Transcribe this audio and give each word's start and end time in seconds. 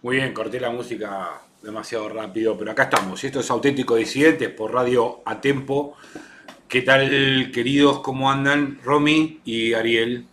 Muy 0.00 0.16
bien, 0.18 0.32
corté 0.32 0.60
la 0.60 0.70
música 0.70 1.42
demasiado 1.60 2.08
rápido, 2.08 2.56
pero 2.56 2.70
acá 2.70 2.84
estamos. 2.84 3.24
Esto 3.24 3.40
es 3.40 3.50
Auténtico 3.50 3.96
Disidentes 3.96 4.48
por 4.48 4.72
Radio 4.72 5.22
A 5.24 5.40
Tempo. 5.40 5.96
¿Qué 6.68 6.82
tal, 6.82 7.50
queridos? 7.52 7.98
¿Cómo 7.98 8.30
andan? 8.30 8.78
Romy 8.84 9.40
y 9.44 9.72
Ariel, 9.72 10.28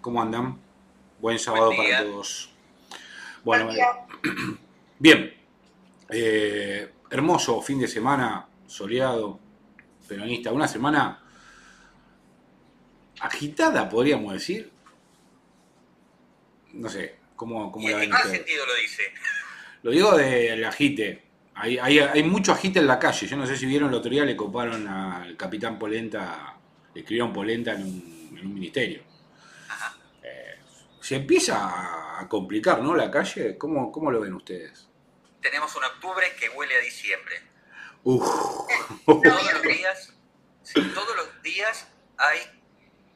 ¿cómo 0.00 0.22
andan? 0.22 0.58
Buen 1.20 1.38
sábado 1.38 1.70
para 1.76 2.02
todos. 2.02 2.50
Bueno, 3.44 3.68
bien. 4.98 5.34
Eh, 6.08 6.90
hermoso 7.10 7.60
fin 7.60 7.78
de 7.78 7.88
semana, 7.88 8.48
soleado, 8.66 9.38
peronista. 10.08 10.50
Una 10.50 10.66
semana 10.66 11.22
agitada, 13.20 13.86
podríamos 13.86 14.32
decir. 14.32 14.72
No 16.72 16.88
sé, 16.88 17.19
¿cómo, 17.40 17.72
cómo 17.72 17.88
¿Y 17.88 17.92
en 17.94 18.10
qué 18.10 18.28
sentido 18.28 18.66
lo 18.66 18.74
dice? 18.74 19.02
Lo 19.82 19.90
digo 19.90 20.14
del 20.14 20.62
agite. 20.62 21.22
Hay, 21.54 21.78
hay, 21.78 22.22
mucho 22.22 22.52
agite 22.52 22.80
en 22.80 22.86
la 22.86 22.98
calle. 22.98 23.26
Yo 23.26 23.36
no 23.38 23.46
sé 23.46 23.56
si 23.56 23.64
vieron 23.64 23.88
el 23.88 23.94
otro 23.94 24.10
día, 24.10 24.26
le 24.26 24.36
coparon 24.36 24.86
al 24.86 25.38
capitán 25.38 25.78
Polenta, 25.78 26.54
le 26.94 27.00
escribieron 27.00 27.32
Polenta 27.32 27.72
en 27.72 27.82
un, 27.82 28.38
en 28.38 28.46
un 28.46 28.52
ministerio. 28.52 29.02
Eh, 30.22 30.58
se 31.00 31.16
empieza 31.16 32.20
a 32.20 32.28
complicar, 32.28 32.82
¿no? 32.82 32.94
La 32.94 33.10
calle. 33.10 33.56
¿Cómo, 33.56 33.90
¿Cómo 33.90 34.10
lo 34.10 34.20
ven 34.20 34.34
ustedes? 34.34 34.86
Tenemos 35.40 35.74
un 35.76 35.84
octubre 35.84 36.26
que 36.38 36.50
huele 36.50 36.74
a 36.74 36.80
diciembre. 36.80 37.36
Uf. 38.04 38.22
todos 39.06 39.52
los 39.52 39.62
días, 39.62 40.14
todos 40.74 41.16
los 41.16 41.42
días 41.42 41.88
hay 42.18 42.38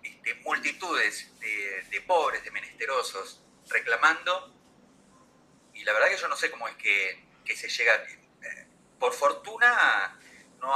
este, 0.02 0.34
multitudes 0.44 1.30
de, 1.40 1.90
de 1.90 2.00
pobres, 2.02 2.42
de 2.42 2.50
menesterosos, 2.50 3.43
reclamando 3.68 4.54
y 5.74 5.84
la 5.84 5.92
verdad 5.92 6.08
que 6.08 6.16
yo 6.16 6.28
no 6.28 6.36
sé 6.36 6.50
cómo 6.50 6.68
es 6.68 6.76
que, 6.76 7.56
se 7.56 7.68
llega. 7.68 7.94
Eh, 7.94 8.66
por 8.98 9.12
fortuna, 9.12 10.18
no 10.60 10.72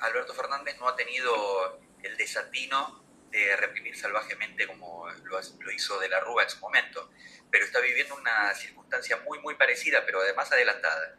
Alberto 0.00 0.34
Fernández 0.34 0.76
no 0.80 0.88
ha 0.88 0.96
tenido 0.96 1.80
el 2.02 2.16
desatino 2.16 3.04
de 3.30 3.56
reprimir 3.56 3.96
salvajemente 3.96 4.66
como 4.66 5.06
lo, 5.24 5.72
hizo 5.72 6.00
de 6.00 6.08
la 6.08 6.20
Rúa 6.20 6.44
en 6.44 6.50
su 6.50 6.58
momento, 6.60 7.10
pero 7.50 7.64
está 7.64 7.80
viviendo 7.80 8.16
una 8.16 8.54
circunstancia 8.54 9.18
muy, 9.24 9.38
muy 9.40 9.54
parecida, 9.54 10.02
pero 10.06 10.20
además 10.20 10.50
adelantada. 10.50 11.16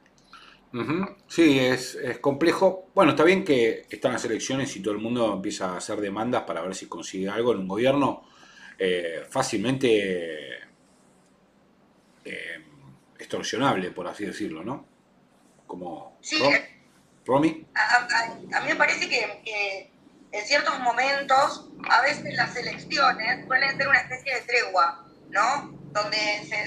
Sí, 1.27 1.59
es, 1.59 1.97
complejo. 2.19 2.91
Bueno, 2.93 3.11
está 3.11 3.23
bien 3.23 3.43
que 3.43 3.85
están 3.89 4.13
las 4.13 4.25
elecciones 4.25 4.75
y 4.75 4.81
todo 4.81 4.93
el 4.93 4.99
mundo 4.99 5.33
empieza 5.33 5.73
a 5.73 5.77
hacer 5.77 5.99
demandas 5.99 6.43
para 6.43 6.61
ver 6.61 6.75
si 6.75 6.87
consigue 6.87 7.29
algo 7.29 7.53
en 7.53 7.59
un 7.59 7.67
gobierno. 7.67 8.27
Eh, 8.77 9.25
fácilmente 9.29 10.68
eh, 12.29 12.65
extorsionable, 13.17 13.91
por 13.91 14.07
así 14.07 14.25
decirlo, 14.25 14.63
¿no? 14.63 14.85
Como... 15.67 16.17
Sí, 16.21 16.41
Romy. 17.25 17.67
A, 17.75 18.61
mí 18.61 18.67
me 18.67 18.75
parece 18.75 19.07
que, 19.09 19.91
en 20.31 20.45
ciertos 20.45 20.79
momentos, 20.79 21.69
a 21.89 22.01
veces 22.01 22.33
las 22.35 22.55
elecciones 22.55 23.45
suelen 23.45 23.77
ser 23.77 23.87
una 23.87 23.99
especie 23.99 24.35
de 24.35 24.41
tregua, 24.41 25.05
¿no? 25.29 25.77
Donde 25.91 26.17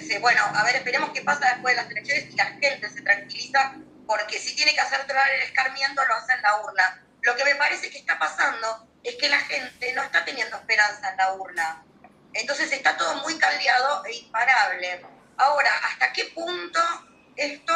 se, 0.06 0.18
bueno, 0.18 0.42
a 0.42 0.64
ver, 0.64 0.76
esperemos 0.76 1.10
qué 1.10 1.22
pasa 1.22 1.50
después 1.54 1.76
de 1.76 1.82
las 1.82 1.90
elecciones 1.90 2.30
y 2.30 2.36
la 2.36 2.46
gente 2.46 2.90
se 2.90 3.02
tranquiliza, 3.02 3.76
porque 4.06 4.38
si 4.38 4.54
tiene 4.56 4.72
que 4.72 4.80
hacer 4.80 5.06
tronar 5.06 5.30
el 5.30 5.42
escarmiento, 5.42 6.02
lo 6.06 6.14
hace 6.14 6.32
en 6.32 6.42
la 6.42 6.60
urna. 6.62 7.04
Lo 7.22 7.36
que 7.36 7.44
me 7.44 7.54
parece 7.54 7.90
que 7.90 7.98
está 7.98 8.18
pasando 8.18 8.88
es 9.02 9.16
que 9.16 9.28
la 9.28 9.38
gente 9.38 9.92
no 9.94 10.02
está 10.02 10.24
teniendo 10.24 10.56
esperanza 10.56 11.10
en 11.10 11.16
la 11.16 11.32
urna. 11.34 11.84
Entonces 12.34 12.72
está 12.72 12.96
todo 12.96 13.16
muy 13.22 13.38
caldeado 13.38 14.04
e 14.06 14.16
imparable. 14.16 15.06
Ahora, 15.36 15.70
¿hasta 15.84 16.12
qué 16.12 16.26
punto 16.26 16.80
esto 17.36 17.72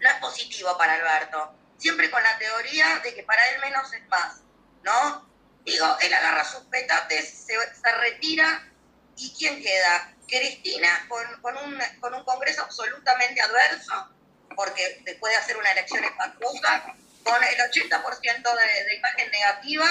no 0.00 0.08
es 0.08 0.14
positivo 0.20 0.76
para 0.78 0.94
Alberto? 0.94 1.54
Siempre 1.78 2.10
con 2.10 2.22
la 2.22 2.38
teoría 2.38 3.00
de 3.02 3.14
que 3.14 3.22
para 3.24 3.46
él 3.50 3.60
menos 3.60 3.92
es 3.92 4.06
más, 4.08 4.40
¿no? 4.82 5.28
Digo, 5.64 5.96
él 6.00 6.14
agarra 6.14 6.44
sus 6.44 6.62
petates, 6.64 7.46
se, 7.46 7.92
retira 7.92 8.68
y 9.16 9.34
¿quién 9.36 9.62
queda? 9.62 10.14
Cristina 10.26 11.06
con, 11.08 11.56
un, 11.58 11.78
con 12.00 12.14
un 12.14 12.24
Congreso 12.24 12.62
absolutamente 12.62 13.40
adverso, 13.40 14.08
porque 14.56 15.02
después 15.04 15.32
de 15.32 15.38
hacer 15.38 15.56
una 15.56 15.70
elección 15.72 16.04
espantosa, 16.04 16.94
con 17.22 17.44
el 17.44 17.56
80% 17.56 18.42
de, 18.42 18.84
de 18.84 18.96
imagen 18.96 19.30
negativa 19.30 19.86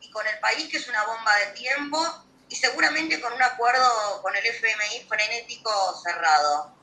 y 0.00 0.10
con 0.10 0.26
el 0.26 0.38
país 0.40 0.68
que 0.68 0.78
es 0.78 0.88
una 0.88 1.04
bomba 1.04 1.34
de 1.36 1.46
tiempo 1.52 2.25
y 2.48 2.54
seguramente 2.54 3.20
con 3.20 3.32
un 3.32 3.42
acuerdo 3.42 4.22
con 4.22 4.34
el 4.36 4.44
FMI 4.46 5.06
frenético 5.08 5.70
cerrado. 6.02 6.74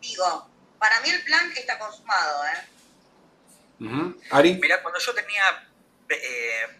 Digo, 0.00 0.48
para 0.78 1.00
mí 1.00 1.10
el 1.10 1.22
plan 1.24 1.50
está 1.56 1.78
consumado, 1.78 2.44
¿eh? 2.46 4.14
Ari. 4.30 4.54
Mira, 4.60 4.82
cuando 4.82 5.00
yo 5.00 5.14
tenía 5.14 5.68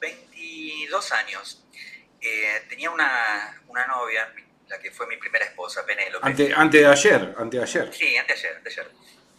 22 0.01 1.11
eh, 1.11 1.15
años, 1.15 1.65
eh, 2.21 2.67
tenía 2.69 2.91
una, 2.91 3.63
una, 3.69 3.87
novia, 3.87 4.33
la 4.69 4.79
que 4.79 4.91
fue 4.91 5.07
mi 5.07 5.17
primera 5.17 5.47
esposa, 5.47 5.85
Penélope. 5.85 6.27
Ante, 6.27 6.53
antes 6.55 6.81
de 6.81 6.87
ayer, 6.87 7.35
antes 7.39 7.61
de 7.61 7.65
ayer. 7.65 7.95
Sí, 7.95 8.17
antes 8.17 8.43
de 8.43 8.49
ayer, 8.49 8.63
de 8.63 8.71
ayer. 8.71 8.91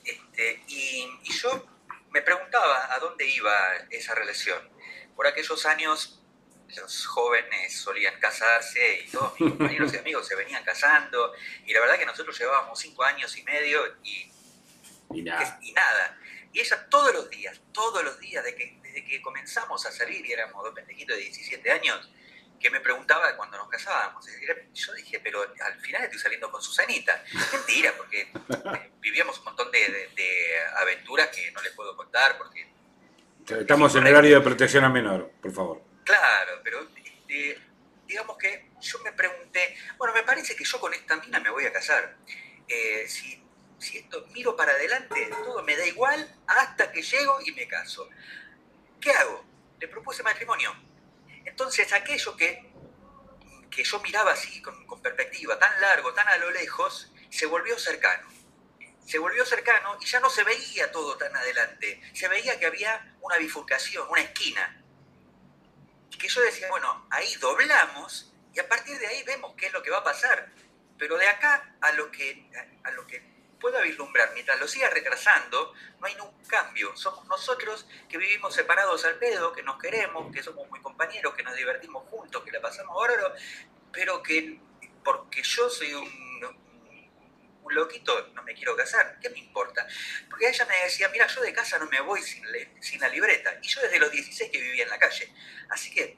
Este, 0.03 0.63
y, 0.67 1.19
y 1.23 1.33
yo 1.33 1.67
me 2.09 2.21
preguntaba 2.21 2.93
a 2.93 2.99
dónde 2.99 3.27
iba 3.27 3.53
esa 3.89 4.15
relación. 4.15 4.59
Por 5.15 5.27
aquellos 5.27 5.65
años 5.65 6.20
los 6.75 7.05
jóvenes 7.05 7.75
solían 7.75 8.19
casarse 8.19 9.01
y 9.05 9.09
todos 9.09 9.39
mis 9.39 9.49
compañeros 9.49 9.93
y 9.93 9.97
amigos 9.97 10.27
se 10.27 10.35
venían 10.35 10.63
casando 10.63 11.33
y 11.65 11.73
la 11.73 11.79
verdad 11.79 11.97
que 11.97 12.05
nosotros 12.05 12.37
llevábamos 12.37 12.79
cinco 12.79 13.03
años 13.03 13.35
y 13.37 13.43
medio 13.43 13.81
y, 14.03 14.31
y, 15.13 15.21
nada. 15.21 15.59
y 16.53 16.59
ella 16.59 16.87
todos 16.89 17.13
los 17.13 17.29
días, 17.29 17.59
todos 17.71 18.03
los 18.03 18.19
días, 18.19 18.43
de 18.43 18.55
que, 18.55 18.79
desde 18.81 19.03
que 19.03 19.21
comenzamos 19.21 19.85
a 19.85 19.91
salir 19.91 20.25
y 20.25 20.31
éramos 20.31 20.63
dos 20.63 20.73
pendejitos 20.73 21.15
de 21.15 21.23
17 21.23 21.71
años, 21.71 22.09
que 22.59 22.69
me 22.69 22.79
preguntaba 22.79 23.35
cuando 23.35 23.57
nos 23.57 23.67
casábamos. 23.67 24.25
Yo 24.73 24.93
dije, 24.93 25.19
pero 25.19 25.41
al 25.41 25.79
final 25.81 26.03
estoy 26.03 26.19
saliendo 26.19 26.51
con 26.51 26.61
Susanita. 26.61 27.23
Mentira, 27.51 27.93
porque 27.97 28.21
eh, 28.21 28.91
vivíamos 28.99 29.39
un 29.39 29.45
montón 29.45 29.71
de, 29.71 30.11
de 30.15 30.57
aventuras 30.77 31.29
que 31.29 31.51
no 31.51 31.61
les 31.61 31.73
puedo 31.73 31.97
contar 31.97 32.37
porque... 32.37 32.69
Estamos 33.49 33.95
en 33.95 34.05
el 34.05 34.13
horario 34.13 34.37
de 34.37 34.41
protección 34.41 34.83
a 34.83 34.89
menor, 34.89 35.31
por 35.41 35.51
favor. 35.51 35.90
Claro, 36.11 36.59
pero 36.61 36.89
este, 37.05 37.57
digamos 38.05 38.37
que 38.37 38.71
yo 38.81 38.99
me 38.99 39.13
pregunté, 39.13 39.77
bueno, 39.97 40.13
me 40.13 40.23
parece 40.23 40.57
que 40.57 40.65
yo 40.65 40.77
con 40.77 40.93
esta 40.93 41.15
mina 41.15 41.39
me 41.39 41.49
voy 41.49 41.65
a 41.65 41.71
casar. 41.71 42.17
Eh, 42.67 43.07
si, 43.07 43.41
esto 43.97 44.27
miro 44.33 44.53
para 44.57 44.73
adelante, 44.73 45.29
todo 45.29 45.63
me 45.63 45.77
da 45.77 45.85
igual 45.85 46.35
hasta 46.47 46.91
que 46.91 47.01
llego 47.01 47.39
y 47.45 47.53
me 47.53 47.65
caso. 47.65 48.09
¿Qué 48.99 49.11
hago? 49.11 49.45
Le 49.79 49.87
propuse 49.87 50.21
matrimonio. 50.21 50.75
Entonces 51.45 51.93
aquello 51.93 52.35
que, 52.35 52.69
que 53.69 53.85
yo 53.85 54.01
miraba 54.01 54.33
así 54.33 54.61
con 54.61 55.01
perspectiva, 55.01 55.57
tan 55.57 55.79
largo, 55.79 56.13
tan 56.13 56.27
a 56.27 56.35
lo 56.39 56.51
lejos, 56.51 57.09
se 57.29 57.45
volvió 57.45 57.79
cercano 57.79 58.29
se 59.05 59.17
volvió 59.17 59.45
cercano 59.45 59.97
y 59.99 60.05
ya 60.05 60.19
no 60.19 60.29
se 60.29 60.43
veía 60.43 60.89
todo 60.91 61.17
tan 61.17 61.35
adelante. 61.35 62.01
Se 62.13 62.27
veía 62.29 62.57
que 62.59 62.67
había 62.67 63.17
una 63.21 63.37
bifurcación, 63.37 64.07
una 64.09 64.21
esquina 64.21 64.80
que 66.17 66.27
yo 66.27 66.41
decía, 66.41 66.69
bueno, 66.69 67.07
ahí 67.09 67.35
doblamos 67.35 68.33
y 68.53 68.59
a 68.59 68.67
partir 68.67 68.97
de 68.99 69.07
ahí 69.07 69.23
vemos 69.23 69.53
qué 69.55 69.67
es 69.67 69.73
lo 69.73 69.81
que 69.81 69.89
va 69.89 69.97
a 69.99 70.03
pasar. 70.03 70.51
Pero 70.97 71.17
de 71.17 71.27
acá 71.27 71.75
a 71.81 71.91
lo 71.93 72.11
que, 72.11 72.49
a 72.83 72.91
lo 72.91 73.07
que 73.07 73.31
pueda 73.59 73.81
vislumbrar, 73.81 74.31
mientras 74.33 74.59
lo 74.59 74.67
siga 74.67 74.89
retrasando, 74.89 75.73
no 75.99 76.07
hay 76.07 76.15
ningún 76.15 76.43
cambio. 76.45 76.95
Somos 76.97 77.25
nosotros 77.27 77.87
que 78.09 78.17
vivimos 78.17 78.53
separados 78.53 79.05
al 79.05 79.17
pedo, 79.17 79.53
que 79.53 79.63
nos 79.63 79.79
queremos, 79.79 80.33
que 80.33 80.43
somos 80.43 80.67
muy 80.69 80.81
compañeros, 80.81 81.33
que 81.35 81.43
nos 81.43 81.55
divertimos 81.55 82.03
juntos, 82.09 82.43
que 82.43 82.51
la 82.51 82.61
pasamos 82.61 82.95
bárbaro, 82.95 83.33
pero 83.91 84.21
que 84.21 84.59
porque 85.03 85.41
yo 85.43 85.69
soy 85.69 85.93
un 85.93 86.30
un 87.63 87.75
loquito, 87.75 88.27
no 88.33 88.43
me 88.43 88.53
quiero 88.53 88.75
casar, 88.75 89.17
¿qué 89.21 89.29
me 89.29 89.39
importa? 89.39 89.87
Porque 90.29 90.49
ella 90.49 90.65
me 90.65 90.83
decía, 90.83 91.09
mira, 91.09 91.27
yo 91.27 91.41
de 91.41 91.53
casa 91.53 91.77
no 91.79 91.87
me 91.87 91.99
voy 92.01 92.21
sin, 92.21 92.43
sin 92.81 92.99
la 92.99 93.07
libreta. 93.09 93.57
Y 93.61 93.67
yo 93.67 93.81
desde 93.81 93.99
los 93.99 94.11
16 94.11 94.51
que 94.51 94.61
vivía 94.61 94.83
en 94.83 94.89
la 94.89 94.99
calle. 94.99 95.31
Así 95.69 95.91
que 95.91 96.17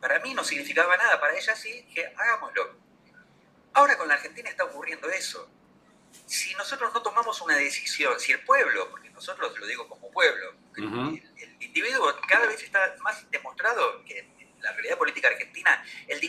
para 0.00 0.18
mí 0.20 0.34
no 0.34 0.44
significaba 0.44 0.96
nada, 0.96 1.18
para 1.20 1.36
ella 1.36 1.56
sí, 1.56 1.86
que 1.94 2.06
hagámoslo. 2.06 2.76
Ahora 3.72 3.96
con 3.96 4.06
la 4.06 4.14
Argentina 4.14 4.50
está 4.50 4.64
ocurriendo 4.64 5.08
eso. 5.10 5.50
Si 6.26 6.54
nosotros 6.54 6.92
no 6.94 7.02
tomamos 7.02 7.40
una 7.40 7.56
decisión, 7.56 8.18
si 8.20 8.32
el 8.32 8.40
pueblo, 8.44 8.88
porque 8.90 9.10
nosotros 9.10 9.58
lo 9.58 9.66
digo 9.66 9.88
como 9.88 10.10
pueblo, 10.10 10.54
el, 10.76 11.22
el, 11.36 11.62
individuo 11.62 12.14
cada 12.28 12.46
vez 12.46 12.62
está 12.62 12.94
más 13.00 13.28
demostrado 13.30 14.04
que 14.04 14.18
en 14.18 14.60
la 14.60 14.72
realidad 14.72 14.96
política 14.96 15.28
argentina, 15.28 15.84
el, 16.06 16.20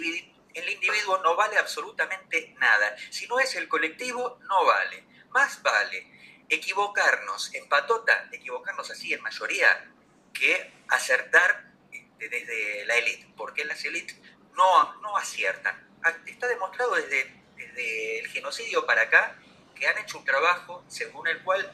el 0.55 0.69
individuo 0.69 1.17
no 1.19 1.35
vale 1.35 1.57
absolutamente 1.57 2.55
nada. 2.57 2.95
Si 3.11 3.27
no 3.27 3.39
es 3.39 3.55
el 3.55 3.67
colectivo, 3.67 4.39
no 4.47 4.65
vale. 4.65 5.03
Más 5.29 5.61
vale 5.61 6.11
equivocarnos 6.47 7.53
en 7.53 7.67
patota, 7.67 8.29
equivocarnos 8.31 8.89
así 8.89 9.13
en 9.13 9.21
mayoría, 9.21 9.91
que 10.33 10.71
acertar 10.87 11.73
este, 11.91 12.29
desde 12.29 12.85
la 12.85 12.95
élite, 12.95 13.27
porque 13.35 13.65
las 13.65 13.83
élites 13.83 14.17
no, 14.53 15.01
no 15.01 15.17
aciertan. 15.17 15.85
Está 16.25 16.47
demostrado 16.47 16.95
desde, 16.95 17.35
desde 17.57 18.19
el 18.19 18.27
genocidio 18.27 18.85
para 18.85 19.03
acá 19.03 19.37
que 19.75 19.87
han 19.87 19.97
hecho 19.97 20.19
un 20.19 20.25
trabajo 20.25 20.85
según 20.87 21.27
el 21.27 21.43
cual 21.43 21.73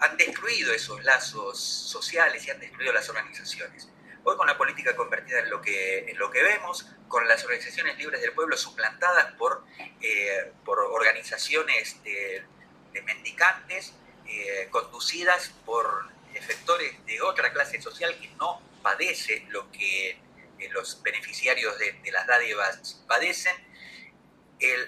han 0.00 0.16
destruido 0.18 0.74
esos 0.74 1.02
lazos 1.04 1.58
sociales 1.58 2.46
y 2.46 2.50
han 2.50 2.60
destruido 2.60 2.92
las 2.92 3.08
organizaciones. 3.08 3.88
Hoy 4.26 4.38
con 4.38 4.46
la 4.46 4.56
política 4.56 4.96
convertida 4.96 5.40
en 5.40 5.50
lo 5.50 5.60
que, 5.60 6.10
lo 6.16 6.30
que 6.30 6.42
vemos, 6.42 6.86
con 7.08 7.28
las 7.28 7.44
organizaciones 7.44 7.98
libres 7.98 8.22
del 8.22 8.32
pueblo 8.32 8.56
suplantadas 8.56 9.34
por, 9.34 9.66
eh, 10.00 10.50
por 10.64 10.78
organizaciones 10.78 12.02
de, 12.02 12.42
mendicantes, 13.04 13.92
eh, 14.26 14.68
conducidas 14.70 15.50
por 15.66 16.08
efectores 16.32 17.04
de 17.04 17.20
otra 17.20 17.52
clase 17.52 17.82
social 17.82 18.18
que 18.18 18.28
no 18.38 18.62
padece 18.82 19.44
lo 19.50 19.70
que 19.70 20.12
eh, 20.12 20.68
los 20.70 21.02
beneficiarios 21.02 21.78
de, 21.78 22.10
las 22.10 22.26
dádivas 22.26 23.04
padecen, 23.06 23.54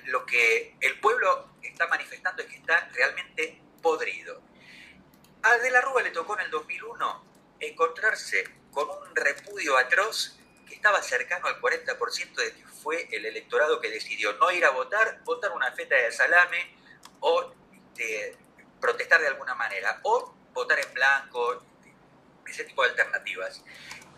lo 0.04 0.24
que 0.24 0.76
el 0.80 0.98
pueblo 0.98 1.50
está 1.62 1.86
manifestando 1.88 2.42
es 2.42 2.48
que 2.48 2.56
está 2.56 2.88
realmente 2.94 3.60
podrido. 3.82 4.40
A 5.42 5.58
De 5.58 5.70
la 5.70 5.82
Rúa 5.82 6.02
le 6.02 6.10
tocó 6.10 6.38
en 6.38 6.46
el 6.46 6.50
2001 6.50 7.24
encontrarse 7.60 8.44
con 8.76 8.90
un 8.90 9.16
repudio 9.16 9.78
atroz 9.78 10.36
que 10.68 10.74
estaba 10.74 11.00
cercano 11.00 11.46
al 11.46 11.58
40% 11.62 12.34
de 12.34 12.52
que 12.52 12.66
fue 12.66 13.08
el 13.10 13.24
electorado 13.24 13.80
que 13.80 13.88
decidió 13.88 14.34
no 14.34 14.52
ir 14.52 14.66
a 14.66 14.70
votar, 14.70 15.22
votar 15.24 15.50
una 15.52 15.72
feta 15.72 15.96
de 15.96 16.12
salame 16.12 16.76
o 17.20 17.54
este, 17.72 18.36
protestar 18.78 19.22
de 19.22 19.28
alguna 19.28 19.54
manera, 19.54 19.98
o 20.02 20.34
votar 20.52 20.78
en 20.78 20.92
blanco, 20.92 21.64
ese 22.46 22.64
tipo 22.64 22.82
de 22.82 22.90
alternativas. 22.90 23.64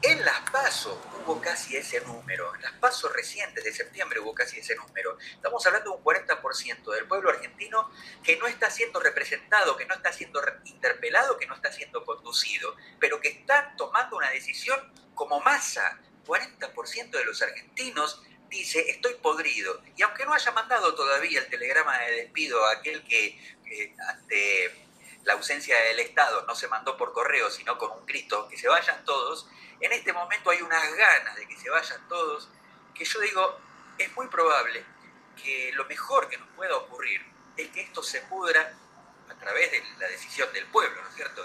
En 0.00 0.24
las 0.24 0.48
pasos 0.52 0.96
hubo 1.12 1.40
casi 1.40 1.76
ese 1.76 2.00
número, 2.02 2.54
en 2.54 2.62
las 2.62 2.72
pasos 2.74 3.12
recientes 3.12 3.64
de 3.64 3.72
septiembre 3.72 4.20
hubo 4.20 4.32
casi 4.32 4.60
ese 4.60 4.76
número. 4.76 5.18
Estamos 5.32 5.66
hablando 5.66 5.90
de 5.90 5.96
un 5.96 6.04
40% 6.04 6.94
del 6.94 7.08
pueblo 7.08 7.30
argentino 7.30 7.90
que 8.22 8.36
no 8.36 8.46
está 8.46 8.70
siendo 8.70 9.00
representado, 9.00 9.76
que 9.76 9.86
no 9.86 9.94
está 9.96 10.12
siendo 10.12 10.40
interpelado, 10.66 11.36
que 11.36 11.46
no 11.46 11.54
está 11.56 11.72
siendo 11.72 12.04
conducido, 12.04 12.76
pero 13.00 13.20
que 13.20 13.28
está 13.28 13.74
tomando 13.76 14.16
una 14.16 14.30
decisión 14.30 14.80
como 15.16 15.40
masa. 15.40 15.98
40% 16.26 17.10
de 17.10 17.24
los 17.24 17.42
argentinos 17.42 18.22
dice 18.48 18.90
estoy 18.90 19.14
podrido. 19.14 19.82
Y 19.96 20.02
aunque 20.02 20.24
no 20.24 20.32
haya 20.32 20.52
mandado 20.52 20.94
todavía 20.94 21.40
el 21.40 21.48
telegrama 21.48 21.98
de 21.98 22.12
despido 22.22 22.64
a 22.66 22.74
aquel 22.74 23.02
que 23.02 23.36
ante 24.08 24.87
la 25.24 25.34
ausencia 25.34 25.78
del 25.82 26.00
Estado 26.00 26.44
no 26.46 26.54
se 26.54 26.68
mandó 26.68 26.96
por 26.96 27.12
correo, 27.12 27.50
sino 27.50 27.76
con 27.78 27.90
un 27.92 28.06
grito, 28.06 28.48
que 28.48 28.56
se 28.56 28.68
vayan 28.68 29.04
todos, 29.04 29.48
en 29.80 29.92
este 29.92 30.12
momento 30.12 30.50
hay 30.50 30.62
unas 30.62 30.92
ganas 30.94 31.36
de 31.36 31.46
que 31.46 31.56
se 31.56 31.70
vayan 31.70 32.06
todos, 32.08 32.48
que 32.94 33.04
yo 33.04 33.20
digo, 33.20 33.60
es 33.96 34.14
muy 34.16 34.26
probable 34.28 34.84
que 35.42 35.70
lo 35.74 35.84
mejor 35.84 36.28
que 36.28 36.36
nos 36.36 36.48
pueda 36.50 36.76
ocurrir 36.76 37.20
es 37.56 37.68
que 37.70 37.82
esto 37.82 38.02
se 38.02 38.20
pudra 38.22 38.76
a 39.28 39.34
través 39.34 39.70
de 39.70 39.82
la 39.98 40.08
decisión 40.08 40.52
del 40.52 40.66
pueblo, 40.66 41.02
¿no 41.02 41.08
es 41.08 41.14
cierto?, 41.14 41.44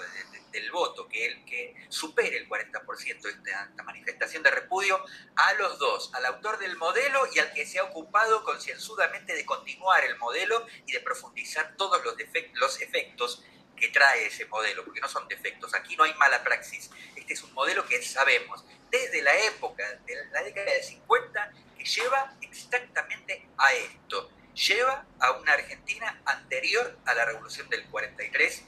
del 0.51 0.71
voto, 0.71 1.07
que, 1.09 1.25
el, 1.25 1.45
que 1.45 1.75
supere 1.89 2.37
el 2.37 2.47
40% 2.47 3.21
de 3.21 3.29
esta, 3.29 3.63
esta, 3.69 3.83
manifestación 3.83 4.43
de 4.43 4.51
repudio 4.51 5.03
a 5.35 5.53
los 5.53 5.79
dos, 5.79 6.13
al 6.13 6.25
autor 6.27 6.59
del 6.59 6.77
modelo 6.77 7.27
y 7.33 7.39
al 7.39 7.51
que 7.53 7.65
se 7.65 7.79
ha 7.79 7.83
ocupado 7.83 8.43
concienzudamente 8.43 9.33
de 9.33 9.45
continuar 9.45 10.05
el 10.05 10.15
modelo 10.17 10.65
y 10.85 10.91
de 10.91 10.99
profundizar 10.99 11.75
todos 11.75 12.03
los, 12.05 12.15
los 12.53 12.81
efectos 12.81 13.43
que 13.83 13.89
trae 13.89 14.27
ese 14.27 14.45
modelo, 14.45 14.85
porque 14.85 15.01
no 15.01 15.09
son 15.09 15.27
defectos. 15.27 15.74
Aquí 15.74 15.97
no 15.97 16.06
hay 16.06 16.13
mala 16.13 16.41
praxis. 16.41 16.89
Este 17.18 17.33
es 17.33 17.44
un 17.44 17.51
modelo 17.51 17.85
que 17.85 18.01
sabemos 18.01 18.63
desde 18.89 19.21
la 19.21 19.38
época, 19.39 19.83
de 20.06 20.25
la 20.31 20.41
década 20.41 20.71
de 20.71 20.81
50, 20.81 21.51
que 21.77 21.83
lleva 21.83 22.33
exactamente 22.39 23.45
a 23.57 23.74
esto. 23.74 24.31
Lleva 24.53 25.06
a 25.19 25.31
una 25.31 25.51
Argentina 25.51 26.21
anterior 26.25 26.97
a 27.06 27.13
la 27.13 27.25
revolución 27.25 27.68
del 27.68 27.83
43, 27.88 28.63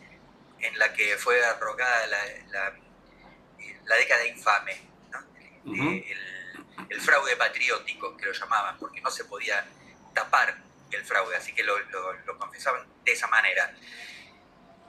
en 0.60 0.80
la 0.80 0.92
que 0.92 1.18
fue 1.18 1.42
arrogada 1.46 2.08
la, 2.08 2.74
la, 3.86 3.96
década 3.96 4.28
infame, 4.28 4.82
el, 6.90 7.00
fraude 7.00 7.38
patriótico, 7.38 8.18
que 8.18 8.26
lo 8.26 8.34
llamaban, 8.34 8.78
porque 8.80 9.00
no 9.00 9.12
se 9.12 9.24
podía 9.24 9.66
tapar 10.14 10.58
el 10.92 11.06
fraude, 11.06 11.38
así 11.38 11.54
que 11.54 11.64
lo, 11.64 11.80
lo 11.80 12.38
confesaban 12.38 12.86
de 13.06 13.14
esa 13.14 13.28
manera 13.28 13.74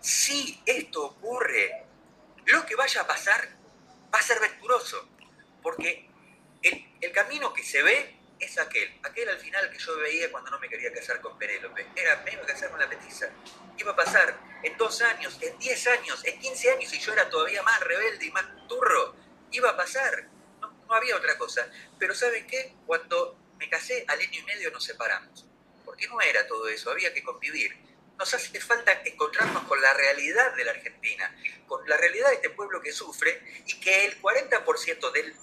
si 0.06 0.62
esto 0.64 1.04
ocurre, 1.04 1.84
lo 2.44 2.64
que 2.64 2.76
vaya 2.76 3.00
a 3.00 3.06
pasar 3.08 3.48
va 4.14 4.20
a 4.20 4.22
ser 4.22 4.38
venturoso, 4.38 5.08
porque 5.60 6.08
el, 6.62 7.10
camino 7.10 7.52
que 7.52 7.64
se 7.64 7.82
ve 7.82 8.14
es 8.38 8.56
aquel, 8.58 9.00
aquel 9.02 9.28
al 9.28 9.40
final 9.40 9.68
que 9.68 9.78
yo 9.78 9.96
veía 9.98 10.30
cuando 10.30 10.52
no 10.52 10.60
me 10.60 10.68
quería 10.68 10.92
casar 10.92 11.20
con 11.20 11.36
Penélope, 11.36 11.88
era 11.96 12.22
me 12.24 12.32
iba 12.34 12.42
a 12.42 12.46
casar 12.46 12.70
con 12.70 12.78
la 12.78 12.88
petiza, 12.88 13.30
iba 13.78 13.90
a 13.90 13.96
pasar 13.96 14.38
en 14.62 14.76
dos 14.76 15.02
años, 15.02 15.38
en 15.40 15.58
diez 15.58 15.84
años, 15.88 16.24
en 16.24 16.38
quince 16.38 16.70
años, 16.70 16.92
y 16.94 17.00
yo 17.00 17.12
era 17.12 17.28
todavía 17.28 17.64
más 17.64 17.80
rebelde 17.80 18.26
y 18.26 18.30
más 18.30 18.44
turro, 18.68 19.16
iba 19.50 19.70
a 19.70 19.76
pasar, 19.76 20.28
no, 20.60 20.68
no 20.86 20.94
había 20.94 21.16
otra 21.16 21.36
cosa, 21.36 21.68
pero 21.98 22.14
¿saben 22.14 22.46
qué? 22.46 22.76
Cuando 22.86 23.36
me 23.58 23.68
casé, 23.68 24.04
al 24.06 24.20
año 24.20 24.38
y 24.38 24.42
medio 24.44 24.70
nos 24.70 24.84
separamos, 24.84 25.46
porque 25.84 26.06
no 26.06 26.20
era 26.20 26.46
todo 26.46 26.68
eso, 26.68 26.92
había 26.92 27.12
que 27.12 27.24
convivir, 27.24 27.86
nos 28.18 28.32
hace 28.32 28.60
falta 28.60 28.92
encontrarnos 29.04 29.64
con 29.64 29.80
la 29.80 29.92
realidad 29.94 30.54
de 30.54 30.64
la 30.64 30.72
Argentina, 30.72 31.34
con 31.66 31.86
la 31.88 31.96
realidad 31.96 32.28
de 32.30 32.36
este 32.36 32.50
pueblo 32.50 32.80
que 32.80 32.92
sufre 32.92 33.42
y 33.66 33.78
que 33.78 34.06
el 34.06 34.20
40% 34.20 35.12
del, 35.12 35.34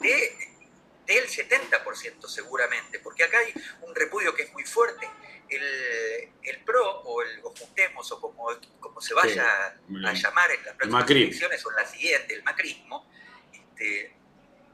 del 1.06 1.27
70% 1.27 2.27
seguramente, 2.27 3.00
porque 3.00 3.24
acá 3.24 3.39
hay 3.39 3.53
un 3.82 3.94
repudio 3.94 4.34
que 4.34 4.44
es 4.44 4.53
muy 4.53 4.63
fuerte. 4.63 5.10
El, 5.50 6.63
PRO 6.65 7.01
o 7.01 7.22
el 7.22 7.42
o 7.44 7.53
Juntemos 7.56 8.12
o 8.12 8.20
como, 8.20 8.48
como 8.80 9.01
se 9.01 9.13
vaya 9.13 9.77
a 10.06 10.13
llamar 10.13 10.50
en 10.50 10.65
las 10.65 10.75
próximas 10.75 11.10
elecciones 11.10 11.65
o 11.65 11.70
en 11.70 11.75
la 11.75 11.86
siguiente, 11.86 12.34
el 12.34 12.44
macrismo, 12.44 13.08
este, 13.51 14.15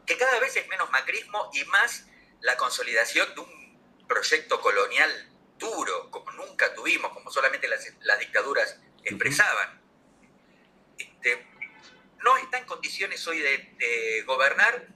que 0.05 0.17
cada 0.17 0.39
vez 0.39 0.55
es 0.55 0.67
menos 0.69 0.89
macrismo 0.91 1.49
y 1.53 1.65
más 1.65 2.05
la 2.41 2.55
consolidación 2.55 3.33
de 3.35 3.41
un 3.41 4.07
proyecto 4.07 4.61
colonial 4.61 5.28
duro, 5.59 6.09
como 6.09 6.31
nunca 6.31 6.73
tuvimos, 6.73 7.11
como 7.11 7.29
solamente 7.29 7.67
las, 7.67 8.19
dictaduras 8.19 8.79
expresaban. 9.03 9.79
Este, 10.97 11.45
no 12.23 12.37
está 12.37 12.57
en 12.57 12.65
condiciones 12.65 13.25
hoy 13.27 13.39
de, 13.39 14.23
gobernar, 14.25 14.87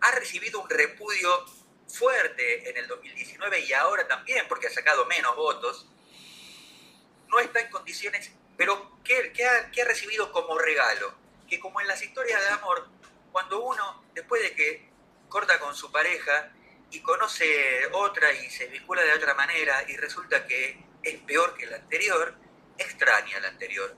ha 0.00 0.10
recibido 0.12 0.60
un 0.60 0.68
repudio 0.68 1.46
fuerte 1.86 2.70
en 2.70 2.76
el 2.76 2.88
2019 2.88 3.60
y 3.60 3.72
ahora 3.72 4.08
también, 4.08 4.46
porque 4.48 4.66
ha 4.66 4.70
sacado 4.70 5.06
menos 5.06 5.36
votos, 5.36 5.86
no 7.28 7.38
está 7.38 7.60
en 7.60 7.70
condiciones, 7.70 8.32
pero 8.56 8.98
¿qué, 9.04 9.32
ha, 9.46 9.70
qué 9.70 9.82
ha 9.82 9.84
recibido 9.84 10.32
como 10.32 10.58
regalo? 10.58 11.14
Que 11.48 11.60
como 11.60 11.80
en 11.80 11.86
las 11.86 12.02
historias 12.02 12.40
de 12.40 12.48
amor, 12.48 12.88
cuando 13.30 13.62
uno, 13.62 14.04
después 14.14 14.42
de 14.42 14.54
que 14.54 14.88
corta 15.28 15.58
con 15.60 15.74
su 15.74 15.90
pareja, 15.92 16.52
y 16.92 17.00
conoce 17.00 17.86
otra 17.92 18.32
y 18.32 18.50
se 18.50 18.66
vincula 18.66 19.02
de 19.02 19.14
otra 19.14 19.34
manera 19.34 19.82
y 19.88 19.96
resulta 19.96 20.46
que 20.46 20.78
es 21.02 21.20
peor 21.22 21.56
que 21.56 21.66
la 21.66 21.76
anterior, 21.76 22.34
extraña 22.76 23.40
la 23.40 23.48
anterior. 23.48 23.96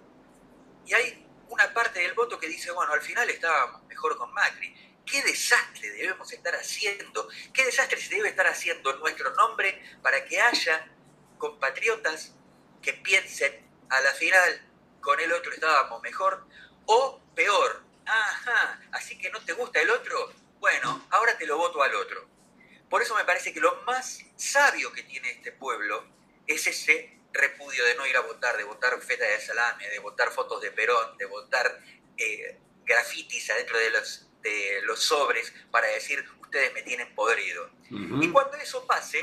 Y 0.86 0.94
hay 0.94 1.26
una 1.48 1.74
parte 1.74 2.00
del 2.00 2.14
voto 2.14 2.38
que 2.38 2.46
dice, 2.46 2.70
bueno, 2.70 2.92
al 2.92 3.02
final 3.02 3.28
estábamos 3.28 3.82
mejor 3.86 4.16
con 4.16 4.32
Macri. 4.32 4.72
¿Qué 5.04 5.22
desastre 5.22 5.90
debemos 5.90 6.32
estar 6.32 6.54
haciendo? 6.54 7.28
¿Qué 7.52 7.64
desastre 7.64 8.00
se 8.00 8.14
debe 8.14 8.28
estar 8.28 8.46
haciendo 8.46 8.94
en 8.94 9.00
nuestro 9.00 9.34
nombre 9.34 9.82
para 10.00 10.24
que 10.24 10.40
haya 10.40 10.88
compatriotas 11.36 12.32
que 12.80 12.92
piensen 12.92 13.68
a 13.90 14.00
la 14.00 14.12
final 14.12 14.70
con 15.00 15.18
el 15.18 15.32
otro 15.32 15.52
estábamos 15.52 16.00
mejor? 16.00 16.46
O 16.86 17.20
peor, 17.34 17.82
ajá, 18.06 18.80
así 18.92 19.18
que 19.18 19.30
no 19.30 19.44
te 19.44 19.52
gusta 19.52 19.80
el 19.80 19.90
otro, 19.90 20.32
bueno, 20.60 21.06
ahora 21.10 21.36
te 21.36 21.46
lo 21.46 21.58
voto 21.58 21.82
al 21.82 21.94
otro. 21.94 22.33
Por 22.88 23.02
eso 23.02 23.14
me 23.14 23.24
parece 23.24 23.52
que 23.52 23.60
lo 23.60 23.82
más 23.82 24.24
sabio 24.36 24.92
que 24.92 25.02
tiene 25.02 25.30
este 25.30 25.52
pueblo 25.52 26.04
es 26.46 26.66
ese 26.66 27.18
repudio 27.32 27.84
de 27.84 27.96
no 27.96 28.06
ir 28.06 28.16
a 28.16 28.20
votar, 28.20 28.56
de 28.56 28.64
votar 28.64 29.00
feta 29.00 29.24
de 29.24 29.40
salame, 29.40 29.88
de 29.88 29.98
votar 29.98 30.30
fotos 30.30 30.60
de 30.60 30.70
Perón, 30.70 31.18
de 31.18 31.26
votar 31.26 31.80
eh, 32.16 32.58
grafitis 32.84 33.50
adentro 33.50 33.78
de 33.78 33.90
los, 33.90 34.28
de 34.42 34.80
los 34.82 35.02
sobres 35.02 35.52
para 35.70 35.88
decir 35.88 36.24
ustedes 36.40 36.72
me 36.72 36.82
tienen 36.82 37.12
podrido. 37.14 37.68
Y 37.90 38.30
cuando 38.30 38.56
eso 38.56 38.86
pase, 38.86 39.18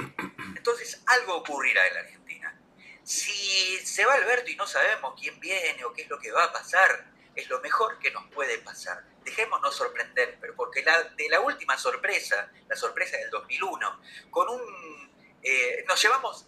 entonces 0.55 1.01
algo 1.05 1.35
ocurrirá 1.35 1.87
en 1.87 1.93
la 1.93 1.99
Argentina. 2.01 2.61
Si 3.03 3.77
se 3.85 4.05
va 4.05 4.15
Alberto 4.15 4.51
y 4.51 4.55
no 4.55 4.67
sabemos 4.67 5.13
quién 5.19 5.39
viene 5.39 5.85
o 5.85 5.93
qué 5.93 6.03
es 6.03 6.09
lo 6.09 6.19
que 6.19 6.31
va 6.31 6.43
a 6.43 6.51
pasar, 6.51 7.09
es 7.35 7.49
lo 7.49 7.61
mejor 7.61 7.99
que 7.99 8.11
nos 8.11 8.27
puede 8.31 8.57
pasar. 8.59 9.03
Dejémonos 9.23 9.75
sorprender, 9.75 10.37
pero 10.41 10.55
porque 10.55 10.83
de 11.15 11.29
la 11.29 11.39
última 11.39 11.77
sorpresa, 11.77 12.51
la 12.67 12.75
sorpresa 12.75 13.17
del 13.17 13.29
2001, 13.29 14.01
con 14.29 14.49
un, 14.49 15.11
eh, 15.43 15.85
nos 15.87 16.01
llevamos 16.01 16.45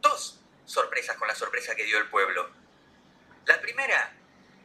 dos 0.00 0.40
sorpresas 0.64 1.16
con 1.16 1.28
la 1.28 1.34
sorpresa 1.34 1.74
que 1.74 1.84
dio 1.84 1.98
el 1.98 2.08
pueblo. 2.08 2.50
La 3.44 3.60
primera 3.60 4.16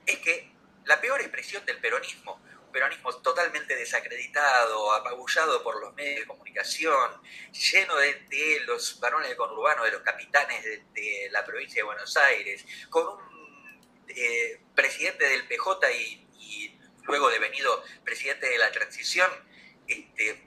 es 0.06 0.18
que 0.20 0.52
la 0.86 1.00
peor 1.00 1.22
expresión 1.22 1.66
del 1.66 1.80
peronismo, 1.80 2.42
peronismo 2.72 3.14
totalmente 3.18 3.76
desacreditado, 3.76 4.94
apabullado 4.94 5.62
por 5.64 5.80
los 5.80 5.94
medios 5.94 6.22
de 6.22 6.28
comunicación, 6.28 7.22
lleno 7.52 7.96
de, 7.98 8.62
los 8.66 9.00
varones 9.00 9.30
del 9.30 9.38
conurbano, 9.38 9.84
de 9.84 9.92
los 9.92 10.02
capitanes 10.02 10.64
de, 10.64 11.30
la 11.32 11.46
provincia 11.46 11.82
de 11.82 11.84
Buenos 11.84 12.16
Aires, 12.18 12.66
con 12.90 13.08
un 13.08 13.32
eh, 14.08 14.62
presidente 14.74 15.26
del 15.26 15.48
PJ 15.48 15.92
y, 15.92 16.21
luego 17.12 17.30
devenido 17.30 17.84
presidente 18.06 18.48
de 18.48 18.58
la 18.58 18.72
transición, 18.72 19.30
este, 19.86 20.42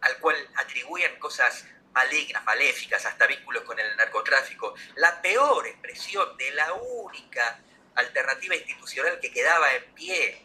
al 0.00 0.16
cual 0.18 0.36
atribuyen 0.54 1.18
cosas 1.18 1.66
malignas, 1.92 2.42
maléficas, 2.44 3.04
hasta 3.04 3.26
vínculos 3.26 3.62
con 3.64 3.78
el 3.78 3.94
narcotráfico, 3.96 4.74
la 4.96 5.20
peor 5.20 5.66
expresión 5.66 6.34
de 6.38 6.50
la 6.52 6.72
única 6.72 7.60
alternativa 7.94 8.56
institucional 8.56 9.20
que 9.20 9.30
quedaba 9.30 9.74
en 9.74 9.84
pie 9.94 10.42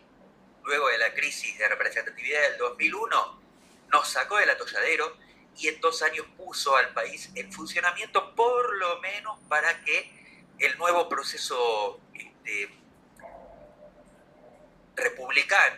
luego 0.66 0.90
de 0.90 0.98
la 0.98 1.14
crisis 1.14 1.58
de 1.58 1.68
representatividad 1.70 2.42
del 2.50 2.58
2001, 2.58 3.42
nos 3.94 4.10
sacó 4.10 4.38
del 4.38 4.50
atolladero 4.50 5.18
y 5.56 5.70
en 5.70 5.80
dos 5.80 6.02
años 6.02 6.26
puso 6.36 6.76
al 6.76 6.94
país 6.94 7.30
en 7.36 7.52
funcionamiento, 7.52 8.36
por 8.36 8.76
lo 8.78 9.00
menos 9.00 9.40
para 9.48 9.82
que 9.84 10.12
el 10.60 10.78
nuevo 10.78 11.08
proceso 11.08 12.00
este, 12.14 12.81
republicano 14.96 15.78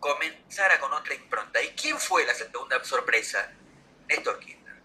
comenzara 0.00 0.78
con 0.80 0.92
otra 0.92 1.14
impronta. 1.14 1.62
¿Y 1.62 1.70
quién 1.70 1.98
fue 1.98 2.26
la 2.26 2.34
segunda 2.34 2.82
sorpresa? 2.84 3.50
Néstor 4.06 4.38
Kirchner. 4.38 4.82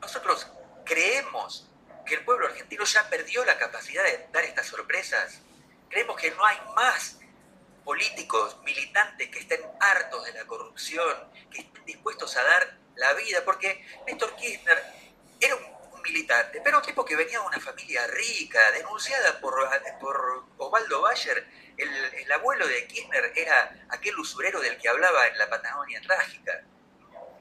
Nosotros 0.00 0.46
creemos 0.84 1.68
que 2.06 2.14
el 2.14 2.24
pueblo 2.24 2.46
argentino 2.46 2.84
ya 2.84 3.08
perdió 3.08 3.44
la 3.44 3.58
capacidad 3.58 4.04
de 4.04 4.28
dar 4.32 4.44
estas 4.44 4.66
sorpresas. 4.66 5.40
Creemos 5.88 6.20
que 6.20 6.30
no 6.30 6.44
hay 6.44 6.58
más 6.76 7.18
políticos, 7.84 8.58
militantes 8.62 9.28
que 9.28 9.40
estén 9.40 9.60
hartos 9.80 10.24
de 10.24 10.32
la 10.34 10.44
corrupción, 10.46 11.30
que 11.50 11.62
estén 11.62 11.84
dispuestos 11.84 12.36
a 12.36 12.44
dar 12.44 12.76
la 12.94 13.12
vida, 13.14 13.44
porque 13.44 13.84
Néstor 14.06 14.36
Kirchner 14.36 14.82
era 15.40 15.56
un, 15.56 15.81
militante, 16.02 16.60
pero 16.62 16.78
un 16.78 16.84
tipo 16.84 17.04
que 17.04 17.16
venía 17.16 17.38
de 17.38 17.46
una 17.46 17.60
familia 17.60 18.06
rica, 18.08 18.70
denunciada 18.72 19.40
por, 19.40 19.54
por 20.00 20.44
Osvaldo 20.58 21.00
Bayer, 21.02 21.46
el, 21.76 22.32
abuelo 22.32 22.66
de 22.66 22.86
Kirchner 22.86 23.32
era 23.34 23.86
aquel 23.90 24.18
usurero 24.18 24.60
del 24.60 24.76
que 24.78 24.88
hablaba 24.88 25.26
en 25.26 25.38
la 25.38 25.48
Patagonia 25.48 26.00
trágica. 26.00 26.64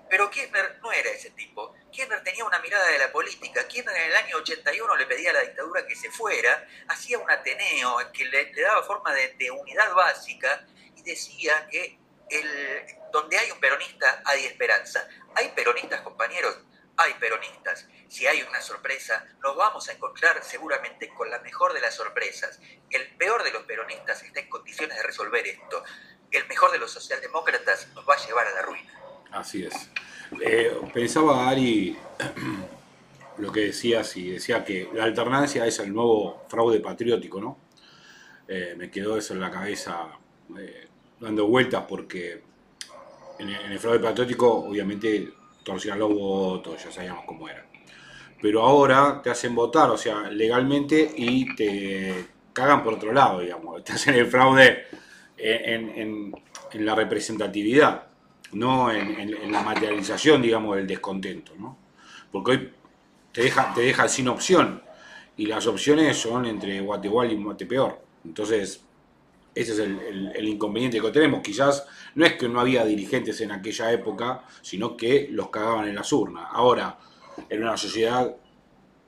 Pero 0.09 0.29
Kirchner 0.29 0.79
no 0.81 0.91
era 0.91 1.09
ese 1.11 1.29
tipo. 1.31 1.73
Kirchner 1.91 2.23
tenía 2.23 2.43
una 2.43 2.59
mirada 2.59 2.85
de 2.87 2.97
la 2.97 3.11
política. 3.11 3.67
Kirchner 3.67 3.95
en 3.95 4.09
el 4.09 4.15
año 4.15 4.37
81 4.37 4.95
le 4.97 5.05
pedía 5.05 5.29
a 5.29 5.33
la 5.33 5.41
dictadura 5.41 5.85
que 5.87 5.95
se 5.95 6.11
fuera, 6.11 6.67
hacía 6.89 7.17
un 7.17 7.29
ateneo 7.29 7.97
que 8.11 8.25
le, 8.25 8.51
daba 8.61 8.83
forma 8.83 9.13
de, 9.13 9.51
unidad 9.51 9.93
básica 9.93 10.65
y 10.95 11.01
decía 11.03 11.67
que 11.69 11.97
el, 12.29 12.85
donde 13.11 13.37
hay 13.37 13.51
un 13.51 13.59
peronista 13.59 14.21
hay 14.25 14.45
esperanza. 14.45 15.07
Hay 15.35 15.49
peronistas, 15.49 16.01
compañeros, 16.01 16.57
hay 16.97 17.13
peronistas. 17.19 17.87
Si 18.07 18.27
hay 18.27 18.41
una 18.41 18.61
sorpresa, 18.61 19.25
nos 19.41 19.55
vamos 19.55 19.87
a 19.89 19.93
encontrar 19.93 20.43
seguramente 20.43 21.09
con 21.09 21.29
la 21.29 21.39
mejor 21.39 21.73
de 21.73 21.81
las 21.81 21.95
sorpresas. 21.95 22.59
El 22.89 23.15
peor 23.17 23.43
de 23.43 23.51
los 23.51 23.63
peronistas 23.63 24.23
está 24.23 24.39
en 24.39 24.49
condiciones 24.49 24.97
de 24.97 25.03
resolver 25.03 25.45
esto. 25.47 25.83
El 26.29 26.47
mejor 26.47 26.71
de 26.71 26.79
los 26.79 26.91
socialdemócratas 26.91 27.89
nos 27.93 28.07
va 28.07 28.15
a 28.15 28.25
llevar 28.25 28.47
a 28.47 28.51
la 28.51 28.61
ruina. 28.61 28.93
Así 29.31 29.63
es. 29.63 29.89
Eh, 30.39 30.79
pensaba 30.93 31.49
Ari 31.49 31.97
lo 33.37 33.51
que 33.51 33.61
decías 33.61 34.15
y 34.17 34.31
decía 34.31 34.63
que 34.63 34.89
la 34.93 35.05
alternancia 35.05 35.65
es 35.65 35.79
el 35.79 35.93
nuevo 35.93 36.45
fraude 36.47 36.79
patriótico, 36.79 37.41
¿no? 37.41 37.57
Eh, 38.47 38.75
me 38.77 38.89
quedó 38.91 39.17
eso 39.17 39.33
en 39.33 39.39
la 39.39 39.49
cabeza 39.49 40.09
eh, 40.57 40.87
dando 41.19 41.47
vueltas 41.47 41.85
porque 41.87 42.43
en 43.39 43.49
el, 43.49 43.79
fraude 43.79 43.99
patriótico 43.99 44.65
obviamente 44.65 45.33
torcían 45.63 45.99
los 45.99 46.13
votos, 46.13 46.83
ya 46.83 46.91
sabíamos 46.91 47.25
cómo 47.25 47.47
era. 47.47 47.65
Pero 48.41 48.63
ahora 48.63 49.21
te 49.21 49.29
hacen 49.29 49.53
votar, 49.53 49.89
o 49.91 49.97
sea, 49.97 50.29
legalmente 50.29 51.11
y 51.15 51.53
te 51.55 52.25
cagan 52.53 52.83
por 52.83 52.95
otro 52.95 53.13
lado, 53.13 53.39
digamos. 53.39 53.83
Te 53.83 53.93
hacen 53.93 54.15
el 54.15 54.25
fraude 54.25 54.85
en 55.37 56.33
la 56.73 56.95
representatividad 56.95 58.11
no 58.53 58.91
en, 58.91 59.51
la 59.51 59.61
materialización, 59.61 60.41
digamos, 60.41 60.75
del 60.75 60.87
descontento, 60.87 61.53
¿no? 61.57 61.77
Porque 62.31 62.51
hoy 62.51 62.69
te 63.31 63.43
deja, 63.43 63.73
te 63.73 63.81
deja 63.81 64.07
sin 64.07 64.27
opción 64.27 64.81
y 65.37 65.45
las 65.45 65.67
opciones 65.67 66.17
son 66.17 66.45
entre 66.45 66.81
Guategual 66.81 67.31
y 67.31 67.41
Guatepeor. 67.41 67.99
Entonces, 68.25 68.83
ese 69.53 69.73
es 69.73 69.79
el, 69.79 70.47
inconveniente 70.47 71.01
que 71.01 71.11
tenemos. 71.11 71.41
Quizás 71.41 71.85
no 72.15 72.25
es 72.25 72.33
que 72.33 72.47
no 72.47 72.59
había 72.59 72.85
dirigentes 72.85 73.41
en 73.41 73.51
aquella 73.51 73.91
época, 73.91 74.43
sino 74.61 74.95
que 74.95 75.27
los 75.31 75.49
cagaban 75.49 75.87
en 75.87 75.95
las 75.95 76.11
urnas. 76.13 76.47
Ahora, 76.51 76.97
era 77.49 77.61
una 77.61 77.77
sociedad 77.77 78.35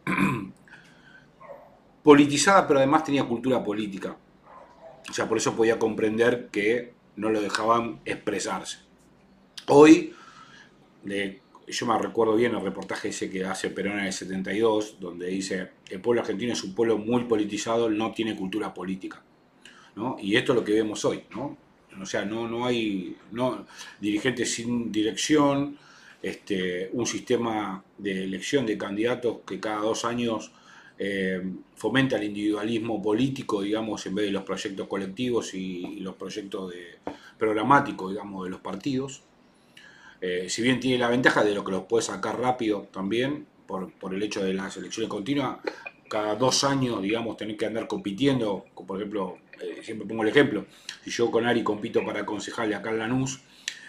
politizada, 2.04 2.68
pero 2.68 2.80
además 2.80 3.04
tenía 3.04 3.24
cultura 3.24 3.64
política. 3.64 4.18
O 5.10 5.14
sea, 5.14 5.28
por 5.28 5.38
eso 5.38 5.56
podía 5.56 5.80
comprender 5.80 6.50
que 6.52 6.94
no 7.16 7.30
lo 7.30 7.42
dejaban 7.42 8.02
expresarse. 8.06 8.80
Hoy, 9.68 10.14
yo 11.68 11.86
me 11.86 11.98
recuerdo 11.98 12.36
bien 12.36 12.56
el 12.56 12.62
reportaje 12.62 13.10
ese 13.10 13.30
que 13.30 13.46
hace 13.46 13.70
Perón 13.70 14.00
en 14.00 14.06
el 14.06 14.14
72, 14.14 15.00
donde 15.00 15.28
dice, 15.28 15.72
el 15.90 16.02
pueblo 16.02 16.22
argentino 16.22 16.52
es 16.52 16.64
un 16.64 16.76
pueblo 16.76 16.98
muy 16.98 17.26
politizado, 17.26 17.90
no 17.90 18.12
tiene 18.12 18.36
cultura 18.36 18.74
política. 18.74 19.24
Y 20.20 20.36
esto 20.36 20.54
es 20.54 20.60
lo 20.60 20.64
que 20.64 20.74
vemos 20.74 21.04
hoy. 21.06 21.24
¿no? 21.36 21.58
O 22.02 22.06
sea, 22.06 22.26
no, 22.26 22.48
no 22.48 22.66
hay 22.66 23.16
no, 23.32 23.66
dirigentes 24.00 24.54
sin 24.54 24.92
dirección, 24.92 25.78
este, 26.22 26.90
un 26.94 27.06
sistema 27.06 27.84
de 27.98 28.24
elección 28.24 28.66
de 28.66 28.78
candidatos 28.78 29.40
que 29.46 29.60
cada 29.60 29.82
dos 29.82 30.06
años 30.06 30.52
eh, 30.98 31.42
fomenta 31.76 32.18
el 32.18 32.24
individualismo 32.24 33.02
político, 33.02 33.62
digamos, 33.62 34.06
en 34.06 34.16
vez 34.16 34.26
de 34.26 34.32
los 34.32 34.44
proyectos 34.44 34.88
colectivos 34.88 35.54
y, 35.54 36.00
los 36.00 36.16
proyectos 36.16 36.72
de, 36.72 37.00
programáticos, 37.38 38.12
digamos, 38.12 38.46
de 38.46 38.52
los 38.52 38.62
partidos. 38.62 39.22
Eh, 40.22 40.46
si 40.50 40.62
bien 40.62 40.80
tiene 40.80 41.00
la 41.00 41.10
ventaja 41.10 41.44
de 41.44 41.54
lo 41.54 41.64
que 41.66 41.72
los 41.72 41.84
puede 41.84 42.04
sacar 42.04 42.40
rápido 42.40 42.88
también, 42.92 43.46
por, 43.68 44.14
el 44.14 44.24
hecho 44.24 44.44
de 44.44 44.54
las 44.54 44.78
elecciones 44.78 45.10
continuas, 45.10 45.58
cada 46.08 46.36
dos 46.36 46.64
años, 46.64 47.02
digamos, 47.02 47.38
tener 47.38 47.58
que 47.58 47.66
andar 47.66 47.88
compitiendo, 47.88 48.66
por 48.88 48.98
ejemplo, 48.98 49.40
eh, 49.62 49.80
siempre 49.82 50.08
pongo 50.08 50.24
el 50.24 50.30
ejemplo, 50.30 50.66
si 51.04 51.12
yo 51.12 51.30
con 51.32 51.46
Ari 51.46 51.64
compito 51.64 52.04
para 52.06 52.26
concejal 52.26 52.74
acá 52.74 52.90
en 52.92 53.00
Lanús, 53.00 53.42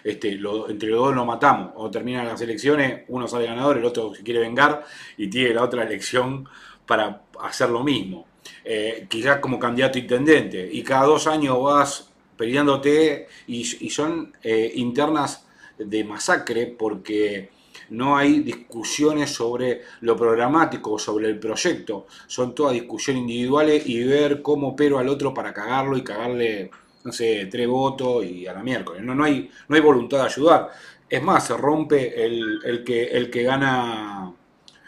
este, 0.02 0.32
entre 0.32 0.88
los 0.88 1.00
dos 1.00 1.14
nos 1.14 1.26
matamos, 1.26 1.72
o 1.76 1.90
terminan 1.90 2.26
las 2.26 2.40
elecciones, 2.40 3.02
uno 3.08 3.26
sale 3.26 3.46
ganador, 3.46 3.78
el 3.78 3.84
otro 3.84 4.14
se 4.14 4.22
quiere 4.22 4.40
vengar 4.40 4.84
y 5.16 5.28
tiene 5.28 5.54
la 5.54 5.62
otra 5.62 5.84
elección 5.84 6.46
para 6.86 7.22
hacer 7.40 7.70
lo 7.70 7.82
mismo. 7.82 8.26
Eh, 8.64 9.06
quizás 9.08 9.38
como 9.38 9.58
candidato 9.58 9.98
intendente, 9.98 10.68
y 10.70 10.82
cada 10.82 11.06
dos 11.06 11.26
años 11.26 11.62
vas 11.62 12.10
peleándote 12.36 13.28
y, 13.46 13.60
y 13.60 13.90
son 13.90 14.34
internas 14.74 15.46
de 15.78 16.04
masacre 16.04 16.66
porque 16.66 17.48
no 17.90 18.16
hay 18.16 18.40
discusiones 18.40 19.30
sobre 19.30 19.82
lo 20.00 20.16
programático, 20.16 20.98
sobre 20.98 21.28
el 21.28 21.38
proyecto, 21.38 22.06
son 22.26 22.54
todas 22.54 22.72
discusiones 22.72 23.22
individuales 23.22 23.86
y 23.86 24.04
ver 24.04 24.42
cómo 24.42 24.74
pero 24.74 24.98
al 24.98 25.08
otro 25.08 25.32
para 25.32 25.52
cagarlo 25.52 25.96
y 25.96 26.04
cagarle, 26.04 26.70
no 27.04 27.12
sé, 27.12 27.46
tres 27.50 27.68
votos 27.68 28.24
y 28.24 28.46
a 28.46 28.52
la 28.52 28.62
miércoles. 28.62 29.02
No, 29.02 29.14
no, 29.14 29.24
hay, 29.24 29.50
no 29.68 29.76
hay 29.76 29.82
voluntad 29.82 30.18
de 30.18 30.24
ayudar. 30.24 30.70
Es 31.08 31.22
más, 31.22 31.46
se 31.46 31.56
rompe 31.56 32.24
el, 32.24 32.82
que, 32.84 33.04
el 33.04 33.30
que 33.30 33.42
gana 33.42 34.32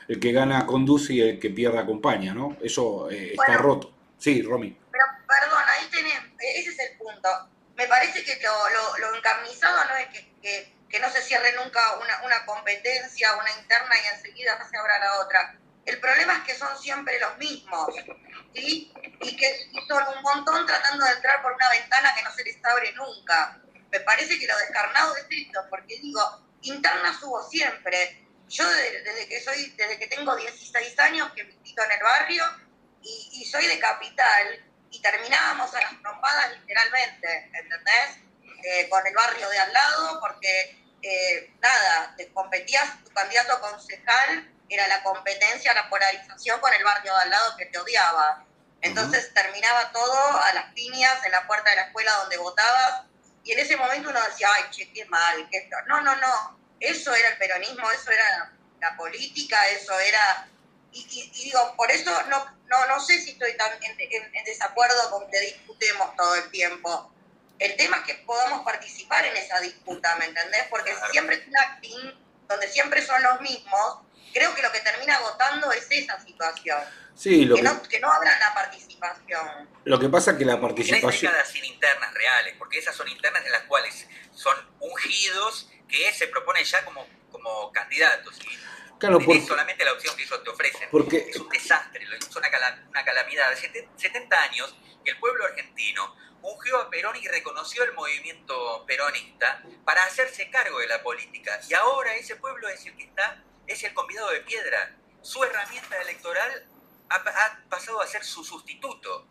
el 0.08 0.20
que 0.20 0.30
gana 0.30 0.66
conduce 0.66 1.14
y 1.14 1.20
el 1.20 1.40
que 1.40 1.50
pierde 1.50 1.78
acompaña, 1.78 2.32
¿no? 2.32 2.56
Eso 2.62 3.10
eh, 3.10 3.32
está 3.32 3.56
roto. 3.56 3.92
Sí, 4.16 4.40
Romy. 4.40 4.76
Pero, 4.92 5.04
perdón, 5.26 5.64
ahí 5.66 5.88
tenés, 5.90 6.14
ese 6.38 6.70
es 6.70 6.78
el 6.78 6.96
punto. 6.96 7.28
Me 7.76 7.88
parece 7.88 8.22
que 8.22 8.38
lo, 8.40 9.08
lo, 9.08 9.16
encarnizado 9.16 9.76
no 9.84 9.96
es 9.96 10.06
que 10.06 10.26
que 10.46 10.75
no 11.00 11.10
se 11.10 11.22
cierre 11.22 11.52
nunca 11.56 11.96
una, 11.96 12.22
una 12.22 12.44
competencia, 12.46 13.34
una 13.36 13.50
interna 13.50 13.94
y 14.02 14.14
enseguida 14.14 14.58
se 14.68 14.76
abra 14.76 14.98
la 14.98 15.20
otra. 15.20 15.58
El 15.84 16.00
problema 16.00 16.38
es 16.38 16.44
que 16.44 16.54
son 16.58 16.76
siempre 16.78 17.18
los 17.20 17.38
mismos, 17.38 17.94
¿sí? 18.54 18.92
Y 19.20 19.36
que 19.36 19.70
son 19.86 20.02
un 20.16 20.22
montón 20.22 20.66
tratando 20.66 21.04
de 21.04 21.12
entrar 21.12 21.42
por 21.42 21.52
una 21.52 21.68
ventana 21.70 22.14
que 22.14 22.22
no 22.22 22.32
se 22.32 22.44
les 22.44 22.64
abre 22.64 22.92
nunca. 22.92 23.60
Me 23.90 24.00
parece 24.00 24.38
que 24.38 24.46
lo 24.46 24.58
descarnado 24.58 25.14
es 25.16 25.26
esto, 25.30 25.60
porque 25.70 25.98
digo, 26.00 26.20
internas 26.62 27.22
hubo 27.22 27.42
siempre. 27.48 28.26
Yo 28.48 28.68
desde, 28.68 29.28
que 29.28 29.40
soy, 29.40 29.70
desde 29.76 29.98
que 29.98 30.06
tengo 30.08 30.34
16 30.34 30.98
años 31.00 31.32
que 31.34 31.44
milito 31.44 31.82
en 31.84 31.92
el 31.92 32.02
barrio 32.02 32.44
y, 33.02 33.28
y 33.32 33.44
soy 33.44 33.66
de 33.66 33.78
capital 33.78 34.64
y 34.90 35.00
terminábamos 35.00 35.72
a 35.74 35.80
las 35.80 36.00
trompadas 36.00 36.52
literalmente, 36.58 37.50
¿entendés? 37.52 38.25
Eh, 38.68 38.88
con 38.88 39.06
el 39.06 39.14
barrio 39.14 39.48
de 39.48 39.58
al 39.60 39.72
lado, 39.72 40.18
porque 40.20 40.76
eh, 41.00 41.54
nada, 41.60 42.14
te 42.16 42.32
competías, 42.32 43.00
tu 43.04 43.12
candidato 43.12 43.52
a 43.52 43.60
concejal 43.60 44.52
era 44.68 44.88
la 44.88 45.04
competencia, 45.04 45.72
la 45.72 45.88
polarización 45.88 46.58
con 46.58 46.72
el 46.74 46.82
barrio 46.82 47.14
de 47.14 47.22
al 47.22 47.30
lado 47.30 47.56
que 47.56 47.66
te 47.66 47.78
odiaba. 47.78 48.44
Entonces 48.80 49.32
terminaba 49.32 49.92
todo 49.92 50.42
a 50.42 50.52
las 50.52 50.72
piñas 50.72 51.24
en 51.24 51.30
la 51.30 51.46
puerta 51.46 51.70
de 51.70 51.76
la 51.76 51.82
escuela 51.82 52.10
donde 52.22 52.38
votabas 52.38 53.04
y 53.44 53.52
en 53.52 53.60
ese 53.60 53.76
momento 53.76 54.10
uno 54.10 54.20
decía, 54.28 54.48
ay, 54.52 54.64
che, 54.72 54.92
qué 54.92 55.04
mal, 55.04 55.48
qué 55.48 55.58
esto. 55.58 55.76
No, 55.86 56.00
no, 56.00 56.16
no, 56.16 56.58
eso 56.80 57.14
era 57.14 57.28
el 57.28 57.38
peronismo, 57.38 57.88
eso 57.92 58.10
era 58.10 58.52
la, 58.80 58.96
política, 58.96 59.68
eso 59.68 59.96
era... 60.00 60.48
Y, 60.90 61.30
digo, 61.30 61.74
por 61.76 61.88
eso 61.92 62.10
no, 62.24 62.44
no, 62.66 62.86
no 62.88 63.00
sé 63.00 63.20
si 63.20 63.30
estoy 63.30 63.56
tan 63.56 63.70
en, 63.80 64.44
desacuerdo 64.44 65.10
con 65.12 65.30
que 65.30 65.38
discutemos 65.38 66.16
todo 66.16 66.34
el 66.34 66.50
tiempo. 66.50 67.12
El 67.58 67.76
tema 67.76 67.98
es 67.98 68.02
que 68.04 68.14
podamos 68.26 68.64
participar 68.64 69.24
en 69.24 69.36
esa 69.36 69.60
disputa, 69.60 70.14
¿me 70.16 70.26
entendés? 70.26 70.64
Porque 70.68 70.94
siempre 71.10 71.36
es 71.36 71.46
un 71.46 71.56
acting 71.56 72.26
donde 72.48 72.68
siempre 72.68 73.02
son 73.04 73.22
los 73.22 73.40
mismos, 73.40 73.98
creo 74.32 74.54
que 74.54 74.62
lo 74.62 74.70
que 74.70 74.80
termina 74.80 75.18
votando 75.20 75.72
es 75.72 75.86
esa 75.90 76.20
situación. 76.20 76.78
Sí, 77.14 77.46
lo 77.46 77.56
que, 77.56 77.62
no, 77.62 77.82
que 77.82 77.98
no 77.98 78.12
habrá 78.12 78.38
la 78.38 78.52
participación. 78.54 79.70
Lo 79.84 79.98
que 79.98 80.08
pasa 80.08 80.32
es 80.32 80.36
que 80.36 80.44
la 80.44 80.60
participación... 80.60 81.32
No 81.32 81.38
hay 81.38 81.46
sin 81.46 81.64
internas 81.64 82.12
reales, 82.12 82.54
porque 82.58 82.78
esas 82.78 82.94
son 82.94 83.08
internas 83.08 83.44
en 83.46 83.52
las 83.52 83.62
cuales 83.62 84.06
son 84.34 84.54
ungidos 84.80 85.70
que 85.88 86.12
se 86.12 86.28
proponen 86.28 86.64
ya 86.64 86.84
como, 86.84 87.06
como 87.32 87.72
candidatos. 87.72 88.36
¿sí? 88.36 88.48
Claro, 88.98 89.18
porque, 89.18 89.46
solamente 89.46 89.84
la 89.84 89.92
opción 89.92 90.14
que 90.14 90.24
ellos 90.24 90.44
te 90.44 90.50
ofrecen. 90.50 90.88
Porque, 90.90 91.26
es 91.30 91.36
un 91.36 91.48
desastre, 91.48 92.04
es 92.04 92.36
una, 92.36 92.48
una 92.90 93.04
calamidad. 93.04 93.50
Hace 93.50 93.88
70 93.96 94.42
años 94.42 94.76
que 95.02 95.12
el 95.12 95.18
pueblo 95.18 95.46
argentino 95.46 96.14
ungió 96.42 96.80
a 96.80 96.90
Perón 96.90 97.16
y 97.20 97.26
reconoció 97.26 97.84
el 97.84 97.94
movimiento 97.94 98.84
peronista 98.86 99.62
para 99.84 100.04
hacerse 100.04 100.50
cargo 100.50 100.78
de 100.78 100.88
la 100.88 101.02
política. 101.02 101.60
Y 101.68 101.74
ahora 101.74 102.14
ese 102.14 102.36
pueblo 102.36 102.68
es 102.68 102.84
el 102.86 102.96
que 102.96 103.04
está, 103.04 103.42
es 103.66 103.82
el 103.84 103.94
convidado 103.94 104.30
de 104.30 104.40
piedra. 104.40 104.96
Su 105.22 105.42
herramienta 105.42 106.00
electoral 106.02 106.66
ha, 107.08 107.68
pasado 107.68 108.00
a 108.00 108.06
ser 108.06 108.24
su 108.24 108.44
sustituto. 108.44 109.26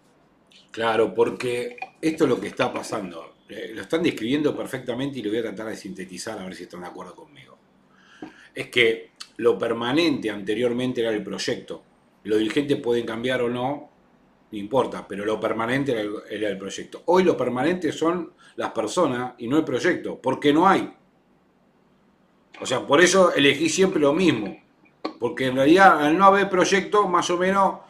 Claro, 0.71 1.13
porque 1.13 1.77
esto 2.01 2.23
es 2.25 2.29
lo 2.29 2.39
que 2.39 2.47
está 2.47 2.71
pasando. 2.73 3.35
Eh, 3.47 3.71
lo 3.73 3.81
están 3.81 4.03
describiendo 4.03 4.55
perfectamente 4.55 5.19
y 5.19 5.21
lo 5.21 5.29
voy 5.29 5.39
a 5.39 5.43
tratar 5.43 5.67
de 5.67 5.77
sintetizar 5.77 6.39
a 6.39 6.43
ver 6.43 6.55
si 6.55 6.63
están 6.63 6.81
de 6.81 6.87
acuerdo 6.87 7.15
conmigo. 7.15 7.57
Es 8.53 8.69
que 8.69 9.11
lo 9.37 9.57
permanente 9.57 10.29
anteriormente 10.29 11.01
era 11.01 11.11
el 11.11 11.23
proyecto. 11.23 11.83
Los 12.23 12.39
dirigentes 12.39 12.79
pueden 12.81 13.05
cambiar 13.05 13.41
o 13.41 13.49
no, 13.49 13.89
no 14.55 14.59
importa, 14.59 15.05
pero 15.05 15.25
lo 15.25 15.37
permanente 15.37 15.91
era 16.29 16.49
el, 16.49 16.57
proyecto. 16.57 17.03
Hoy 17.07 17.23
lo 17.25 17.35
permanente 17.35 17.91
son 17.91 18.33
las 18.55 18.71
personas 18.71 19.33
y 19.37 19.49
no 19.49 19.57
el 19.57 19.65
proyecto, 19.65 20.21
porque 20.21 20.53
no 20.53 20.65
hay. 20.65 20.95
O 22.61 22.65
sea, 22.65 22.87
por 22.87 23.01
eso 23.01 23.33
elegí 23.33 23.67
siempre 23.67 23.99
lo 23.99 24.13
mismo. 24.13 24.63
Porque 25.19 25.47
en 25.47 25.57
realidad 25.57 26.01
al 26.01 26.17
no 26.17 26.23
haber 26.23 26.49
proyecto, 26.49 27.05
más 27.05 27.29
o 27.31 27.37
menos 27.37 27.81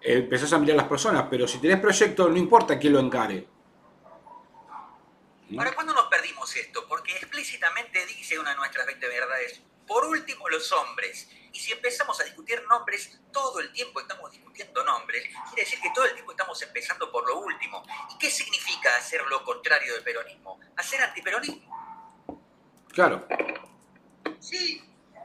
empezás 0.00 0.52
a 0.52 0.58
mirar 0.58 0.76
las 0.76 0.86
personas, 0.86 1.26
pero 1.28 1.48
si 1.48 1.58
tenés 1.58 1.80
proyecto, 1.80 2.28
no 2.28 2.36
importa 2.36 2.78
quién 2.78 2.92
lo 2.92 3.00
encare. 3.00 3.48
¿Para 5.56 5.74
cuándo 5.74 5.94
nos 5.94 6.06
perdimos 6.06 6.54
esto? 6.54 6.86
Porque 6.88 7.10
explícitamente 7.16 8.06
dice 8.06 8.38
una 8.38 8.50
de 8.50 8.56
nuestras 8.56 8.86
20 8.86 9.08
verdades, 9.08 9.60
por 9.88 10.04
último 10.04 10.48
los 10.48 10.70
hombres. 10.70 11.28
Y 11.52 11.58
si 11.58 11.72
empezamos 11.72 12.18
a 12.20 12.24
discutir 12.24 12.62
nombres, 12.68 13.18
todo 13.30 13.60
el 13.60 13.72
tiempo 13.72 14.00
estamos 14.00 14.30
discutiendo 14.30 14.82
nombres, 14.84 15.24
quiere 15.48 15.62
decir 15.62 15.80
que 15.80 15.90
todo 15.94 16.06
el 16.06 16.14
tiempo 16.14 16.32
estamos 16.32 16.60
empezando 16.62 17.10
por 17.12 17.26
lo 17.26 17.40
último. 17.40 17.82
¿Y 18.14 18.18
qué 18.18 18.30
significa 18.30 18.96
hacer 18.96 19.22
lo 19.26 19.44
contrario 19.44 19.94
del 19.94 20.02
peronismo? 20.02 20.58
¿Hacer 20.76 21.02
antiperonismo? 21.02 21.72
Claro. 22.92 23.26
Sí, 24.40 24.82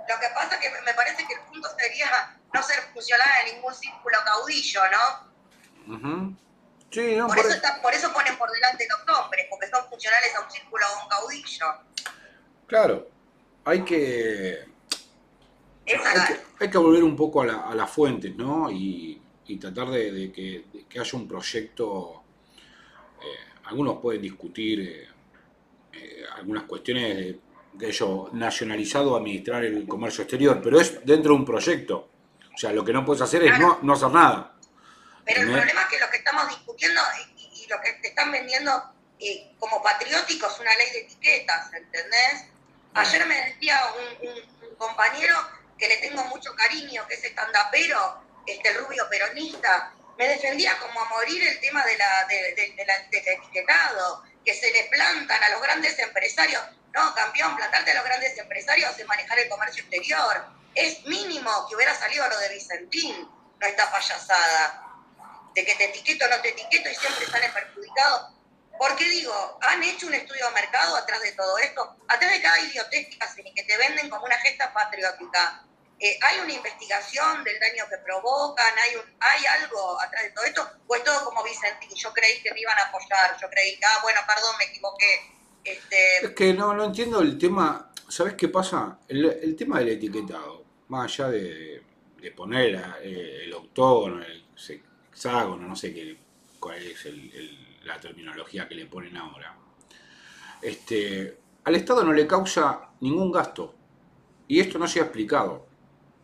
lo 0.07 0.19
que 0.19 0.27
pasa 0.33 0.55
es 0.55 0.61
que 0.61 0.81
me 0.81 0.93
parece 0.93 1.25
que 1.25 1.33
el 1.33 1.41
punto 1.41 1.69
sería 1.77 2.37
no 2.53 2.63
ser 2.63 2.79
funcional 2.93 3.27
en 3.45 3.55
ningún 3.55 3.73
círculo 3.73 4.17
caudillo, 4.25 4.81
¿no? 4.91 6.27
Sí, 6.91 7.15
no, 7.15 7.27
por, 7.27 7.39
Eso 7.39 7.61
por, 7.81 7.93
eso 7.93 8.13
ponen 8.13 8.37
por 8.37 8.49
delante 8.51 8.87
los 8.89 9.05
nombres, 9.05 9.47
porque 9.49 9.67
son 9.67 9.87
funcionales 9.89 10.35
a 10.35 10.41
un 10.41 10.51
círculo 10.51 10.85
o 10.85 10.99
a 10.99 11.03
un 11.03 11.09
caudillo. 11.09 11.65
Claro, 12.67 13.09
hay 13.65 13.83
que, 13.83 14.65
hay 16.59 16.69
que, 16.69 16.77
volver 16.77 17.03
un 17.03 17.15
poco 17.15 17.41
a, 17.41 17.45
la, 17.45 17.57
a 17.61 17.75
las 17.75 17.89
fuentes, 17.89 18.35
¿no? 18.35 18.69
Y, 18.69 19.21
tratar 19.61 19.89
de, 19.89 20.31
que, 20.31 20.99
haya 20.99 21.17
un 21.17 21.27
proyecto. 21.27 22.23
Eh, 23.21 23.53
algunos 23.65 23.99
pueden 23.99 24.21
discutir 24.21 24.81
eh, 24.81 25.07
eh, 25.93 26.23
algunas 26.35 26.63
cuestiones 26.63 27.17
de 27.17 27.39
de 27.77 27.87
ello, 27.89 28.29
nacionalizado 28.33 29.15
administrar 29.15 29.63
el 29.63 29.87
comercio 29.87 30.23
exterior, 30.23 30.59
pero 30.63 30.79
es 30.79 31.05
dentro 31.05 31.33
de 31.33 31.39
un 31.39 31.45
proyecto. 31.45 32.09
O 32.53 32.57
sea, 32.57 32.71
lo 32.71 32.83
que 32.83 32.91
no 32.91 33.05
puedes 33.05 33.21
hacer 33.21 33.43
es 33.43 33.59
no, 33.59 33.79
no 33.83 33.93
hacer 33.93 34.09
nada. 34.09 34.53
Pero 35.23 35.41
el 35.41 35.51
problema 35.51 35.81
es 35.81 35.87
que 35.87 35.99
lo 35.99 36.09
que 36.09 36.17
estamos 36.17 36.49
discutiendo 36.49 37.01
y, 37.31 37.67
lo 37.67 37.81
que 37.81 37.91
te 38.01 38.07
están 38.07 38.31
vendiendo 38.31 38.71
eh, 39.19 39.51
como 39.59 39.83
patriótico 39.83 40.47
es 40.47 40.59
una 40.61 40.73
ley 40.77 40.89
de 40.93 40.99
etiquetas, 40.99 41.73
¿entendés? 41.73 42.45
Ayer 42.93 43.27
me 43.27 43.35
decía 43.35 43.77
un, 44.21 44.77
compañero 44.77 45.35
que 45.77 45.87
le 45.87 45.97
tengo 45.97 46.23
mucho 46.25 46.53
cariño, 46.55 47.05
que 47.07 47.15
es 47.15 47.23
estandapero, 47.23 48.21
este 48.45 48.73
rubio 48.73 49.07
peronista, 49.09 49.93
me 50.17 50.27
defendía 50.27 50.77
como 50.79 50.99
a 50.99 51.05
morir 51.09 51.47
el 51.47 51.59
tema 51.59 51.85
de 51.85 51.97
la, 51.97 52.25
de, 52.27 52.73
del 52.75 52.89
etiquetado, 52.89 54.23
que 54.43 54.53
se 54.53 54.71
le 54.71 54.85
plantan 54.85 55.43
a 55.43 55.49
los 55.49 55.61
grandes 55.61 55.97
empresarios. 55.99 56.63
No, 56.93 57.13
campeón, 57.13 57.55
plantarte 57.55 57.91
a 57.91 57.95
los 57.95 58.03
grandes 58.03 58.37
empresarios 58.37 58.97
es 58.97 59.05
manejar 59.05 59.37
el 59.39 59.49
comercio 59.49 59.83
exterior. 59.83 60.45
Es 60.73 61.05
mínimo 61.05 61.67
que 61.67 61.75
hubiera 61.75 61.93
salido 61.93 62.27
lo 62.27 62.39
de 62.39 62.49
Vicentín, 62.49 63.29
no 63.59 63.67
está 63.67 63.91
payasada. 63.91 64.83
De 65.53 65.65
que 65.65 65.75
te 65.75 65.85
etiqueto 65.85 66.25
o 66.25 66.29
no 66.29 66.41
te 66.41 66.49
etiqueto 66.49 66.89
y 66.89 66.95
siempre 66.95 67.25
sale 67.27 67.49
perjudicado. 67.49 68.36
Porque 68.77 69.05
digo, 69.09 69.59
han 69.61 69.83
hecho 69.83 70.07
un 70.07 70.13
estudio 70.13 70.47
de 70.47 70.53
mercado 70.53 70.95
atrás 70.95 71.21
de 71.21 71.31
todo 71.33 71.57
esto, 71.57 71.97
atrás 72.07 72.31
de 72.31 72.41
cada 72.41 72.59
idiotez 72.59 73.07
que 73.55 73.63
te 73.63 73.77
venden 73.77 74.09
como 74.09 74.25
una 74.25 74.37
gesta 74.37 74.73
patriótica. 74.73 75.63
Eh, 75.99 76.19
¿Hay 76.21 76.39
una 76.39 76.53
investigación 76.53 77.43
del 77.43 77.59
daño 77.59 77.85
que 77.89 77.97
provocan? 77.97 78.73
¿Hay, 78.77 78.95
un, 78.95 79.15
¿Hay 79.19 79.45
algo 79.45 79.99
atrás 79.99 80.23
de 80.23 80.29
todo 80.29 80.45
esto? 80.45 80.69
¿O 80.85 80.95
es 80.95 81.03
todo 81.03 81.25
como 81.25 81.43
Vicentín? 81.43 81.89
Yo 81.95 82.13
creí 82.13 82.41
que 82.43 82.53
me 82.53 82.59
iban 82.59 82.77
a 82.77 82.83
apoyar, 82.83 83.35
yo 83.41 83.49
creí 83.49 83.77
que, 83.79 83.85
ah, 83.85 83.99
bueno, 84.03 84.21
perdón, 84.27 84.55
me 84.59 84.65
equivoqué 84.65 85.37
este, 85.67 86.25
es 86.25 86.31
que 86.31 86.53
no, 86.53 86.73
no 86.73 86.85
entiendo 86.85 87.21
el 87.21 87.37
tema. 87.37 87.91
¿Sabes 88.07 88.35
qué 88.35 88.47
pasa? 88.47 88.99
El, 89.07 89.55
tema 89.57 89.79
del 89.79 89.89
etiquetado, 89.89 90.63
más 90.87 91.11
allá 91.11 91.29
de, 91.29 91.83
poner 92.35 92.75
eh, 93.01 93.43
el 93.43 93.53
octógono, 93.53 94.23
el 94.23 94.45
hexágono, 95.11 95.67
no 95.67 95.75
sé 95.75 95.93
qué, 95.93 96.17
cuál 96.59 96.81
es 96.81 97.05
la 97.87 97.99
terminología 97.99 98.67
que 98.67 98.75
le 98.75 98.85
ponen 98.85 99.17
ahora. 99.17 99.55
Este, 100.61 101.37
al 101.63 101.75
Estado 101.75 102.03
no 102.03 102.13
le 102.13 102.27
causa 102.27 102.89
ningún 102.99 103.31
gasto. 103.31 103.73
Y 104.47 104.59
esto 104.59 104.77
no 104.77 104.87
se 104.87 104.99
ha 104.99 105.03
explicado. 105.03 105.65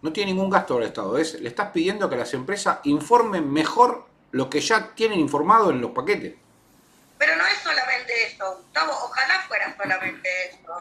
No 0.01 0.11
tiene 0.11 0.33
ningún 0.33 0.49
gasto 0.49 0.77
al 0.77 0.83
Estado. 0.83 1.17
Es, 1.17 1.39
le 1.39 1.49
estás 1.49 1.71
pidiendo 1.71 2.09
que 2.09 2.17
las 2.17 2.33
empresas 2.33 2.79
informen 2.83 3.51
mejor 3.51 4.07
lo 4.31 4.49
que 4.49 4.59
ya 4.59 4.93
tienen 4.95 5.19
informado 5.19 5.69
en 5.69 5.81
los 5.81 5.91
paquetes. 5.91 6.35
Pero 7.17 7.35
no 7.35 7.45
es 7.45 7.59
solamente 7.59 8.27
eso, 8.27 8.57
Gustavo, 8.57 8.91
ojalá 8.91 9.41
fuera 9.47 9.75
solamente 9.77 10.29
eso. 10.49 10.73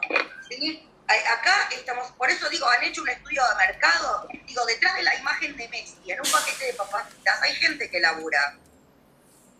Acá 1.07 1.69
estamos, 1.71 2.11
por 2.13 2.29
eso 2.29 2.49
digo, 2.49 2.67
han 2.67 2.83
hecho 2.83 3.01
un 3.01 3.09
estudio 3.09 3.41
de 3.49 3.67
mercado, 3.67 4.27
digo, 4.45 4.65
detrás 4.65 4.95
de 4.95 5.03
la 5.03 5.15
imagen 5.15 5.55
de 5.55 5.69
Messi, 5.69 6.11
en 6.11 6.19
un 6.19 6.31
paquete 6.31 6.65
de 6.65 6.73
papacitas, 6.73 7.41
hay 7.41 7.53
gente 7.55 7.89
que 7.89 7.99
labura. 7.99 8.57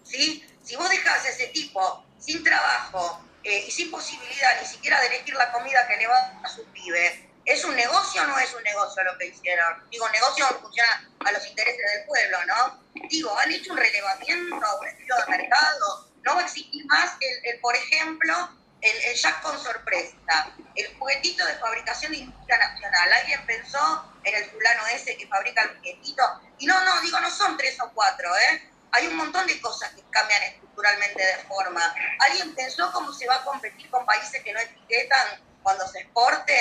¿Sí? 0.03 0.45
Si 0.63 0.75
vos 0.75 0.89
dejás 0.89 1.25
a 1.25 1.29
ese 1.29 1.47
tipo 1.47 2.05
sin 2.19 2.43
trabajo 2.43 3.21
eh, 3.43 3.65
y 3.67 3.71
sin 3.71 3.91
posibilidad 3.91 4.61
ni 4.61 4.67
siquiera 4.67 4.99
de 5.01 5.07
elegir 5.07 5.35
la 5.35 5.51
comida 5.51 5.87
que 5.87 5.97
le 5.97 6.07
va 6.07 6.39
a 6.43 6.47
su 6.47 6.63
pibe, 6.65 7.29
¿es 7.45 7.63
un 7.65 7.75
negocio 7.75 8.21
o 8.21 8.25
no 8.25 8.37
es 8.39 8.53
un 8.53 8.63
negocio 8.63 9.03
lo 9.03 9.17
que 9.17 9.27
hicieron? 9.27 9.89
Digo, 9.89 10.07
negocio 10.09 10.45
funciona 10.61 11.09
a 11.25 11.31
los 11.31 11.45
intereses 11.47 11.91
del 11.93 12.05
pueblo, 12.05 12.37
¿no? 12.45 12.83
Digo, 13.09 13.37
han 13.37 13.51
hecho 13.51 13.73
un 13.73 13.77
relevamiento, 13.77 14.55
un 14.55 14.87
estudio 14.87 15.15
de 15.15 15.37
mercado, 15.37 16.07
no 16.23 16.35
va 16.35 16.41
a 16.41 16.45
existir 16.45 16.85
más 16.85 17.11
el, 17.19 17.59
por 17.59 17.75
ejemplo, 17.75 18.49
el, 18.81 19.03
el, 19.03 19.15
Jack 19.15 19.41
con 19.41 19.61
sorpresa, 19.61 20.53
el 20.75 20.97
juguetito 20.97 21.45
de 21.45 21.55
fabricación 21.55 22.11
de 22.13 22.19
industria 22.19 22.57
nacional. 22.57 23.13
Alguien 23.13 23.45
pensó 23.45 24.13
en 24.23 24.35
el 24.35 24.49
fulano 24.49 24.87
ese 24.87 25.17
que 25.17 25.27
fabrica 25.27 25.63
el 25.63 25.77
juguetito. 25.77 26.23
Y 26.59 26.65
no, 26.65 26.83
no, 26.85 27.01
digo, 27.01 27.19
no 27.19 27.29
son 27.29 27.57
tres 27.57 27.77
o 27.81 27.91
cuatro, 27.93 28.29
¿eh? 28.37 28.69
Hay 28.93 29.07
un 29.07 29.15
montón 29.15 29.45
de 29.47 29.59
cosas 29.59 29.91
que 29.93 30.03
cambian 30.09 30.43
estructuralmente 30.43 31.25
de 31.25 31.37
forma. 31.43 31.95
¿Alguien 32.19 32.55
pensó 32.55 32.91
cómo 32.91 33.11
se 33.13 33.27
va 33.27 33.35
a 33.35 33.43
competir 33.43 33.89
con 33.89 34.05
países 34.05 34.41
que 34.43 34.53
no 34.53 34.59
etiquetan 34.59 35.43
cuando 35.61 35.87
se 35.87 35.99
exporte? 35.99 36.55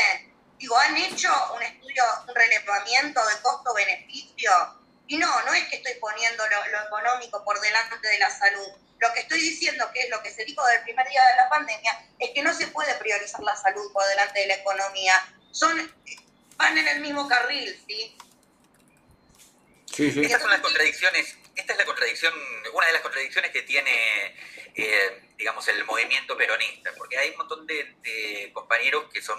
Digo, 0.58 0.76
¿han 0.76 0.96
hecho 0.96 1.30
un 1.54 1.62
estudio, 1.62 2.04
un 2.26 2.34
relevamiento 2.34 3.20
de 3.26 3.40
costo-beneficio? 3.42 4.50
Y 5.08 5.18
no, 5.18 5.42
no 5.42 5.52
es 5.52 5.68
que 5.68 5.76
estoy 5.76 5.94
poniendo 5.94 6.44
lo 6.48 6.86
económico 6.86 7.44
por 7.44 7.60
delante 7.60 8.08
de 8.08 8.18
la 8.18 8.30
salud 8.30 8.68
lo 9.02 9.12
que 9.12 9.20
estoy 9.20 9.40
diciendo, 9.40 9.90
que 9.92 10.02
es 10.04 10.10
lo 10.10 10.22
que 10.22 10.30
se 10.30 10.44
dijo 10.44 10.64
del 10.66 10.80
primer 10.82 11.08
día 11.08 11.22
de 11.26 11.36
la 11.36 11.48
pandemia, 11.48 12.06
es 12.20 12.30
que 12.30 12.42
no 12.42 12.54
se 12.54 12.68
puede 12.68 12.94
priorizar 12.94 13.40
la 13.40 13.56
salud 13.56 13.92
por 13.92 14.06
delante 14.06 14.40
de 14.40 14.46
la 14.46 14.54
economía. 14.54 15.14
Son, 15.50 15.92
van 16.56 16.78
en 16.78 16.86
el 16.86 17.00
mismo 17.00 17.26
carril, 17.28 17.82
¿sí? 17.86 18.16
Sí, 19.92 20.10
sí. 20.12 20.24
Esas 20.24 20.40
son 20.40 20.52
las 20.52 20.60
contradicciones 20.60 21.36
esta 21.54 21.72
es 21.72 21.78
la 21.78 21.84
contradicción, 21.84 22.32
una 22.72 22.86
de 22.86 22.92
las 22.92 23.02
contradicciones 23.02 23.50
que 23.50 23.62
tiene, 23.62 24.34
eh, 24.74 25.28
digamos, 25.36 25.66
el 25.68 25.84
movimiento 25.84 26.36
peronista, 26.36 26.92
porque 26.96 27.18
hay 27.18 27.30
un 27.30 27.36
montón 27.38 27.66
de, 27.66 28.50
compañeros 28.52 29.04
que 29.12 29.22
son 29.22 29.38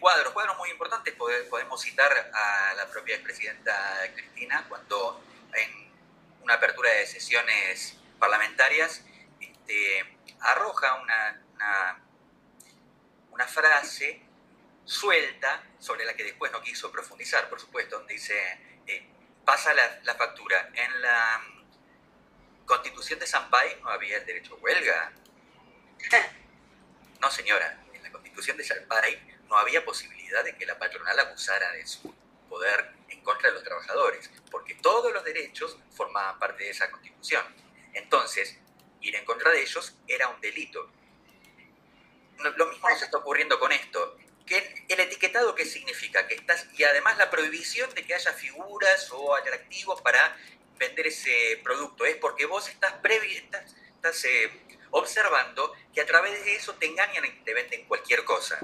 cuadros, 0.00 0.32
cuadros 0.32 0.58
muy 0.58 0.70
importantes, 0.70 1.14
podemos 1.14 1.80
citar 1.80 2.30
a 2.32 2.74
la 2.74 2.86
propia 2.90 3.14
expresidenta 3.14 3.74
Cristina 4.14 4.66
cuando 4.68 5.22
en 5.54 5.86
una 6.42 6.54
apertura 6.54 6.90
de 6.90 7.06
sesiones 7.06 7.96
parlamentarias 8.18 9.02
este, 9.40 10.16
arroja 10.40 10.94
una, 10.94 11.42
una, 13.30 13.46
frase 13.46 14.22
suelta 14.84 15.62
sobre 15.78 16.04
la 16.04 16.14
que 16.14 16.24
después 16.24 16.52
no 16.52 16.60
quiso 16.60 16.90
profundizar, 16.90 17.48
por 17.48 17.60
supuesto, 17.60 17.98
donde 17.98 18.14
dice, 18.14 18.34
eh, 18.86 19.06
pasa 19.46 19.72
la, 19.72 20.14
factura. 20.16 20.70
En 20.74 21.00
la 21.00 21.40
constitución 22.66 23.18
de 23.18 23.26
Sampay 23.26 23.80
no 23.80 23.88
había 23.88 24.18
el 24.18 24.26
derecho 24.26 24.54
a 24.54 24.58
huelga. 24.58 25.12
No, 27.18 27.30
señora, 27.30 27.82
en 27.94 28.02
la 28.02 28.12
constitución 28.12 28.58
de 28.58 28.62
Sampay 28.62 29.38
no 29.48 29.56
había 29.56 29.82
posibilidad 29.82 30.44
de 30.44 30.54
que 30.54 30.66
la 30.66 30.78
patronal 30.78 31.18
abusara 31.18 31.72
de 31.72 31.86
su 31.86 32.14
poder 32.46 32.92
en 33.08 33.22
contra 33.22 33.48
de 33.48 33.54
los 33.54 33.64
trabajadores, 33.64 34.30
porque 34.50 34.74
todos 34.74 35.10
los 35.14 35.24
derechos 35.24 35.78
formaban 35.92 36.38
parte 36.38 36.64
de 36.64 36.70
esa 36.70 36.90
constitución. 36.90 37.42
Entonces, 37.94 38.58
ir 39.00 39.16
en 39.16 39.24
contra 39.24 39.50
de 39.50 39.62
ellos 39.62 39.96
era 40.06 40.28
un 40.28 40.38
delito. 40.42 40.90
Lo 42.36 42.66
mismo 42.66 42.86
nos 42.86 43.00
está 43.00 43.16
ocurriendo 43.16 43.58
con 43.58 43.72
esto. 43.72 44.18
¿Qué, 44.46 44.86
el 44.88 45.00
etiquetado 45.00 45.54
qué 45.54 45.64
significa? 45.64 46.28
Que 46.28 46.34
estás, 46.34 46.66
y 46.74 46.84
además 46.84 47.18
la 47.18 47.30
prohibición 47.30 47.92
de 47.94 48.04
que 48.04 48.14
haya 48.14 48.32
figuras 48.32 49.10
o 49.10 49.34
atractivos 49.34 50.00
para 50.02 50.36
vender 50.78 51.08
ese 51.08 51.60
producto. 51.64 52.04
Es 52.04 52.16
porque 52.16 52.46
vos 52.46 52.68
estás, 52.68 52.92
previ, 52.94 53.36
estás, 53.36 54.24
eh, 54.24 54.50
observando 54.90 55.74
que 55.92 56.00
a 56.00 56.06
través 56.06 56.44
de 56.44 56.54
eso 56.54 56.74
te 56.76 56.86
engañan 56.86 57.24
y 57.24 57.30
te 57.42 57.54
venden 57.54 57.86
cualquier 57.86 58.24
cosa. 58.24 58.60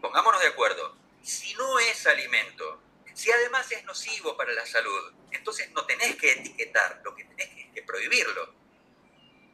Pongámonos 0.00 0.40
de 0.40 0.48
acuerdo. 0.48 0.96
Si 1.22 1.52
no 1.54 1.78
es 1.80 2.06
alimento, 2.06 2.80
si 3.12 3.30
además 3.30 3.70
es 3.72 3.84
nocivo 3.84 4.36
para 4.36 4.52
la 4.52 4.64
salud, 4.66 5.12
entonces 5.32 5.70
no 5.72 5.84
tenés 5.84 6.16
que 6.16 6.32
etiquetar, 6.32 7.00
lo 7.04 7.14
que 7.14 7.24
tenés 7.24 7.48
que, 7.48 7.72
que 7.72 7.82
prohibirlo. 7.82 8.54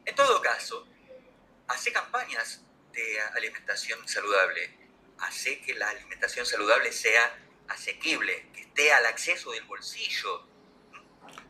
En 0.05 0.15
todo 0.15 0.41
caso, 0.41 0.87
hace 1.67 1.91
campañas 1.91 2.61
de 2.91 3.21
alimentación 3.21 4.07
saludable, 4.07 4.77
hace 5.21 5.61
que 5.61 5.73
la 5.73 5.89
alimentación 5.89 6.45
saludable 6.45 6.91
sea 6.91 7.37
asequible, 7.67 8.47
que 8.53 8.61
esté 8.61 8.91
al 8.91 9.05
acceso 9.05 9.51
del 9.51 9.63
bolsillo. 9.65 10.47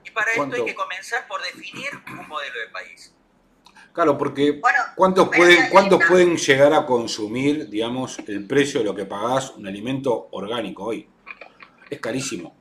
Y 0.04 0.12
para 0.12 0.32
esto 0.32 0.56
hay 0.56 0.66
que 0.66 0.76
comenzar 0.76 1.28
por 1.28 1.42
definir 1.42 1.90
un 2.08 2.28
modelo 2.28 2.60
de 2.60 2.68
país. 2.68 3.14
Claro, 3.94 4.18
porque 4.18 4.62
¿cuántos, 4.96 5.30
pueden, 5.30 5.70
¿cuántos 5.70 6.04
pueden 6.06 6.38
llegar 6.38 6.74
a 6.74 6.86
consumir, 6.86 7.70
digamos, 7.70 8.20
el 8.28 8.46
precio 8.46 8.82
de 8.82 8.86
lo 8.86 8.96
que 8.96 9.06
pagás 9.06 9.52
un 9.52 9.68
alimento 9.68 10.30
orgánico 10.32 10.86
hoy? 10.86 11.10
Es 11.90 12.00
carísimo. 12.00 12.56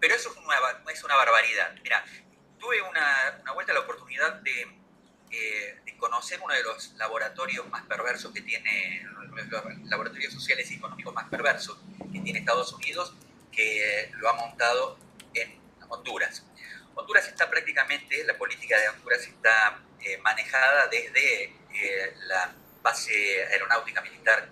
Pero 0.00 0.14
eso 0.14 0.30
es 0.30 0.36
una, 0.38 0.56
es 0.92 1.04
una 1.04 1.14
barbaridad. 1.14 1.74
Mira, 1.82 2.04
tuve 2.58 2.80
una, 2.82 3.38
una 3.42 3.52
vuelta 3.52 3.72
a 3.72 3.74
la 3.74 3.80
oportunidad 3.80 4.34
de 4.40 4.78
eh, 5.30 5.74
de 5.74 5.77
conocer 5.98 6.40
uno 6.40 6.54
de 6.54 6.62
los 6.62 6.92
laboratorios 6.94 7.68
más 7.68 7.84
perversos 7.86 8.32
que 8.32 8.40
tiene, 8.40 9.04
los 9.48 9.88
laboratorios 9.88 10.32
sociales 10.32 10.70
y 10.70 10.74
económicos 10.76 11.12
más 11.14 11.28
perversos 11.28 11.78
que 12.12 12.20
tiene 12.20 12.38
Estados 12.38 12.72
Unidos, 12.72 13.14
que 13.52 14.10
lo 14.16 14.28
ha 14.28 14.32
montado 14.34 14.98
en 15.34 15.58
Honduras. 15.88 16.44
Honduras 16.94 17.28
está 17.28 17.48
prácticamente, 17.50 18.24
la 18.24 18.36
política 18.36 18.78
de 18.78 18.88
Honduras 18.88 19.20
está 19.22 19.80
eh, 20.00 20.18
manejada 20.18 20.86
desde 20.88 21.44
eh, 21.44 22.16
la 22.26 22.54
base 22.82 23.44
aeronáutica 23.50 24.00
militar 24.00 24.48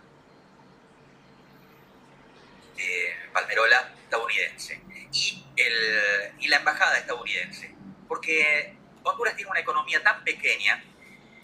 de 2.76 3.16
Palmerola 3.32 3.94
estadounidense 4.02 4.80
y, 5.12 5.44
el, 5.56 6.32
y 6.40 6.48
la 6.48 6.56
embajada 6.58 6.98
estadounidense, 6.98 7.74
porque 8.06 8.76
Honduras 9.02 9.34
tiene 9.34 9.50
una 9.50 9.60
economía 9.60 10.02
tan 10.02 10.22
pequeña 10.24 10.82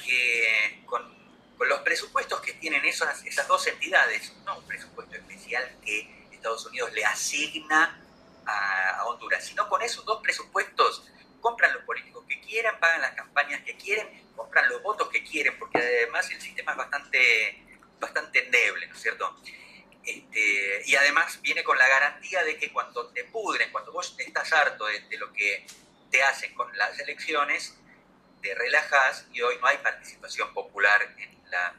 que 0.05 0.83
con, 0.87 1.23
los 1.69 1.81
presupuestos 1.81 2.41
que 2.41 2.55
tienen 2.55 2.85
esas, 2.85 3.25
esas 3.25 3.47
dos 3.47 3.65
entidades, 3.69 4.33
no 4.45 4.59
un 4.59 4.67
presupuesto 4.67 5.15
especial 5.15 5.79
que 5.85 6.27
Estados 6.33 6.67
Unidos 6.67 6.93
le 6.93 7.05
asigna 7.05 8.03
a, 8.45 9.05
Honduras, 9.07 9.45
sino 9.45 9.69
con 9.69 9.81
esos 9.81 10.05
dos 10.05 10.21
presupuestos 10.21 11.05
compran 11.41 11.73
los 11.73 11.85
políticos 11.85 12.25
que 12.29 12.41
quieran, 12.41 12.81
pagan 12.81 13.01
las 13.01 13.13
campañas 13.13 13.63
que 13.63 13.77
quieren, 13.77 14.09
compran 14.35 14.69
los 14.69 14.83
votos 14.83 15.09
que 15.09 15.23
quieren, 15.23 15.57
porque 15.59 15.79
además 15.79 16.29
el 16.31 16.41
sistema 16.41 16.73
es 16.73 16.79
bastante, 16.79 17.79
bastante 18.01 18.45
endeble, 18.45 18.87
¿no 18.89 18.95
es 18.97 19.03
cierto? 19.03 19.37
Este, 20.05 20.83
y 20.85 20.97
además 20.97 21.41
viene 21.43 21.63
con 21.63 21.79
la 21.79 21.87
garantía 21.87 22.43
de 22.43 22.57
que 22.57 22.73
cuando 22.73 23.09
te 23.11 23.25
pudren, 23.25 23.71
cuando 23.71 23.93
vos 23.93 24.17
estás 24.19 24.53
harto 24.53 24.87
de 24.87 25.17
lo 25.19 25.33
que 25.33 25.65
te 26.11 26.23
hacen 26.23 26.55
con 26.55 26.77
las 26.77 26.99
elecciones, 26.99 27.77
te 28.43 28.55
relajas 28.55 29.27
y 29.33 29.41
hoy 29.41 29.57
no 29.61 29.67
hay 29.67 29.79
participación 29.79 30.53
popular 30.53 31.15
en 31.17 31.51
la, 31.51 31.75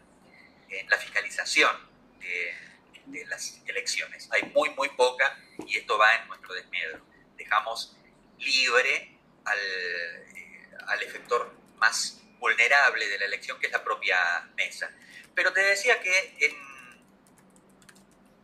en 0.70 0.90
la 0.90 0.98
fiscalización 0.98 1.76
de, 2.20 3.26
las 3.28 3.62
elecciones. 3.68 4.30
Hay 4.32 4.44
muy, 4.54 4.70
muy 4.72 4.88
poca 4.90 5.38
y 5.68 5.78
esto 5.78 5.98
va 5.98 6.16
en 6.16 6.28
nuestro 6.30 6.54
desmedro. 6.54 7.06
Dejamos 7.36 7.98
libre 8.40 9.18
al, 9.44 9.60
eh, 9.60 10.70
al 10.88 11.04
efector 11.04 11.54
más 11.76 12.22
vulnerable 12.40 13.08
de 13.08 13.20
la 13.20 13.26
elección, 13.26 13.60
que 13.60 13.68
es 13.68 13.74
la 13.74 13.84
propia 13.84 14.18
mesa. 14.56 14.90
Pero 15.36 15.52
te 15.52 15.62
decía 15.62 16.00
que 16.00 16.36
en, 16.40 16.56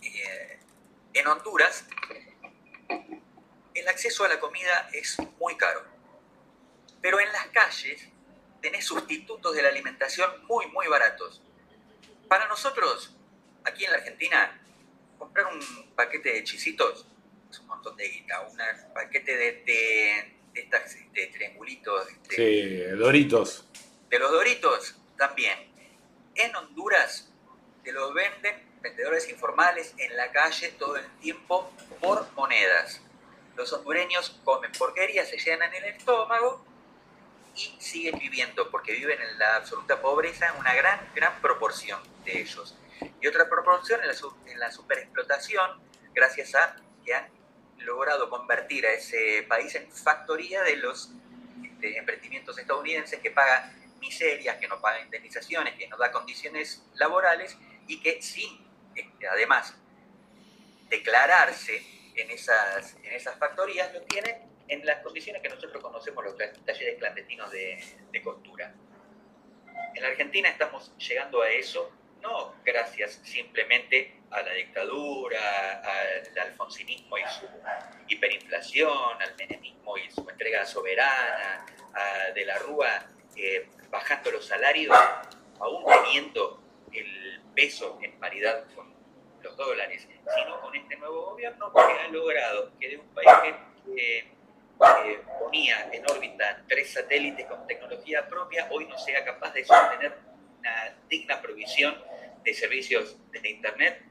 eh, 0.02 0.60
en 1.14 1.28
Honduras 1.28 1.86
el 3.74 3.88
acceso 3.88 4.26
a 4.26 4.28
la 4.28 4.40
comida 4.42 4.90
es 4.92 5.18
muy 5.40 5.56
caro. 5.56 5.86
Pero 7.02 7.20
en 7.22 7.32
las 7.32 7.48
calles 7.48 8.09
tenés 8.62 8.86
sustitutos 8.86 9.56
de 9.56 9.62
la 9.62 9.70
alimentación 9.70 10.30
muy, 10.48 10.68
muy 10.68 10.88
baratos. 10.88 11.42
Para 12.28 12.48
nosotros, 12.48 13.16
aquí 13.64 13.86
en 13.86 13.92
la 13.92 13.98
Argentina, 13.98 14.62
comprar 15.18 15.48
un 15.48 15.94
paquete 15.96 16.34
de 16.34 16.44
chisitos 16.44 17.06
es 17.50 17.60
un 17.60 17.68
montón 17.68 17.96
de 17.98 18.08
guita. 18.08 18.42
Un 18.42 18.58
paquete 18.94 19.36
de, 19.36 19.52
de, 19.64 20.36
de 20.54 20.62
estas 20.62 20.96
de 21.14 21.28
triangulitos. 21.28 22.08
sí, 22.30 22.78
doritos. 22.98 23.66
De 24.10 24.20
los 24.20 24.32
doritos 24.32 24.96
también. 25.18 25.58
En 26.36 26.56
Honduras 26.56 27.32
te 27.84 27.92
los 27.92 28.14
venden 28.14 28.70
vendedores 28.82 29.30
informales 29.30 29.94
en 29.98 30.16
la 30.16 30.32
calle 30.32 30.70
todo 30.78 30.96
el 30.96 31.06
tiempo 31.20 31.72
por 32.00 32.32
monedas. 32.34 33.02
Los 33.56 33.74
hondureños 33.74 34.40
comen 34.44 34.72
porquería, 34.72 35.26
se 35.26 35.38
llenan 35.38 35.74
el 35.74 35.84
estómago 35.86 36.66
y 37.60 37.82
siguen 37.82 38.18
viviendo 38.18 38.70
porque 38.70 38.94
viven 38.94 39.20
en 39.22 39.38
la 39.38 39.58
absoluta 39.58 40.02
pobreza 40.02 40.54
una 40.58 40.74
gran, 40.74 41.12
gran 41.14 41.42
proporción 41.42 42.00
de 42.24 42.42
ellos. 42.42 42.78
Y 43.22 43.28
otra 43.28 43.50
proporción 43.50 44.02
en 44.02 44.08
la, 44.08 44.16
en 44.46 44.60
la 44.60 44.72
superexplotación, 44.72 45.82
gracias 46.14 46.56
a 46.56 46.76
que 47.04 47.14
han 47.14 47.28
logrado 47.80 48.30
convertir 48.30 48.86
a 48.86 48.94
ese 48.94 49.46
país 49.48 49.76
en 49.76 49.92
factoría 49.92 50.62
de 50.64 50.78
los 50.78 51.12
este, 51.64 51.98
emprendimientos 51.98 52.58
estadounidenses 52.58 53.20
que 53.20 53.32
pagan 53.32 53.98
miserias, 54.00 54.58
que 54.58 54.68
no 54.68 54.80
pagan 54.80 55.06
indemnizaciones, 55.06 55.76
que 55.76 55.88
no 55.88 55.98
da 55.98 56.12
condiciones 56.12 56.84
laborales 56.96 57.58
y 57.88 58.02
que 58.02 58.22
sin, 58.22 58.66
este, 58.96 59.28
además, 59.28 59.76
declararse 60.90 61.86
en 62.16 62.32
esas, 62.32 62.96
en 63.04 63.14
esas 63.14 63.38
factorías 63.38 63.94
lo 63.94 64.02
tienen 64.04 64.49
en 64.70 64.86
las 64.86 65.02
condiciones 65.04 65.42
que 65.42 65.50
nosotros 65.50 65.82
conocemos 65.82 66.24
los 66.24 66.38
talleres 66.38 66.98
clandestinos 67.00 67.52
de, 67.52 67.84
de 68.12 68.22
costura. 68.22 68.74
En 69.96 70.02
la 70.02 70.10
Argentina 70.10 70.48
estamos 70.48 70.96
llegando 70.98 71.42
a 71.42 71.50
eso, 71.50 71.92
no 72.22 72.56
gracias 72.64 73.20
simplemente 73.24 74.22
a 74.30 74.42
la 74.42 74.54
dictadura, 74.54 75.82
al 75.82 76.40
alfonsinismo 76.40 77.18
y 77.18 77.22
su 77.24 77.48
hiperinflación, 78.08 79.22
al 79.22 79.36
menemismo 79.36 79.98
y 79.98 80.12
su 80.12 80.28
entrega 80.30 80.66
soberana, 80.66 81.66
a 81.94 82.32
De 82.32 82.46
la 82.46 82.60
Rúa 82.60 83.08
eh, 83.36 83.68
bajando 83.90 84.32
los 84.32 84.46
salarios, 84.46 84.96
aún 85.60 85.84
teniendo 85.86 86.62
el 86.92 87.42
peso 87.56 87.98
en 88.02 88.20
paridad 88.20 88.66
con 88.76 88.94
los 89.42 89.58
dólares, 89.58 90.08
sino 90.36 90.62
con 90.62 90.76
este 90.76 90.96
nuevo 90.98 91.32
gobierno 91.32 91.72
que 91.74 91.80
ha 91.80 92.08
logrado 92.10 92.72
que 92.80 92.90
de 92.90 92.98
un 92.98 93.08
país 93.14 93.56
que 93.96 94.39
ponía 94.80 95.90
en 95.92 96.10
órbita 96.10 96.64
tres 96.68 96.94
satélites 96.94 97.46
con 97.46 97.68
tecnología 97.68 98.28
propia, 98.28 98.68
hoy 98.72 98.86
no 98.86 98.98
sea 98.98 99.24
capaz 99.24 99.54
de 99.54 99.66
sostener 99.66 100.18
una 100.60 100.96
digna 101.10 101.42
provisión 101.42 101.96
de 102.44 102.54
servicios 102.54 103.18
de 103.32 103.50
Internet 103.50 104.02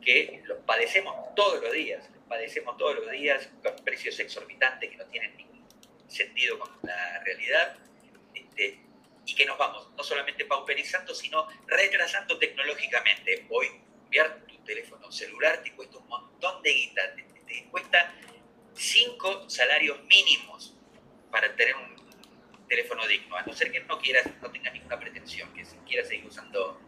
que 0.00 0.42
los 0.44 0.58
padecemos 0.64 1.34
todos 1.34 1.62
los 1.62 1.72
días, 1.72 2.08
los 2.14 2.24
padecemos 2.24 2.76
todos 2.76 2.96
los 2.96 3.10
días 3.10 3.48
con 3.62 3.74
precios 3.84 4.18
exorbitantes 4.20 4.90
que 4.90 4.96
no 4.96 5.06
tienen 5.06 5.36
ningún 5.36 5.66
sentido 6.08 6.58
con 6.58 6.70
la 6.82 7.20
realidad 7.20 7.76
este, 8.34 8.80
y 9.26 9.34
que 9.34 9.46
nos 9.46 9.56
vamos 9.56 9.90
no 9.96 10.04
solamente 10.04 10.44
pauperizando, 10.44 11.14
sino 11.14 11.48
retrasando 11.66 12.38
tecnológicamente. 12.38 13.46
Hoy 13.50 13.68
enviar 14.04 14.40
tu 14.46 14.56
teléfono 14.64 15.10
celular 15.10 15.62
te 15.62 15.72
cuesta 15.72 15.98
un 15.98 16.06
montón 16.06 16.62
de 16.62 16.72
guita, 16.72 17.14
te, 17.14 17.64
cuesta 17.70 18.14
cinco 18.74 19.48
salarios 19.48 20.02
mínimos 20.04 20.74
para 21.30 21.54
tener 21.56 21.74
un 21.76 21.94
teléfono 22.68 23.06
digno, 23.06 23.36
a 23.36 23.42
no 23.42 23.52
ser 23.52 23.70
que 23.70 23.80
no 23.80 23.98
quieras, 23.98 24.26
no 24.40 24.50
tengas 24.50 24.72
ninguna 24.72 24.98
pretensión, 24.98 25.52
que 25.52 25.64
quieras 25.86 26.08
seguir 26.08 26.26
usando 26.26 26.80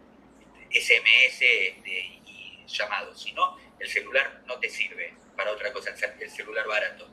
SMS 0.71 1.43
este, 1.43 2.21
y 2.27 2.65
llamados, 2.67 3.23
si 3.23 3.33
no, 3.33 3.57
el 3.79 3.89
celular 3.89 4.43
no 4.47 4.59
te 4.59 4.69
sirve 4.69 5.15
para 5.37 5.53
otra 5.53 5.73
cosa, 5.73 5.95
el 6.21 6.31
celular 6.31 6.67
barato. 6.67 7.09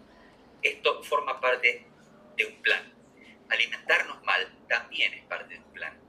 Esto 0.62 1.04
forma 1.04 1.40
parte 1.40 1.86
de 2.38 2.46
un 2.46 2.62
plan. 2.62 2.94
Alimentarnos 3.50 4.24
mal 4.24 4.66
también 4.68 5.14
es 5.14 5.24
parte 5.26 5.56
de 5.56 5.60
un 5.60 5.74
plan. 5.74 6.00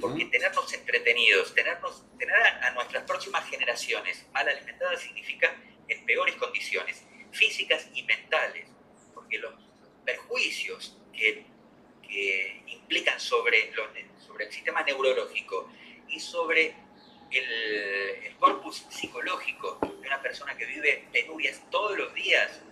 Porque 0.00 0.26
tenernos 0.26 0.70
entretenidos, 0.74 1.54
tenernos, 1.54 2.04
tener 2.18 2.34
a, 2.34 2.70
nuestras 2.72 3.04
próximas 3.04 3.48
generaciones 3.48 4.26
mal 4.32 4.46
alimentadas 4.46 5.00
significa 5.00 5.54
en 5.88 6.04
peores 6.04 6.34
condiciones 6.36 7.04
físicas 7.32 7.88
y 7.94 8.02
mentales. 8.04 8.68
Porque 9.14 9.38
los 9.38 9.54
perjuicios 10.04 10.96
que, 11.12 11.44
implican 12.66 13.20
sobre, 13.20 13.70
el 13.70 14.52
sistema 14.52 14.82
neurológico 14.82 15.70
y 16.08 16.18
sobre 16.18 16.74
el, 17.30 18.34
corpus 18.38 18.86
psicológico 18.88 19.78
de 19.82 20.06
una 20.06 20.22
persona 20.22 20.56
que 20.56 20.64
vive 20.64 21.06
penurias 21.12 21.60
todos 21.70 21.98
los 21.98 22.14
días 22.14 22.62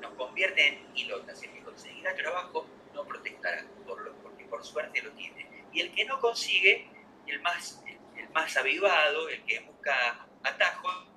nos 0.00 0.12
convierte 0.14 0.66
en 0.66 0.96
ilotas. 0.96 1.42
El 1.42 1.52
que 1.52 1.60
conseguirá 1.62 2.14
trabajo 2.14 2.66
no 2.92 3.06
protestará 3.06 3.64
por 3.86 4.02
lo, 4.02 4.14
porque 4.16 4.44
por 4.44 4.64
suerte 4.64 5.00
lo 5.00 5.12
tiene. 5.12 5.46
Y 5.72 5.80
el 5.80 5.94
que 5.94 6.04
no 6.04 6.20
consigue, 6.20 6.90
el 7.26 7.40
más, 7.40 7.82
el 8.16 8.28
más 8.30 8.56
avivado, 8.56 9.28
el 9.28 9.42
que 9.44 9.60
busca 9.60 10.26
atajos, 10.42 11.08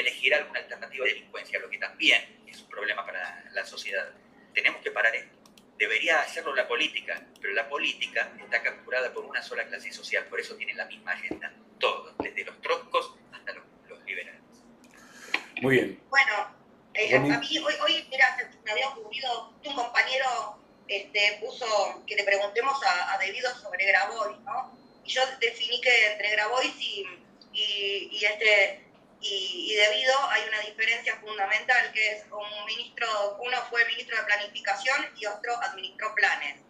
elegirá 0.00 0.38
alguna 0.38 0.60
alternativa 0.60 1.04
de 1.04 1.14
delincuencia, 1.14 1.58
lo 1.58 1.70
que 1.70 1.78
también 1.78 2.42
es 2.46 2.60
un 2.60 2.68
problema 2.68 3.04
para 3.04 3.44
la 3.52 3.64
sociedad. 3.64 4.10
Tenemos 4.54 4.82
que 4.82 4.90
parar 4.90 5.14
esto 5.14 5.38
debería 5.78 6.20
hacerlo 6.20 6.54
la 6.54 6.66
política, 6.66 7.24
pero 7.40 7.54
la 7.54 7.68
política 7.68 8.32
está 8.38 8.62
capturada 8.62 9.12
por 9.12 9.24
una 9.24 9.42
sola 9.42 9.64
clase 9.66 9.92
social, 9.92 10.24
por 10.26 10.40
eso 10.40 10.56
tiene 10.56 10.74
la 10.74 10.84
misma 10.86 11.12
agenda, 11.12 11.52
todos, 11.78 12.14
desde 12.18 12.44
los 12.44 12.60
troscos 12.60 13.14
hasta 13.32 13.52
los, 13.52 14.04
liberales. 14.04 14.40
Muy 15.62 15.76
bien. 15.76 16.00
Bueno, 16.10 16.54
eh, 16.94 17.14
a 17.14 17.20
mí 17.20 17.58
hoy, 17.58 17.74
hoy 17.84 18.06
mira, 18.10 18.36
me 18.64 18.72
había 18.72 18.88
ocurrido, 18.88 19.54
un 19.64 19.74
compañero 19.74 20.58
este, 20.88 21.38
puso 21.40 22.02
que 22.06 22.16
le 22.16 22.24
preguntemos 22.24 22.82
a, 22.82 23.14
a 23.14 23.18
Debido 23.18 23.54
sobre 23.60 23.86
Grabois, 23.86 24.38
¿no? 24.40 24.76
Y 25.04 25.10
yo 25.10 25.22
definí 25.40 25.80
que 25.80 26.12
entre 26.12 26.30
Grabois 26.30 26.74
y, 26.80 27.06
y, 27.52 28.08
y 28.12 28.24
este 28.24 28.87
y, 29.20 29.74
debido 29.74 30.14
hay 30.30 30.42
una 30.48 30.60
diferencia 30.60 31.16
fundamental 31.16 31.92
que 31.92 32.12
es 32.12 32.24
un 32.30 32.64
ministro, 32.66 33.38
uno 33.40 33.56
fue 33.68 33.84
ministro 33.86 34.16
de 34.16 34.22
planificación 34.24 35.06
y 35.16 35.26
otro 35.26 35.56
administró 35.62 36.14
planes. 36.14 36.60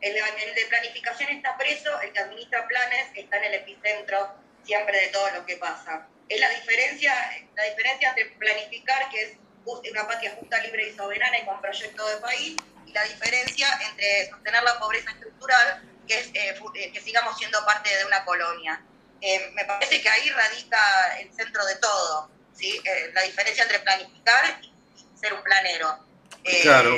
El 0.00 0.16
el 0.16 0.54
de 0.54 0.66
planificación 0.66 1.30
está 1.30 1.58
preso, 1.58 2.00
el 2.00 2.12
que 2.12 2.20
administra 2.20 2.66
planes 2.66 3.08
está 3.14 3.36
en 3.36 3.44
el 3.44 3.54
epicentro 3.54 4.34
siempre 4.64 4.98
de 4.98 5.08
todo 5.08 5.30
lo 5.32 5.44
que 5.44 5.56
pasa. 5.56 6.06
Es 6.28 6.40
la 6.40 6.48
diferencia, 6.48 7.12
la 7.54 7.64
diferencia 7.64 8.08
entre 8.10 8.26
planificar, 8.36 9.10
que 9.10 9.22
es 9.22 9.36
una 9.66 10.06
patria 10.06 10.36
justa, 10.38 10.58
libre 10.62 10.88
y 10.88 10.96
soberana 10.96 11.38
y 11.38 11.44
con 11.44 11.60
proyecto 11.60 12.06
de 12.06 12.16
país, 12.16 12.56
y 12.86 12.92
la 12.92 13.04
diferencia 13.04 13.68
entre 13.88 14.30
sostener 14.30 14.62
la 14.62 14.78
pobreza 14.78 15.10
estructural, 15.10 15.82
que 16.06 16.18
es 16.18 16.28
eh, 16.28 16.54
eh, 16.74 16.92
que 16.92 17.00
sigamos 17.00 17.36
siendo 17.36 17.64
parte 17.66 17.94
de 17.94 18.04
una 18.06 18.24
colonia. 18.24 18.82
Eh, 19.20 19.50
me 19.52 19.64
parece 19.64 20.00
que 20.00 20.08
ahí 20.08 20.30
radica 20.30 21.18
el 21.18 21.32
centro 21.34 21.64
de 21.66 21.76
todo, 21.76 22.30
¿sí? 22.56 22.80
Eh, 22.84 23.10
la 23.12 23.22
diferencia 23.22 23.64
entre 23.64 23.80
planificar 23.80 24.60
y, 24.62 24.70
ser 25.18 25.34
un 25.34 25.42
planero. 25.42 26.06
Eh, 26.44 26.62
claro. 26.62 26.96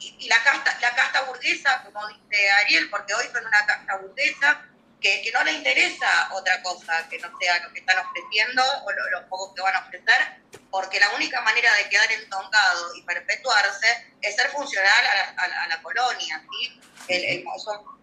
Y, 0.00 0.28
la, 0.28 0.42
casta, 0.42 0.76
la 0.80 0.94
casta 0.94 1.22
burguesa, 1.22 1.82
como 1.84 2.06
dice 2.08 2.50
Ariel, 2.50 2.90
porque 2.90 3.14
hoy 3.14 3.26
son 3.32 3.46
una 3.46 3.66
casta 3.66 3.96
burguesa, 3.96 4.64
que, 5.00 5.22
que, 5.22 5.30
no 5.30 5.44
le 5.44 5.52
interesa 5.52 6.30
otra 6.32 6.60
cosa 6.62 7.08
que 7.08 7.18
no 7.20 7.30
sea 7.38 7.60
lo 7.60 7.72
que 7.72 7.80
están 7.80 7.98
ofreciendo 8.04 8.62
o 8.84 8.92
los 8.92 9.10
lo 9.12 9.28
pocos 9.28 9.54
que 9.54 9.62
van 9.62 9.76
a 9.76 9.80
ofrecer, 9.80 10.40
porque 10.70 10.98
la 10.98 11.10
única 11.10 11.40
manera 11.42 11.72
de 11.74 11.88
quedar 11.88 12.10
entoncado 12.10 12.94
y 12.96 13.02
perpetuarse 13.02 14.12
es 14.20 14.34
ser 14.34 14.50
funcional 14.50 15.06
a 15.06 15.46
la, 15.46 15.62
a 15.62 15.68
la, 15.68 15.82
colonia. 15.82 16.44
¿sí? 16.50 16.80
El, 17.06 17.24
el, 17.24 17.44
son 17.64 17.97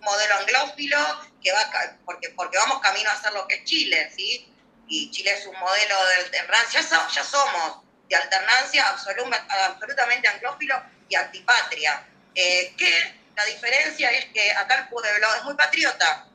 modelo 0.00 0.34
anglófilo, 0.36 0.98
que 1.42 1.52
va, 1.52 1.70
porque, 2.04 2.30
porque 2.30 2.58
vamos 2.58 2.80
camino 2.80 3.08
a 3.10 3.12
hacer 3.12 3.32
lo 3.32 3.46
que 3.46 3.56
es 3.56 3.64
Chile, 3.64 4.10
¿sí? 4.14 4.52
Y 4.88 5.10
Chile 5.10 5.32
es 5.32 5.46
un 5.46 5.58
modelo 5.58 5.94
de 6.06 6.14
alternancia, 6.24 6.80
ya, 6.80 7.24
somos 7.24 7.82
de 8.08 8.16
alternancia 8.16 8.88
absolutamente 8.88 10.28
anglófilo 10.28 10.82
y 11.08 11.14
antipatria. 11.14 12.06
Eh, 12.34 12.74
que 12.76 13.20
la 13.36 13.44
diferencia 13.44 14.10
es 14.10 14.26
que 14.26 14.52
acá 14.52 14.80
el 14.80 14.88
pueblo 14.88 15.34
es 15.36 15.44
muy 15.44 15.54
patriota, 15.54 16.26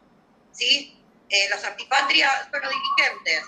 ¿sí? 0.52 0.98
Eh, 1.30 1.50
los 1.50 1.64
antipatrias 1.64 2.48
son 2.52 2.62
los 2.62 2.72
dirigentes. 2.72 3.44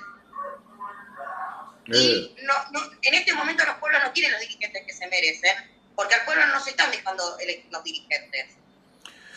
Y 1.87 2.35
eh. 2.37 2.43
no, 2.43 2.81
en 3.01 3.13
este 3.13 3.33
momento 3.33 3.63
los 3.65 3.77
pueblos 3.77 4.03
no 4.03 4.11
tienen 4.11 4.33
los 4.33 4.41
dirigentes 4.41 4.83
que 4.85 4.93
se 4.93 5.07
merecen, 5.07 5.55
porque 5.95 6.15
al 6.15 6.25
pueblo 6.25 6.45
no 6.47 6.59
se 6.59 6.71
están 6.71 6.91
dejando 6.91 7.37
los 7.69 7.83
dirigentes. 7.83 8.57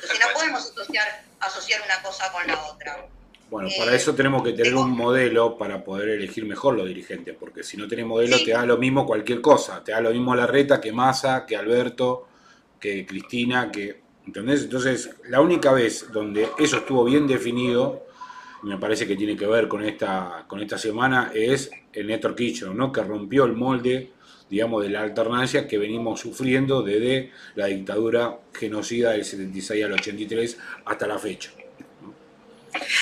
No 0.03 0.33
podemos 0.35 0.61
asociar, 0.71 1.25
asociar 1.41 1.83
una 1.83 2.03
cosa 2.03 2.31
con 2.33 2.47
la 2.47 2.61
otra. 2.67 3.07
Bueno, 3.51 3.69
eh, 3.69 3.75
para 3.77 3.95
eso 3.95 4.15
tenemos 4.15 4.43
que 4.43 4.53
tener 4.53 4.75
un 4.75 4.93
modelo 4.93 5.59
para 5.59 5.83
poder 5.83 6.11
elegir 6.11 6.45
mejor 6.47 6.77
los 6.77 6.87
dirigentes, 6.87 7.35
porque 7.39 7.65
si 7.65 7.77
no 7.77 7.89
tenés 7.89 8.07
modelo 8.07 8.39
te 8.45 8.53
da 8.53 8.65
lo 8.65 8.77
mismo 8.79 9.05
cualquier 9.05 9.41
cosa, 9.41 9.83
te 9.83 9.93
da 9.93 10.01
lo 10.01 10.11
mismo 10.11 10.35
la 10.35 10.47
reta 10.47 10.81
que 10.81 10.93
Massa, 10.93 11.45
que 11.47 11.57
Alberto, 11.57 12.29
que 12.79 13.05
Cristina, 13.05 13.71
que... 13.71 14.01
¿Entendés? 14.27 14.63
Entonces, 14.63 15.11
la 15.25 15.41
única 15.41 15.73
vez 15.73 16.13
donde 16.13 16.49
eso 16.59 16.77
estuvo 16.77 17.05
bien 17.05 17.27
definido, 17.27 18.07
me 18.63 18.77
parece 18.79 19.07
que 19.07 19.17
tiene 19.17 19.37
que 19.37 19.47
ver 19.47 19.67
con 19.67 19.83
esta, 19.83 20.45
con 20.47 20.61
esta 20.61 20.79
semana, 20.79 21.33
es 21.35 21.71
el 21.93 22.07
Néstor 22.07 22.37
Kirchner, 22.37 22.75
¿no? 22.75 22.93
que 22.93 23.03
rompió 23.03 23.45
el 23.45 23.55
molde 23.55 24.13
digamos, 24.51 24.83
de 24.83 24.91
la 24.91 25.03
alternancia 25.03 25.67
que 25.69 25.79
venimos 25.79 26.21
sufriendo 26.21 26.83
desde 26.83 27.33
la 27.55 27.67
dictadura 27.67 28.37
genocida 28.53 29.13
del 29.13 29.25
76 29.25 29.85
al 29.85 29.93
83 29.93 30.59
hasta 30.85 31.07
la 31.07 31.19
fecha. 31.19 31.51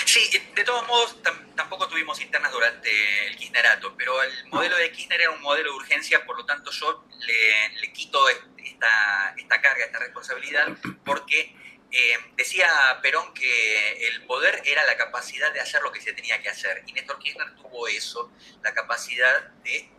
Sí, 0.05 0.29
de 0.55 0.63
todos 0.63 0.87
modos, 0.87 1.17
tampoco 1.55 1.87
tuvimos 1.87 2.21
internas 2.21 2.51
durante 2.51 3.27
el 3.27 3.35
kirchnerato, 3.35 3.95
pero 3.97 4.21
el 4.23 4.47
modelo 4.47 4.77
de 4.77 4.91
Kirchner 4.91 5.21
era 5.21 5.31
un 5.31 5.41
modelo 5.41 5.71
de 5.71 5.77
urgencia, 5.77 6.25
por 6.25 6.37
lo 6.37 6.45
tanto 6.45 6.71
yo 6.71 7.05
le, 7.19 7.93
quito 7.93 8.27
esta, 8.29 9.33
esta, 9.37 9.61
carga, 9.61 9.85
esta 9.85 9.99
responsabilidad, 9.99 10.67
porque 11.05 11.55
eh, 11.91 12.17
decía 12.35 12.69
Perón 13.01 13.33
que 13.33 14.07
el 14.07 14.23
poder 14.25 14.61
era 14.65 14.85
la 14.85 14.97
capacidad 14.97 15.53
de 15.53 15.59
hacer 15.59 15.81
lo 15.81 15.91
que 15.91 16.01
se 16.01 16.13
tenía 16.13 16.41
que 16.41 16.49
hacer, 16.49 16.83
y 16.87 16.93
Néstor 16.93 17.19
Kirchner 17.19 17.55
tuvo 17.55 17.87
eso, 17.87 18.31
la 18.63 18.73
capacidad 18.73 19.49
de 19.63 19.89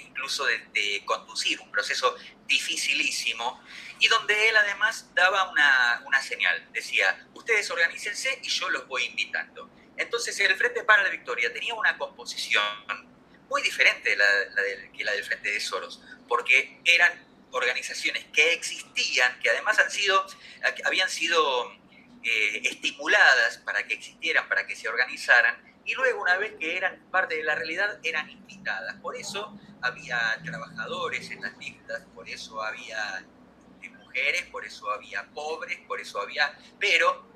incluso 0.00 0.44
de, 0.44 1.02
conducir 1.04 1.60
un 1.60 1.70
proceso 1.70 2.16
dificilísimo 2.46 3.62
y 4.00 4.08
donde 4.08 4.48
él 4.48 4.56
además 4.56 5.10
daba 5.14 5.50
una, 5.50 6.02
una, 6.06 6.22
señal, 6.22 6.68
decía, 6.72 7.26
ustedes 7.34 7.70
organícense 7.70 8.40
y 8.42 8.48
yo 8.48 8.70
los 8.70 8.86
voy 8.86 9.04
invitando. 9.04 9.70
Entonces 9.96 10.38
el 10.40 10.54
Frente 10.56 10.84
para 10.84 11.02
la 11.02 11.08
Victoria 11.08 11.52
tenía 11.52 11.74
una 11.74 11.96
composición 11.98 12.62
muy 13.48 13.62
diferente 13.62 14.10
de 14.10 14.16
la, 14.16 14.26
que 14.96 15.04
la 15.04 15.12
del 15.12 15.24
Frente 15.24 15.50
de 15.50 15.60
Soros, 15.60 16.02
porque 16.28 16.80
eran 16.84 17.26
organizaciones 17.50 18.24
que 18.32 18.52
existían, 18.52 19.38
que 19.40 19.50
además 19.50 19.78
han 19.78 19.90
sido, 19.90 20.26
habían 20.84 21.08
sido 21.08 21.72
eh, 22.22 22.62
estimuladas 22.64 23.58
para 23.58 23.86
que 23.86 23.94
existieran, 23.94 24.48
para 24.48 24.66
que 24.66 24.76
se 24.76 24.88
organizaran, 24.88 25.67
y 25.88 25.94
luego 25.94 26.20
una 26.20 26.36
vez 26.36 26.52
que 26.60 26.76
eran 26.76 27.02
parte 27.10 27.36
de 27.36 27.42
la 27.42 27.54
realidad 27.54 27.98
eran 28.02 28.28
invitadas. 28.28 28.94
Por 28.96 29.16
eso 29.16 29.58
había 29.80 30.38
trabajadores 30.44 31.30
en 31.30 31.40
las 31.40 31.56
listas, 31.56 32.02
por 32.14 32.28
eso 32.28 32.62
había 32.62 33.24
eh, 33.80 33.88
mujeres, 33.88 34.42
por 34.52 34.66
eso 34.66 34.90
había 34.90 35.24
pobres, 35.30 35.78
por 35.88 35.98
eso 35.98 36.20
había, 36.20 36.54
pero, 36.78 37.26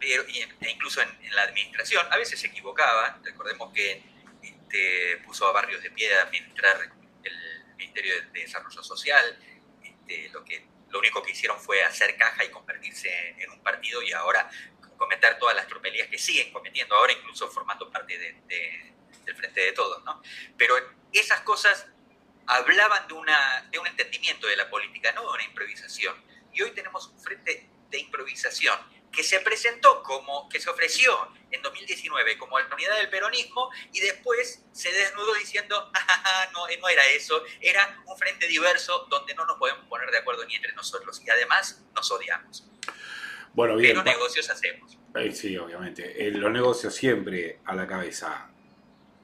pero 0.00 0.22
e 0.26 0.70
incluso 0.70 1.02
en, 1.02 1.34
la 1.34 1.42
administración, 1.42 2.06
a 2.10 2.16
veces 2.16 2.40
se 2.40 2.46
equivocaban, 2.46 3.22
recordemos 3.22 3.74
que 3.74 4.02
este, 4.42 5.18
puso 5.26 5.46
a 5.46 5.52
Barrios 5.52 5.82
de 5.82 5.90
Piedra 5.90 6.20
a 6.20 6.22
administrar 6.24 6.90
el 7.24 7.74
Ministerio 7.76 8.14
de 8.32 8.40
Desarrollo 8.40 8.82
Social, 8.82 9.38
este, 9.82 10.30
lo 10.30 10.42
que 10.44 10.66
lo 10.88 10.98
único 10.98 11.22
que 11.22 11.32
hicieron 11.32 11.60
fue 11.60 11.84
hacer 11.84 12.16
caja 12.16 12.42
y 12.42 12.48
convertirse 12.48 13.10
en 13.38 13.50
un 13.50 13.62
partido 13.62 14.02
y 14.02 14.12
ahora 14.12 14.48
cometer 14.98 15.38
todas 15.38 15.56
las 15.56 15.66
tropelías 15.66 16.08
que 16.08 16.18
siguen 16.18 16.52
cometiendo 16.52 16.94
ahora, 16.94 17.12
incluso 17.12 17.48
formando 17.48 17.90
parte 17.90 18.18
del 18.18 19.36
Frente 19.36 19.60
de 19.62 19.72
Todos, 19.72 20.04
¿no? 20.04 20.20
Pero 20.58 20.74
esas 21.12 21.40
cosas 21.40 21.86
hablaban 22.46 23.06
de, 23.08 23.14
una, 23.14 23.68
de 23.70 23.78
un 23.78 23.86
entendimiento 23.86 24.46
de 24.46 24.56
la 24.56 24.68
política, 24.68 25.12
no 25.12 25.22
de 25.22 25.28
una 25.28 25.44
improvisación. 25.44 26.14
Y 26.52 26.62
hoy 26.62 26.72
tenemos 26.72 27.06
un 27.08 27.20
frente 27.20 27.70
de 27.90 27.98
improvisación 27.98 28.78
que 29.12 29.22
se 29.22 29.40
presentó 29.40 30.02
como, 30.02 30.48
que 30.48 30.60
se 30.60 30.68
ofreció 30.68 31.32
en 31.50 31.62
2019 31.62 32.36
como 32.38 32.58
la 32.58 32.74
unidad 32.74 32.96
del 32.96 33.08
peronismo 33.08 33.70
y 33.92 34.00
después 34.00 34.62
se 34.72 34.92
desnudó 34.92 35.34
diciendo, 35.34 35.90
ah, 35.94 36.48
no, 36.52 36.66
no 36.66 36.88
era 36.88 37.06
eso, 37.08 37.42
era 37.60 38.02
un 38.06 38.18
frente 38.18 38.46
diverso 38.46 39.06
donde 39.10 39.34
no 39.34 39.46
nos 39.46 39.58
podemos 39.58 39.86
poner 39.86 40.10
de 40.10 40.18
acuerdo 40.18 40.44
ni 40.44 40.56
entre 40.56 40.72
nosotros 40.72 41.20
y 41.24 41.30
además 41.30 41.82
nos 41.94 42.10
odiamos. 42.10 42.64
Bueno, 43.58 43.74
bien. 43.74 43.90
Pero 43.90 44.04
negocios 44.04 44.48
hacemos. 44.50 44.96
Sí, 45.32 45.56
obviamente. 45.56 46.28
Eh, 46.28 46.30
los 46.30 46.52
negocios 46.52 46.94
siempre 46.94 47.58
a 47.64 47.74
la 47.74 47.88
cabeza. 47.88 48.48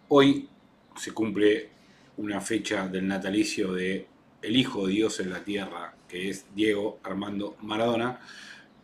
Hoy 0.09 0.49
se 0.97 1.12
cumple 1.12 1.70
una 2.16 2.40
fecha 2.40 2.88
del 2.88 3.07
natalicio 3.07 3.73
de 3.75 4.09
el 4.42 4.57
Hijo 4.57 4.88
de 4.88 4.92
Dios 4.94 5.20
en 5.20 5.31
la 5.31 5.44
Tierra, 5.44 5.94
que 6.09 6.31
es 6.31 6.53
Diego 6.53 6.99
Armando 7.05 7.57
Maradona. 7.61 8.18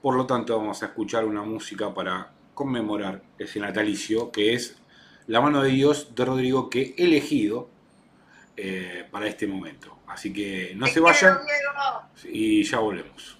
Por 0.00 0.14
lo 0.14 0.24
tanto, 0.24 0.56
vamos 0.56 0.84
a 0.84 0.86
escuchar 0.86 1.24
una 1.24 1.42
música 1.42 1.92
para 1.92 2.30
conmemorar 2.54 3.20
ese 3.36 3.58
natalicio, 3.58 4.30
que 4.30 4.54
es 4.54 4.76
La 5.26 5.40
mano 5.40 5.64
de 5.64 5.70
Dios 5.70 6.14
de 6.14 6.24
Rodrigo, 6.26 6.70
que 6.70 6.94
he 6.96 7.06
elegido 7.06 7.68
eh, 8.56 9.04
para 9.10 9.26
este 9.26 9.48
momento. 9.48 9.98
Así 10.06 10.32
que 10.32 10.74
no 10.76 10.86
se 10.86 11.00
vayan 11.00 11.38
y 12.22 12.62
ya 12.62 12.78
volvemos. 12.78 13.39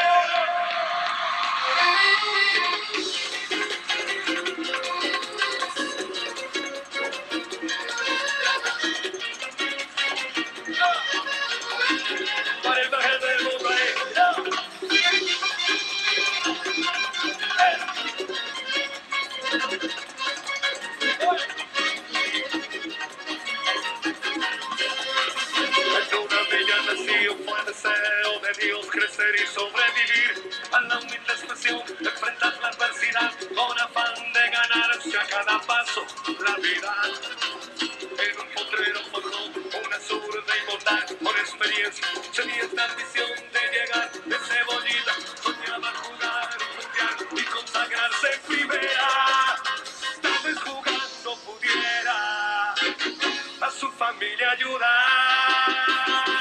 Crecer 29.01 29.35
y 29.35 29.47
sobrevivir 29.47 30.51
a 30.71 30.81
la 30.81 30.99
humilde 30.99 31.33
expresión, 31.33 31.81
enfrentar 31.99 32.53
la 32.61 32.67
adversidad 32.67 33.33
con 33.55 33.79
afán 33.79 34.13
de 34.31 34.49
ganarse 34.51 35.17
a 35.17 35.25
cada 35.25 35.59
paso 35.61 36.05
la 36.45 36.55
vida. 36.57 36.93
En 37.81 38.39
un 38.39 38.53
potrero 38.53 38.99
forjó 39.11 39.45
una 39.85 39.99
zurda 39.99 40.53
inmortal 40.61 41.17
con 41.17 41.35
experiencia, 41.35 42.07
tenía 42.35 42.61
esta 42.61 42.85
ambición 42.91 43.29
de 43.51 43.61
llegar 43.73 44.11
de 44.11 44.37
cebollita, 44.37 45.13
soñaba 45.41 45.93
jugar 46.03 46.49
mundial 46.75 47.15
y 47.31 47.43
consagrarse 47.45 48.33
en 48.33 48.41
primera. 48.41 49.07
Tal 50.21 50.39
vez 50.43 50.59
jugando 50.59 51.35
pudiera 51.45 52.73
a 53.61 53.71
su 53.71 53.91
familia 53.93 54.51
ayudar. 54.51 56.40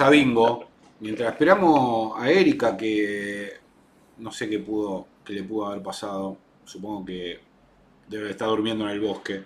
A 0.00 0.10
Bingo. 0.10 0.66
Mientras 1.00 1.32
esperamos 1.32 2.20
a 2.20 2.30
Erika 2.30 2.76
que 2.76 3.52
no 4.18 4.30
sé 4.30 4.48
qué 4.48 4.58
pudo, 4.58 5.06
qué 5.24 5.32
le 5.32 5.42
pudo 5.42 5.66
haber 5.66 5.82
pasado. 5.82 6.36
Supongo 6.64 7.04
que 7.06 7.40
debe 8.08 8.30
estar 8.30 8.48
durmiendo 8.48 8.84
en 8.84 8.90
el 8.90 9.00
bosque. 9.00 9.42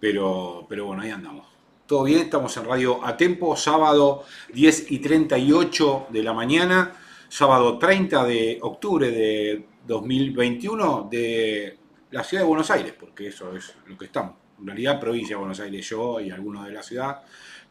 Pero, 0.00 0.66
pero 0.68 0.86
bueno, 0.86 1.02
ahí 1.02 1.10
andamos. 1.10 1.46
Todo 1.86 2.04
bien, 2.04 2.20
estamos 2.20 2.56
en 2.56 2.64
Radio 2.64 3.04
A 3.04 3.16
Tempo, 3.16 3.54
sábado 3.56 4.24
10 4.52 4.90
y 4.90 4.98
38 4.98 6.06
de 6.10 6.22
la 6.22 6.32
mañana, 6.32 6.92
sábado 7.28 7.78
30 7.78 8.24
de 8.24 8.58
octubre 8.62 9.10
de 9.10 9.66
2021 9.86 11.08
de 11.10 11.78
la 12.10 12.24
ciudad 12.24 12.42
de 12.42 12.48
Buenos 12.48 12.70
Aires, 12.70 12.94
porque 12.98 13.28
eso 13.28 13.54
es 13.54 13.74
lo 13.86 13.96
que 13.96 14.06
estamos. 14.06 14.34
En 14.58 14.66
realidad, 14.66 14.98
provincia 15.00 15.36
de 15.36 15.40
Buenos 15.40 15.60
Aires, 15.60 15.88
yo 15.88 16.20
y 16.20 16.30
algunos 16.30 16.66
de 16.66 16.72
la 16.72 16.82
ciudad. 16.82 17.22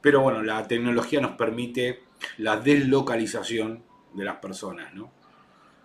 Pero 0.02 0.22
bueno, 0.22 0.42
la 0.42 0.68
tecnología 0.68 1.22
nos 1.22 1.32
permite 1.32 2.04
la 2.38 2.58
deslocalización 2.58 3.84
de 4.14 4.26
las 4.26 4.38
personas, 4.38 4.94
¿no? 4.94 5.12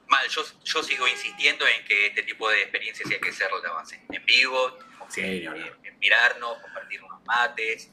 Mal, 0.08 0.26
yo, 0.28 0.42
yo 0.64 0.82
sigo 0.82 1.06
insistiendo 1.08 1.64
en 1.66 1.84
que 1.84 2.06
este 2.06 2.22
tipo 2.22 2.48
de 2.48 2.62
experiencias 2.62 3.10
hay 3.10 3.18
que 3.18 3.30
hacerlo 3.30 3.58
en 4.10 4.24
vivo, 4.24 4.78
en, 5.16 5.98
mirarnos, 5.98 6.58
compartir 6.62 7.02
unos 7.02 7.24
mates. 7.24 7.90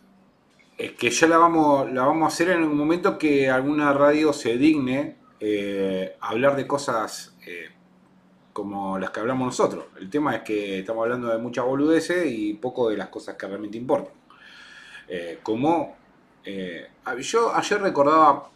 Es 0.78 0.92
que 0.94 1.10
ya 1.10 1.28
la 1.28 1.38
vamos, 1.38 1.92
la 1.92 2.06
vamos 2.06 2.32
a 2.32 2.34
hacer 2.34 2.50
en 2.50 2.64
un 2.64 2.78
momento 2.78 3.18
que 3.18 3.50
alguna 3.50 3.94
radio 3.94 4.32
se 4.34 4.58
digne 4.58 5.18
eh, 5.40 6.16
hablar 6.20 6.56
de 6.56 6.68
cosas 6.68 7.36
eh, 7.46 7.70
como 8.54 9.00
las 9.00 9.10
que 9.10 9.20
hablamos 9.20 9.48
nosotros. 9.48 9.86
El 10.00 10.10
tema 10.10 10.36
es 10.36 10.42
que 10.44 10.80
estamos 10.80 11.04
hablando 11.04 11.30
de 11.30 11.38
muchas 11.38 11.66
boludeces 11.66 12.26
y 12.28 12.54
poco 12.54 12.90
de 12.90 12.98
las 12.98 13.10
cosas 13.10 13.36
que 13.36 13.48
realmente 13.48 13.78
importan. 13.78 14.14
Eh, 15.08 15.40
como 15.44 15.98
yo 17.20 17.56
ayer 17.56 17.82
recordaba 17.82 18.50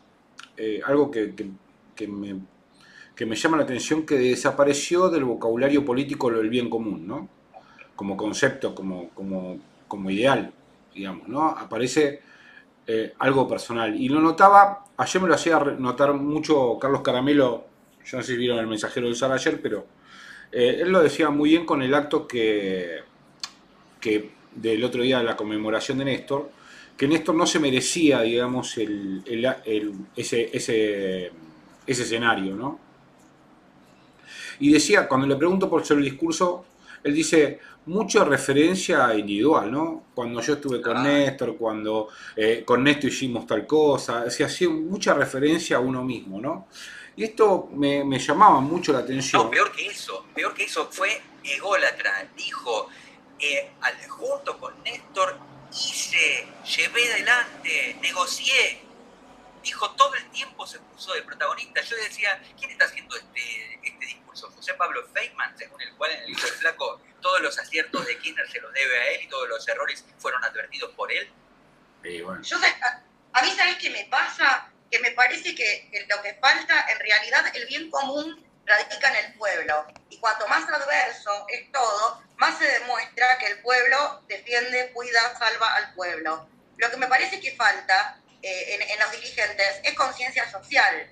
algo 0.85 1.11
que, 1.11 1.33
me, 2.07 2.41
que, 3.15 3.25
me, 3.25 3.35
llama 3.35 3.57
la 3.57 3.63
atención, 3.63 4.05
que 4.05 4.15
desapareció 4.15 5.09
del 5.09 5.23
vocabulario 5.23 5.85
político 5.85 6.29
lo 6.29 6.39
del 6.39 6.49
bien 6.49 6.69
común, 6.69 7.07
¿no? 7.07 7.29
Como 7.95 8.17
concepto, 8.17 8.75
como, 8.75 9.09
como, 9.09 9.59
como 9.87 10.09
ideal, 10.09 10.51
digamos, 10.93 11.27
¿no? 11.27 11.47
Aparece 11.47 12.21
algo 13.19 13.47
personal. 13.47 13.95
Y 13.95 14.09
lo 14.09 14.21
notaba, 14.21 14.85
ayer 14.97 15.21
me 15.21 15.27
lo 15.27 15.35
hacía 15.35 15.59
notar 15.59 16.13
mucho 16.13 16.77
Carlos 16.79 17.01
Caramelo 17.01 17.67
yo 18.07 18.17
no 18.17 18.23
sé 18.23 18.31
si 18.33 18.37
vieron 18.37 18.59
el 18.59 18.67
mensajero 18.67 19.07
del 19.07 19.17
Sar 19.17 19.33
ayer, 19.33 19.59
pero 19.61 19.85
eh, 20.51 20.79
él 20.81 20.91
lo 20.91 21.03
decía 21.03 21.29
muy 21.29 21.49
bien 21.49 21.65
con 21.65 21.81
el 21.81 21.93
acto 21.93 22.25
que, 22.25 23.01
que 23.99 24.31
del 24.55 24.83
otro 24.85 25.01
día 25.03 25.17
de 25.17 25.25
la 25.25 25.35
conmemoración 25.35 25.97
de 25.97 26.05
Néstor, 26.05 26.49
que 26.97 27.07
Néstor 27.07 27.35
no 27.35 27.45
se 27.45 27.59
merecía, 27.59 28.21
digamos, 28.21 28.77
el, 28.77 29.23
ese, 30.15 30.49
ese, 30.51 31.31
ese 31.85 32.03
escenario, 32.03 32.55
¿no? 32.55 32.79
Y 34.59 34.71
decía, 34.71 35.07
cuando 35.07 35.27
le 35.27 35.35
pregunto 35.35 35.69
por 35.69 35.83
el 35.87 36.03
discurso, 36.03 36.65
él 37.03 37.13
dice, 37.13 37.59
mucha 37.85 38.23
referencia 38.23 39.13
individual, 39.13 39.71
¿no? 39.71 40.05
Cuando 40.13 40.41
yo 40.41 40.53
estuve 40.53 40.81
con 40.81 41.03
Néstor, 41.03 41.55
cuando 41.55 42.09
eh, 42.35 42.63
con 42.65 42.83
Néstor 42.83 43.09
hicimos 43.09 43.45
tal 43.45 43.65
cosa, 43.65 44.29
se 44.29 44.43
hacía 44.43 44.69
mucha 44.69 45.13
referencia 45.13 45.77
a 45.77 45.79
uno 45.79 46.03
mismo, 46.03 46.41
¿no? 46.41 46.67
Y 47.15 47.23
esto 47.23 47.69
me, 47.73 48.19
llamaba 48.19 48.59
mucho 48.59 48.91
la 48.91 48.99
atención. 48.99 49.43
No, 49.43 49.49
peor 49.49 49.71
que 49.71 49.87
eso, 49.87 50.25
peor 50.35 50.53
que 50.53 50.65
eso 50.65 50.87
fue 50.91 51.19
ególatra. 51.43 52.29
Dijo, 52.35 52.89
eh, 53.39 53.71
junto 54.09 54.57
con 54.59 54.73
Néstor 54.83 55.37
hice, 55.71 56.47
llevé 56.63 57.13
adelante, 57.13 57.97
negocié. 58.01 58.81
Dijo, 59.63 59.91
todo 59.91 60.15
el 60.15 60.29
tiempo 60.31 60.65
se 60.65 60.79
puso 60.79 61.13
de 61.13 61.23
protagonista. 61.23 61.81
Yo 61.81 61.95
decía, 61.97 62.41
¿quién 62.57 62.71
está 62.71 62.85
haciendo 62.85 63.15
este, 63.15 63.79
este 63.83 64.05
discurso? 64.05 64.49
José 64.51 64.73
Pablo 64.75 65.05
Feynman, 65.13 65.57
según 65.57 65.81
el 65.81 65.93
cual 65.95 66.11
en 66.11 66.19
el 66.21 66.27
libro 66.27 66.43
del 66.43 66.53
flaco 66.53 67.01
todos 67.21 67.41
los 67.41 67.57
aciertos 67.59 68.05
de 68.05 68.17
Kirchner 68.19 68.49
se 68.49 68.61
los 68.61 68.71
debe 68.73 68.97
a 68.97 69.11
él 69.11 69.21
y 69.23 69.27
todos 69.27 69.49
los 69.49 69.67
errores 69.67 70.05
fueron 70.19 70.43
advertidos 70.43 70.91
por 70.91 71.11
él. 71.11 71.29
Yo, 72.03 72.57
a 73.33 73.41
mí, 73.41 73.51
¿sabes 73.51 73.75
qué 73.77 73.89
me 73.89 74.05
pasa? 74.05 74.71
que 74.89 74.99
me 74.99 75.11
parece 75.11 75.53
que, 75.53 75.89
lo 76.09 76.21
que 76.21 76.33
falta, 76.35 76.85
en 76.89 76.99
realidad, 76.99 77.45
el 77.55 77.65
bien 77.67 77.89
común 77.89 78.45
radica 78.67 79.09
en 79.09 79.25
el 79.25 79.33
pueblo. 79.33 79.87
Y 80.09 80.19
cuanto 80.19 80.47
más 80.47 80.67
adverso 80.69 81.45
es 81.49 81.71
todo, 81.71 82.21
más 82.35 82.57
se 82.57 82.65
demuestra 82.65 83.37
que 83.39 83.47
el 83.47 83.61
pueblo 83.61 84.23
defiende, 84.27 84.91
cuida, 84.93 85.35
salva 85.37 85.75
al 85.75 85.93
pueblo. 85.93 86.47
Lo 86.77 86.91
que 86.91 86.97
me 86.97 87.07
parece 87.07 87.39
que 87.39 87.55
falta 87.55 88.19
eh, 88.41 88.87
en, 88.91 88.99
los 88.99 89.11
dirigentes 89.11 89.79
es 89.83 89.93
conciencia 89.95 90.49
social, 90.51 91.09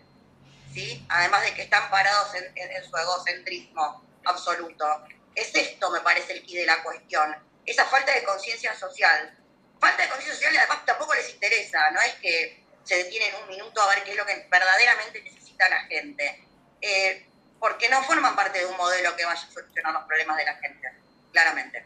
¿sí? 0.74 1.04
además 1.10 1.44
de 1.44 1.54
que 1.56 1.64
están 1.64 1.90
parados 1.90 2.36
en, 2.36 2.84
su 2.84 2.96
egocentrismo 2.96 4.06
absoluto. 4.26 4.86
Es 5.34 5.56
esto, 5.56 5.90
me 5.90 6.02
parece, 6.02 6.34
el 6.34 6.44
quid 6.44 6.60
de 6.60 6.66
la 6.66 6.84
cuestión, 6.84 7.36
esa 7.66 7.86
falta 7.86 8.14
de 8.14 8.24
conciencia 8.24 8.76
social. 8.76 9.38
Falta 9.80 10.04
de 10.04 10.10
conciencia 10.10 10.36
social 10.36 10.54
y 10.54 10.58
además 10.58 10.86
tampoco 10.86 11.14
les 11.16 11.30
interesa, 11.34 11.92
no 11.92 12.00
es 12.02 12.14
que 12.16 12.64
se 12.84 12.96
detienen 12.96 13.34
un 13.42 13.50
minuto 13.50 13.82
a 13.82 13.88
ver 13.90 14.04
qué 14.04 14.12
es 14.12 14.18
lo 14.18 14.26
que 14.26 14.48
verdaderamente 14.50 15.22
necesita 15.22 15.68
la 15.68 15.82
gente. 15.86 16.48
Eh, 16.82 17.28
porque 17.60 17.90
no 17.90 18.04
forman 18.04 18.36
parte 18.36 18.60
de 18.60 18.66
un 18.66 18.78
modelo 18.78 19.16
que 19.16 19.26
vaya 19.26 19.42
a 19.42 19.52
solucionar 19.52 19.94
los 19.94 20.04
problemas 20.04 20.38
de 20.38 20.46
la 20.46 20.56
gente, 20.56 20.94
claramente. 21.32 21.86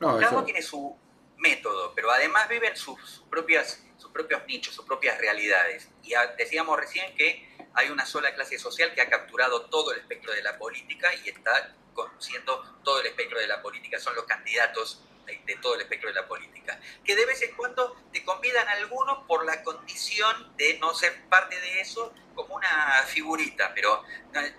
No, 0.00 0.18
Cada 0.18 0.32
uno 0.32 0.44
tiene 0.44 0.62
su 0.62 0.96
método, 1.38 1.92
pero 1.94 2.10
además 2.10 2.48
viven 2.48 2.76
sus, 2.76 3.24
propias, 3.30 3.82
sus 3.96 4.10
propios 4.10 4.44
nichos, 4.46 4.74
sus 4.74 4.84
propias 4.84 5.18
realidades. 5.18 5.88
Y 6.02 6.12
decíamos 6.36 6.78
recién 6.78 7.14
que 7.16 7.48
hay 7.74 7.90
una 7.90 8.06
sola 8.06 8.34
clase 8.34 8.58
social 8.58 8.94
que 8.94 9.00
ha 9.00 9.08
capturado 9.08 9.66
todo 9.66 9.92
el 9.92 10.00
espectro 10.00 10.32
de 10.32 10.42
la 10.42 10.58
política 10.58 11.08
y 11.14 11.28
está 11.28 11.74
conociendo 11.94 12.80
todo 12.84 13.00
el 13.00 13.06
espectro 13.06 13.38
de 13.38 13.46
la 13.46 13.62
política. 13.62 13.98
Son 13.98 14.14
los 14.14 14.24
candidatos 14.24 15.02
de, 15.46 15.56
todo 15.56 15.74
el 15.74 15.82
espectro 15.82 16.08
de 16.08 16.14
la 16.14 16.26
política, 16.26 16.80
que 17.04 17.14
de 17.14 17.26
vez 17.26 17.42
en 17.42 17.54
cuando 17.54 17.96
te 18.12 18.24
convidan 18.24 18.66
a 18.68 18.72
algunos 18.72 19.26
por 19.26 19.44
la 19.44 19.62
condición 19.62 20.56
de 20.56 20.78
no 20.78 20.94
ser 20.94 21.28
parte 21.28 21.60
de 21.60 21.80
eso 21.80 22.14
como 22.38 22.54
una 22.54 23.02
figurita, 23.04 23.72
pero 23.74 24.04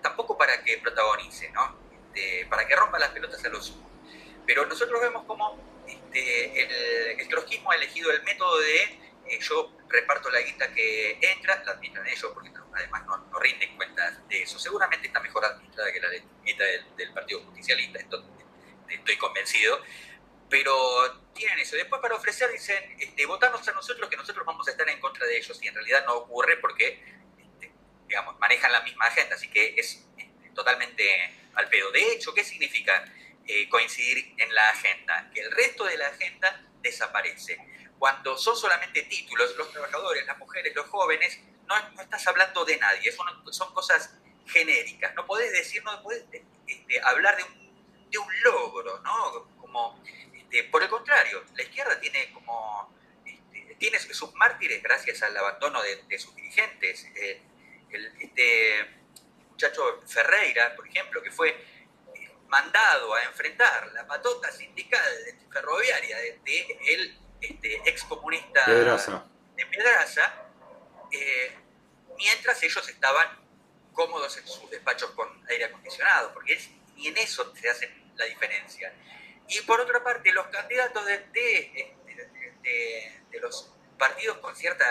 tampoco 0.02 0.36
para 0.36 0.62
que 0.62 0.76
protagonice, 0.78 1.50
¿no? 1.50 1.78
Este, 1.90 2.46
para 2.50 2.66
que 2.66 2.76
rompa 2.76 2.98
las 2.98 3.08
pelotas 3.10 3.42
a 3.42 3.48
los 3.48 3.74
Pero 4.46 4.66
nosotros 4.66 5.00
vemos 5.00 5.24
como 5.24 5.58
este, 5.86 6.62
el, 6.62 7.20
el 7.20 7.28
ha 7.70 7.74
elegido 7.74 8.10
el 8.10 8.22
método 8.22 8.58
de 8.58 8.82
eh, 9.26 9.38
yo 9.40 9.72
reparto 9.88 10.28
la 10.30 10.40
guita 10.40 10.72
que 10.74 11.18
entra, 11.22 11.62
la 11.64 11.72
administran 11.72 12.06
ellos, 12.06 12.30
porque 12.34 12.50
además 12.74 13.06
no, 13.06 13.16
no, 13.16 13.38
rinden 13.38 13.76
cuentas 13.76 14.28
de 14.28 14.42
eso. 14.42 14.58
Seguramente 14.58 15.06
está 15.06 15.20
mejor 15.20 15.44
administrada 15.44 15.90
que 15.90 16.00
la 16.00 16.08
guita 16.44 16.64
del, 16.96 17.12
Partido 17.14 17.40
Justicialista, 17.44 17.98
estoy 18.88 19.16
convencido 19.16 19.80
pero 20.50 20.74
tienen 21.32 21.58
eso. 21.60 21.76
Después 21.76 22.02
para 22.02 22.16
ofrecer 22.16 22.50
dicen, 22.50 22.96
este, 22.98 23.24
votarnos 23.24 23.66
a 23.66 23.72
nosotros 23.72 24.10
que 24.10 24.16
nosotros 24.16 24.44
vamos 24.44 24.66
a 24.68 24.72
estar 24.72 24.86
en 24.90 25.00
contra 25.00 25.24
de 25.26 25.38
ellos 25.38 25.58
y 25.62 25.68
en 25.68 25.74
realidad 25.74 26.04
no 26.04 26.14
ocurre 26.16 26.56
porque, 26.58 27.02
digamos, 28.10 28.36
manejan 28.40 28.72
la 28.72 28.82
misma 28.82 29.06
agenda, 29.06 29.36
así 29.36 29.48
que 29.48 29.74
es 29.78 30.04
totalmente 30.52 31.32
al 31.54 31.68
pedo. 31.68 31.92
De 31.92 32.12
hecho, 32.12 32.34
¿qué 32.34 32.42
significa 32.42 33.04
eh, 33.46 33.68
coincidir 33.68 34.34
en 34.36 34.52
la 34.52 34.68
agenda? 34.70 35.30
Que 35.32 35.42
el 35.42 35.52
resto 35.52 35.84
de 35.84 35.96
la 35.96 36.08
agenda 36.08 36.60
desaparece. 36.82 37.56
Cuando 38.00 38.36
son 38.36 38.56
solamente 38.56 39.02
títulos, 39.04 39.54
los 39.56 39.70
trabajadores, 39.70 40.26
las 40.26 40.38
mujeres, 40.38 40.74
los 40.74 40.86
jóvenes, 40.88 41.38
no, 41.68 41.76
estás 42.02 42.26
hablando 42.26 42.64
de 42.64 42.78
nadie, 42.78 43.12
son, 43.12 43.26
son 43.52 43.72
cosas 43.72 44.12
genéricas. 44.48 45.14
No 45.14 45.24
podés 45.24 45.52
decir, 45.52 45.84
no 45.84 46.02
podés 46.02 46.24
este, 46.66 47.00
hablar 47.02 47.36
de 47.36 47.44
un, 47.44 48.10
de 48.10 48.18
un 48.18 48.42
logro, 48.42 48.98
¿no? 49.02 49.46
Como 49.60 50.02
este, 50.34 50.64
por 50.64 50.82
el 50.82 50.88
contrario, 50.88 51.44
la 51.54 51.62
izquierda 51.62 52.00
tiene 52.00 52.32
como 52.32 52.92
este, 53.24 53.76
tiene 53.76 54.00
sus 54.00 54.34
mártires 54.34 54.82
gracias 54.82 55.22
al 55.22 55.36
abandono 55.36 55.80
de, 55.80 56.18
sus 56.18 56.34
dirigentes. 56.34 57.06
Eh, 57.14 57.40
este 57.92 59.00
muchacho 59.50 60.00
Ferreira, 60.06 60.74
por 60.74 60.88
ejemplo, 60.88 61.22
que 61.22 61.30
fue 61.30 61.50
eh, 61.50 62.30
mandado 62.48 63.14
a 63.14 63.24
enfrentar 63.24 63.92
la 63.92 64.06
patota 64.06 64.50
sindical 64.50 65.02
ferroviaria 65.52 66.16
de, 66.18 66.78
el 66.86 67.18
este, 67.40 67.88
excomunista 67.88 68.64
de 68.66 69.66
Pedraza, 69.66 70.34
eh, 71.10 71.56
mientras 72.16 72.62
ellos 72.62 72.88
estaban 72.88 73.38
cómodos 73.92 74.36
en 74.38 74.46
sus 74.46 74.70
despachos 74.70 75.10
con 75.10 75.28
aire 75.48 75.64
acondicionado, 75.64 76.32
porque 76.32 76.54
es, 76.54 76.70
ni 76.96 77.08
en 77.08 77.18
eso 77.18 77.54
se 77.54 77.68
hace 77.68 77.90
la 78.16 78.24
diferencia. 78.26 78.94
Y 79.48 79.60
por 79.62 79.80
otra 79.80 80.02
parte, 80.02 80.32
los 80.32 80.46
candidatos 80.46 81.04
de, 81.06 81.18
de, 82.62 83.40
los 83.40 83.72
partidos 84.00 84.38
con 84.38 84.56
cierta 84.56 84.84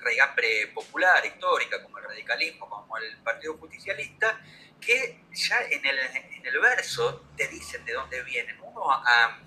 regambre 0.00 0.66
popular, 0.74 1.24
histórica, 1.24 1.80
como 1.82 1.98
el 1.98 2.04
radicalismo, 2.04 2.68
como 2.68 2.98
el 2.98 3.16
Partido 3.18 3.56
Justicialista, 3.56 4.40
que 4.80 5.24
ya 5.32 5.62
en 5.62 5.86
el, 5.86 5.98
en 5.98 6.46
el 6.46 6.58
verso 6.58 7.30
te 7.36 7.46
dicen 7.46 7.84
de 7.84 7.92
dónde 7.92 8.22
vienen. 8.24 8.60
Uno 8.60 8.90
a, 8.90 9.40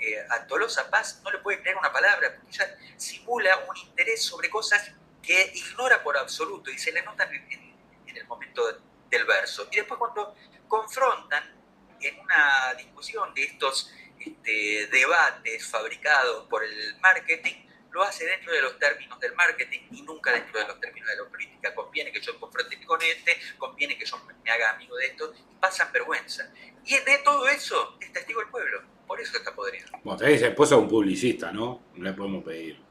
eh, 0.00 0.26
a 0.28 0.46
Tolosa 0.48 0.90
Paz 0.90 1.20
no 1.22 1.30
le 1.30 1.38
puede 1.38 1.62
creer 1.62 1.76
una 1.76 1.92
palabra, 1.92 2.34
porque 2.34 2.52
ya 2.52 2.76
simula 2.96 3.56
un 3.68 3.76
interés 3.76 4.22
sobre 4.24 4.50
cosas 4.50 4.90
que 5.22 5.52
ignora 5.54 6.02
por 6.02 6.16
absoluto 6.16 6.70
y 6.72 6.78
se 6.78 6.90
le 6.90 7.02
notan 7.02 7.32
en, 7.32 7.72
el 8.16 8.26
momento 8.26 8.62
del 9.10 9.24
verso. 9.24 9.68
Y 9.70 9.76
después 9.76 9.98
cuando 9.98 10.34
confrontan 10.66 11.54
en 12.00 12.18
una 12.20 12.74
discusión 12.74 13.32
de 13.34 13.44
estos 13.44 13.92
este, 14.18 14.88
debates 14.88 15.66
fabricados 15.66 16.46
por 16.48 16.64
el 16.64 16.96
marketing, 17.00 17.64
lo 17.94 18.02
hace 18.02 18.26
dentro 18.26 18.52
de 18.52 18.60
los 18.60 18.76
términos 18.76 19.20
del 19.20 19.34
marketing 19.36 19.78
y 19.92 20.02
nunca 20.02 20.32
dentro 20.32 20.58
de 20.58 20.66
los 20.66 20.80
términos 20.80 21.08
de 21.08 21.16
la 21.16 21.30
política. 21.30 21.72
Conviene 21.74 22.10
que 22.10 22.20
yo 22.20 22.38
confronte 22.40 22.84
con 22.84 23.00
este, 23.00 23.40
conviene 23.56 23.96
que 23.96 24.04
yo 24.04 24.18
me 24.18 24.50
haga 24.50 24.70
amigo 24.70 24.96
de 24.96 25.06
esto, 25.06 25.32
y 25.32 25.54
pasan 25.60 25.92
vergüenza. 25.92 26.50
Y 26.84 26.98
de 26.98 27.18
todo 27.18 27.46
eso 27.48 27.96
es 28.00 28.12
testigo 28.12 28.42
el 28.42 28.48
pueblo, 28.48 28.82
por 29.06 29.20
eso 29.20 29.38
está 29.38 29.54
podrido. 29.54 29.86
Bueno, 30.02 30.18
tenés 30.18 30.42
esposa 30.42 30.74
de 30.74 30.80
un 30.80 30.88
publicista, 30.88 31.52
¿no? 31.52 31.82
No 31.94 32.04
le 32.04 32.12
podemos 32.12 32.42
pedir. 32.42 32.82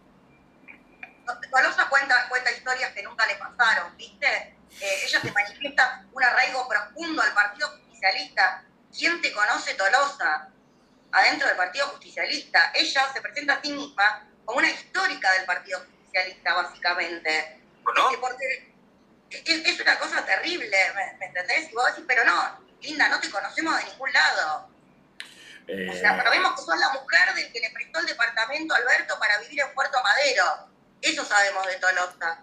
Tolosa 1.52 1.90
cuenta, 1.90 2.28
cuenta 2.30 2.52
historias 2.52 2.94
que 2.94 3.04
nunca 3.04 3.28
le 3.28 3.36
pasaron, 3.36 3.96
¿viste? 3.98 4.28
Eh, 4.28 5.04
ella 5.06 5.20
se 5.20 5.32
manifiesta 5.32 6.06
un 6.14 6.24
arraigo 6.24 6.68
profundo 6.68 7.22
al 7.22 7.34
Partido 7.34 7.68
Justicialista. 7.70 8.66
¿Quién 8.98 9.22
te 9.22 9.34
conoce 9.34 9.74
Tolosa? 9.76 10.50
Adentro 11.12 11.48
del 11.48 11.58
Partido 11.58 11.88
Justicialista. 11.88 12.72
Ella 12.74 13.12
se 13.14 13.22
presenta 13.22 13.56
a 13.56 13.62
sí 13.62 13.72
misma 13.72 14.30
como 14.46 14.60
una 14.60 14.70
histórica 14.70 15.32
del 15.34 15.46
Partido 15.46 15.80
Justicialista, 15.80 16.54
básicamente. 16.54 17.60
¿No? 17.96 18.10
porque 18.22 18.74
es, 19.30 19.82
una 19.82 20.00
cosa 20.00 20.26
terrible, 20.26 20.78
¿me, 21.20 21.26
entendés? 21.26 21.72
Y 21.72 21.74
vos 21.74 21.86
decís, 21.88 22.06
pero 22.08 22.24
no, 22.24 22.66
Linda, 22.82 23.10
no 23.10 23.20
te 23.20 23.30
conocemos 23.30 23.78
de 23.78 23.92
ningún 23.92 24.14
lado. 24.14 24.70
O 25.90 25.94
sea, 25.94 26.18
pero 26.18 26.30
vemos 26.30 26.54
que 26.54 26.66
sos 26.66 26.78
la 26.78 26.90
mujer 26.90 27.34
del 27.36 27.52
que 27.52 27.60
le 27.62 27.70
prestó 27.72 28.00
el 28.00 28.06
departamento 28.06 28.74
a 28.74 28.78
Alberto 28.78 29.18
para 29.18 29.40
vivir 29.40 29.62
en 29.62 29.74
Puerto 29.74 30.02
Madero. 30.04 30.70
Eso 31.02 31.26
sabemos 31.26 31.66
de 31.68 31.76
Tolosa. 31.76 32.40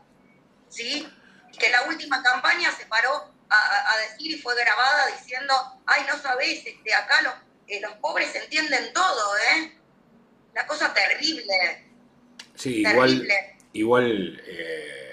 ¿Sí? 0.69 1.07
Y 1.53 1.57
que 1.59 1.67
en 1.67 1.73
la 1.73 1.83
última 1.83 2.23
campaña 2.23 2.71
se 2.73 2.87
paró 2.87 3.33
a, 3.51 3.97
decir 3.99 4.31
y 4.33 4.41
fue 4.41 4.55
grabada 4.55 5.07
diciendo, 5.07 5.83
ay, 5.87 6.05
no 6.09 6.17
sabés, 6.19 6.65
este, 6.65 6.95
acá 6.95 7.21
los, 7.23 7.35
eh, 7.67 7.81
los 7.81 7.93
pobres 7.95 8.35
entienden 8.35 8.93
todo, 8.93 9.37
¿eh? 9.39 9.79
La 10.55 10.67
cosa 10.67 10.95
terrible. 10.95 11.90
Sí, 12.61 12.83
igual, 12.87 13.27
igual, 13.73 14.43
eh, 14.47 15.13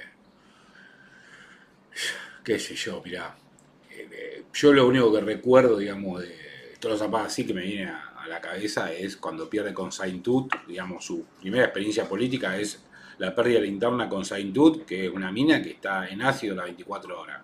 qué 2.44 2.60
sé 2.60 2.76
yo, 2.76 3.02
mirá, 3.06 3.38
eh, 3.90 4.44
yo 4.54 4.74
lo 4.74 4.86
único 4.86 5.14
que 5.14 5.22
recuerdo, 5.22 5.78
digamos, 5.78 6.24
de 6.24 6.36
todos 6.78 6.96
los 6.96 7.00
zapatos 7.00 7.28
así 7.28 7.48
que 7.48 7.54
me 7.54 7.62
viene 7.62 7.86
a, 7.86 8.26
la 8.28 8.42
cabeza 8.42 8.92
es 8.92 9.16
cuando 9.16 9.50
pierde 9.50 9.74
con 9.74 9.94
Saint 9.94 10.22
Tut, 10.22 10.54
digamos, 10.68 11.06
su 11.06 11.24
primera 11.40 11.64
experiencia 11.64 12.10
política 12.10 12.58
es 12.58 12.84
la 13.18 13.34
pérdida 13.34 13.60
de 13.60 13.62
la 13.62 13.68
interna 13.68 14.10
con 14.10 14.26
Saint 14.26 14.54
Tut, 14.54 14.86
que 14.86 15.06
es 15.06 15.10
una 15.14 15.32
mina 15.32 15.64
que 15.64 15.70
está 15.70 16.10
en 16.10 16.22
ácido 16.22 16.54
las 16.54 16.66
24 16.66 17.22
horas. 17.22 17.42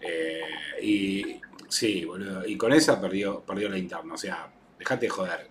Eh, 0.00 0.40
y 0.80 1.36
sí, 1.68 2.06
boludo, 2.06 2.46
y 2.46 2.56
con 2.56 2.72
esa 2.72 2.98
perdió, 2.98 3.40
perdió 3.42 3.68
la 3.68 3.76
interna, 3.76 4.14
o 4.14 4.16
sea, 4.16 4.50
dejate 4.78 5.04
de 5.04 5.10
joder 5.10 5.49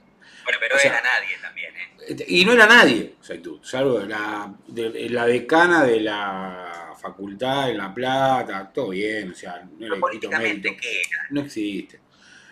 pero 0.59 0.79
era 0.79 1.01
nadie 1.01 1.37
también, 1.41 1.75
¿eh? 1.75 1.89
Este, 2.07 2.25
y 2.27 2.45
no 2.45 2.53
era 2.53 2.65
nadie, 2.65 3.15
o 3.19 3.63
salvo 3.63 3.99
la, 3.99 4.53
la 4.67 5.25
decana 5.25 5.83
de 5.83 5.99
la 5.99 6.95
facultad 6.99 7.69
en 7.69 7.77
La 7.77 7.93
Plata, 7.93 8.71
todo 8.73 8.89
bien, 8.89 9.31
o 9.31 9.35
sea, 9.35 9.63
no 9.77 9.85
era 9.85 9.95
políticamente, 9.97 10.75
¿qué 10.77 11.01
era? 11.01 11.27
No 11.29 11.41
existe. 11.41 11.99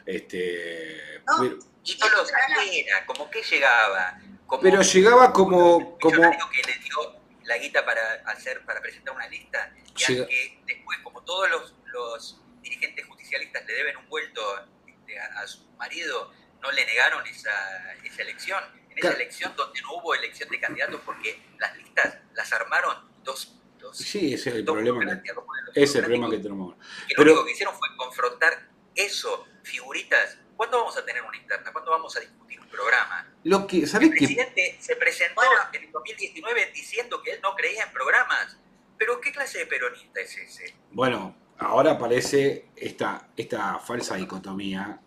Este, 0.06 1.22
no, 1.28 1.34
pero, 1.42 1.58
y 1.84 1.98
no 1.98 2.10
lo 2.10 2.72
era, 2.72 3.06
como 3.06 3.30
que 3.30 3.42
llegaba. 3.42 4.20
pero 4.62 4.82
llegaba 4.82 5.34
como... 5.34 5.98
como 6.00 6.16
que 6.22 6.62
le 6.66 6.80
dio 6.80 7.18
la 7.44 7.58
guita 7.58 7.86
para 7.86 8.02
hacer 8.26 8.62
para 8.66 8.82
presentar 8.82 9.16
una 9.16 9.28
lista 9.28 9.74
y 9.96 10.06
que 10.06 10.60
después, 10.66 11.00
como 11.04 11.24
todos 11.24 11.50
los, 11.50 11.76
los 11.86 12.42
dirigentes 12.62 13.06
justicialistas 13.06 13.66
le 13.66 13.74
deben 13.74 13.98
un 13.98 14.10
vuelto 14.10 14.42
este, 14.86 15.20
a 15.20 15.48
su 15.48 15.66
marido, 15.78 16.32
no 16.62 16.72
le 16.72 16.86
negaron 16.86 17.26
esa, 17.28 17.94
esa 18.04 18.22
elección. 18.22 18.64
En 18.90 18.98
esa 19.00 19.14
elección 19.14 19.56
donde 19.56 19.82
no 19.82 19.94
hubo 19.96 20.16
elección 20.16 20.50
de 20.50 20.60
candidatos 20.60 21.02
porque 21.06 21.40
las 21.60 21.78
listas 21.78 22.18
las 22.34 22.52
armaron 22.52 22.96
dos. 23.24 23.60
dos 23.78 23.98
sí, 23.98 24.34
ese 24.34 24.50
es 24.50 24.56
el 24.56 24.66
problema. 24.66 25.22
Que, 25.22 25.32
es 25.76 25.96
el 25.96 26.02
problema 26.02 26.30
que 26.30 26.40
tenemos. 26.40 26.76
Pero, 27.08 27.24
lo 27.24 27.32
único 27.32 27.46
que 27.46 27.52
hicieron 27.52 27.76
fue 27.76 27.90
confrontar 27.96 28.70
eso, 28.96 29.46
figuritas. 29.64 30.40
¿Cuándo 30.56 30.80
vamos 30.80 30.98
a 30.98 31.06
tener 31.06 31.22
una 31.22 31.38
interna? 31.38 31.72
¿Cuándo 31.72 31.92
vamos 31.92 32.18
a 32.18 32.20
discutir 32.20 32.60
un 32.60 32.68
programa? 32.68 33.32
Lo 33.44 33.68
que, 33.68 33.84
el 33.84 34.10
presidente 34.10 34.78
se 34.80 34.96
presentó 34.96 35.42
en 35.72 35.84
el 35.84 35.92
2019 35.92 36.72
diciendo 36.74 37.22
que 37.22 37.34
él 37.34 37.40
no 37.44 37.54
creía 37.56 37.84
en 37.84 37.92
programas. 37.92 38.58
Pero 38.98 39.22
¿qué 39.22 39.32
clase 39.32 39.60
de 39.60 39.66
peronista 39.68 40.20
es 40.20 40.36
ese? 40.36 40.76
Bueno, 40.92 41.38
ahora 41.60 41.92
aparece 41.92 42.70
esta, 42.76 43.30
esta 43.38 43.78
falsa 43.78 44.16
dicotomía 44.16 45.00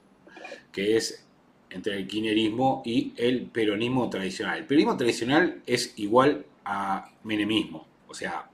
que 0.73 0.97
es 0.97 1.27
entre 1.71 1.97
el 1.97 2.07
kirchnerismo 2.07 2.83
y 2.85 3.13
el 3.17 3.47
peronismo 3.47 4.09
tradicional. 4.11 4.59
El 4.59 4.67
peronismo 4.67 4.97
tradicional 4.97 5.63
es 5.67 5.95
igual 5.97 6.45
a 6.65 7.11
menemismo, 7.25 7.87
o 8.09 8.15
sea, 8.15 8.51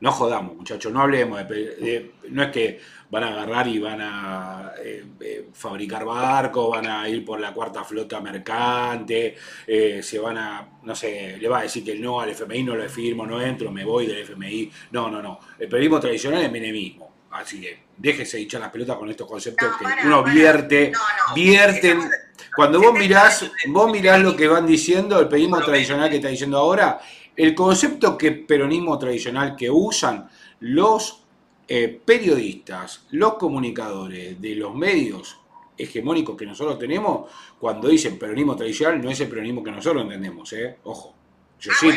no 0.00 0.12
jodamos, 0.12 0.56
muchachos, 0.56 0.92
no 0.92 1.02
hablemos 1.02 1.46
de, 1.48 2.12
no 2.30 2.42
es 2.42 2.50
que 2.50 2.80
van 3.10 3.24
a 3.24 3.28
agarrar 3.28 3.68
y 3.68 3.78
van 3.78 4.00
a 4.00 4.72
eh, 4.82 5.04
eh, 5.20 5.48
fabricar 5.52 6.04
barcos, 6.04 6.70
van 6.70 6.86
a 6.86 7.08
ir 7.08 7.24
por 7.24 7.38
la 7.40 7.52
cuarta 7.52 7.84
flota 7.84 8.20
mercante, 8.20 9.36
eh, 9.66 10.02
se 10.02 10.18
van 10.18 10.38
a, 10.38 10.68
no 10.82 10.94
sé, 10.94 11.36
le 11.38 11.48
va 11.48 11.58
a 11.58 11.62
decir 11.62 11.84
que 11.84 11.96
no 11.96 12.20
al 12.20 12.30
FMI, 12.30 12.62
no 12.62 12.76
lo 12.76 12.88
firmo, 12.88 13.26
no 13.26 13.42
entro, 13.42 13.70
me 13.70 13.84
voy 13.84 14.06
del 14.06 14.18
FMI. 14.18 14.70
No, 14.92 15.10
no, 15.10 15.20
no. 15.20 15.38
El 15.58 15.68
peronismo 15.68 16.00
tradicional 16.00 16.42
es 16.44 16.52
menemismo. 16.52 17.09
Así 17.30 17.60
que 17.60 17.84
déjese 17.96 18.38
echar 18.40 18.60
las 18.60 18.70
pelotas 18.70 18.96
con 18.96 19.08
estos 19.08 19.28
conceptos 19.28 19.68
que 19.78 20.06
uno 20.06 20.24
vierte, 20.24 20.92
vierte. 21.34 21.96
Cuando 22.54 22.80
vos 22.80 22.92
mirás, 22.92 23.50
vos 23.68 23.90
mirás 23.90 24.20
lo 24.20 24.34
que 24.34 24.48
van 24.48 24.66
diciendo, 24.66 25.20
el 25.20 25.28
peronismo 25.28 25.60
tradicional 25.60 26.10
que 26.10 26.16
está 26.16 26.28
diciendo 26.28 26.58
ahora, 26.58 27.00
el 27.36 27.54
concepto 27.54 28.18
que 28.18 28.32
peronismo 28.32 28.98
tradicional 28.98 29.54
que 29.54 29.70
usan 29.70 30.28
los 30.60 31.24
eh, 31.68 32.00
periodistas, 32.04 33.06
los 33.10 33.34
comunicadores 33.34 34.40
de 34.40 34.56
los 34.56 34.74
medios 34.74 35.38
hegemónicos 35.78 36.36
que 36.36 36.44
nosotros 36.44 36.78
tenemos, 36.78 37.30
cuando 37.58 37.88
dicen 37.88 38.18
peronismo 38.18 38.56
tradicional, 38.56 39.00
no 39.00 39.08
es 39.08 39.20
el 39.20 39.28
peronismo 39.28 39.62
que 39.62 39.70
nosotros 39.70 40.02
entendemos, 40.02 40.52
¿eh? 40.52 40.78
Ojo. 40.84 41.19
Yo 41.60 41.72
sí 41.74 41.92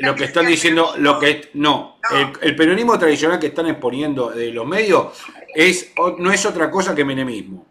lo 0.00 0.14
que 0.14 0.24
están 0.24 0.44
diciendo, 0.44 0.94
lo 0.98 1.18
que 1.18 1.50
no, 1.54 1.98
El, 2.10 2.54
peronismo 2.54 2.98
tradicional 2.98 3.40
que 3.40 3.46
están 3.46 3.66
exponiendo 3.68 4.28
de 4.28 4.48
los 4.48 4.66
medios 4.66 5.16
es 5.54 5.92
no 6.18 6.30
es 6.30 6.44
otra 6.44 6.70
cosa 6.70 6.94
que 6.94 7.02
menemismo. 7.02 7.66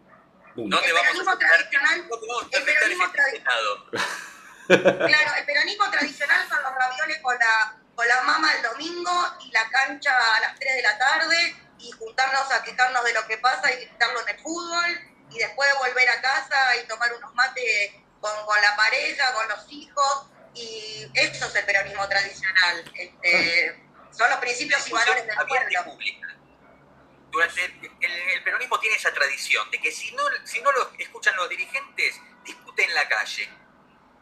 No 0.56 0.80
te 0.80 0.92
vamos 0.92 1.28
a 1.28 1.38
tradicional, 1.38 2.04
el 2.50 2.62
peronismo 2.64 3.12
tradicional. 3.12 3.62
claro, 5.08 5.30
el 5.38 5.44
peronismo 5.46 5.90
tradicional 5.90 6.48
son 6.48 6.62
los 6.64 6.74
ravioles 6.74 7.18
con 7.22 7.38
la, 7.38 7.78
con 7.94 8.08
la 8.08 8.22
mama 8.22 8.52
el 8.52 8.62
domingo 8.62 9.36
y 9.46 9.52
la 9.52 9.68
cancha 9.70 10.10
a 10.36 10.40
las 10.40 10.58
3 10.58 10.76
de 10.76 10.82
la 10.82 10.98
tarde 10.98 11.56
y 11.78 11.92
juntarnos 11.92 12.50
a 12.50 12.62
quejarnos 12.64 13.04
de 13.04 13.12
lo 13.14 13.26
que 13.28 13.38
pasa 13.38 13.72
y 13.72 13.84
gritarlo 13.86 14.20
en 14.22 14.34
el 14.34 14.42
fútbol 14.42 15.00
y 15.30 15.38
después 15.38 15.68
volver 15.78 16.08
a 16.08 16.20
casa 16.20 16.76
y 16.82 16.88
tomar 16.88 17.14
unos 17.14 17.32
mates 17.34 17.92
con, 18.20 18.32
con 18.46 18.60
la 18.60 18.76
pareja, 18.76 19.32
con 19.34 19.48
los 19.48 19.72
hijos 19.72 20.32
y 20.54 21.06
eso 21.14 21.46
es 21.46 21.54
el 21.54 21.64
peronismo 21.64 22.08
tradicional. 22.08 22.92
Este, 22.94 23.82
son 24.10 24.30
los 24.30 24.38
principios 24.38 24.88
y 24.88 24.92
valores 24.92 25.26
del 25.26 25.36
pueblo 25.46 25.96
durante 27.32 27.64
el, 27.64 28.44
peronismo 28.44 28.78
tiene 28.78 28.96
esa 28.96 29.12
tradición 29.12 29.68
de 29.70 29.80
que 29.80 29.90
si 29.90 30.12
no, 30.14 30.22
si 30.44 30.60
no 30.60 30.70
lo 30.70 30.92
escuchan 30.98 31.34
los 31.36 31.48
dirigentes, 31.48 32.20
discuten 32.44 32.90
en 32.90 32.94
la 32.94 33.08
calle, 33.08 33.48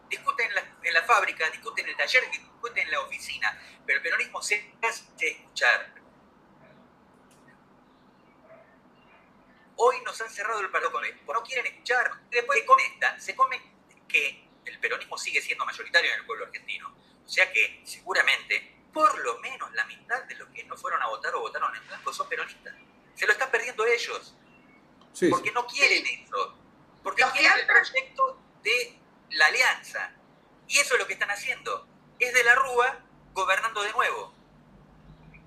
discuten 0.08 0.46
en 0.46 0.54
la, 0.54 0.76
en 0.84 0.94
la 0.94 1.02
fábrica, 1.02 1.50
discuten 1.50 1.86
en 1.86 1.90
el 1.90 1.96
taller, 1.96 2.30
discuten 2.30 2.86
en 2.86 2.90
la 2.92 3.00
oficina, 3.00 3.60
pero 3.84 3.98
el 3.98 4.02
peronismo 4.02 4.40
se 4.40 4.74
hace 4.80 5.28
escuchar. 5.28 5.92
Hoy 9.74 9.96
nos 10.04 10.20
han 10.20 10.30
cerrado 10.30 10.60
el 10.60 10.70
palo 10.70 10.92
con 10.92 11.04
esto, 11.04 11.32
no 11.32 11.42
quieren 11.42 11.66
escuchar, 11.66 12.12
después 12.30 12.62
esta 12.92 13.18
se 13.18 13.34
come 13.34 13.60
que 14.06 14.49
el 14.64 14.78
peronismo 14.78 15.18
sigue 15.18 15.40
siendo 15.40 15.64
mayoritario 15.64 16.12
en 16.12 16.20
el 16.20 16.26
pueblo 16.26 16.46
argentino. 16.46 16.94
O 17.24 17.28
sea 17.28 17.52
que 17.52 17.80
seguramente 17.84 18.80
por 18.92 19.18
lo 19.20 19.38
menos 19.38 19.72
la 19.72 19.84
mitad 19.84 20.22
de 20.24 20.34
los 20.34 20.48
que 20.50 20.64
no 20.64 20.76
fueron 20.76 21.02
a 21.02 21.06
votar 21.06 21.34
o 21.34 21.40
votaron 21.40 21.74
en 21.76 21.86
blanco 21.86 22.12
son 22.12 22.28
peronistas. 22.28 22.74
Se 23.14 23.26
lo 23.26 23.32
están 23.32 23.50
perdiendo 23.50 23.84
ellos. 23.86 24.34
porque 25.30 25.52
no 25.52 25.66
quieren 25.66 26.04
eso. 26.06 26.56
Porque 27.02 27.24
quieren 27.32 27.58
el 27.58 27.66
proyecto 27.66 28.38
de 28.62 28.98
la 29.30 29.46
alianza. 29.46 30.12
Y 30.66 30.78
eso 30.78 30.94
es 30.94 31.00
lo 31.00 31.06
que 31.06 31.14
están 31.14 31.30
haciendo. 31.30 31.86
Es 32.18 32.32
de 32.34 32.44
la 32.44 32.54
Rúa 32.54 33.00
gobernando 33.32 33.82
de 33.82 33.92
nuevo. 33.92 34.34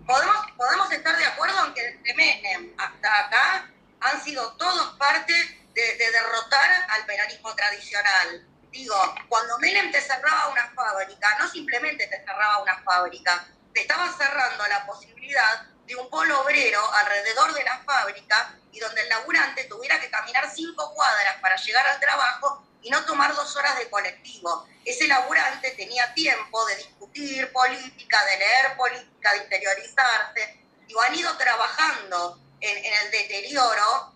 Podemos, 0.05 0.51
podemos 0.57 0.91
estar 0.91 1.17
de 1.17 1.25
acuerdo 1.25 1.65
en 1.65 1.73
que 1.73 1.81
desde 1.81 2.13
Menem 2.13 2.73
hasta 2.77 3.19
acá 3.25 3.71
han 4.01 4.23
sido 4.23 4.55
todos 4.57 4.97
parte 4.97 5.33
de, 5.73 5.81
de 5.97 6.11
derrotar 6.11 6.87
al 6.89 7.05
peronismo 7.05 7.55
tradicional. 7.55 8.47
Digo, 8.73 8.95
cuando 9.29 9.59
Menem 9.59 9.91
te 9.91 10.01
cerraba 10.01 10.47
una 10.47 10.67
fábrica, 10.73 11.37
no 11.37 11.47
simplemente 11.47 12.07
te 12.07 12.17
cerraba 12.25 12.63
una 12.63 12.81
fábrica, 12.81 13.45
te 13.71 13.81
estaba 13.81 14.11
cerrando 14.17 14.65
la 14.65 14.83
posibilidad 14.87 15.61
de 15.85 15.95
un 15.95 16.09
polo 16.09 16.41
obrero 16.41 16.81
alrededor 16.95 17.53
de 17.53 17.63
la 17.63 17.77
fábrica 17.83 18.57
y 18.71 18.79
donde 18.79 19.01
el 19.01 19.09
laburante 19.09 19.65
tuviera 19.65 19.99
que 19.99 20.09
caminar 20.09 20.49
cinco 20.51 20.91
cuadras 20.95 21.35
para 21.39 21.55
llegar 21.57 21.85
al 21.85 21.99
trabajo 21.99 22.67
y 22.81 22.89
no 22.89 23.05
tomar 23.05 23.35
dos 23.35 23.55
horas 23.55 23.77
de 23.77 23.91
colectivo. 23.91 24.67
Ese 24.83 25.07
laburante 25.07 25.69
tenía 25.77 26.11
tiempo 26.15 26.65
de 26.65 26.77
discutir 26.77 27.51
política, 27.51 28.25
de 28.25 28.37
leer 28.39 28.75
política, 28.75 29.33
de 29.33 29.43
interiorizarse, 29.43 30.65
y 30.87 30.93
han 30.99 31.13
ido 31.13 31.37
trabajando 31.37 32.39
en, 32.59 32.85
el 32.85 33.11
deterioro 33.11 34.15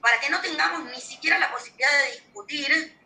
para 0.00 0.18
que 0.18 0.30
no 0.30 0.40
tengamos 0.40 0.90
ni 0.90 1.00
siquiera 1.02 1.38
la 1.38 1.52
posibilidad 1.52 1.92
de 1.98 2.12
discutir 2.12 2.97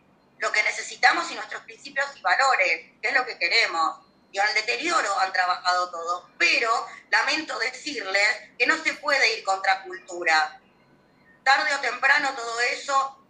lo 0.43 0.51
que 0.51 0.63
necesitamos 0.65 1.31
y 1.31 1.37
nuestros 1.37 1.63
principios 1.63 2.05
y 2.17 2.21
valores, 2.21 2.91
que 3.01 3.09
es 3.09 3.15
lo 3.15 3.25
que 3.25 3.39
queremos. 3.39 4.01
Y 4.33 4.39
al 4.39 4.53
deterioro 4.55 5.21
han 5.21 5.33
trabajado 5.33 5.89
todos. 5.91 6.25
Pero 6.37 6.69
lamento 7.11 7.57
decirles 7.61 8.51
que 8.59 8.67
no 8.67 8.77
se 8.83 8.95
puede 8.95 9.39
ir 9.39 9.45
contra 9.45 9.83
cultura. 9.85 10.61
Tarde 11.45 11.75
o 11.75 11.79
temprano 11.79 12.35
todo 12.35 12.61
eso 12.61 13.25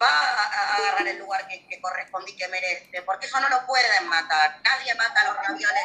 va 0.00 0.08
a 0.08 0.76
agarrar 0.76 1.08
el 1.08 1.18
lugar 1.18 1.48
que, 1.48 1.80
corresponde 1.80 2.32
y 2.32 2.36
que 2.36 2.48
merece, 2.48 3.00
porque 3.02 3.26
eso 3.26 3.40
no 3.40 3.48
lo 3.48 3.64
pueden 3.66 4.06
matar. 4.08 4.60
Nadie 4.62 4.94
mata 4.96 5.22
a 5.22 5.24
los 5.24 5.36
ravioles 5.36 5.82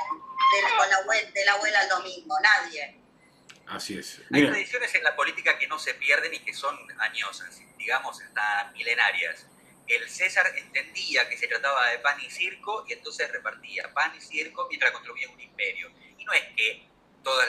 de, 0.54 0.62
la, 0.62 0.98
abuela, 0.98 1.32
de 1.32 1.46
la 1.46 1.54
abuela 1.54 1.84
el 1.84 1.90
domingo, 1.90 2.38
nadie. 2.42 3.00
Así 3.68 3.98
es. 3.98 4.20
Hay 4.34 4.46
tradiciones 4.46 4.94
en 4.96 5.04
la 5.04 5.16
política 5.16 5.58
que 5.58 5.68
no 5.68 5.80
se 5.80 5.94
pierden 5.94 6.34
y 6.34 6.40
que 6.40 6.54
son 6.54 6.76
añosas, 7.00 7.62
digamos, 7.78 8.20
hasta 8.22 8.72
milenarias. 8.74 9.46
El 9.90 10.08
César 10.08 10.46
entendía 10.56 11.28
que 11.28 11.36
se 11.36 11.48
trataba 11.48 11.90
de 11.90 11.98
pan 11.98 12.22
y 12.22 12.30
circo 12.30 12.86
y 12.88 12.94
entonces 12.94 13.32
repartía 13.32 13.92
pan 13.92 14.16
y 14.16 14.22
circo 14.22 14.68
mientras 14.70 14.92
construía 14.92 15.28
un 15.30 15.42
imperio. 15.42 15.90
Y 16.16 16.24
no 16.24 16.32
es 16.32 16.44
que 16.56 16.88
todos 17.24 17.44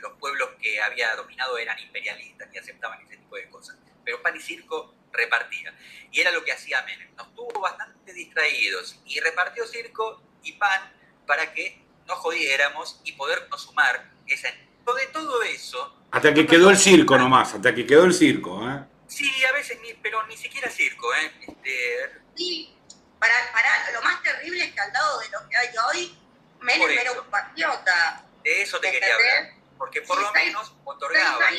los 0.00 0.12
pueblos 0.18 0.50
que 0.60 0.80
había 0.80 1.14
dominado 1.14 1.56
eran 1.58 1.78
imperialistas 1.78 2.48
y 2.52 2.58
aceptaban 2.58 3.00
ese 3.02 3.16
tipo 3.16 3.36
de 3.36 3.48
cosas, 3.48 3.76
pero 4.04 4.20
pan 4.20 4.36
y 4.36 4.40
circo 4.40 4.94
repartía. 5.12 5.72
Y 6.10 6.20
era 6.20 6.32
lo 6.32 6.44
que 6.44 6.52
hacía 6.52 6.82
Menem. 6.82 7.14
Nos 7.14 7.32
tuvo 7.36 7.60
bastante 7.60 8.12
distraídos 8.12 9.00
y 9.06 9.20
repartió 9.20 9.64
circo 9.66 10.20
y 10.42 10.52
pan 10.54 10.92
para 11.24 11.52
que 11.52 11.80
nos 12.06 12.18
jodiéramos 12.18 13.00
y 13.04 13.12
poder 13.12 13.48
consumar 13.48 14.10
ese... 14.26 14.48
De 14.86 15.06
todo 15.12 15.42
eso... 15.42 15.96
Hasta 16.12 16.32
que 16.32 16.46
quedó 16.46 16.70
el 16.70 16.78
circo 16.78 17.18
nomás, 17.18 17.54
hasta 17.54 17.74
que 17.74 17.84
quedó 17.84 18.04
el 18.04 18.14
circo, 18.14 18.68
¿eh? 18.70 18.84
Sí, 19.08 19.44
a 19.44 19.52
veces, 19.52 19.78
pero 20.02 20.26
ni 20.26 20.36
siquiera 20.36 20.70
circo, 20.70 21.14
¿eh? 21.14 21.32
Este... 21.46 22.12
Sí, 22.36 22.76
para, 23.18 23.34
para, 23.52 23.90
lo 23.92 24.02
más 24.02 24.22
terrible 24.22 24.64
es 24.64 24.72
que 24.72 24.80
al 24.80 24.92
lado 24.92 25.20
de 25.20 25.28
lo 25.30 25.48
que 25.48 25.56
hay 25.56 25.68
hoy, 25.88 26.18
Menem 26.60 26.90
era 26.90 27.12
un 27.12 27.30
patriota. 27.30 28.24
De 28.42 28.62
eso 28.62 28.78
te 28.80 28.90
quería 28.90 29.14
hablar, 29.14 29.54
porque 29.78 30.02
por 30.02 30.20
lo 30.20 30.32
menos 30.32 30.74
otorgaba 30.84 31.50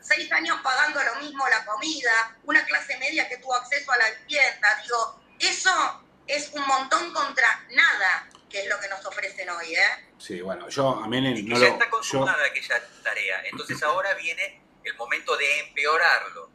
seis 0.00 0.30
años 0.32 0.58
pagando 0.62 1.02
lo 1.02 1.14
mismo 1.16 1.46
la 1.48 1.64
comida, 1.64 2.36
una 2.44 2.64
clase 2.64 2.96
media 2.98 3.28
que 3.28 3.38
tuvo 3.38 3.54
acceso 3.54 3.92
a 3.92 3.96
la 3.96 4.10
vivienda. 4.10 4.80
Digo, 4.82 5.22
eso 5.38 6.04
es 6.26 6.50
un 6.52 6.66
montón 6.66 7.12
contra 7.12 7.64
nada, 7.70 8.28
que 8.48 8.62
es 8.62 8.68
lo 8.68 8.78
que 8.80 8.88
nos 8.88 9.04
ofrecen 9.04 9.48
hoy, 9.50 9.74
¿eh? 9.74 10.14
Sí, 10.18 10.40
bueno, 10.40 10.68
yo 10.68 10.90
a 11.02 11.08
Menem 11.08 11.46
no 11.46 11.58
ya 11.58 11.68
está 11.68 11.88
consumada 11.90 12.44
aquella 12.46 12.82
tarea. 13.02 13.42
Entonces 13.44 13.82
ahora 13.82 14.14
viene 14.14 14.62
el 14.84 14.94
momento 14.94 15.36
de 15.36 15.60
empeorarlo. 15.60 16.50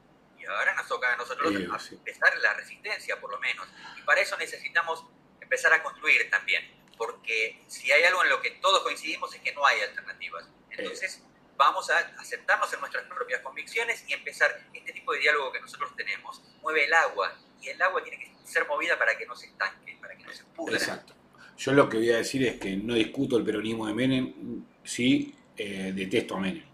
Ahora 0.47 0.73
nos 0.75 0.87
toca 0.87 1.13
a 1.13 1.17
nosotros 1.17 1.53
empezar 1.55 2.37
la 2.39 2.53
resistencia, 2.53 3.19
por 3.19 3.31
lo 3.31 3.39
menos. 3.39 3.67
Y 3.97 4.01
para 4.01 4.21
eso 4.21 4.37
necesitamos 4.37 5.05
empezar 5.41 5.73
a 5.73 5.83
construir 5.83 6.29
también. 6.29 6.63
Porque 6.97 7.61
si 7.67 7.91
hay 7.91 8.03
algo 8.03 8.23
en 8.23 8.29
lo 8.29 8.41
que 8.41 8.51
todos 8.51 8.81
coincidimos 8.81 9.33
es 9.35 9.41
que 9.41 9.53
no 9.53 9.65
hay 9.65 9.81
alternativas. 9.81 10.49
Entonces, 10.71 11.23
vamos 11.57 11.89
a 11.89 11.97
aceptarnos 12.19 12.71
en 12.73 12.79
nuestras 12.79 13.05
propias 13.05 13.41
convicciones 13.41 14.03
y 14.07 14.13
empezar 14.13 14.69
este 14.73 14.93
tipo 14.93 15.13
de 15.13 15.19
diálogo 15.19 15.51
que 15.51 15.59
nosotros 15.59 15.95
tenemos. 15.95 16.41
Mueve 16.61 16.85
el 16.85 16.93
agua 16.93 17.37
y 17.61 17.69
el 17.69 17.81
agua 17.81 18.03
tiene 18.03 18.19
que 18.19 18.31
ser 18.43 18.67
movida 18.67 18.97
para 18.97 19.17
que 19.17 19.25
no 19.25 19.35
se 19.35 19.47
estanque, 19.47 19.97
para 19.99 20.15
que 20.15 20.23
no 20.23 20.33
se 20.33 20.43
pudra. 20.45 20.77
Exacto. 20.77 21.13
Yo 21.57 21.71
lo 21.73 21.89
que 21.89 21.97
voy 21.97 22.11
a 22.11 22.17
decir 22.17 22.45
es 22.45 22.59
que 22.59 22.75
no 22.75 22.93
discuto 22.93 23.37
el 23.37 23.43
peronismo 23.43 23.87
de 23.87 23.93
Menem, 23.93 24.63
sí 24.83 25.35
eh, 25.55 25.91
detesto 25.93 26.35
a 26.35 26.39
Menem. 26.39 26.66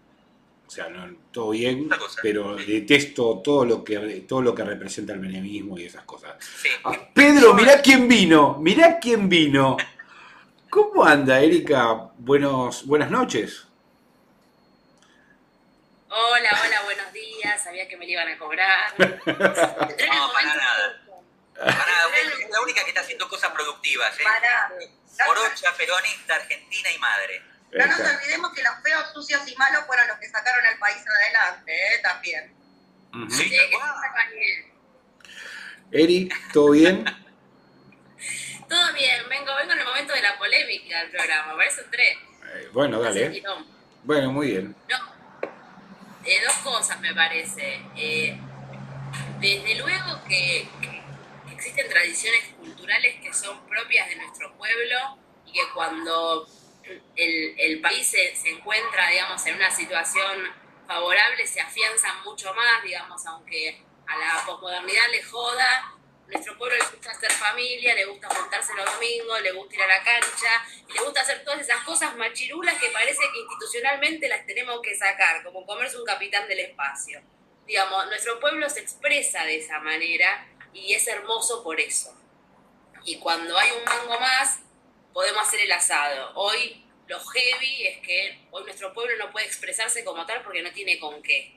O 0.66 0.70
sea, 0.70 0.88
no, 0.88 1.14
todo 1.30 1.50
bien, 1.50 1.88
pero 2.22 2.56
detesto 2.56 3.40
todo 3.44 3.64
lo 3.64 3.84
que 3.84 4.24
todo 4.26 4.42
lo 4.42 4.54
que 4.54 4.64
representa 4.64 5.12
el 5.12 5.20
menemismo 5.20 5.78
y 5.78 5.84
esas 5.84 6.04
cosas. 6.04 6.36
Ah, 6.84 6.98
Pedro, 7.12 7.54
mirá 7.54 7.80
quién 7.82 8.08
vino, 8.08 8.58
mirá 8.58 8.98
quién 8.98 9.28
vino. 9.28 9.76
¿Cómo 10.70 11.04
anda, 11.04 11.38
Erika? 11.38 12.10
Buenos, 12.18 12.86
buenas 12.86 13.10
noches. 13.10 13.66
Hola, 16.08 16.60
hola, 16.64 16.82
buenos 16.84 17.12
días. 17.12 17.62
Sabía 17.62 17.86
que 17.86 17.96
me 17.96 18.06
lo 18.06 18.12
iban 18.12 18.28
a 18.28 18.38
cobrar. 18.38 18.94
no, 18.98 19.24
para 19.26 20.54
nada. 20.54 21.02
Para 21.56 21.86
nada. 21.86 22.16
Es 22.22 22.50
la 22.50 22.60
única 22.62 22.82
que 22.82 22.88
está 22.88 23.02
haciendo 23.02 23.28
cosas 23.28 23.52
productivas. 23.52 24.18
¿eh? 24.18 24.24
Para. 24.24 24.72
Morocha, 25.26 25.72
peronista, 25.76 26.36
argentina 26.36 26.90
y 26.92 26.98
madre. 26.98 27.53
No 27.74 27.86
nos 27.86 27.98
olvidemos 27.98 28.52
que 28.52 28.62
los 28.62 28.74
feos, 28.82 29.12
sucios 29.12 29.42
y 29.48 29.56
malos 29.56 29.84
fueron 29.86 30.06
los 30.08 30.18
que 30.18 30.28
sacaron 30.28 30.64
al 30.64 30.78
país 30.78 31.02
adelante, 31.06 31.72
¿eh? 31.74 31.98
También. 32.02 32.54
Sí, 33.30 33.52
Eri, 35.92 36.28
¿todo 36.52 36.70
bien? 36.70 37.04
Todo 38.68 38.92
bien, 38.94 39.28
vengo, 39.28 39.54
vengo 39.56 39.72
en 39.72 39.78
el 39.78 39.84
momento 39.84 40.14
de 40.14 40.22
la 40.22 40.38
polémica 40.38 40.98
del 41.00 41.10
programa, 41.10 41.52
por 41.52 41.62
eso 41.62 41.82
entré. 41.82 42.12
Eh, 42.12 42.68
bueno, 42.72 43.00
dale. 43.00 43.42
Bueno, 44.02 44.32
muy 44.32 44.48
bien. 44.48 44.74
No, 44.88 45.14
eh, 46.24 46.40
dos 46.44 46.54
cosas 46.58 46.98
me 47.00 47.14
parece. 47.14 47.82
Eh, 47.96 48.36
desde 49.40 49.74
luego 49.76 50.24
que, 50.26 50.66
existen 51.52 51.88
tradiciones 51.88 52.40
culturales 52.58 53.20
que 53.22 53.32
son 53.32 53.64
propias 53.66 54.08
de 54.08 54.16
nuestro 54.16 54.56
pueblo 54.56 55.18
y 55.46 55.52
que 55.52 55.62
cuando 55.74 56.46
el, 57.16 57.80
país 57.80 58.06
se, 58.06 58.34
se, 58.36 58.50
encuentra, 58.50 59.08
digamos, 59.08 59.44
en 59.46 59.56
una 59.56 59.70
situación 59.70 60.52
favorable 60.86 61.46
se 61.46 61.60
afianzan 61.60 62.22
mucho 62.24 62.52
más, 62.54 62.82
digamos, 62.82 63.24
aunque 63.26 63.82
a 64.06 64.16
la 64.18 64.42
posmodernidad 64.44 65.08
le 65.10 65.22
joda, 65.22 65.94
nuestro 66.26 66.56
pueblo 66.56 66.76
le 66.76 66.84
gusta 66.84 67.10
hacer 67.10 67.30
familia, 67.32 67.94
le 67.94 68.06
gusta 68.06 68.28
juntarse 68.28 68.74
los 68.74 68.92
domingos, 68.92 69.42
le 69.42 69.52
gusta 69.52 69.74
ir 69.74 69.82
a 69.82 69.86
la 69.86 70.02
cancha, 70.02 70.66
le 70.88 71.00
gusta 71.00 71.20
hacer 71.20 71.44
todas 71.44 71.60
esas 71.60 71.82
cosas 71.84 72.16
machirulas 72.16 72.78
que 72.78 72.88
parece 72.88 73.20
que 73.32 73.40
institucionalmente 73.40 74.28
las 74.28 74.46
tenemos 74.46 74.80
que 74.82 74.96
sacar, 74.96 75.42
como 75.42 75.66
comerse 75.66 75.98
un 75.98 76.04
capitán 76.04 76.48
del 76.48 76.60
espacio. 76.60 77.22
Digamos, 77.66 78.06
nuestro 78.06 78.40
pueblo 78.40 78.68
se 78.68 78.80
expresa 78.80 79.44
de 79.44 79.56
esa 79.56 79.80
manera 79.80 80.46
y 80.72 80.94
es 80.94 81.06
hermoso 81.08 81.62
por 81.62 81.80
eso. 81.80 82.14
Y 83.04 83.18
cuando 83.18 83.56
hay 83.58 83.70
un 83.72 83.84
mango 83.84 84.18
más, 84.18 84.60
podemos 85.14 85.40
hacer 85.42 85.60
el 85.60 85.72
asado. 85.72 86.32
Hoy 86.34 86.84
lo 87.06 87.18
heavy 87.20 87.86
es 87.86 88.00
que 88.00 88.38
hoy 88.50 88.64
nuestro 88.64 88.92
pueblo 88.92 89.16
no 89.16 89.30
puede 89.30 89.46
expresarse 89.46 90.04
como 90.04 90.26
tal 90.26 90.42
porque 90.42 90.60
no 90.60 90.72
tiene 90.72 90.98
con 90.98 91.22
qué, 91.22 91.54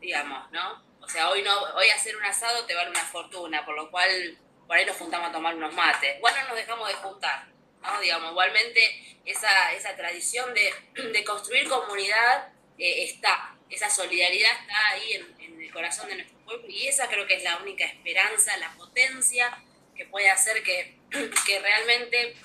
digamos, 0.00 0.48
¿no? 0.52 0.84
O 1.00 1.08
sea, 1.08 1.30
hoy 1.30 1.42
no, 1.42 1.58
hoy 1.74 1.88
hacer 1.88 2.14
un 2.16 2.24
asado 2.24 2.66
te 2.66 2.74
vale 2.74 2.90
una 2.90 3.04
fortuna, 3.04 3.64
por 3.64 3.74
lo 3.74 3.90
cual 3.90 4.38
por 4.66 4.76
ahí 4.76 4.84
nos 4.84 4.96
juntamos 4.98 5.30
a 5.30 5.32
tomar 5.32 5.56
unos 5.56 5.72
mates. 5.72 6.20
Bueno, 6.20 6.36
nos 6.46 6.56
dejamos 6.56 6.86
de 6.86 6.94
juntar, 6.94 7.48
¿no? 7.82 8.00
Digamos, 8.00 8.30
igualmente 8.32 9.18
esa, 9.24 9.72
esa 9.72 9.96
tradición 9.96 10.52
de, 10.54 10.72
de 11.12 11.24
construir 11.24 11.68
comunidad 11.68 12.52
eh, 12.78 13.04
está, 13.04 13.56
esa 13.70 13.88
solidaridad 13.88 14.52
está 14.60 14.88
ahí 14.88 15.12
en, 15.14 15.36
en, 15.40 15.62
el 15.62 15.72
corazón 15.72 16.08
de 16.08 16.16
nuestro 16.16 16.38
pueblo 16.40 16.68
y 16.68 16.86
esa 16.86 17.08
creo 17.08 17.26
que 17.26 17.34
es 17.34 17.44
la 17.44 17.58
única 17.58 17.84
esperanza, 17.84 18.56
la 18.58 18.72
potencia 18.74 19.62
que 19.94 20.04
puede 20.04 20.28
hacer 20.28 20.62
que, 20.62 20.99
que 21.10 21.60
realmente 21.60 22.36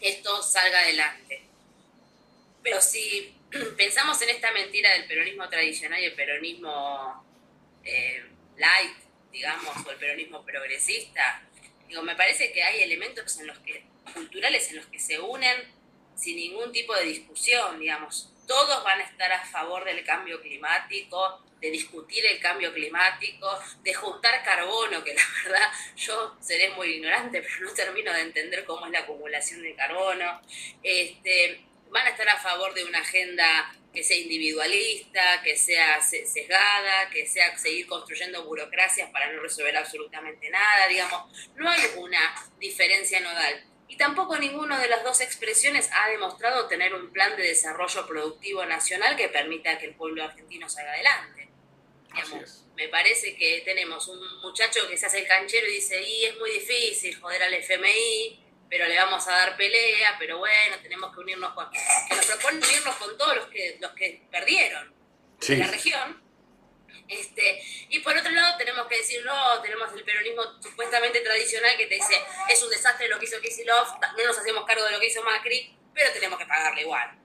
esto 0.00 0.42
salga 0.42 0.80
adelante. 0.80 1.42
Pero 2.62 2.80
si 2.80 3.34
pensamos 3.76 4.20
en 4.22 4.30
esta 4.30 4.50
mentira 4.52 4.92
del 4.92 5.06
peronismo 5.06 5.48
tradicional 5.48 6.00
y 6.00 6.06
el 6.06 6.14
peronismo 6.14 7.24
eh, 7.84 8.24
light, 8.56 8.96
digamos, 9.32 9.86
o 9.86 9.90
el 9.90 9.96
peronismo 9.96 10.44
progresista. 10.44 11.42
Digo, 11.88 12.02
me 12.02 12.16
parece 12.16 12.52
que 12.52 12.62
hay 12.62 12.82
elementos 12.82 13.38
en 13.38 13.46
los 13.46 13.58
que, 13.60 13.84
culturales 14.12 14.70
en 14.70 14.76
los 14.76 14.86
que 14.86 14.98
se 14.98 15.18
unen 15.18 15.56
sin 16.16 16.36
ningún 16.36 16.72
tipo 16.72 16.94
de 16.94 17.04
discusión, 17.04 17.78
digamos. 17.78 18.32
Todos 18.46 18.84
van 18.84 19.00
a 19.00 19.04
estar 19.04 19.32
a 19.32 19.44
favor 19.46 19.84
del 19.84 20.04
cambio 20.04 20.40
climático, 20.40 21.42
de 21.60 21.70
discutir 21.70 22.24
el 22.26 22.40
cambio 22.40 22.72
climático, 22.72 23.48
de 23.82 23.94
juntar 23.94 24.42
carbono, 24.42 25.04
que 25.04 25.14
la 25.14 25.22
verdad 25.44 25.70
yo 25.96 26.36
seré 26.40 26.70
muy 26.70 26.94
ignorante, 26.94 27.42
pero 27.42 27.66
no 27.66 27.72
termino 27.72 28.12
de 28.12 28.20
entender 28.20 28.64
cómo 28.64 28.86
es 28.86 28.92
la 28.92 29.00
acumulación 29.00 29.62
de 29.62 29.74
carbono. 29.74 30.40
Este, 30.82 31.64
van 31.90 32.06
a 32.06 32.10
estar 32.10 32.28
a 32.28 32.38
favor 32.38 32.72
de 32.74 32.84
una 32.84 33.00
agenda 33.00 33.74
que 33.92 34.04
sea 34.04 34.16
individualista, 34.16 35.42
que 35.42 35.56
sea 35.56 36.00
sesgada, 36.00 37.10
que 37.10 37.26
sea 37.26 37.56
seguir 37.58 37.86
construyendo 37.86 38.44
burocracias 38.44 39.10
para 39.10 39.32
no 39.32 39.42
resolver 39.42 39.76
absolutamente 39.76 40.48
nada, 40.48 40.86
digamos, 40.86 41.50
no 41.56 41.68
hay 41.68 41.80
una 41.96 42.34
diferencia 42.58 43.20
nodal. 43.20 43.64
Y 43.88 43.96
tampoco 43.96 44.38
ninguno 44.38 44.78
de 44.78 44.88
las 44.88 45.02
dos 45.02 45.20
expresiones 45.20 45.90
ha 45.92 46.08
demostrado 46.08 46.68
tener 46.68 46.94
un 46.94 47.12
plan 47.12 47.36
de 47.36 47.42
desarrollo 47.42 48.06
productivo 48.06 48.64
nacional 48.64 49.16
que 49.16 49.28
permita 49.28 49.78
que 49.78 49.86
el 49.86 49.96
pueblo 49.96 50.22
argentino 50.22 50.68
salga 50.68 50.92
adelante. 50.92 51.49
Me 52.76 52.88
parece 52.88 53.36
que 53.36 53.62
tenemos 53.64 54.08
un 54.08 54.40
muchacho 54.40 54.88
que 54.88 54.96
se 54.96 55.06
hace 55.06 55.18
el 55.18 55.26
canchero 55.26 55.66
y 55.68 55.72
dice, 55.72 56.02
y 56.02 56.24
es 56.24 56.38
muy 56.38 56.50
difícil 56.50 57.14
joder 57.20 57.42
al 57.42 57.54
FMI, 57.54 58.44
pero 58.70 58.86
le 58.86 58.96
vamos 58.96 59.26
a 59.28 59.32
dar 59.32 59.56
pelea, 59.56 60.16
pero 60.18 60.38
bueno, 60.38 60.76
tenemos 60.82 61.12
que 61.12 61.20
unirnos 61.20 61.52
con... 61.54 61.70
Que 61.70 62.14
nos 62.14 62.24
proponen 62.24 62.62
unirnos 62.62 62.96
con 62.96 63.18
todos 63.18 63.36
los 63.36 63.46
que, 63.48 63.76
los 63.80 63.90
que 63.92 64.22
perdieron 64.30 64.94
en 65.46 65.58
la 65.58 65.66
región. 65.66 66.22
Este, 67.08 67.60
y 67.88 67.98
por 67.98 68.16
otro 68.16 68.30
lado 68.30 68.56
tenemos 68.56 68.86
que 68.86 68.98
decir, 68.98 69.24
no, 69.24 69.60
tenemos 69.60 69.92
el 69.92 70.04
peronismo 70.04 70.42
supuestamente 70.62 71.20
tradicional 71.20 71.76
que 71.76 71.86
te 71.86 71.96
dice, 71.96 72.14
es 72.48 72.62
un 72.62 72.70
desastre 72.70 73.08
lo 73.08 73.18
que 73.18 73.26
hizo 73.26 73.40
Kisilov, 73.40 73.98
no 74.16 74.24
nos 74.24 74.38
hacemos 74.38 74.64
cargo 74.64 74.84
de 74.84 74.92
lo 74.92 75.00
que 75.00 75.08
hizo 75.08 75.22
Macri, 75.24 75.76
pero 75.92 76.12
tenemos 76.12 76.38
que 76.38 76.46
pagarle 76.46 76.82
igual. 76.82 77.19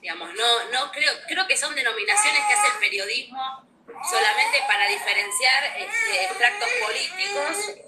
Digamos, 0.00 0.30
no, 0.34 0.70
no 0.72 0.92
creo, 0.92 1.12
creo 1.28 1.46
que 1.46 1.56
son 1.56 1.74
denominaciones 1.74 2.40
que 2.46 2.54
hace 2.54 2.68
el 2.74 2.80
periodismo 2.80 3.68
solamente 4.08 4.58
para 4.66 4.88
diferenciar 4.88 5.64
este, 5.76 6.24
extractos 6.24 6.68
políticos 6.86 7.86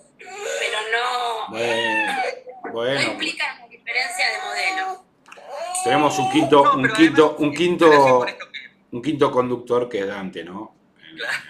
pero 0.59 0.79
no, 0.93 1.49
bueno, 2.73 2.95
no 2.95 3.03
implica 3.03 3.59
la 3.59 3.69
diferencia 3.69 4.31
de 4.31 4.39
modelo. 4.39 5.05
Tenemos 5.85 6.19
un 6.19 6.31
quinto, 6.31 6.75
un 6.75 6.93
quinto, 6.93 7.37
un 7.37 7.55
quinto, 7.55 8.27
un 8.93 9.03
quinto 9.03 9.31
conductor 9.31 9.89
que 9.89 10.01
es 10.01 10.07
Dante, 10.07 10.45
¿no? 10.45 10.77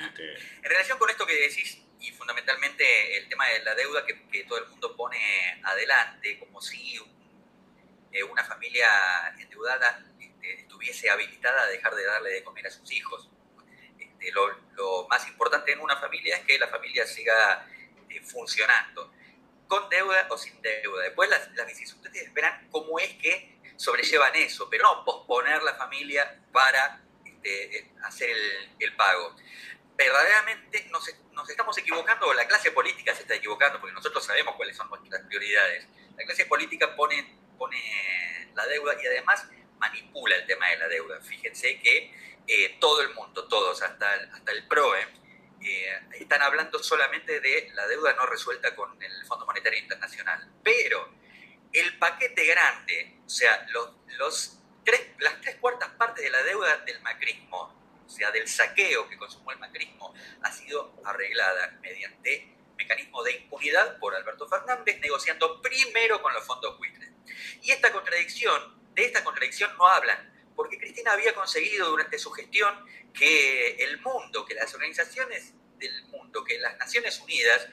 Este, 0.06 0.34
en 0.56 0.70
relación 0.70 0.98
con 0.98 1.10
esto 1.10 1.26
que 1.26 1.34
decís, 1.34 1.82
y 2.00 2.10
fundamentalmente 2.12 3.16
el 3.18 3.28
tema 3.28 3.46
de 3.48 3.60
la 3.60 3.74
deuda 3.74 4.04
que, 4.06 4.26
que 4.28 4.44
todo 4.44 4.58
el 4.58 4.68
mundo 4.68 4.96
pone 4.96 5.60
adelante, 5.64 6.38
como 6.38 6.60
si 6.60 6.98
eh, 8.10 8.22
una 8.24 8.44
familia 8.44 8.88
endeudada 9.38 10.04
este, 10.42 10.60
estuviese 10.60 11.08
habilitada 11.08 11.62
a 11.62 11.66
dejar 11.66 11.94
de 11.94 12.04
darle 12.04 12.30
de 12.30 12.44
comer 12.44 12.66
a 12.66 12.70
sus 12.70 12.90
hijos. 12.92 13.30
Este, 13.98 14.32
lo, 14.32 14.48
lo, 14.74 15.06
más 15.08 15.26
importante 15.28 15.72
en 15.72 15.80
una 15.80 15.96
familia 15.96 16.36
es 16.36 16.44
que 16.44 16.58
la 16.58 16.66
familia 16.66 17.06
siga 17.06 17.66
eh, 18.08 18.20
funcionando, 18.22 19.12
con 19.68 19.88
deuda 19.88 20.26
o 20.30 20.36
sin 20.36 20.60
deuda. 20.60 21.04
Después 21.04 21.30
las, 21.30 21.48
las 21.52 21.66
vicisitudes 21.66 22.22
esperan 22.22 22.68
cómo 22.70 22.98
es 22.98 23.10
que 23.14 23.56
sobrellevan 23.76 24.34
eso, 24.34 24.68
pero 24.68 24.84
no 24.84 25.04
posponer 25.04 25.62
la 25.62 25.74
familia 25.74 26.40
para 26.52 27.00
este, 27.24 27.78
eh, 27.78 27.90
hacer 28.02 28.30
el, 28.30 28.70
el, 28.80 28.96
pago. 28.96 29.36
Verdaderamente 29.96 30.88
nos, 30.90 31.08
nos, 31.32 31.48
estamos 31.48 31.78
equivocando, 31.78 32.26
o 32.26 32.34
la 32.34 32.46
clase 32.48 32.72
política 32.72 33.14
se 33.14 33.22
está 33.22 33.34
equivocando, 33.34 33.80
porque 33.80 33.94
nosotros 33.94 34.24
sabemos 34.24 34.56
cuáles 34.56 34.76
son 34.76 34.88
nuestras 34.88 35.22
prioridades. 35.26 35.86
La 36.16 36.24
clase 36.24 36.46
política 36.46 36.96
pone, 36.96 37.38
pone 37.56 38.50
la 38.54 38.66
deuda 38.66 38.96
y 39.00 39.06
además 39.06 39.46
manipula 39.82 40.36
el 40.36 40.46
tema 40.46 40.68
de 40.68 40.78
la 40.78 40.88
deuda. 40.88 41.20
Fíjense 41.20 41.80
que 41.80 42.14
eh, 42.46 42.76
todo 42.80 43.02
el 43.02 43.12
mundo, 43.14 43.48
todos, 43.48 43.82
hasta 43.82 44.14
el, 44.14 44.30
hasta 44.30 44.52
el 44.52 44.66
PROE, 44.68 45.02
eh, 45.60 46.00
están 46.18 46.40
hablando 46.42 46.78
solamente 46.82 47.40
de 47.40 47.70
la 47.74 47.86
deuda 47.88 48.14
no 48.14 48.26
resuelta 48.26 48.74
con 48.74 49.00
el 49.02 49.26
Fondo 49.26 49.44
Monetario 49.44 49.78
Internacional. 49.80 50.48
Pero 50.62 51.12
el 51.72 51.98
paquete 51.98 52.46
grande, 52.46 53.18
o 53.26 53.28
sea, 53.28 53.66
los, 53.70 53.90
los 54.18 54.58
las 55.20 55.40
tres 55.40 55.56
cuartas 55.56 55.90
partes 55.90 56.24
de 56.24 56.30
la 56.30 56.42
deuda 56.42 56.78
del 56.78 57.00
macrismo, 57.02 57.72
o 58.04 58.10
sea, 58.10 58.30
del 58.30 58.48
saqueo 58.48 59.08
que 59.08 59.16
consumó 59.16 59.52
el 59.52 59.58
macrismo, 59.58 60.12
ha 60.42 60.52
sido 60.52 60.92
arreglada 61.04 61.78
mediante 61.80 62.56
mecanismo 62.76 63.22
de 63.22 63.32
impunidad 63.32 63.98
por 63.98 64.14
Alberto 64.14 64.48
Fernández, 64.48 64.98
negociando 65.00 65.62
primero 65.62 66.20
con 66.20 66.32
los 66.34 66.44
fondos 66.44 66.76
buitres. 66.78 67.10
Y 67.62 67.70
esta 67.70 67.92
contradicción, 67.92 68.81
de 68.94 69.04
esta 69.04 69.24
contradicción 69.24 69.76
no 69.76 69.86
hablan, 69.86 70.32
porque 70.54 70.78
Cristina 70.78 71.12
había 71.12 71.34
conseguido 71.34 71.88
durante 71.88 72.18
su 72.18 72.30
gestión 72.30 72.74
que 73.12 73.76
el 73.76 74.00
mundo, 74.00 74.44
que 74.44 74.54
las 74.54 74.72
organizaciones 74.74 75.54
del 75.78 76.04
mundo, 76.06 76.44
que 76.44 76.58
las 76.58 76.76
Naciones 76.78 77.18
Unidas 77.20 77.68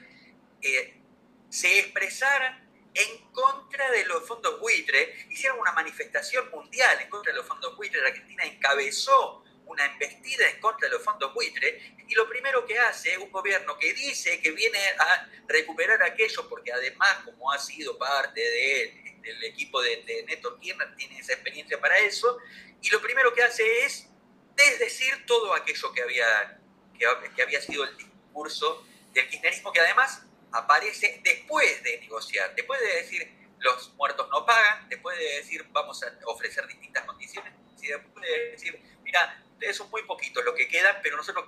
eh, 0.62 1.00
se 1.48 1.78
expresaran 1.78 2.68
en 2.94 3.30
contra 3.32 3.90
de 3.90 4.04
los 4.06 4.26
fondos 4.26 4.58
buitre, 4.60 5.26
hicieron 5.30 5.60
una 5.60 5.72
manifestación 5.72 6.50
mundial 6.50 7.00
en 7.00 7.08
contra 7.08 7.32
de 7.32 7.38
los 7.38 7.46
fondos 7.46 7.76
buitre, 7.76 8.00
Argentina 8.00 8.44
encabezó 8.44 9.44
una 9.66 9.86
embestida 9.86 10.48
en 10.50 10.60
contra 10.60 10.88
de 10.88 10.94
los 10.94 11.04
fondos 11.04 11.32
buitre, 11.32 11.94
y 12.08 12.14
lo 12.14 12.28
primero 12.28 12.66
que 12.66 12.78
hace 12.78 13.16
un 13.18 13.30
gobierno 13.30 13.78
que 13.78 13.94
dice 13.94 14.40
que 14.40 14.50
viene 14.50 14.80
a 14.98 15.30
recuperar 15.46 16.02
aquello, 16.02 16.48
porque 16.48 16.72
además, 16.72 17.18
como 17.24 17.52
ha 17.52 17.58
sido 17.58 17.96
parte 17.96 18.40
de, 18.40 19.09
del 19.22 19.44
equipo 19.44 19.80
de, 19.82 20.02
de 20.04 20.40
Kirchner, 20.60 20.94
tiene 20.96 21.18
esa 21.18 21.34
experiencia 21.34 21.80
para 21.80 21.98
eso, 21.98 22.38
y 22.82 22.88
lo 22.90 23.00
primero 23.00 23.32
que 23.34 23.42
hace 23.42 23.84
es 23.84 24.08
desdecir 24.54 25.26
todo 25.26 25.54
aquello 25.54 25.92
que 25.92 26.02
había, 26.02 26.60
que, 26.98 27.42
había 27.42 27.60
sido 27.60 27.84
el 27.84 27.96
discurso 27.96 28.86
del 29.12 29.28
kirchnerismo, 29.28 29.72
que 29.72 29.80
además 29.80 30.22
aparece 30.52 31.20
después 31.24 31.82
de 31.82 31.98
negociar, 32.00 32.54
después 32.54 32.80
de 32.80 32.86
decir 32.86 33.40
los 33.58 33.92
muertos 33.94 34.28
no 34.30 34.46
pagan, 34.46 34.88
después 34.88 35.18
de 35.18 35.24
decir 35.24 35.66
vamos 35.70 36.02
a 36.02 36.12
ofrecer 36.26 36.66
distintas 36.66 37.04
condiciones, 37.04 37.52
después 37.80 38.26
de 38.26 38.50
decir, 38.50 38.82
mira, 39.02 39.42
ustedes 39.52 39.76
son 39.76 39.90
muy 39.90 40.02
poquitos 40.04 40.44
lo 40.44 40.54
que 40.54 40.68
quedan, 40.68 40.96
pero 41.02 41.16
nosotros 41.16 41.46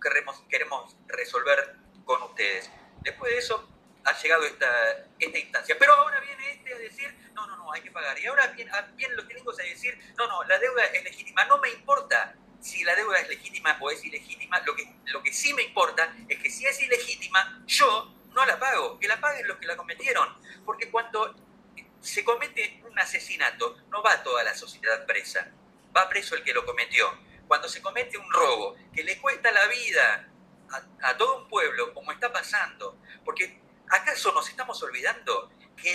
queremos, 0.00 0.42
queremos 0.48 0.96
resolver 1.06 1.76
con 2.04 2.22
ustedes. 2.22 2.70
Después 3.02 3.32
de 3.32 3.38
eso 3.38 3.68
ha 4.04 4.20
llegado 4.20 4.44
esta, 4.44 5.06
esta 5.18 5.38
instancia. 5.38 5.76
Pero 5.78 5.94
ahora 5.94 6.20
viene 6.20 6.52
este 6.52 6.74
a 6.74 6.78
decir, 6.78 7.14
no, 7.34 7.46
no, 7.46 7.56
no, 7.56 7.72
hay 7.72 7.80
que 7.82 7.90
pagar. 7.90 8.18
Y 8.18 8.26
ahora 8.26 8.46
vienen, 8.48 8.74
vienen 8.96 9.16
los 9.16 9.28
gringos 9.28 9.58
a 9.60 9.62
decir, 9.62 9.98
no, 10.16 10.26
no, 10.26 10.44
la 10.44 10.58
deuda 10.58 10.84
es 10.86 11.04
legítima. 11.04 11.44
No 11.44 11.58
me 11.58 11.70
importa 11.70 12.34
si 12.60 12.84
la 12.84 12.94
deuda 12.94 13.18
es 13.18 13.28
legítima 13.28 13.76
o 13.80 13.90
es 13.90 14.04
ilegítima. 14.04 14.60
Lo 14.60 14.74
que, 14.74 14.92
lo 15.06 15.22
que 15.22 15.32
sí 15.32 15.54
me 15.54 15.62
importa 15.62 16.14
es 16.28 16.38
que 16.38 16.50
si 16.50 16.66
es 16.66 16.80
ilegítima, 16.80 17.62
yo 17.66 18.14
no 18.30 18.44
la 18.44 18.58
pago. 18.58 18.98
Que 18.98 19.08
la 19.08 19.20
paguen 19.20 19.46
los 19.46 19.58
que 19.58 19.66
la 19.66 19.76
cometieron. 19.76 20.36
Porque 20.64 20.90
cuando 20.90 21.34
se 22.00 22.24
comete 22.24 22.82
un 22.88 22.98
asesinato, 22.98 23.78
no 23.88 24.02
va 24.02 24.22
toda 24.22 24.42
la 24.42 24.54
sociedad 24.54 25.06
presa. 25.06 25.50
Va 25.96 26.08
preso 26.08 26.34
el 26.34 26.42
que 26.42 26.52
lo 26.52 26.64
cometió. 26.64 27.06
Cuando 27.46 27.68
se 27.68 27.82
comete 27.82 28.16
un 28.18 28.32
robo 28.32 28.76
que 28.94 29.04
le 29.04 29.18
cuesta 29.18 29.52
la 29.52 29.66
vida 29.66 30.28
a 31.02 31.16
todo 31.18 31.42
un 31.42 31.48
pueblo, 31.48 31.92
como 31.92 32.12
está 32.12 32.32
pasando, 32.32 32.98
porque 33.26 33.61
¿Acaso 33.92 34.32
nos 34.32 34.48
estamos 34.48 34.82
olvidando 34.82 35.50
que 35.76 35.94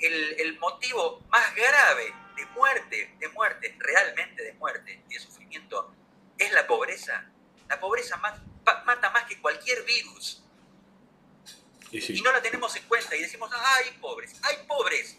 el, 0.00 0.40
el, 0.40 0.58
motivo 0.58 1.22
más 1.28 1.54
grave 1.54 2.12
de 2.36 2.46
muerte, 2.46 3.14
de 3.20 3.28
muerte, 3.28 3.76
realmente 3.78 4.42
de 4.42 4.54
muerte 4.54 5.04
y 5.08 5.14
de 5.14 5.20
sufrimiento, 5.20 5.94
es 6.36 6.52
la 6.52 6.66
pobreza? 6.66 7.30
La 7.68 7.78
pobreza 7.78 8.16
más, 8.16 8.40
mata 8.84 9.10
más 9.10 9.24
que 9.24 9.40
cualquier 9.40 9.84
virus. 9.84 10.42
Y, 11.92 12.20
no 12.22 12.32
la 12.32 12.42
tenemos 12.42 12.74
en 12.74 12.82
cuenta 12.84 13.14
y 13.14 13.22
decimos, 13.22 13.50
¡ay, 13.54 13.96
pobres! 14.00 14.34
¡ay, 14.42 14.56
pobres! 14.66 15.16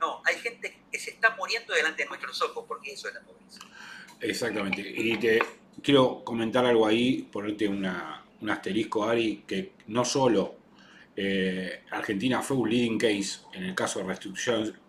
No, 0.00 0.22
hay 0.24 0.40
gente 0.40 0.76
que 0.90 0.98
se 0.98 1.10
está 1.10 1.36
muriendo 1.36 1.72
delante 1.72 2.02
de 2.02 2.08
nuestros 2.08 2.42
ojos, 2.42 2.64
porque 2.66 2.94
eso 2.94 3.06
es 3.06 3.14
la 3.14 3.20
pobreza. 3.20 3.60
Exactamente. 4.20 4.80
Y 4.80 5.16
te 5.18 5.38
quiero 5.84 6.24
comentar 6.24 6.66
algo 6.66 6.84
ahí, 6.84 7.22
ponerte 7.30 7.68
una, 7.68 8.24
un 8.40 8.50
asterisco, 8.50 9.04
Ari, 9.04 9.44
que 9.46 9.74
no 9.86 10.04
solo 10.04 10.59
eh, 11.22 11.82
Argentina 11.90 12.40
fue 12.40 12.56
un 12.56 12.70
leading 12.70 12.96
case 12.96 13.40
en 13.52 13.64
el 13.64 13.74
caso 13.74 13.98
de 13.98 14.06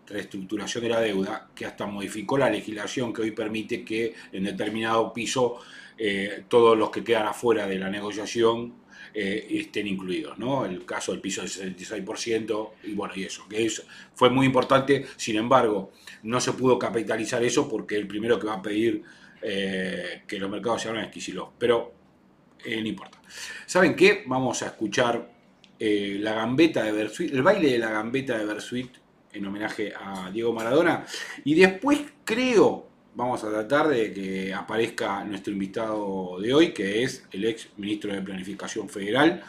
reestructuración, 0.06 0.82
de 0.82 0.88
la 0.88 0.98
deuda, 0.98 1.50
que 1.54 1.66
hasta 1.66 1.84
modificó 1.84 2.38
la 2.38 2.48
legislación 2.48 3.12
que 3.12 3.20
hoy 3.20 3.32
permite 3.32 3.84
que 3.84 4.14
en 4.32 4.44
determinado 4.44 5.12
piso 5.12 5.58
eh, 5.98 6.44
todos 6.48 6.78
los 6.78 6.88
que 6.88 7.04
quedan 7.04 7.26
afuera 7.26 7.66
de 7.66 7.78
la 7.78 7.90
negociación 7.90 8.72
eh, 9.12 9.46
estén 9.50 9.86
incluidos, 9.86 10.38
¿no? 10.38 10.64
El 10.64 10.86
caso 10.86 11.12
del 11.12 11.20
piso 11.20 11.42
del 11.42 11.50
66% 11.50 12.70
y 12.84 12.94
bueno, 12.94 13.12
y 13.14 13.24
eso, 13.24 13.46
que 13.46 13.66
es, 13.66 13.84
fue 14.14 14.30
muy 14.30 14.46
importante, 14.46 15.04
sin 15.18 15.36
embargo, 15.36 15.92
no 16.22 16.40
se 16.40 16.54
pudo 16.54 16.78
capitalizar 16.78 17.44
eso 17.44 17.68
porque 17.68 17.96
el 17.96 18.06
primero 18.06 18.38
que 18.38 18.46
va 18.46 18.54
a 18.54 18.62
pedir 18.62 19.02
que 19.42 20.38
los 20.38 20.48
mercados 20.48 20.80
se 20.80 20.88
abran 20.88 21.06
es 21.06 21.10
Kicillof, 21.10 21.50
pero 21.58 21.92
no 22.64 22.88
importa. 22.88 23.20
¿Saben 23.66 23.96
qué? 23.96 24.22
Vamos 24.24 24.62
a 24.62 24.66
escuchar 24.66 25.41
eh, 25.84 26.16
la 26.20 26.34
gambeta 26.34 26.84
de 26.84 26.92
Bersuit, 26.92 27.34
el 27.34 27.42
baile 27.42 27.72
de 27.72 27.78
la 27.78 27.90
gambeta 27.90 28.38
de 28.38 28.44
Bersuit 28.44 28.88
en 29.32 29.44
homenaje 29.44 29.92
a 29.92 30.30
Diego 30.30 30.52
Maradona. 30.52 31.04
Y 31.42 31.56
después 31.56 31.98
creo, 32.24 32.88
vamos 33.16 33.42
a 33.42 33.50
tratar 33.50 33.88
de 33.88 34.12
que 34.12 34.54
aparezca 34.54 35.24
nuestro 35.24 35.52
invitado 35.52 36.38
de 36.40 36.54
hoy, 36.54 36.72
que 36.72 37.02
es 37.02 37.26
el 37.32 37.46
ex 37.46 37.68
ministro 37.78 38.14
de 38.14 38.22
Planificación 38.22 38.88
Federal, 38.88 39.42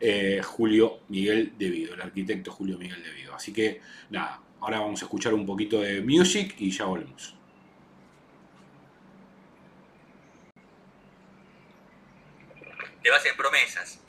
eh, 0.00 0.40
Julio 0.42 1.00
Miguel 1.10 1.52
Devido, 1.58 1.92
el 1.92 2.00
arquitecto 2.00 2.50
Julio 2.50 2.78
Miguel 2.78 3.02
Devido. 3.02 3.34
Así 3.34 3.52
que 3.52 3.82
nada, 4.08 4.40
ahora 4.60 4.80
vamos 4.80 5.02
a 5.02 5.04
escuchar 5.04 5.34
un 5.34 5.44
poquito 5.44 5.82
de 5.82 6.00
music 6.00 6.54
y 6.60 6.70
ya 6.70 6.86
volvemos. 6.86 7.36
Te 13.02 13.10
vas 13.10 13.26
en 13.26 13.36
promesas. 13.36 14.03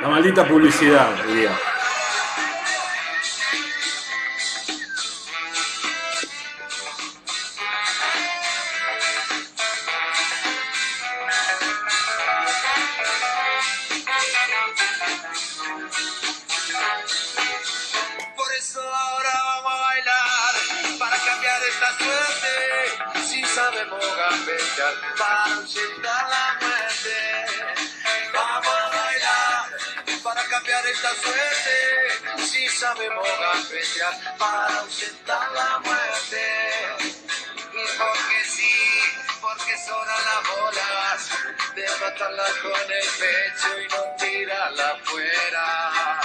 La 0.00 0.08
maldita 0.08 0.46
publicidad, 0.46 1.10
diría. 1.26 1.50
Por 18.36 18.54
eso 18.58 18.80
ahora 18.80 19.30
vamos 19.44 19.72
a 19.72 19.82
bailar 19.82 20.54
para 20.98 21.16
cambiar 21.18 21.62
esta 21.64 21.98
suerte. 21.98 23.26
Si 23.26 23.44
sabemos 23.44 24.16
gambetear 24.16 24.94
para 25.18 25.54
ausentar 25.54 26.28
la 26.30 26.67
esta 30.86 31.14
suerte. 31.14 32.46
Si 32.46 32.68
sabemos 32.68 33.28
gambetear 33.40 34.38
para 34.38 34.78
ausentar 34.80 35.52
la 35.52 35.78
muerte. 35.80 36.42
Y 37.72 37.98
porque 37.98 38.44
sí, 38.44 38.70
porque 39.40 39.76
sobran 39.86 40.24
las 40.24 40.48
bolas 40.48 41.28
de 41.74 41.88
matarla 42.00 42.44
con 42.62 42.92
el 42.92 43.08
pecho 43.20 43.80
y 43.80 43.88
no 43.88 44.16
tirarla 44.18 44.90
afuera 44.90 46.20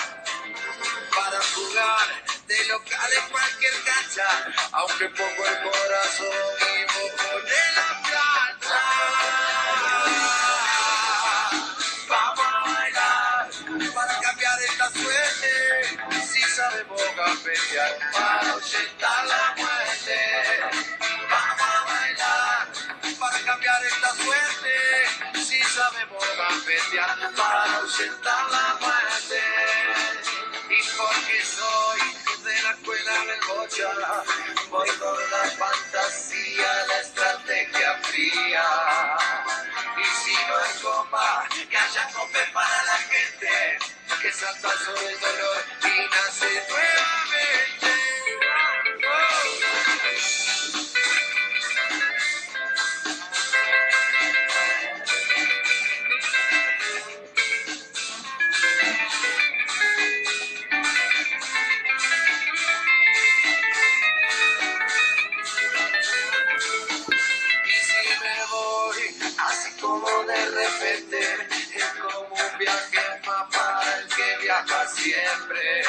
para 1.16 1.40
jugar 1.54 2.24
de 2.48 2.66
local 2.66 3.14
en 3.14 3.30
cualquier 3.30 3.74
cancha, 3.84 4.28
aunque 4.72 5.10
pongo 5.10 5.46
el 5.46 5.72
corazón 5.72 6.28
y 6.60 6.86
mojo 6.94 7.40
de 7.42 7.72
la 7.76 7.93
para 17.74 18.52
ahuyentar 18.52 19.26
la 19.26 19.56
muerte. 19.58 20.18
Vamos 21.30 21.62
a 21.62 21.84
bailar 21.86 22.68
para 23.20 23.40
cambiar 23.40 23.86
esta 23.86 24.14
suerte, 24.14 25.44
si 25.44 25.60
sabemos 25.64 26.24
gambetear 26.38 27.32
para 27.36 27.74
ahuyentar 27.78 28.52
la 28.52 28.78
muerte 28.80 29.42
y 30.70 30.98
porque 30.98 31.46
soy 31.46 32.44
de 32.44 32.62
la 32.62 32.72
escuela 32.72 33.12
del 33.26 33.42
bocha, 33.48 33.90
voy 34.70 34.90
con 34.90 35.32
la 35.32 35.50
fantasía, 35.58 36.86
la 36.88 37.00
estrategia 37.00 38.00
fría. 38.04 38.66
Y 39.98 40.26
si 40.26 40.34
no 40.48 40.60
es 40.60 40.80
copa, 40.80 41.48
que 41.70 41.78
haya 41.78 42.08
cope 42.14 42.40
para 42.54 42.84
la 42.84 42.98
gente, 42.98 43.80
que 44.22 44.32
salta 44.32 44.70
sobre 44.86 45.12
el 45.12 45.20
dolor 45.20 45.66
y 45.82 46.10
nace 46.10 46.66
nuevamente. 46.70 46.93
Siempre. 75.04 75.84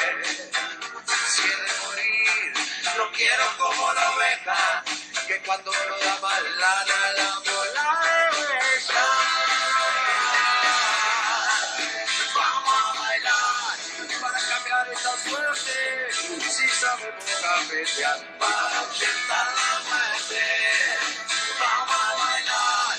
Si 1.31 1.41
he 1.41 1.47
de 1.47 1.71
morir, 1.85 2.53
no 2.97 3.11
quiero 3.13 3.45
como 3.57 3.93
la 3.93 4.11
oveja, 4.11 4.83
que 5.27 5.39
cuando 5.45 5.71
no 5.71 5.97
da 6.05 6.19
más 6.19 6.41
lana 6.43 6.99
la 7.17 7.31
mola 7.45 7.87
ella. 8.75 9.07
Vamos 12.35 12.75
a 12.75 12.99
bailar 12.99 13.77
para 14.21 14.39
cambiar 14.49 14.85
esta 14.91 15.13
suerte, 15.17 15.77
si 16.49 16.67
sabemos 16.67 17.25
cafetear 17.41 18.19
para 18.37 18.79
ausentar 18.79 19.47
la 19.61 19.73
muerte. 19.87 20.43
Vamos 21.59 21.95
a 21.95 22.15
bailar 22.25 22.97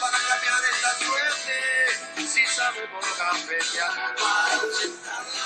para 0.00 0.18
cambiar 0.28 0.62
esta 0.72 0.92
suerte, 1.04 1.56
si 2.26 2.46
sabemos 2.46 3.04
cafetear 3.18 4.16
para 4.16 4.54
ausentar 4.54 5.24
la 5.24 5.24
muerte. 5.24 5.37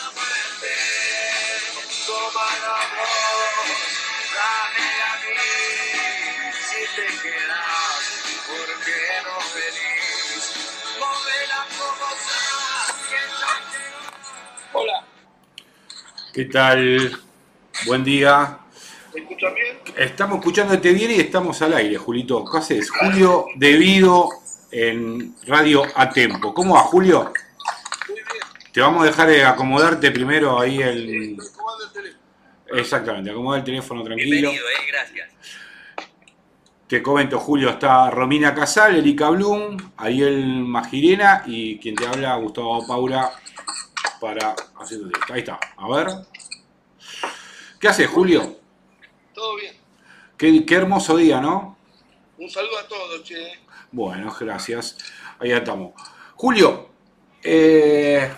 Hola, 14.72 15.04
¿Qué 16.32 16.44
tal? 16.46 17.20
Buen 17.86 18.04
día. 18.04 18.58
¿me 19.14 19.20
escuchan 19.20 19.54
bien? 19.54 19.78
Estamos 19.96 20.38
escuchándote 20.38 20.92
bien 20.92 21.10
y 21.10 21.20
estamos 21.20 21.60
al 21.62 21.74
aire, 21.74 21.96
Julito. 21.96 22.44
¿Qué 22.44 22.58
haces? 22.58 22.90
Julio 22.90 23.46
Devido 23.56 24.28
en 24.70 25.36
Radio 25.46 25.82
A 25.94 26.08
Tempo. 26.10 26.54
¿Cómo 26.54 26.74
va, 26.74 26.80
Julio? 26.80 27.32
Muy 28.08 28.16
bien. 28.16 28.26
Te 28.72 28.80
vamos 28.80 29.02
a 29.02 29.06
dejar 29.06 29.28
de 29.28 29.44
acomodarte 29.44 30.10
primero 30.10 30.58
ahí 30.58 30.80
el... 30.80 31.36
El 31.36 31.92
teléfono. 31.92 32.22
Exactamente, 32.74 33.30
acomoda 33.30 33.58
el 33.58 33.64
teléfono 33.64 34.02
tranquilo. 34.02 34.30
Bienvenido, 34.30 34.66
eh, 34.66 34.86
gracias. 34.88 35.28
Te 36.93 37.03
comento, 37.03 37.40
Julio, 37.40 37.70
está 37.70 38.11
Romina 38.11 38.55
Casal, 38.55 38.97
Erika 38.97 39.30
Blum, 39.30 39.78
Ariel 39.97 40.45
Magirena 40.62 41.43
y 41.47 41.78
quien 41.78 41.95
te 41.95 42.07
habla, 42.07 42.36
Gustavo 42.36 42.86
Paura, 42.86 43.30
para 44.20 44.55
hacer. 44.78 45.01
Ahí 45.30 45.38
está, 45.38 45.59
a 45.74 45.88
ver. 45.88 46.09
¿Qué 47.80 47.88
haces, 47.88 48.07
Julio? 48.09 48.59
Todo 49.32 49.57
bien. 49.57 49.74
Qué, 50.36 50.66
qué 50.66 50.74
hermoso 50.74 51.16
día, 51.16 51.40
¿no? 51.40 51.78
Un 52.36 52.51
saludo 52.51 52.78
a 52.78 52.86
todos, 52.86 53.24
che. 53.24 53.53
Bueno, 53.90 54.30
gracias. 54.38 54.99
Ahí 55.38 55.51
estamos. 55.51 55.95
Julio, 56.34 56.90
eh, 57.43 58.30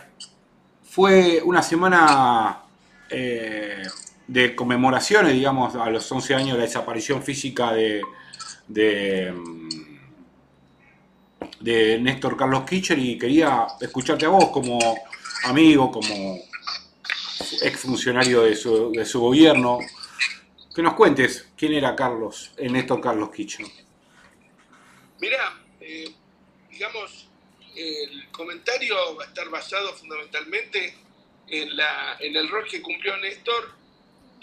fue 0.84 1.42
una 1.44 1.60
semana 1.60 2.62
eh, 3.10 3.82
de 4.28 4.54
conmemoraciones, 4.54 5.32
digamos, 5.32 5.74
a 5.74 5.90
los 5.90 6.12
11 6.12 6.36
años 6.36 6.52
de 6.52 6.58
la 6.58 6.66
desaparición 6.66 7.20
física 7.20 7.72
de, 7.72 8.00
de, 8.68 9.32
mm, 9.32 9.68
de 11.60 11.98
Néstor 11.98 12.36
Carlos 12.36 12.64
Kirchner 12.68 12.98
y 12.98 13.18
quería 13.18 13.66
escucharte 13.80 14.26
a 14.26 14.30
vos 14.30 14.48
como 14.50 14.78
amigo, 15.44 15.90
como 15.90 16.38
exfuncionario 17.62 18.42
de 18.42 18.56
su, 18.56 18.92
de 18.92 19.04
su 19.04 19.20
gobierno, 19.20 19.78
que 20.74 20.82
nos 20.82 20.94
cuentes 20.94 21.48
quién 21.56 21.74
era 21.74 21.94
Carlos, 21.94 22.52
eh, 22.56 22.68
Néstor 22.68 23.00
Carlos 23.00 23.30
Kirchner. 23.30 23.70
Mirá, 25.20 25.60
eh, 25.80 26.12
digamos, 26.70 27.28
el 27.76 28.28
comentario 28.30 29.16
va 29.16 29.24
a 29.24 29.26
estar 29.28 29.48
basado 29.48 29.92
fundamentalmente 29.94 30.94
en, 31.48 31.76
la, 31.76 32.16
en 32.20 32.36
el 32.36 32.48
rol 32.48 32.64
que 32.68 32.82
cumplió 32.82 33.16
Néstor, 33.18 33.72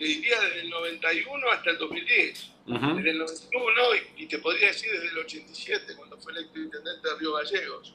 te 0.01 0.07
diría 0.07 0.41
desde 0.41 0.61
el 0.61 0.69
91 0.71 1.51
hasta 1.51 1.69
el 1.69 1.77
2010. 1.77 2.51
Ujú. 2.65 2.95
Desde 2.95 3.09
el 3.11 3.19
91 3.19 3.81
y, 4.17 4.23
y 4.23 4.25
te 4.25 4.39
podría 4.39 4.69
decir 4.69 4.91
desde 4.91 5.09
el 5.09 5.17
87, 5.19 5.95
cuando 5.95 6.17
fue 6.17 6.31
electo 6.31 6.57
intendente 6.57 7.07
de 7.07 7.15
Río 7.17 7.33
Gallegos. 7.33 7.93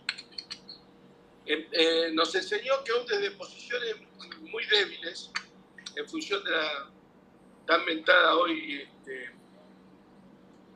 Eh, 1.46 1.68
eh, 1.72 2.10
nos 2.12 2.32
enseñó 2.32 2.84
que 2.84 2.92
aún 2.92 3.06
desde 3.08 3.32
posiciones 3.32 3.96
muy 4.40 4.64
débiles, 4.66 5.32
en 5.96 6.08
función 6.08 6.44
de 6.44 6.50
la 6.52 6.90
tan 7.66 7.84
mentada 7.84 8.36
hoy 8.36 8.82
este, 8.82 9.32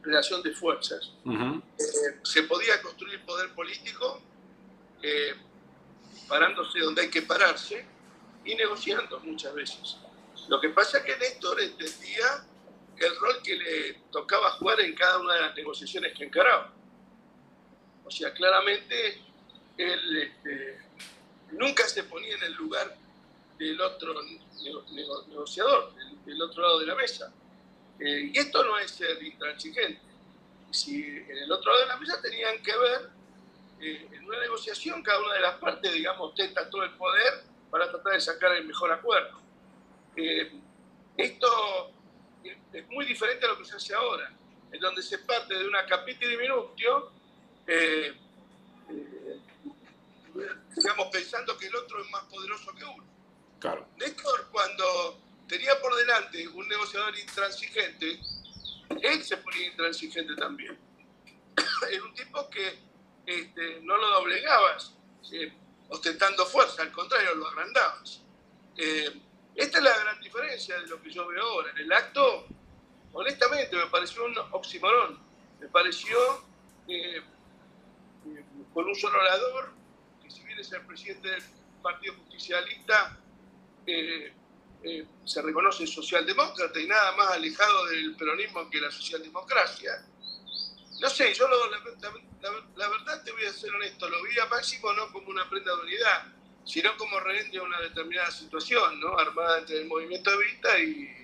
relación 0.02 0.42
de 0.42 0.50
fuerzas, 0.50 1.12
eh, 1.24 2.18
se 2.24 2.42
podía 2.42 2.82
construir 2.82 3.24
poder 3.24 3.54
político 3.54 4.20
eh, 5.00 5.34
parándose 6.26 6.80
donde 6.80 7.02
hay 7.02 7.10
que 7.10 7.22
pararse 7.22 7.84
y 8.44 8.56
negociando 8.56 9.20
muchas 9.20 9.54
veces. 9.54 9.96
Lo 10.50 10.60
que 10.60 10.70
pasa 10.70 10.98
es 10.98 11.04
que 11.04 11.16
Néstor 11.16 11.60
entendía 11.60 12.44
el 12.96 13.16
rol 13.20 13.40
que 13.40 13.54
le 13.54 13.92
tocaba 14.10 14.50
jugar 14.50 14.80
en 14.80 14.96
cada 14.96 15.20
una 15.20 15.34
de 15.34 15.40
las 15.42 15.54
negociaciones 15.54 16.12
que 16.12 16.24
encaraba. 16.24 16.72
O 18.04 18.10
sea, 18.10 18.32
claramente 18.32 19.22
él 19.78 20.16
este, 20.16 20.76
nunca 21.52 21.86
se 21.86 22.02
ponía 22.02 22.34
en 22.34 22.42
el 22.42 22.54
lugar 22.54 22.96
del 23.60 23.80
otro 23.80 24.12
negociador, 25.28 25.94
del, 26.24 26.42
otro 26.42 26.62
lado 26.64 26.80
de 26.80 26.86
la 26.86 26.96
mesa. 26.96 27.32
Eh, 28.00 28.32
y 28.34 28.36
esto 28.36 28.64
no 28.64 28.76
es 28.76 28.90
ser 28.90 29.22
intransigente. 29.22 30.00
Si 30.72 31.00
en 31.00 31.38
el 31.38 31.52
otro 31.52 31.70
lado 31.70 31.84
de 31.84 31.88
la 31.90 31.96
mesa 31.96 32.20
tenían 32.20 32.60
que 32.60 32.76
ver, 32.76 33.10
eh, 33.82 34.08
en 34.10 34.24
una 34.24 34.40
negociación, 34.40 35.00
cada 35.04 35.20
una 35.20 35.34
de 35.34 35.42
las 35.42 35.58
partes, 35.58 35.92
digamos, 35.92 36.34
tenta 36.34 36.68
todo 36.68 36.82
el 36.82 36.90
poder 36.94 37.44
para 37.70 37.88
tratar 37.88 38.14
de 38.14 38.20
sacar 38.20 38.56
el 38.56 38.64
mejor 38.64 38.90
acuerdo. 38.90 39.39
Eh, 40.22 40.52
esto 41.16 41.92
es 42.44 42.88
muy 42.88 43.06
diferente 43.06 43.46
a 43.46 43.48
lo 43.48 43.58
que 43.58 43.64
se 43.64 43.76
hace 43.76 43.94
ahora, 43.94 44.30
en 44.70 44.78
donde 44.78 45.02
se 45.02 45.18
parte 45.18 45.54
de 45.54 45.66
una 45.66 45.86
capita 45.86 46.26
diminutio, 46.26 47.10
eh, 47.66 48.14
eh, 48.90 49.40
digamos, 50.76 51.08
pensando 51.10 51.56
que 51.56 51.68
el 51.68 51.74
otro 51.74 52.02
es 52.02 52.10
más 52.10 52.24
poderoso 52.24 52.74
que 52.74 52.84
uno. 52.84 53.04
Claro. 53.60 53.88
Néstor, 53.96 54.48
cuando 54.52 55.20
tenía 55.48 55.80
por 55.80 55.94
delante 55.96 56.46
un 56.48 56.68
negociador 56.68 57.18
intransigente, 57.18 58.20
él 59.00 59.24
se 59.24 59.38
ponía 59.38 59.68
intransigente 59.68 60.36
también. 60.36 60.78
Era 61.90 62.04
un 62.04 62.12
tipo 62.12 62.50
que 62.50 62.78
este, 63.24 63.80
no 63.82 63.96
lo 63.96 64.08
doblegabas 64.08 64.94
eh, 65.32 65.50
ostentando 65.88 66.44
fuerza, 66.44 66.82
al 66.82 66.92
contrario, 66.92 67.34
lo 67.36 67.48
agrandabas. 67.48 68.20
Esta 69.60 69.78
es 69.78 69.84
la 69.84 69.98
gran 69.98 70.20
diferencia 70.20 70.80
de 70.80 70.86
lo 70.86 71.02
que 71.02 71.10
yo 71.10 71.26
veo 71.26 71.42
ahora. 71.42 71.70
En 71.72 71.78
el 71.78 71.92
acto 71.92 72.46
honestamente 73.12 73.76
me 73.76 73.86
pareció 73.86 74.24
un 74.24 74.36
oxímoron. 74.52 75.18
Me 75.60 75.68
pareció 75.68 76.16
eh, 76.88 77.20
con 78.72 78.86
un 78.86 78.94
solo 78.94 79.18
orador, 79.18 79.72
que 80.22 80.30
si 80.30 80.42
bien 80.44 80.58
es 80.58 80.72
el 80.72 80.80
presidente 80.86 81.28
del 81.28 81.42
Partido 81.82 82.14
Justicialista, 82.14 83.18
eh, 83.86 84.32
eh, 84.82 85.06
se 85.26 85.42
reconoce 85.42 85.86
socialdemócrata 85.86 86.80
y 86.80 86.86
nada 86.86 87.12
más 87.16 87.32
alejado 87.32 87.86
del 87.86 88.16
peronismo 88.16 88.70
que 88.70 88.80
la 88.80 88.90
socialdemocracia. 88.90 90.06
No 91.00 91.10
sé, 91.10 91.34
yo 91.34 91.48
la, 91.48 92.88
verdad 92.88 93.24
te 93.24 93.32
voy 93.32 93.44
a 93.44 93.52
ser 93.52 93.74
honesto, 93.74 94.08
lo 94.08 94.22
vi 94.22 94.38
a 94.38 94.46
Máximo 94.46 94.92
no 94.94 95.12
como 95.12 95.28
una 95.28 95.48
prenda 95.48 95.74
de 95.76 95.82
unidad, 95.82 96.39
sino 96.64 96.96
como 96.96 97.18
rehén 97.20 97.50
de 97.50 97.60
una 97.60 97.80
determinada 97.80 98.30
situación, 98.30 99.00
¿no? 99.00 99.18
armada 99.18 99.58
entre 99.58 99.78
el 99.78 99.86
movimiento 99.86 100.30
de 100.30 100.44
vista 100.44 100.78
y 100.78 101.20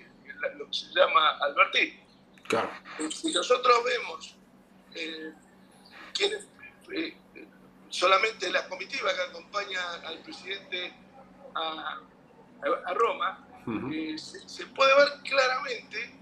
lo 0.57 0.65
que 0.67 0.73
se 0.73 0.87
llama 0.93 1.37
Alberti. 1.39 1.99
Claro. 2.47 2.69
Si 3.09 3.31
nosotros 3.31 3.83
vemos 3.83 4.35
eh, 4.95 5.33
eh, 6.91 7.17
solamente 7.89 8.49
la 8.49 8.67
comitiva 8.67 9.13
que 9.13 9.21
acompaña 9.21 9.93
al 10.05 10.19
presidente 10.19 10.93
a, 11.55 11.99
a 12.85 12.93
Roma, 12.93 13.47
eh, 13.91 14.17
se, 14.17 14.65
puede 14.67 14.95
ver 14.95 15.09
claramente 15.23 16.13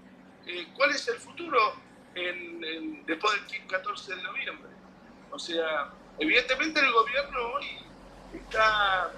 cuál 0.74 0.90
es 0.90 1.06
el 1.08 1.18
futuro 1.18 1.74
en, 2.14 3.04
después 3.06 3.34
del 3.48 3.66
14 3.66 4.16
de 4.16 4.22
noviembre. 4.22 4.70
O 5.30 5.38
sea, 5.38 5.92
evidentemente 6.18 6.80
el 6.80 6.92
gobierno 6.92 7.38
hoy 7.54 7.66
está 8.34 9.12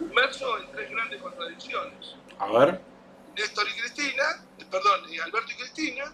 inmerso 0.00 0.58
en 0.58 0.72
tres 0.72 0.90
grandes 0.90 1.20
contradicciones. 1.20 2.16
A 2.38 2.52
ver. 2.52 2.80
Néstor 3.36 3.66
y 3.68 3.80
Cristina, 3.80 4.24
eh, 4.58 4.64
perdón, 4.70 5.12
y 5.12 5.18
Alberto 5.18 5.50
y 5.52 5.56
Cristina, 5.56 6.12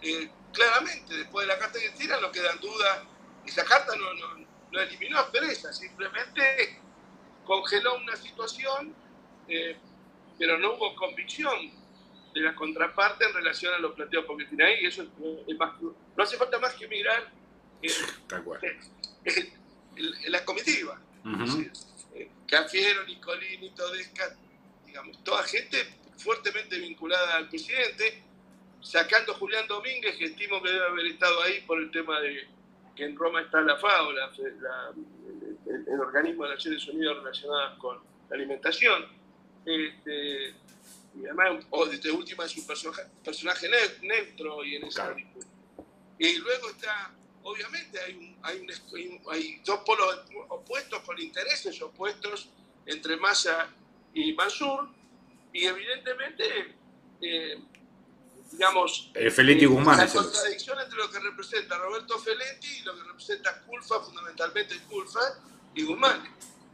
eh, 0.00 0.30
claramente 0.52 1.14
después 1.14 1.46
de 1.46 1.52
la 1.52 1.58
carta 1.58 1.78
de 1.78 1.86
Cristina 1.86 2.20
no 2.20 2.30
quedan 2.30 2.60
dudas. 2.60 3.00
Esa 3.44 3.64
carta 3.64 3.96
no, 3.96 4.14
no, 4.14 4.46
no 4.70 4.80
eliminó 4.80 5.18
a 5.18 5.30
Pereza, 5.30 5.72
simplemente 5.72 6.80
congeló 7.44 7.96
una 7.96 8.16
situación, 8.16 8.94
eh, 9.48 9.76
pero 10.38 10.58
no 10.58 10.74
hubo 10.74 10.94
convicción 10.94 11.72
de 12.32 12.40
la 12.40 12.54
contraparte 12.54 13.24
en 13.24 13.34
relación 13.34 13.74
a 13.74 13.78
los 13.78 13.92
planteados 13.92 14.26
por 14.26 14.36
Cristina. 14.36 14.70
Y 14.80 14.86
eso 14.86 15.02
es 15.02 15.58
más, 15.58 15.80
no 15.80 16.22
hace 16.22 16.36
falta 16.36 16.58
más 16.58 16.74
que 16.74 16.86
mirar 16.86 17.30
la 20.28 20.44
comitiva. 20.44 21.00
Cafiero, 22.46 23.04
Nicolini, 23.04 23.70
Todesca, 23.70 24.36
digamos, 24.86 25.22
toda 25.24 25.42
gente 25.44 25.78
fuertemente 26.18 26.78
vinculada 26.78 27.36
al 27.36 27.48
presidente, 27.48 28.22
sacando 28.80 29.34
Julián 29.34 29.66
Domínguez, 29.66 30.16
que 30.16 30.26
estimo 30.26 30.62
que 30.62 30.70
debe 30.70 30.86
haber 30.86 31.06
estado 31.06 31.42
ahí 31.42 31.62
por 31.62 31.80
el 31.80 31.90
tema 31.90 32.20
de 32.20 32.46
que 32.94 33.04
en 33.04 33.16
Roma 33.16 33.40
está 33.40 33.60
la 33.62 33.76
FAO, 33.76 34.10
el, 34.10 36.00
organismo 36.00 36.44
de 36.44 36.54
Naciones 36.54 36.86
Unidas 36.88 37.16
relacionado 37.16 37.78
con 37.78 38.00
la 38.28 38.36
alimentación. 38.36 39.06
Este, 39.64 40.54
y 41.14 41.24
además, 41.24 41.64
o 41.70 41.86
de 41.86 42.10
última 42.10 42.44
es 42.44 42.56
un 42.56 42.66
personaje, 42.66 43.68
neutro 44.02 44.64
y 44.64 44.76
en 44.76 44.84
esa 44.84 45.14
Y 46.18 46.38
luego 46.38 46.70
está, 46.70 47.14
obviamente, 47.42 48.00
hay, 48.00 48.36
hay, 48.42 48.66
hay 49.30 49.62
dos 49.64 49.80
polos 49.80 50.20
opuestos 50.48 51.00
con 51.00 51.18
intereses 51.20 51.80
opuestos 51.82 52.48
entre 52.86 53.16
Massa 53.16 53.68
y 54.14 54.32
Mansur, 54.32 54.88
y 55.52 55.64
evidentemente, 55.64 56.74
eh, 57.20 57.58
digamos, 58.50 59.10
Feletti 59.30 59.66
Guzmán 59.66 59.98
la 59.98 60.06
contradicción 60.06 60.80
entre 60.80 60.98
lo 60.98 61.10
que 61.10 61.18
representa 61.18 61.78
Roberto 61.78 62.18
Feletti 62.18 62.78
y 62.78 62.82
lo 62.82 62.96
que 62.96 63.02
representa 63.04 63.62
Culfa, 63.62 64.00
fundamentalmente 64.00 64.78
Culfa 64.88 65.20
y 65.74 65.84
Guzmán. 65.84 66.22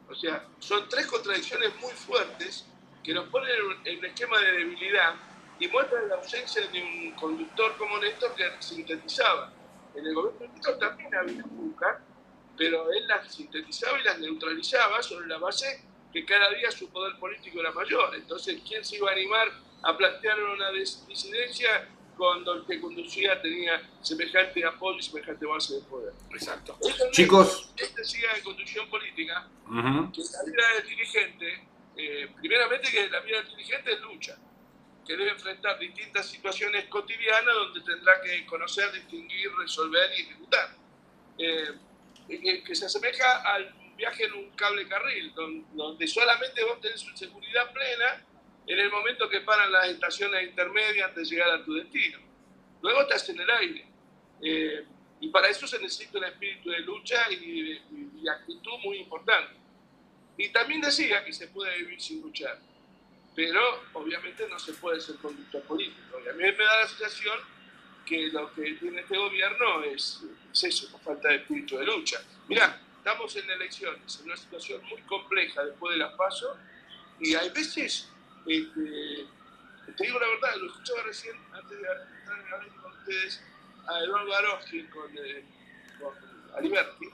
O 0.09 0.15
sea, 0.15 0.47
son 0.59 0.89
tres 0.89 1.07
contradicciones 1.07 1.75
muy 1.81 1.93
fuertes 1.93 2.65
que 3.03 3.13
nos 3.13 3.29
ponen 3.29 3.51
en 3.85 3.99
un 3.99 4.05
esquema 4.05 4.39
de 4.41 4.53
debilidad 4.53 5.15
y 5.61 5.69
muestran 5.69 6.09
la 6.09 6.17
ausencia 6.17 6.67
de 6.69 6.83
un 6.83 7.13
conductor 7.13 7.77
como 7.77 7.99
Néstor 7.99 8.35
que 8.35 8.45
sintetizaba. 8.61 9.53
En 9.99 10.07
el 10.07 10.15
gobierno 10.15 10.39
de 10.41 10.49
Néstor 10.49 10.79
también 10.79 11.13
había 11.13 11.43
Culfa, 11.43 12.01
pero 12.57 12.91
él 12.93 13.07
las 13.09 13.35
sintetizaba 13.35 13.99
y 14.01 14.05
las 14.05 14.19
neutralizaba 14.21 15.03
sobre 15.03 15.27
la 15.27 15.39
base 15.39 15.83
que 16.13 16.25
cada 16.25 16.51
día 16.51 16.71
su 16.71 16.89
poder 16.91 17.19
político 17.19 17.59
era 17.61 17.73
mayor. 17.73 18.15
Entonces, 18.15 18.63
¿quién 18.67 18.85
se 18.85 18.97
iba 18.97 19.11
a 19.11 19.13
animar 19.13 19.49
a 19.83 19.97
plantear 19.97 20.41
una 20.41 20.71
disidencia 20.71 21.89
cuando 22.17 22.55
el 22.55 22.67
que 22.67 22.81
conducía 22.81 23.41
tenía 23.43 23.81
semejante 24.01 24.65
apoyo 24.65 24.99
y 24.99 25.03
semejante 25.03 25.47
base 25.47 25.75
de 25.75 25.81
poder? 25.83 26.13
Exacto. 26.31 26.79
Chicos. 27.11 27.73
Este 27.77 28.05
siga 28.05 28.37
en 28.37 28.45
conducción 28.45 28.89
política, 28.89 29.49
que 29.67 29.73
la 29.73 30.45
vida 30.45 30.75
del 30.77 30.89
dirigente, 30.89 31.69
eh, 31.97 32.31
primeramente 32.37 32.89
que 32.91 33.11
la 33.11 33.21
vida 33.21 33.43
del 33.43 33.49
dirigente 33.49 33.93
es 33.93 34.01
lucha, 34.01 34.39
que 35.09 35.17
debe 35.17 35.31
enfrentar 35.31 35.79
distintas 35.79 36.27
situaciones 36.27 36.85
cotidianas 36.85 37.55
donde 37.55 37.81
tendrá 37.81 38.21
que 38.21 38.45
conocer, 38.45 38.93
distinguir, 38.93 39.51
resolver 39.57 40.11
y 40.19 40.21
ejecutar. 40.21 40.77
Eh, 41.39 42.63
que 42.63 42.75
se 42.75 42.85
asemeja 42.85 43.41
al 43.41 43.73
viaje 43.97 44.25
en 44.25 44.35
un 44.35 44.51
cable 44.51 44.87
carril, 44.87 45.33
donde, 45.75 46.07
solamente 46.07 46.63
vos 46.63 46.79
tenés 46.83 47.01
su 47.01 47.17
seguridad 47.17 47.73
plena 47.73 48.23
en 48.67 48.79
el 48.79 48.91
momento 48.91 49.31
que 49.31 49.41
paran 49.41 49.73
las 49.73 49.89
estaciones 49.89 50.47
intermedias 50.47 51.09
antes 51.09 51.27
de 51.27 51.37
llegar 51.37 51.51
a 51.53 51.65
tu 51.65 51.73
destino. 51.73 52.19
Luego 52.83 53.01
estás 53.01 53.27
en 53.31 53.41
el 53.41 53.51
aire. 53.51 53.87
Eh, 54.43 54.85
y 55.21 55.29
para 55.31 55.49
eso 55.49 55.67
se 55.67 55.79
necesita 55.79 56.19
un 56.19 56.25
espíritu 56.25 56.69
de 56.69 56.81
lucha 56.81 57.33
y, 57.33 57.81
de 58.21 58.31
actitud 58.31 58.79
muy 58.85 58.99
importante. 58.99 59.55
Y 60.37 60.51
también 60.51 60.83
decía 60.83 61.25
que 61.25 61.33
se 61.33 61.49
puede 61.49 61.79
vivir 61.79 61.99
sin 61.99 62.21
luchar, 62.21 62.61
pero 63.39 63.85
obviamente 63.93 64.49
no 64.49 64.59
se 64.59 64.73
puede 64.73 65.01
ser 65.01 65.15
conductor 65.19 65.63
político. 65.63 66.19
Y 66.25 66.29
a 66.29 66.33
mí 66.33 66.43
me 66.43 66.65
da 66.65 66.81
la 66.81 66.89
sensación 66.89 67.39
que 68.05 68.27
lo 68.33 68.53
que 68.53 68.73
tiene 68.73 69.03
este 69.03 69.17
gobierno 69.17 69.85
es, 69.85 70.25
es 70.53 70.65
eso, 70.65 70.99
falta 70.99 71.29
de 71.29 71.37
espíritu 71.37 71.79
de 71.79 71.85
lucha. 71.87 72.21
Mira, 72.49 72.83
estamos 72.97 73.37
en 73.37 73.49
elecciones, 73.49 74.19
en 74.19 74.25
una 74.25 74.37
situación 74.37 74.85
muy 74.87 75.01
compleja 75.03 75.65
después 75.65 75.93
de 75.93 75.99
las 75.99 76.15
pasos, 76.15 76.59
y 77.21 77.37
hay 77.37 77.49
veces, 77.51 78.09
este, 78.45 79.27
te 79.97 80.05
digo 80.05 80.19
la 80.19 80.27
verdad, 80.31 80.57
lo 80.57 80.73
escuchaba 80.73 81.05
recién 81.05 81.37
antes 81.53 81.71
de 81.71 81.87
entrar 81.87 82.41
en 82.41 82.53
hablar 82.53 82.69
con 82.83 82.91
ustedes 82.91 83.41
a 83.87 84.01
Eduardo 84.01 84.35
Aroski 84.35 84.83
con, 84.87 85.17
eh, 85.17 85.45
con 86.01 86.13
Aliberti, 86.57 87.07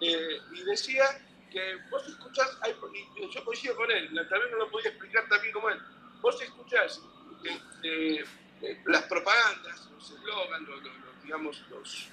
eh, 0.00 0.38
y 0.54 0.62
decía 0.62 1.25
que 1.56 1.76
vos 1.90 2.06
escuchás, 2.06 2.58
y 3.16 3.34
yo 3.34 3.42
coincido 3.42 3.74
con 3.76 3.90
él, 3.90 4.08
también 4.28 4.50
no 4.50 4.58
lo 4.58 4.70
podía 4.70 4.90
explicar 4.90 5.26
también 5.26 5.54
como 5.54 5.70
él, 5.70 5.80
vos 6.20 6.38
escuchás 6.42 7.00
eh, 7.82 8.22
las 8.84 9.04
propagandas, 9.04 9.88
los 9.90 10.10
eslogans, 10.10 10.68
los, 10.68 10.82
digamos, 11.22 11.64
los, 11.70 12.08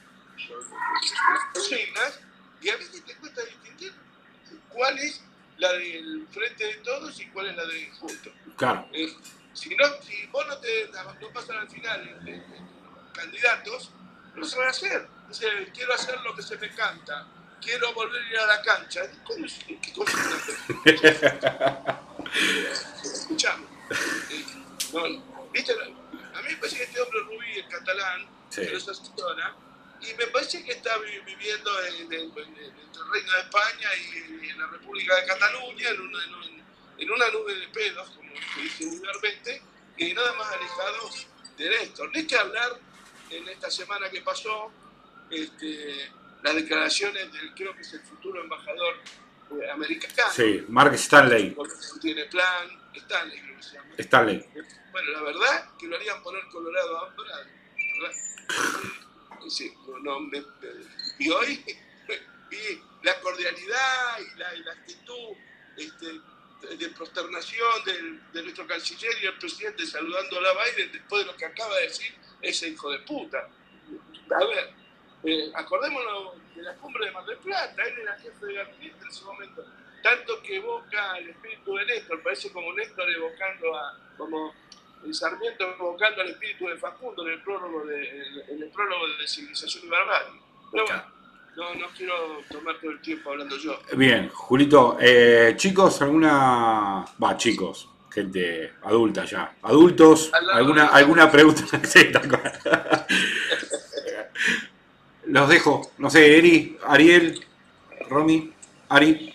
los, 0.47 0.65
las 0.69 1.53
consignas, 1.53 2.21
y 2.61 2.69
a 2.69 2.77
veces 2.77 3.03
te 3.03 3.15
cuesta 3.17 3.43
distinguir 3.43 3.93
cuál 4.69 4.97
es 4.99 5.21
la 5.57 5.73
del 5.73 6.25
frente 6.31 6.63
de 6.63 6.75
todos 6.75 7.19
y 7.19 7.27
cuál 7.27 7.47
es 7.47 7.57
la 7.57 7.65
de 7.65 7.91
juntos. 7.99 8.33
Claro. 8.55 8.87
Eh, 8.93 9.13
si, 9.51 9.75
no, 9.75 9.85
si 10.03 10.25
vos 10.27 10.47
no, 10.47 10.57
te, 10.59 10.89
no 11.19 11.33
pasan 11.33 11.57
al 11.57 11.69
final 11.69 12.21
eh, 12.25 12.41
candidatos, 13.13 13.91
no 14.35 14.45
se 14.45 14.57
van 14.57 14.67
a 14.67 14.71
hacer. 14.71 15.05
Dice, 15.27 15.47
quiero 15.73 15.93
hacer 15.93 16.17
lo 16.21 16.33
que 16.33 16.41
se 16.41 16.57
me 16.57 16.69
canta, 16.69 17.27
quiero 17.63 17.93
volver 17.93 18.21
a 18.21 18.29
ir 18.29 18.37
a 18.37 18.45
la 18.47 18.61
cancha. 18.61 19.01
¿Cómo 19.25 19.45
es? 19.45 19.53
¿Qué 19.65 19.93
cosa 19.93 20.17
Escuchame. 23.03 23.65
No, 24.93 25.49
¿viste? 25.51 25.73
A 25.73 26.41
mí 26.41 26.49
me 26.49 26.55
parece 26.57 26.77
que 26.77 26.83
este 26.83 27.01
hombre 27.01 27.19
Rubí, 27.21 27.53
el 27.59 27.67
catalán, 27.67 28.27
Sí. 28.49 28.61
que 28.61 28.71
los 28.71 28.87
asesora, 28.87 29.55
y 30.01 30.13
me 30.15 30.27
parece 30.27 30.63
que 30.63 30.73
está 30.73 30.97
vi- 30.99 31.19
viviendo 31.25 31.71
en, 31.85 32.13
el 32.13 32.31
Reino 32.33 33.33
de 33.33 33.39
España 33.39 33.89
y 33.95 34.49
en 34.49 34.59
la 34.59 34.67
República 34.67 35.15
de 35.15 35.25
Cataluña, 35.25 35.89
en 35.89 36.01
una, 36.01 36.23
en 36.23 36.35
un- 36.35 36.63
en 36.99 37.11
una 37.11 37.27
nube 37.29 37.55
de 37.55 37.67
pedos, 37.69 38.09
como 38.11 38.29
se 38.55 38.61
dice 38.61 38.85
vulgarmente, 38.85 39.61
y 39.97 40.13
nada 40.13 40.33
más 40.33 40.51
alejados 40.53 41.27
de 41.57 41.69
Néstor. 41.69 42.11
Ni 42.15 42.25
que 42.27 42.35
hablar 42.37 42.79
en 43.29 43.47
esta 43.49 43.71
semana 43.71 44.09
que 44.09 44.21
pasó, 44.21 44.71
este, 45.31 46.11
las 46.43 46.55
declaraciones 46.55 47.31
del, 47.31 47.53
creo 47.55 47.73
que 47.75 47.81
es 47.81 47.93
el 47.93 48.01
futuro 48.01 48.41
embajador 48.41 48.95
eh, 49.61 49.69
americano, 49.71 50.29
Sí, 50.31 50.65
Mark 50.67 50.93
Stanley. 50.95 51.55
tiene 52.01 52.25
plan, 52.25 52.69
Stanley 52.93 53.39
creo 53.41 53.57
que 53.57 53.63
se 53.63 53.75
llama. 53.75 53.89
Stanley. 53.97 54.45
Bueno, 54.91 55.11
la 55.11 55.21
verdad 55.21 55.69
que 55.79 55.87
lo 55.87 55.95
harían 55.95 56.21
poner 56.21 56.43
colorado 56.51 56.97
a 57.05 57.09
Brad, 57.09 57.45
¿verdad? 58.01 58.15
Sí, 59.49 59.73
no, 59.87 59.99
no, 59.99 60.19
me- 60.21 60.39
me- 60.39 60.45
y 61.19 61.29
hoy 61.29 61.63
vi 62.49 62.81
la 63.03 63.19
cordialidad 63.19 64.19
y 64.19 64.37
la, 64.39 64.55
y 64.55 64.63
la 64.63 64.71
actitud 64.73 65.35
este, 65.77 66.05
de, 66.61 66.77
de 66.77 66.89
prosternación 66.89 67.83
del- 67.85 68.31
de 68.31 68.41
nuestro 68.43 68.65
canciller 68.67 69.11
y 69.21 69.25
el 69.25 69.37
presidente 69.37 69.85
saludando 69.85 70.37
a 70.39 70.41
la 70.41 70.49
Biden 70.53 70.91
después 70.91 71.25
de 71.25 71.31
lo 71.31 71.37
que 71.37 71.45
acaba 71.45 71.75
de 71.77 71.83
decir 71.83 72.13
ese 72.41 72.69
hijo 72.69 72.89
de 72.91 72.99
puta. 72.99 73.49
A 74.35 74.45
ver, 74.45 74.73
eh, 75.23 75.51
acordémonos 75.55 76.33
de 76.55 76.61
la 76.63 76.73
cumbre 76.75 77.05
de 77.05 77.11
Mar 77.11 77.25
del 77.25 77.37
Plata, 77.37 77.81
él 77.83 77.93
era 78.01 78.17
jefe 78.19 78.45
de 78.45 78.53
gabinete 78.53 78.95
en 79.01 79.07
ese 79.07 79.25
momento. 79.25 79.65
Tanto 80.01 80.41
que 80.41 80.57
evoca 80.57 81.17
el 81.17 81.29
espíritu 81.29 81.75
de 81.75 81.85
Néstor, 81.85 82.21
parece 82.21 82.51
como 82.51 82.73
Néstor 82.73 83.09
evocando 83.09 83.75
a, 83.75 83.97
como 84.17 84.53
el 85.05 85.13
Sarmiento 85.13 85.63
evocando 85.63 86.21
al 86.21 86.29
espíritu 86.29 86.67
de 86.67 86.77
Facundo 86.77 87.25
en 87.25 87.33
el 87.33 87.41
prólogo 87.41 87.85
de, 87.85 88.03
en 88.49 88.63
el 88.63 88.69
prólogo 88.69 89.07
de 89.19 89.27
Civilización 89.27 89.85
y 89.85 89.89
Barbarie. 89.89 90.39
Pero 90.71 90.85
bueno, 90.85 91.03
no, 91.55 91.75
no 91.75 91.87
quiero 91.95 92.41
tomar 92.49 92.79
todo 92.79 92.91
el 92.91 93.01
tiempo 93.01 93.31
hablando 93.31 93.57
yo. 93.57 93.79
Bien, 93.95 94.29
Julito. 94.29 94.97
eh, 94.99 95.53
chicos, 95.55 96.01
alguna. 96.01 97.05
Va, 97.23 97.37
chicos, 97.37 97.87
gente 98.11 98.73
adulta 98.83 99.23
ya. 99.23 99.55
Adultos, 99.61 100.31
alguna, 100.53 100.87
alguna 100.87 101.31
pregunta. 101.31 101.63
Los 105.25 105.49
dejo. 105.49 105.91
No 105.97 106.09
sé, 106.09 106.37
Eri, 106.37 106.77
Ariel, 106.85 107.45
Romy, 108.09 108.53
Ari. 108.89 109.33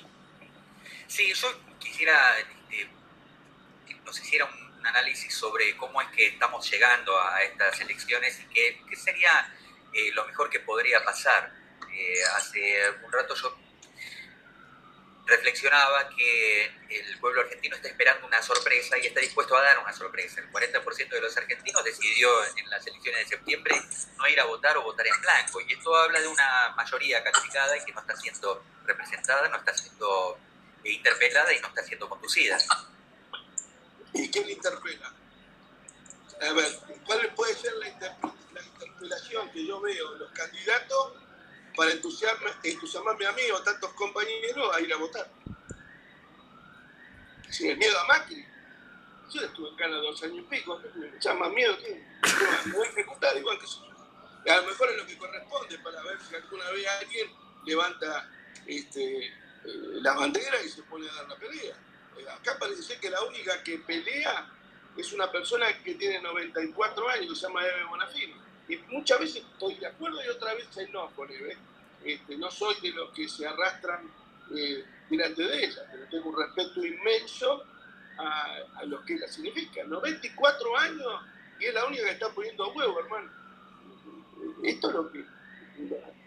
Sí, 1.07 1.33
yo 1.35 1.49
quisiera, 1.79 2.39
este, 2.39 2.89
no 4.05 4.13
sé 4.13 4.25
si 4.25 4.37
era 4.37 4.45
un, 4.45 4.69
un 4.79 4.87
análisis 4.87 5.35
sobre 5.35 5.77
cómo 5.77 6.01
es 6.01 6.09
que 6.09 6.27
estamos 6.27 6.71
llegando 6.71 7.19
a 7.21 7.43
estas 7.43 7.81
elecciones 7.81 8.41
y 8.41 8.55
qué, 8.55 8.83
qué 8.89 8.97
sería 8.97 9.53
eh, 9.93 10.13
lo 10.13 10.27
mejor 10.27 10.51
que 10.51 10.61
podría 10.61 11.05
pasar. 11.05 11.53
Eh, 11.93 12.21
hace 12.37 12.77
un 13.05 13.13
rato 13.13 13.35
yo 13.35 13.57
reflexionaba 15.29 16.09
que 16.17 16.65
el 16.89 17.19
pueblo 17.21 17.43
argentino 17.43 17.77
está 17.77 17.89
esperando 17.89 18.27
una 18.27 18.43
sorpresa 18.43 18.97
y 18.99 19.07
está 19.07 19.21
dispuesto 19.21 19.55
a 19.57 19.63
dar 19.63 19.79
una 19.79 19.93
sorpresa. 19.93 20.41
El 20.41 20.51
40% 20.51 21.09
de 21.11 21.21
los 21.21 21.37
argentinos 21.37 21.85
decidió 21.85 22.29
en 22.57 22.69
las 22.71 22.87
elecciones 22.87 23.21
de 23.25 23.37
septiembre 23.37 23.75
no 24.17 24.27
ir 24.27 24.41
a 24.41 24.45
votar 24.45 24.77
o 24.79 24.83
votar 24.83 25.07
en 25.07 25.21
blanco. 25.21 25.61
Y 25.61 25.73
esto 25.75 25.95
habla 25.95 26.21
de 26.21 26.29
una 26.29 26.71
mayoría 26.77 27.23
calificada 27.23 27.77
y 27.77 27.85
que 27.85 27.93
no 27.93 28.01
está 28.01 28.17
siendo 28.17 28.65
representada, 28.87 29.49
no 29.49 29.59
está 29.59 29.75
siendo 29.75 30.39
eh, 30.83 30.93
interpelada 30.93 31.53
y 31.53 31.61
no 31.61 31.69
está 31.69 31.83
siendo 31.85 32.09
conducida. 32.09 32.59
¿Y 34.15 34.31
quién 34.31 34.49
interpela? 34.49 35.13
A 36.41 36.53
ver, 36.53 36.73
¿cuál 37.05 37.35
puede 37.35 37.55
ser 37.55 37.75
la, 37.75 37.89
interpe- 37.89 38.33
la 38.55 38.63
interpelación 38.63 39.51
que 39.51 39.67
yo 39.67 39.81
veo 39.81 40.15
los 40.15 40.31
candidatos 40.33 41.13
para 41.79 41.93
entusiasmarme, 41.93 42.51
entusiasmarme 42.65 43.25
a 43.25 43.33
mí 43.33 43.43
o 43.53 43.57
a 43.57 43.63
tantos 43.63 43.93
compañeros 43.93 44.75
a 44.75 44.81
ir 44.81 44.93
a 44.93 44.97
votar? 44.97 45.31
Si 47.49 47.69
el 47.69 47.79
miedo 47.79 47.97
a 48.01 48.05
Macri. 48.05 48.45
Yo 49.33 49.43
estuve 49.43 49.69
en 49.69 49.77
Cana 49.77 49.97
dos 49.99 50.21
años 50.25 50.39
y 50.39 50.43
pico, 50.43 50.81
¿qué 50.83 50.89
me 50.99 51.07
echa 51.17 51.35
más 51.35 51.53
miedo 51.53 51.77
que 51.79 52.03
me 52.67 52.73
voy 52.73 52.89
a 52.89 53.39
igual 53.39 53.59
que 53.61 53.67
yo. 53.67 54.53
A 54.53 54.57
lo 54.57 54.67
mejor 54.67 54.91
es 54.91 54.97
lo 54.97 55.07
que 55.07 55.19
corresponde 55.19 55.79
para 55.79 56.03
ver 56.03 56.19
si 56.21 56.35
alguna 56.35 56.69
vez 56.71 56.87
alguien 57.01 57.31
levanta 57.65 58.29
este, 58.67 59.27
eh, 59.27 59.33
la 60.03 60.15
bandera 60.15 60.61
y 60.63 60.69
se 60.69 60.83
pone 60.85 61.09
a 61.09 61.15
dar 61.15 61.29
la 61.29 61.37
pelea. 61.37 61.77
Eh, 62.17 62.29
Acá 62.31 62.59
parece 62.59 62.83
ser 62.83 62.99
que 62.99 63.11
la 63.11 63.23
única 63.23 63.63
que 63.63 63.79
pelea 63.79 64.51
es 64.97 65.13
una 65.13 65.31
persona 65.31 65.67
que 65.85 65.95
tiene 65.95 66.21
94 66.23 67.09
años, 67.11 67.29
que 67.29 67.37
se 67.37 67.43
llama 67.43 67.65
Eve 67.65 67.85
Bonafini. 67.85 68.35
Y 68.69 68.77
muchas 68.89 69.21
veces 69.21 69.45
estoy 69.53 69.75
de 69.75 69.87
acuerdo 69.87 70.25
y 70.25 70.29
otra 70.29 70.55
vez 70.55 70.67
no 70.91 71.11
con 71.15 71.31
Eve. 71.31 71.57
Este, 72.05 72.37
no 72.37 72.51
soy 72.51 72.75
de 72.81 72.91
los 72.93 73.11
que 73.11 73.29
se 73.29 73.47
arrastran 73.47 74.11
eh, 74.57 74.85
delante 75.11 75.43
de 75.43 75.65
ella, 75.65 75.83
pero 75.91 76.09
tengo 76.09 76.31
un 76.31 76.39
respeto 76.39 76.85
inmenso 76.85 77.65
a, 78.19 78.57
a 78.77 78.85
lo 78.85 79.05
que 79.05 79.15
ella 79.15 79.29
significa. 79.29 79.85
94 79.85 80.79
años 80.79 81.23
y 81.61 81.65
es 81.65 81.75
la 81.75 81.85
única 81.87 82.05
que 82.05 82.11
está 82.11 82.29
poniendo 82.31 82.73
huevo, 82.73 83.01
hermano. 83.01 83.31
Esto 84.63 84.89
es 84.89 84.95
lo 84.95 85.11
que... 85.11 85.25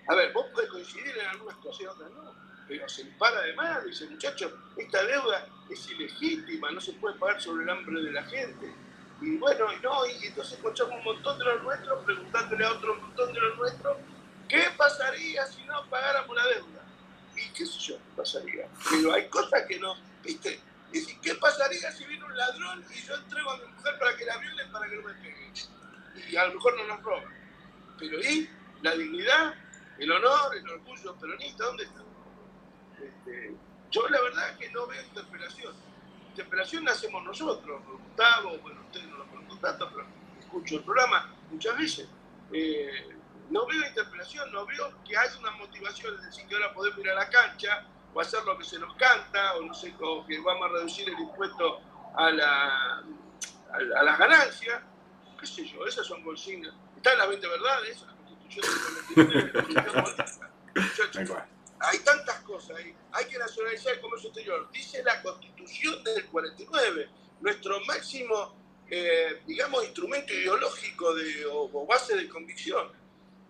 A 0.07 0.15
ver, 0.15 0.33
vos 0.33 0.45
podés 0.53 0.69
coincidir 0.69 1.17
en 1.17 1.27
algunas 1.27 1.55
cosas 1.57 1.81
y 1.81 1.85
otras 1.85 2.11
no, 2.11 2.35
pero 2.67 2.89
se 2.89 3.03
le 3.03 3.11
para 3.11 3.41
de 3.41 3.53
mano 3.53 3.81
dice, 3.85 4.07
muchachos, 4.07 4.51
esta 4.77 5.03
deuda 5.03 5.47
es 5.69 5.89
ilegítima, 5.91 6.71
no 6.71 6.81
se 6.81 6.93
puede 6.93 7.17
pagar 7.17 7.41
sobre 7.41 7.63
el 7.63 7.69
hambre 7.69 8.01
de 8.01 8.11
la 8.11 8.23
gente. 8.23 8.73
Y 9.21 9.37
bueno, 9.37 9.71
y 9.71 9.79
no, 9.81 10.05
y 10.05 10.25
entonces 10.25 10.53
escuchamos 10.53 10.95
un 10.97 11.03
montón 11.03 11.37
de 11.37 11.45
los 11.45 11.63
nuestros 11.63 12.03
preguntándole 12.03 12.65
a 12.65 12.71
otro 12.71 12.95
montón 12.95 13.33
de 13.33 13.39
los 13.39 13.57
nuestros, 13.57 13.97
¿qué 14.51 14.69
pasaría 14.75 15.45
si 15.47 15.63
no 15.63 15.89
pagáramos 15.89 16.35
la 16.35 16.45
deuda? 16.47 16.81
Y 17.37 17.49
qué 17.53 17.65
sé 17.65 17.79
yo, 17.79 17.95
qué 17.95 18.11
pasaría. 18.17 18.67
Pero 18.89 19.13
hay 19.13 19.29
cosas 19.29 19.63
que 19.67 19.79
no, 19.79 19.95
¿viste? 20.21 20.59
Es 20.91 21.05
decir, 21.05 21.17
¿qué 21.21 21.35
pasaría 21.35 21.89
si 21.93 22.03
viene 22.03 22.25
un 22.25 22.35
ladrón 22.35 22.85
y 22.93 23.01
yo 23.01 23.15
entrego 23.15 23.49
a 23.49 23.57
mi 23.57 23.65
mujer 23.67 23.97
para 23.97 24.17
que 24.17 24.25
la 24.25 24.37
violen 24.37 24.71
para 24.73 24.89
que 24.89 24.95
no 24.97 25.07
me 25.07 25.13
pegue? 25.13 25.53
Y 26.29 26.35
a 26.35 26.47
lo 26.47 26.55
mejor 26.55 26.77
no 26.77 26.87
nos 26.87 27.01
roban. 27.01 27.33
Pero 27.97 28.19
¿y 28.19 28.49
la 28.81 28.93
dignidad, 28.93 29.55
el 29.97 30.11
honor, 30.11 30.57
el 30.57 30.69
orgullo 30.69 31.15
peronista, 31.15 31.63
dónde 31.63 31.83
está? 31.85 32.01
Este, 33.01 33.55
yo 33.89 34.09
la 34.09 34.21
verdad 34.21 34.49
es 34.49 34.57
que 34.57 34.69
no 34.71 34.85
veo 34.85 35.01
interpelación. 35.01 35.73
Interpelación 36.27 36.83
la 36.83 36.91
hacemos 36.91 37.23
nosotros, 37.23 37.81
Gustavo, 37.85 38.57
bueno, 38.57 38.81
ustedes 38.81 39.07
no 39.07 39.17
lo 39.17 39.27
conozco 39.27 39.57
tanto, 39.59 39.89
pero 39.89 40.05
escucho 40.39 40.75
el 40.75 40.83
programa 40.83 41.33
muchas 41.49 41.77
veces. 41.77 42.07
Eh, 42.51 43.20
no 43.51 43.65
veo 43.67 43.85
interpelación, 43.87 44.51
no 44.51 44.65
veo 44.65 44.91
que 45.07 45.15
haya 45.17 45.37
una 45.39 45.51
motivación, 45.51 46.15
es 46.15 46.25
decir, 46.25 46.47
que 46.47 46.55
ahora 46.55 46.73
podemos 46.73 46.99
ir 46.99 47.09
a 47.09 47.15
la 47.15 47.29
cancha 47.29 47.85
o 48.13 48.19
hacer 48.21 48.43
lo 48.43 48.57
que 48.57 48.63
se 48.63 48.79
nos 48.79 48.95
canta, 48.95 49.55
o 49.55 49.61
no 49.61 49.73
sé, 49.73 49.93
o 50.01 50.25
que 50.25 50.39
vamos 50.39 50.69
a 50.69 50.73
reducir 50.73 51.07
el 51.09 51.19
impuesto 51.19 51.81
a, 52.15 52.29
la, 52.31 52.97
a, 52.99 53.99
a 53.99 54.03
las 54.03 54.19
ganancias, 54.19 54.81
qué 55.39 55.45
sé 55.45 55.65
yo, 55.65 55.85
esas 55.85 56.05
son 56.05 56.23
consignas. 56.23 56.73
Está 56.95 57.13
en 57.13 57.19
la 57.19 57.25
20 57.27 57.47
verdades, 57.47 58.01
la 58.01 58.13
constitución 58.15 58.65
del 59.15 59.51
49, 59.51 59.51
la 59.53 59.63
constitución 59.63 60.13
política. 60.13 60.51
Muchachos, 60.75 61.11
Tal 61.11 61.27
cual. 61.27 61.47
hay 61.79 61.99
tantas 61.99 62.41
cosas 62.41 62.77
ahí. 62.77 62.95
Hay 63.13 63.25
que 63.25 63.37
nacionalizar 63.37 63.93
el 63.93 64.01
comercio 64.01 64.29
exterior. 64.29 64.69
Dice 64.71 65.03
la 65.03 65.21
constitución 65.21 66.03
del 66.03 66.25
49. 66.27 67.09
Nuestro 67.41 67.79
máximo, 67.85 68.55
eh, 68.89 69.41
digamos, 69.47 69.83
instrumento 69.83 70.33
ideológico 70.33 71.13
de, 71.15 71.45
o, 71.47 71.69
o 71.73 71.85
base 71.87 72.15
de 72.15 72.29
convicción. 72.29 72.91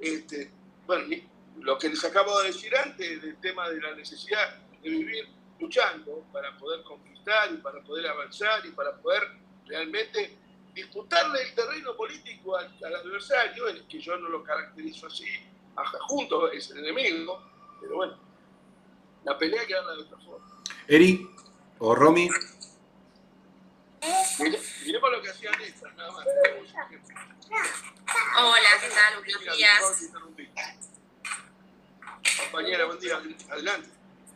Este, 0.02 0.52
bueno, 0.88 1.16
lo 1.60 1.78
que 1.78 1.90
les 1.90 2.04
acabo 2.04 2.40
de 2.42 2.48
decir 2.48 2.76
antes 2.76 3.22
del 3.22 3.38
tema 3.40 3.70
de 3.70 3.80
la 3.80 3.94
necesidad 3.96 4.56
de 4.82 4.90
vivir 4.90 5.28
luchando 5.60 6.26
para 6.34 6.58
poder 6.58 6.84
conquistar 6.84 7.54
y 7.54 7.58
para 7.58 7.82
poder 7.84 8.08
avanzar 8.08 8.66
y 8.66 8.72
para 8.72 8.96
poder 8.98 9.22
realmente 9.68 10.38
disputarle 10.74 11.44
el 11.44 11.54
terreno 11.54 11.96
político 11.96 12.58
al, 12.58 12.76
al 12.84 12.96
adversario, 12.96 13.68
el 13.68 13.86
que 13.88 14.00
yo 14.00 14.18
no 14.18 14.30
lo 14.30 14.44
caracterizo 14.44 15.06
así, 15.08 15.26
a- 15.76 15.86
junto 16.08 16.52
es 16.52 16.72
el 16.72 16.80
enemigo, 16.80 17.44
pero 17.80 17.96
bueno, 17.98 18.18
la 19.24 19.38
pelea 19.38 19.62
hay 19.62 19.68
que 19.68 19.74
darla 19.76 19.94
de 19.94 20.02
otra 20.02 20.18
forma. 20.18 20.64
Eri 20.88 21.30
o 21.78 21.94
Romy. 21.94 22.28
Mire- 24.40 24.60
Miremos 24.86 25.12
lo 25.12 25.22
que 25.22 25.30
hacían 25.30 25.62
estas, 25.62 25.94
nada 25.96 26.12
más. 26.12 26.26
Hola, 28.44 28.70
¿qué 28.82 28.90
tal? 28.90 29.24
Buenos 29.24 29.56
días. 29.56 30.10
Compañera, 32.40 32.86
buen 32.86 33.00
día, 33.00 33.22
adelante. 33.52 33.90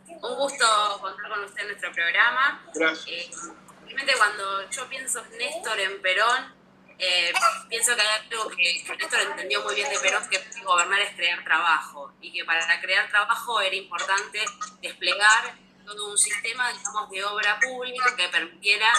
Un 0.06 0.36
gusto 0.36 0.98
contar 1.00 1.28
con 1.28 1.44
usted 1.44 1.62
en 1.62 1.66
nuestro 1.66 1.92
programa. 1.92 2.62
Gracias. 2.72 3.08
Eh, 3.08 3.30
simplemente 3.78 4.14
cuando 4.16 4.70
yo 4.70 4.88
pienso 4.88 5.24
en 5.24 5.38
Néstor 5.38 5.80
en 5.80 6.00
Perón, 6.02 6.54
eh, 7.00 7.32
pienso 7.68 7.96
que 7.96 8.02
hay 8.02 8.28
algo 8.30 8.48
que, 8.50 8.84
Néstor 8.96 9.20
entendió 9.22 9.62
muy 9.64 9.74
bien 9.74 9.90
de 9.90 9.98
Perón, 9.98 10.28
que 10.28 10.40
gobernar 10.62 11.00
es 11.00 11.16
crear 11.16 11.42
trabajo, 11.42 12.12
y 12.20 12.32
que 12.32 12.44
para 12.44 12.80
crear 12.80 13.08
trabajo 13.08 13.60
era 13.60 13.74
importante 13.74 14.44
desplegar 14.82 15.56
todo 15.84 16.10
un 16.10 16.16
sistema, 16.16 16.70
digamos, 16.72 17.10
de 17.10 17.24
obra 17.24 17.58
pública 17.58 18.14
que 18.14 18.28
permitiera 18.28 18.92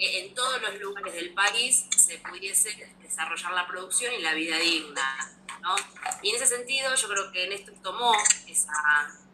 en 0.00 0.34
todos 0.34 0.60
los 0.62 0.80
lugares 0.80 1.14
del 1.14 1.34
país 1.34 1.86
se 1.96 2.18
pudiese 2.18 2.94
desarrollar 3.00 3.52
la 3.52 3.66
producción 3.66 4.14
y 4.14 4.22
la 4.22 4.34
vida 4.34 4.56
digna. 4.58 5.36
¿no? 5.60 5.74
Y 6.22 6.30
en 6.30 6.36
ese 6.36 6.46
sentido 6.46 6.94
yo 6.94 7.08
creo 7.08 7.32
que 7.32 7.48
Néstor 7.48 7.74
tomó 7.82 8.14
esa, 8.46 8.72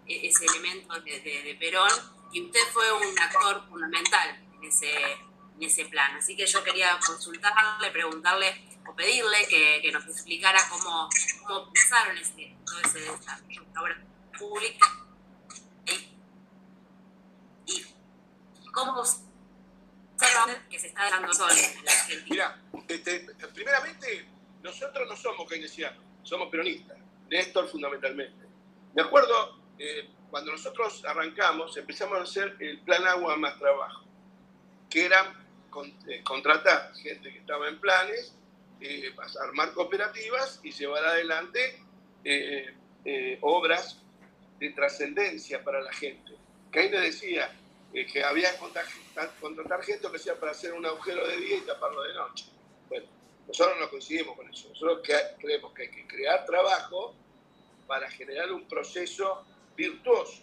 e-, 0.07 0.27
ese 0.27 0.45
elemento 0.47 0.99
de, 1.01 1.21
de, 1.21 1.57
Perón 1.59 1.91
y 2.33 2.43
usted 2.43 2.61
fue 2.73 2.91
un 2.93 3.19
actor 3.19 3.69
fundamental 3.69 4.45
en 4.55 4.65
ese, 4.65 4.93
en 4.93 5.63
ese 5.63 5.85
plan. 5.87 6.17
Así 6.17 6.37
que 6.37 6.47
yo 6.47 6.63
quería 6.65 6.99
consultarle, 6.99 7.91
preguntarle 7.91 8.79
o 8.89 8.95
pedirle 8.95 9.47
que, 9.49 9.81
que 9.83 9.93
nos 9.93 10.05
explicara 10.07 10.61
cómo, 10.69 11.09
cómo 11.47 11.73
pensaron 11.73 12.17
ese, 12.19 12.57
todo 12.65 12.81
ese 12.81 13.01
desarrollo 13.01 13.63
de 13.63 13.79
obra 13.79 14.05
pública 14.37 15.07
y, 17.67 17.87
cómo 18.73 19.03
que 20.69 20.79
se 20.79 20.89
está 20.89 21.11
dando 21.11 21.33
sol. 21.33 21.51
Mira, 22.31 22.61
primeramente, 23.55 24.27
nosotros 24.63 25.09
no 25.09 25.17
somos 25.17 25.49
keynesianos, 25.49 26.03
somos 26.23 26.49
peronistas, 26.49 26.99
Néstor 27.31 27.69
fundamentalmente. 27.69 28.47
Me 28.95 29.03
acuerdo 29.03 29.61
eh, 29.79 30.09
cuando 30.31 30.53
nosotros 30.53 31.05
arrancamos, 31.05 31.77
empezamos 31.77 32.19
a 32.19 32.23
hacer 32.23 32.57
el 32.61 32.81
plan 32.81 33.07
agua 33.07 33.37
más 33.37 33.59
trabajo, 33.59 34.05
que 34.89 35.05
era 35.05 35.35
eh, 36.09 36.23
contratar 36.25 36.95
gente 36.95 37.33
que 37.33 37.39
estaba 37.39 37.69
en 37.69 37.79
planes, 37.79 38.35
eh, 38.81 39.15
armar 39.43 39.73
cooperativas 39.73 40.61
y 40.63 40.73
llevar 40.73 41.05
adelante 41.05 41.83
obras 43.41 44.03
de 44.59 44.71
trascendencia 44.71 45.63
para 45.63 45.81
la 45.81 45.93
gente. 45.93 46.33
Le 46.73 47.01
decía 47.01 47.51
que 47.93 48.25
había 48.25 48.51
que 48.59 48.59
contratar 49.41 49.83
gente 49.83 50.11
que 50.11 50.19
sea 50.19 50.39
para 50.39 50.53
hacer 50.53 50.73
un 50.73 50.85
agujero 50.85 51.27
de 51.27 51.37
día 51.39 51.57
y 51.59 51.61
taparlo 51.63 52.03
de 52.03 52.15
noche. 52.15 52.47
Bueno, 52.89 53.07
nosotros 53.47 53.77
no 53.81 53.89
coincidimos 53.89 54.37
con 54.37 54.49
eso. 54.49 54.69
Nosotros 54.69 55.01
creemos 55.39 55.73
que 55.73 55.83
hay 55.83 55.91
que 55.91 56.07
crear 56.07 56.45
trabajo 56.45 57.15
para 57.87 58.11
generar 58.11 58.53
un 58.53 58.67
proceso 58.69 59.45
virtuoso 59.77 60.43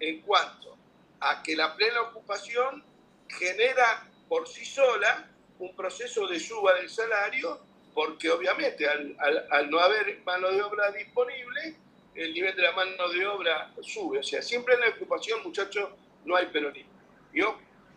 en 0.00 0.20
cuanto 0.22 0.76
a 1.20 1.42
que 1.42 1.56
la 1.56 1.74
plena 1.74 2.02
ocupación 2.02 2.84
genera 3.28 4.08
por 4.28 4.48
sí 4.48 4.64
sola 4.64 5.30
un 5.58 5.74
proceso 5.74 6.26
de 6.26 6.38
suba 6.38 6.74
del 6.74 6.90
salario, 6.90 7.60
porque 7.94 8.30
obviamente 8.30 8.86
al, 8.88 9.70
no 9.70 9.78
haber 9.80 10.20
mano 10.24 10.50
de 10.50 10.62
obra 10.62 10.90
disponible, 10.92 11.76
el 12.14 12.32
nivel 12.32 12.54
de 12.54 12.62
la 12.62 12.72
mano 12.72 13.08
de 13.08 13.26
obra 13.26 13.72
sube. 13.82 14.18
O 14.18 14.22
sea, 14.22 14.42
siempre 14.42 14.74
en 14.74 14.80
la 14.80 14.88
ocupación, 14.90 15.42
muchachos, 15.42 15.90
no 16.24 16.36
hay 16.36 16.46
peronismo. 16.46 16.92
Y 17.32 17.40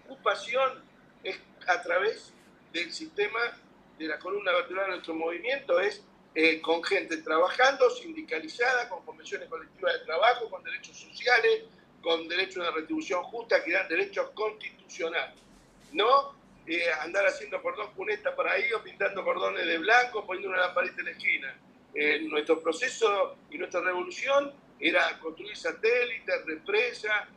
ocupación 0.09 0.83
es 1.23 1.39
a 1.67 1.81
través 1.81 2.33
del 2.73 2.91
sistema 2.91 3.39
de 3.97 4.07
la 4.07 4.17
columna 4.17 4.51
vertebral 4.51 4.85
de 4.85 4.91
nuestro 4.91 5.13
movimiento, 5.13 5.79
es 5.79 6.03
eh, 6.35 6.61
con 6.61 6.83
gente 6.83 7.17
trabajando, 7.17 7.89
sindicalizada, 7.89 8.87
con 8.89 9.05
convenciones 9.05 9.49
colectivas 9.49 9.93
de 9.93 10.05
trabajo, 10.05 10.49
con 10.49 10.63
derechos 10.63 10.97
sociales, 10.97 11.63
con 12.01 12.27
derechos 12.27 12.63
de 12.63 12.71
retribución 12.71 13.23
justa, 13.23 13.63
que 13.63 13.73
dan 13.73 13.87
derechos 13.87 14.29
constitucionales. 14.31 15.35
No 15.91 16.35
eh, 16.65 16.83
andar 17.01 17.25
haciendo 17.25 17.61
cordón 17.61 17.91
cuneta 17.93 18.35
para 18.35 18.53
ahí 18.53 18.71
o 18.73 18.83
pintando 18.83 19.23
cordones 19.23 19.65
de 19.65 19.77
blanco, 19.79 20.25
poniendo 20.25 20.49
una 20.49 20.67
lamparita 20.67 20.99
en 20.99 21.05
la 21.05 21.11
esquina. 21.11 21.55
Eh, 21.93 22.19
nuestro 22.21 22.61
proceso 22.61 23.37
y 23.49 23.57
nuestra 23.57 23.81
revolución 23.81 24.53
era 24.79 25.19
construir 25.19 25.57
satélites, 25.57 26.45
represas, 26.45 27.27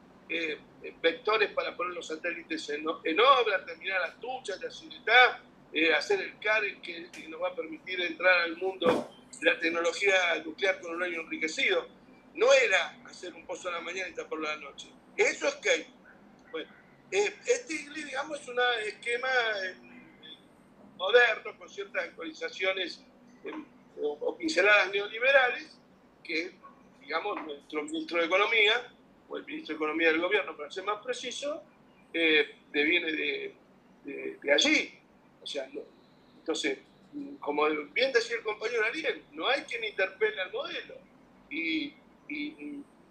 vectores 1.00 1.50
para 1.52 1.76
poner 1.76 1.94
los 1.94 2.06
satélites 2.06 2.68
en, 2.70 2.86
obra, 2.86 3.64
terminar 3.64 4.00
las 4.00 4.20
duchas, 4.20 4.60
la 4.60 4.70
ciudad, 4.70 5.38
eh, 5.72 5.94
hacer 5.94 6.20
el 6.20 6.38
CAR 6.38 6.62
que, 6.82 7.08
nos 7.28 7.40
va 7.40 7.48
a 7.48 7.54
permitir 7.54 8.00
entrar 8.00 8.40
al 8.42 8.56
mundo 8.56 9.10
la 9.40 9.58
tecnología 9.58 10.42
nuclear 10.44 10.80
con 10.80 10.94
un 10.94 11.02
año 11.02 11.20
enriquecido. 11.20 11.88
No 12.34 12.52
era 12.52 12.98
hacer 13.06 13.34
un 13.34 13.46
pozo 13.46 13.68
a 13.68 13.72
la 13.72 13.80
mañana 13.80 14.08
y 14.08 14.14
taparlo 14.14 14.48
a 14.48 14.56
la 14.56 14.60
noche. 14.60 14.88
Eso 15.16 15.48
es 15.48 15.54
que, 15.56 15.86
bueno, 16.50 16.70
eh, 17.10 17.34
este, 17.46 17.74
digamos, 17.90 18.40
es 18.40 18.48
un 18.48 18.58
esquema 18.86 19.28
eh, 19.64 19.76
moderno 20.96 21.58
con 21.58 21.68
ciertas 21.68 22.04
actualizaciones 22.04 23.02
o, 24.00 24.36
pinceladas 24.36 24.90
neoliberales 24.90 25.78
que, 26.22 26.52
digamos, 27.00 27.42
nuestro 27.44 27.82
ministro 27.82 28.18
de 28.18 28.26
Economía, 28.26 28.92
o 29.32 29.38
el 29.38 29.46
ministro 29.46 29.74
de 29.74 29.76
Economía 29.76 30.08
del 30.08 30.20
gobierno, 30.20 30.54
para 30.54 30.70
ser 30.70 30.84
más 30.84 31.02
preciso, 31.02 31.62
deviene 32.12 33.12
de, 33.12 33.54
de 34.42 34.52
allí. 34.52 34.92
O 35.40 35.46
sea, 35.46 35.68
entonces, 36.38 36.78
como 37.40 37.66
bien 37.92 38.12
decía 38.12 38.36
el 38.36 38.42
compañero 38.42 38.84
Ariel, 38.84 39.24
no 39.32 39.48
hay 39.48 39.62
quien 39.62 39.84
interpele 39.84 40.40
al 40.40 40.52
modelo. 40.52 40.96
Y, 41.50 41.94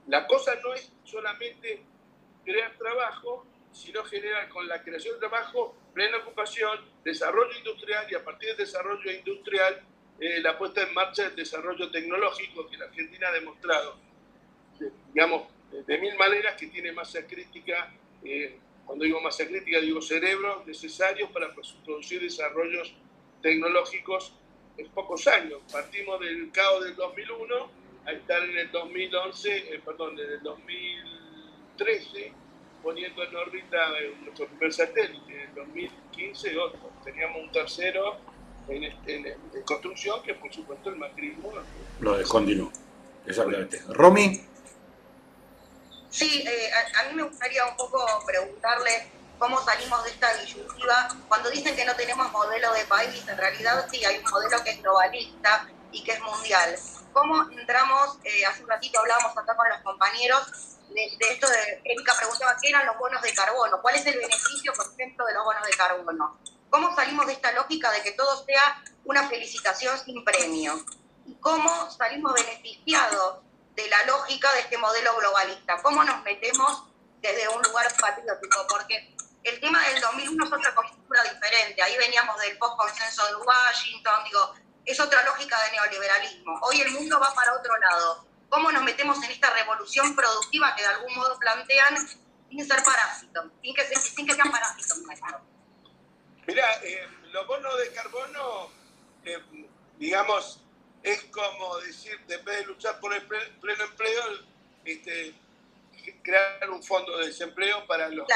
la 0.08 0.26
cosa 0.26 0.56
no 0.64 0.74
es 0.74 0.92
solamente 1.04 1.84
crear 2.44 2.76
trabajo, 2.76 3.46
sino 3.72 4.04
generar 4.04 4.50
con 4.50 4.68
la 4.68 4.82
creación 4.82 5.14
de 5.14 5.20
trabajo 5.20 5.76
plena 5.94 6.18
ocupación, 6.18 6.80
desarrollo 7.04 7.56
industrial 7.56 8.08
y 8.10 8.16
a 8.16 8.24
partir 8.24 8.50
del 8.50 8.58
desarrollo 8.58 9.12
industrial 9.12 9.84
eh, 10.20 10.42
la 10.42 10.58
puesta 10.58 10.82
en 10.82 10.94
marcha 10.96 11.24
del 11.24 11.36
desarrollo 11.36 11.92
tecnológico 11.92 12.68
que 12.68 12.78
la 12.78 12.86
Argentina 12.86 13.28
ha 13.28 13.32
demostrado, 13.32 13.98
digamos, 15.14 15.44
de 15.72 15.98
mil 15.98 16.16
maneras 16.16 16.56
que 16.58 16.68
tiene 16.68 16.92
masa 16.92 17.26
crítica 17.26 17.92
eh, 18.24 18.58
cuando 18.86 19.06
digo 19.06 19.22
masa 19.22 19.48
crítica, 19.48 19.80
digo 19.80 20.02
cerebros 20.02 20.66
necesarios 20.68 21.30
para 21.32 21.54
producir 21.86 22.22
desarrollos 22.22 22.94
tecnológicos 23.42 24.34
en 24.78 24.90
pocos 24.90 25.28
años. 25.28 25.62
Partimos 25.72 26.20
del 26.20 26.52
caos 26.52 26.84
del 26.84 26.96
2001 26.96 27.70
a 28.06 28.12
estar 28.12 28.44
en 28.44 28.58
el 28.58 28.72
2011, 28.72 29.76
eh, 29.76 29.82
perdón, 29.86 30.20
en 30.20 30.32
el 30.32 30.44
2013, 30.44 32.34
poniendo 32.84 33.24
en 33.24 33.36
órbita 33.36 34.00
eh, 34.00 34.14
nuestro 34.24 34.48
primer 34.48 34.74
satélite. 34.74 35.34
En 35.34 35.50
el 35.50 35.56
2015 35.56 36.58
otro. 36.58 36.92
Teníamos 37.04 37.44
un 37.44 37.52
tercero 37.52 38.18
en, 38.68 38.84
este, 38.84 39.38
construcción 39.66 40.22
que 40.24 40.34
por 40.34 40.54
supuesto 40.54 40.90
el 40.90 40.98
macrismo 40.98 41.54
lo 42.02 42.18
descontinuó. 42.18 42.72
Exactamente. 43.26 43.82
Romy. 43.90 44.42
Sí, 46.12 46.44
eh, 46.46 46.72
a, 47.00 47.04
mí 47.06 47.16
me 47.16 47.24
gustaría 47.24 47.66
un 47.66 47.76
poco 47.78 48.06
preguntarle 48.26 49.10
cómo 49.40 49.64
salimos 49.64 50.04
de 50.04 50.10
esta 50.12 50.34
disyuntiva. 50.36 51.08
Cuando 51.30 51.50
dicen 51.50 51.74
que 51.74 51.86
no 51.86 51.96
tenemos 51.96 52.30
modelo 52.32 52.74
de 52.74 52.84
país, 52.86 53.26
en 53.28 53.38
realidad 53.38 53.88
sí, 53.90 54.04
hay 54.04 54.18
un 54.18 54.30
modelo 54.30 54.62
que 54.62 54.72
es 54.72 54.82
globalista 54.82 55.70
y 55.92 56.04
que 56.04 56.12
es 56.12 56.20
mundial. 56.20 56.78
¿Cómo 57.14 57.50
entramos, 57.50 58.20
eh, 58.26 58.46
hace 58.46 58.62
un 58.62 58.70
ratito 58.70 59.00
hablábamos 59.00 59.38
acá 59.38 59.56
con 59.56 59.70
los 59.70 59.82
compañeros, 59.82 60.78
de, 60.90 61.06
esto 61.30 61.48
de, 61.50 61.82
Erika 61.86 62.14
preguntaba, 62.18 62.58
¿qué 62.62 62.68
eran 62.68 62.86
los 62.86 62.98
bonos 62.98 63.22
de 63.22 63.34
carbono? 63.34 63.82
¿Cuál 63.82 63.96
es 63.96 64.06
el 64.06 64.18
beneficio, 64.18 64.74
por 64.74 64.92
ejemplo, 64.92 65.26
de 65.26 65.34
los 65.34 65.46
bonos 65.46 65.66
de 65.66 65.72
carbono? 65.72 66.38
¿Cómo 66.70 66.94
salimos 66.94 67.26
de 67.28 67.34
esta 67.34 67.54
lógica 67.54 67.90
de 67.92 68.02
que 68.02 68.12
todo 68.12 68.44
sea 68.44 68.84
una 69.06 69.30
felicitación 69.30 69.98
sin 69.98 70.26
premio? 70.26 70.74
¿Y 71.26 71.36
cómo 71.36 71.90
salimos 71.92 72.34
beneficiados 72.34 73.40
de 73.76 73.88
la 73.90 74.04
lógica 74.06 74.52
de 74.54 74.60
este 74.62 74.78
modelo 74.78 75.16
globalista. 75.16 75.82
¿Cómo 75.82 76.04
nos 76.04 76.24
metemos 76.24 76.84
desde 77.22 77.48
un 77.50 77.62
lugar 77.62 77.88
patriótico? 78.00 78.66
Porque 78.70 79.16
el 79.44 79.60
tema 79.60 79.82
del 79.88 80.02
2001 80.02 80.46
es 80.46 80.52
otra 80.52 80.76
coyuntura 80.76 81.24
diferente. 81.24 81.82
Ahí 81.82 81.98
veníamos 81.98 82.40
del 82.42 82.58
post-consenso 82.58 83.26
de 83.28 83.36
Washington, 83.36 84.24
digo, 84.26 84.54
es 84.86 85.00
otra 85.00 85.24
lógica 85.24 85.58
de 85.64 85.72
neoliberalismo. 85.72 86.60
Hoy 86.62 86.82
el 86.82 86.92
mundo 86.92 87.20
va 87.20 87.34
para 87.34 87.54
otro 87.54 87.78
lado. 87.78 88.28
¿Cómo 88.50 88.72
nos 88.72 88.84
metemos 88.84 89.24
en 89.24 89.32
esta 89.32 89.50
revolución 89.52 90.16
productiva 90.16 90.76
que 90.76 90.82
de 90.82 90.90
algún 90.90 91.16
modo 91.16 91.40
plantean 91.40 91.96
sin 92.50 92.68
ser 92.68 92.84
parásitos, 92.84 93.46
sin 93.62 93.74
que, 93.74 93.86
sin 93.96 94.28
que 94.28 94.36
sean 94.36 94.52
parásitos? 94.52 95.00
Mira, 96.46 96.74
eh, 96.84 97.08
los 97.32 97.48
bonos 97.48 97.78
de 97.80 97.94
carbono, 97.94 98.72
eh, 99.24 99.40
digamos, 99.98 100.62
es 101.04 101.24
como 101.26 101.78
decir, 101.80 102.20
en 102.28 102.46
vez 102.46 102.58
de 102.60 102.66
luchar 102.66 103.00
por 103.00 103.14
el 103.14 103.24
pleno 103.24 103.84
empleo, 103.84 104.24
este, 104.86 105.34
crear 106.22 106.70
un 106.70 106.84
fondo 106.84 107.18
de 107.18 107.28
desempleo 107.28 107.86
para 107.88 108.10
los, 108.10 108.28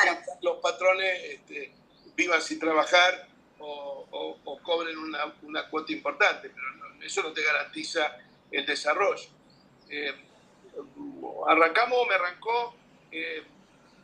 los 0.41 0.57
patrones 0.57 1.23
este, 1.23 1.71
vivan 2.15 2.41
sin 2.41 2.59
trabajar 2.59 3.27
o, 3.59 4.37
cobren 4.61 4.97
una, 4.97 5.33
una, 5.43 5.69
cuota 5.69 5.91
importante, 5.91 6.49
pero 6.49 6.67
eso 7.03 7.23
no 7.23 7.33
te 7.33 7.43
garantiza 7.43 8.17
el 8.51 8.65
desarrollo. 8.65 9.29
Eh, 9.89 10.13
arrancamos, 11.47 12.07
me 12.07 12.15
arrancó 12.15 12.75
eh, 13.11 13.43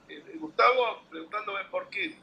eh, 0.08 0.24
Gustavo 0.36 1.04
preguntándome 1.10 1.66
por 1.66 1.90
qué. 1.90 2.16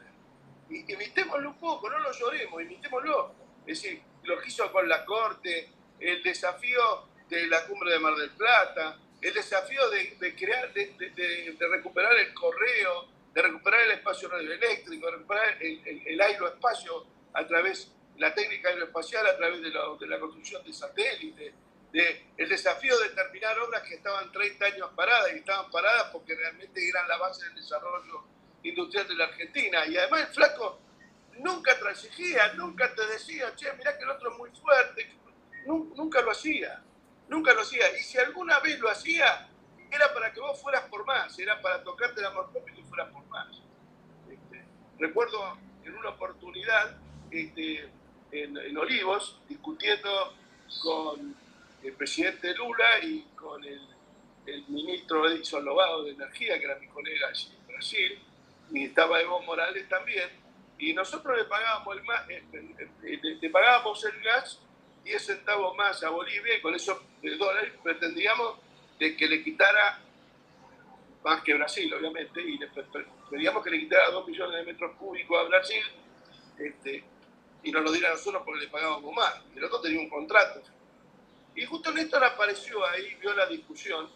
Imitémoslo 0.69 1.49
un 1.49 1.57
poco, 1.57 1.89
no 1.89 1.99
lo 1.99 2.11
lloremos, 2.11 2.61
imitémoslo. 2.61 3.31
Es 3.65 3.81
decir, 3.81 4.01
lo 4.23 4.39
que 4.39 4.47
hizo 4.47 4.71
con 4.71 4.87
la 4.87 5.03
Corte, 5.05 5.69
el 5.99 6.23
desafío 6.23 7.07
de 7.29 7.47
la 7.47 7.65
cumbre 7.65 7.91
de 7.91 7.99
Mar 7.99 8.15
del 8.15 8.31
Plata, 8.31 8.97
el 9.21 9.33
desafío 9.33 9.89
de, 9.89 10.35
crear, 10.35 10.73
de, 10.73 11.57
recuperar 11.59 12.17
el 12.17 12.33
correo, 12.33 13.07
de 13.33 13.41
recuperar 13.41 13.81
el 13.81 13.91
espacio 13.91 14.29
radioeléctrico, 14.29 15.05
de 15.05 15.11
recuperar 15.11 15.57
el, 15.61 16.21
aeroespacio 16.21 17.05
a 17.33 17.45
través, 17.45 17.91
la 18.17 18.33
técnica 18.33 18.69
aeroespacial 18.69 19.27
a 19.27 19.37
través 19.37 19.61
de 19.61 19.69
la, 19.69 19.81
la 19.99 20.19
construcción 20.19 20.63
de 20.63 20.73
satélites, 20.73 21.53
el 21.91 22.49
desafío 22.49 22.97
de 22.99 23.09
terminar 23.09 23.59
obras 23.59 23.81
que 23.83 23.95
estaban 23.95 24.31
30 24.31 24.65
años 24.65 24.89
paradas 24.95 25.33
y 25.33 25.39
estaban 25.39 25.71
paradas 25.71 26.09
porque 26.11 26.35
realmente 26.35 26.87
eran 26.87 27.07
la 27.07 27.17
base 27.17 27.45
del 27.45 27.55
desarrollo 27.55 28.23
industrial 28.63 29.07
de 29.07 29.15
la 29.15 29.25
Argentina. 29.25 29.85
Y 29.87 29.97
además 29.97 30.27
el 30.27 30.33
flaco 30.33 30.79
nunca 31.39 31.77
transigía, 31.79 32.53
nunca 32.53 32.93
te 32.93 33.05
decía, 33.07 33.55
che, 33.55 33.73
mirá 33.73 33.97
que 33.97 34.03
el 34.03 34.09
otro 34.11 34.31
es 34.31 34.37
muy 34.37 34.51
fuerte. 34.51 35.19
Nunca 35.65 36.21
lo 36.21 36.31
hacía, 36.31 36.81
nunca 37.27 37.53
lo 37.53 37.61
hacía. 37.61 37.97
Y 37.97 38.01
si 38.01 38.17
alguna 38.17 38.59
vez 38.59 38.79
lo 38.79 38.89
hacía, 38.89 39.47
era 39.91 40.13
para 40.13 40.31
que 40.31 40.39
vos 40.39 40.61
fueras 40.61 40.83
por 40.89 41.05
más, 41.05 41.37
era 41.39 41.61
para 41.61 41.83
tocarte 41.83 42.19
el 42.19 42.27
amor 42.27 42.51
propio 42.51 42.73
y 42.73 42.77
que 42.77 42.83
fueras 42.83 43.11
por 43.11 43.25
más. 43.27 43.47
Este, 44.29 44.63
recuerdo 44.97 45.57
en 45.83 45.95
una 45.95 46.09
oportunidad 46.09 46.97
este, 47.31 47.89
en, 48.31 48.57
en 48.57 48.77
Olivos, 48.77 49.39
discutiendo 49.47 50.33
con 50.83 51.35
el 51.83 51.93
presidente 51.93 52.53
Lula 52.55 52.99
y 53.01 53.21
con 53.35 53.63
el, 53.63 53.81
el 54.45 54.65
ministro 54.67 55.29
Edison 55.29 55.63
Lobado 55.63 56.03
de 56.03 56.11
Energía, 56.11 56.59
que 56.59 56.65
era 56.65 56.75
mi 56.75 56.87
colega 56.87 57.27
allí 57.29 57.51
en 57.59 57.67
Brasil, 57.67 58.19
y 58.71 58.85
estaba 58.85 59.21
Evo 59.21 59.41
Morales 59.41 59.87
también, 59.89 60.29
y 60.77 60.93
nosotros 60.93 61.37
le 61.37 61.45
pagábamos 61.45 61.97
el, 61.97 63.39
le, 63.41 63.49
pagábamos 63.49 64.03
el 64.05 64.21
gas 64.21 64.59
10 65.03 65.25
centavos 65.25 65.75
más 65.75 66.03
a 66.03 66.09
Bolivia 66.09 66.57
y 66.57 66.61
con 66.61 66.75
eso 66.75 67.01
de 67.21 67.35
dólares 67.37 67.73
pretendíamos 67.83 68.59
de 68.99 69.15
que 69.15 69.27
le 69.27 69.43
quitara 69.43 69.99
más 71.23 71.41
que 71.41 71.53
Brasil, 71.53 71.93
obviamente, 71.93 72.41
y 72.41 72.57
le 72.57 72.69
pedíamos 73.29 73.63
que 73.63 73.69
le 73.69 73.79
quitara 73.79 74.09
2 74.09 74.27
millones 74.27 74.57
de 74.57 74.71
metros 74.71 74.95
cúbicos 74.97 75.39
a 75.39 75.47
Brasil 75.49 75.83
este, 76.57 77.03
y 77.63 77.71
nos 77.71 77.83
lo 77.83 77.91
diera 77.91 78.09
a 78.09 78.11
nosotros 78.13 78.43
porque 78.45 78.65
le 78.65 78.67
pagábamos 78.67 79.13
más. 79.13 79.35
El 79.55 79.63
otro 79.63 79.81
tenía 79.81 79.99
un 79.99 80.09
contrato. 80.09 80.61
Y 81.55 81.65
justo 81.65 81.91
Néstor 81.91 82.23
apareció 82.23 82.85
ahí, 82.85 83.15
vio 83.15 83.33
la 83.33 83.47
discusión 83.47 84.09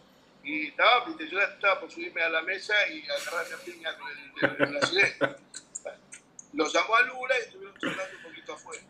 y 0.43 0.67
estaba, 0.67 1.05
yo 1.17 1.41
estaba 1.41 1.79
por 1.79 1.91
subirme 1.91 2.21
a 2.21 2.29
la 2.29 2.41
mesa 2.41 2.73
y 2.89 3.03
agarrar 3.03 3.49
la 3.49 3.57
piña 3.57 3.97
con 3.97 4.09
el, 4.09 4.71
brasileño. 4.71 5.15
Lo 6.53 6.67
llamó 6.67 6.95
a 6.95 7.01
Lula 7.01 7.35
y 7.39 7.41
estuvieron 7.41 7.77
charlando 7.79 8.17
un 8.17 8.23
poquito 8.23 8.53
afuera. 8.53 8.83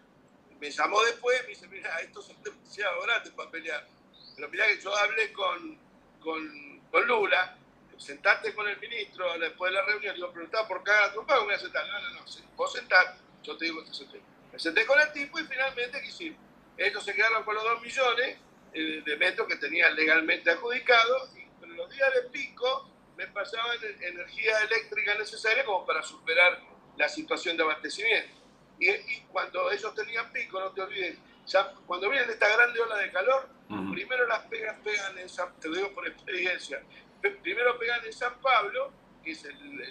Me 0.64 0.72
llamó 0.72 1.03
después 1.03 1.38
y 1.41 1.44
me 1.44 1.49
dice, 1.49 1.68
mira, 1.68 1.99
estos 1.99 2.26
son 2.26 2.41
demasiado 2.41 3.02
grandes 3.02 3.34
para 3.34 3.52
pelear. 3.52 3.85
Pero 4.34 4.48
mira 4.48 4.65
que 4.65 4.80
yo 4.80 4.95
hablé 4.95 5.34
con, 5.34 5.77
con, 6.22 6.80
con 6.90 7.06
Lula, 7.06 7.57
sentarte 7.98 8.56
con 8.56 8.69
el 8.69 8.80
ministro 8.80 9.38
después 9.40 9.73
de 9.73 9.77
la 9.77 9.85
reunión, 9.85 10.15
digo, 10.15 10.31
pero 10.31 10.45
estaba 10.45 10.65
por 10.65 10.81
cada 10.81 11.11
trompa, 11.11 11.38
voy 11.40 11.53
a 11.53 11.60
sentar. 11.60 11.85
No, 11.85 11.99
no, 11.99 12.10
no, 12.11 12.26
vos 12.56 12.72
sentás, 12.72 13.07
yo 13.44 13.57
te 13.57 13.65
digo 13.65 13.84
que 13.84 13.94
senté. 13.94 14.22
Me 14.53 14.57
senté 14.57 14.85
con 14.85 14.98
el 15.02 15.11
tipo 15.11 15.38
y 15.38 15.44
finalmente, 15.44 15.99
¿qué 15.99 16.07
hicimos? 16.07 16.40
Ellos 16.77 17.03
se 17.03 17.14
quedaron 17.14 17.44
con 17.44 17.56
los 17.56 17.64
2 17.65 17.81
millones 17.81 18.38
eh, 18.73 19.02
de 19.06 19.18
metros 19.18 19.45
que 19.49 19.57
tenían 19.57 19.94
legalmente 19.98 20.49
adjudicados, 20.49 21.35
y 21.35 21.41
en 21.41 21.76
los 21.76 21.90
días 21.90 22.10
de 22.14 22.30
pico 22.30 22.90
me 23.18 23.27
pasaban 23.27 23.77
energía 23.99 24.61
eléctrica 24.61 25.14
necesaria 25.15 25.65
como 25.65 25.85
para 25.85 26.02
superar 26.03 26.61
la 26.95 27.10
situación 27.10 27.57
de 27.57 27.64
abastecimiento. 27.64 28.43
Y, 28.80 29.22
cuando 29.32 29.72
ellos 29.72 29.94
tenían 29.95 30.32
pico, 30.32 30.60
no 30.60 30.72
te 30.72 30.82
olvides, 30.82 31.18
cuando 31.86 32.10
vienen 32.10 32.30
esta 32.30 32.48
grande 32.50 32.80
ola 32.80 32.98
de 32.98 33.12
calor, 33.12 33.50
primero 33.91 34.28
las 34.28 34.40
pegas 34.45 34.78
pegan 34.84 35.18
en 35.18 35.30
San, 35.30 35.58
te 35.60 35.68
lo 35.70 35.76
digo 35.76 35.94
por 35.94 36.08
experiencia, 36.08 36.82
primero 37.41 37.78
pegan 37.78 38.04
en 38.06 38.14
San 38.14 38.40
Pablo, 38.41 38.91
que 39.24 39.32
es 39.32 39.44
el, 39.45 39.82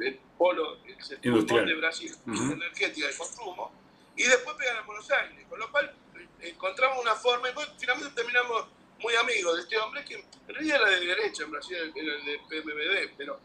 el, 0.00 0.20
polo, 0.36 0.78
el 0.84 1.66
de 1.66 1.74
Brasil, 1.74 2.14
energética 2.26 3.06
de 3.06 3.16
consumo, 3.16 3.72
y 4.16 4.24
después 4.24 4.56
pegan 4.56 4.78
en 4.78 4.86
Buenos 4.86 5.10
Aires, 5.10 5.46
con 5.48 5.58
lo 5.58 5.70
cual 5.70 5.94
encontramos 6.40 7.02
una 7.02 7.14
forma, 7.14 7.48
y 7.48 7.52
finalmente 7.78 8.14
terminamos 8.14 8.66
muy 9.00 9.14
amigos 9.14 9.56
de 9.56 9.62
este 9.62 9.78
hombre, 9.78 10.04
que 10.04 10.14
en 10.14 10.54
realidad 10.54 10.82
era 10.82 10.90
de 10.90 11.06
derecha, 11.06 11.44
en 11.44 11.50
Brasil 11.50 11.76
era 11.94 12.14
el 12.14 12.24
de 12.24 12.38
PMBD, 12.48 13.14
pero 13.16 13.40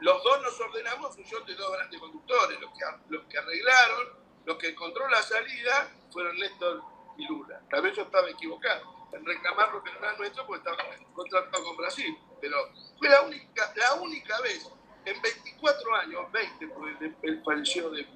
los 0.00 0.22
dos 0.22 0.42
nos 0.42 0.60
ordenamos 0.60 1.10
en 1.10 1.24
función 1.24 1.46
de 1.46 1.54
dos 1.54 1.72
grandes 1.72 2.00
conductores, 2.00 2.58
los 2.60 3.24
que, 3.26 3.38
arreglaron, 3.38 4.08
los 4.46 4.56
que 4.56 4.68
encontró 4.68 5.08
la 5.08 5.22
salida 5.22 5.90
fueron 6.10 6.38
Néstor 6.38 6.82
y 7.18 7.26
Lula. 7.26 7.60
Tal 7.70 7.82
vez 7.82 7.96
yo 7.96 8.02
estaba 8.02 8.28
equivocado 8.30 9.08
en 9.12 9.24
reclamar 9.24 9.72
lo 9.72 9.82
que 9.82 9.92
no 9.92 9.98
era 9.98 10.16
nuestro 10.16 10.46
porque 10.46 10.68
estaba 10.68 10.88
contratado 11.12 11.64
con 11.64 11.76
Brasil, 11.76 12.16
pero 12.40 12.56
fue 12.98 13.08
la 13.08 13.22
única, 13.22 13.72
la 13.76 13.94
única 13.94 14.40
vez 14.40 14.70
en 15.04 15.20
24 15.20 15.94
años, 15.96 16.32
20, 16.32 16.68
porque 16.68 17.12
él 17.22 17.42
falleció 17.44 17.90
de, 17.90 18.06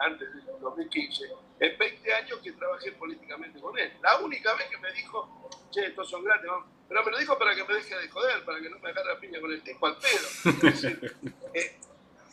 antes 0.00 0.32
del 0.34 0.60
2015, 0.60 1.24
en 1.60 1.78
20 1.78 2.14
años 2.14 2.38
que 2.42 2.52
trabajé 2.52 2.92
políticamente 2.92 3.60
con 3.60 3.76
él. 3.78 3.92
La 4.02 4.18
única 4.18 4.54
vez 4.54 4.68
que 4.68 4.78
me 4.78 4.92
dijo, 4.92 5.50
che, 5.70 5.86
estos 5.86 6.08
son 6.08 6.24
grandes, 6.24 6.50
pero 6.92 7.04
me 7.06 7.12
lo 7.12 7.18
dijo 7.18 7.38
para 7.38 7.54
que 7.54 7.64
me 7.64 7.74
deje 7.74 7.96
de 7.96 8.08
joder, 8.08 8.44
para 8.44 8.60
que 8.60 8.68
no 8.68 8.78
me 8.78 8.90
agarre 8.90 9.14
la 9.14 9.18
piña 9.18 9.40
con 9.40 9.50
el 9.50 9.62
tipo 9.62 9.86
al 9.86 9.96
pedo. 9.96 11.10
Eh, 11.54 11.78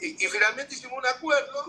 y, 0.02 0.28
finalmente 0.28 0.76
hicimos 0.76 0.98
un 0.98 1.06
acuerdo, 1.06 1.66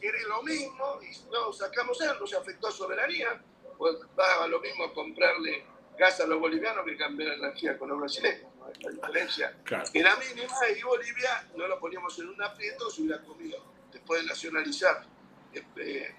que 0.00 0.08
era 0.08 0.18
lo 0.28 0.42
mismo, 0.42 0.98
y 1.02 1.30
no 1.30 1.52
sacamos 1.52 2.00
él, 2.00 2.12
no 2.18 2.26
se 2.26 2.36
afectó 2.36 2.68
a 2.68 2.72
soberanía, 2.72 3.38
pues 3.76 3.96
daba 4.16 4.48
lo 4.48 4.60
mismo 4.60 4.92
comprarle 4.94 5.62
gas 5.98 6.20
a 6.20 6.26
los 6.26 6.40
bolivianos 6.40 6.86
que 6.86 6.96
cambiar 6.96 7.34
energía 7.34 7.76
con 7.76 7.90
los 7.90 8.00
brasileños. 8.00 8.50
La 8.80 8.90
diferencia 8.90 9.58
era 9.92 10.16
mínima 10.16 10.56
y 10.74 10.82
Bolivia 10.82 11.48
no 11.54 11.68
lo 11.68 11.78
poníamos 11.78 12.18
en 12.18 12.28
un 12.28 12.42
aprieto, 12.42 12.88
se 12.88 13.02
hubiera 13.02 13.20
comido 13.22 13.62
después 13.92 14.22
de 14.22 14.28
nacionalizar 14.28 15.04
eh, 15.52 16.14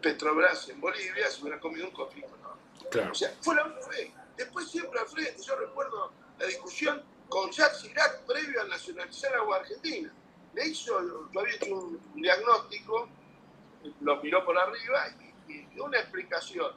Petrobras 0.00 0.70
en 0.70 0.80
Bolivia, 0.80 1.28
se 1.28 1.42
hubiera 1.42 1.60
comido 1.60 1.86
un 1.86 1.92
conflicto. 1.92 2.32
O 3.10 3.14
sea, 3.14 3.34
fue 3.42 3.54
la 3.54 3.64
única 3.64 3.88
vez. 3.88 4.21
Después 4.36 4.68
siempre 4.70 5.00
al 5.00 5.06
frente, 5.06 5.42
yo 5.42 5.56
recuerdo 5.56 6.12
la 6.38 6.46
discusión 6.46 7.02
con 7.28 7.50
Jacques 7.50 7.82
Chirac 7.82 8.26
previo 8.26 8.60
a 8.60 8.64
nacionalizar 8.64 9.34
agua 9.34 9.56
argentina. 9.56 10.12
Le 10.54 10.68
hizo, 10.68 11.30
yo 11.32 11.40
había 11.40 11.54
hecho 11.54 11.74
un 11.74 11.98
diagnóstico, 12.14 13.08
lo 14.00 14.22
miró 14.22 14.44
por 14.44 14.58
arriba 14.58 15.06
y, 15.48 15.64
dio 15.72 15.84
una 15.84 15.98
explicación 15.98 16.72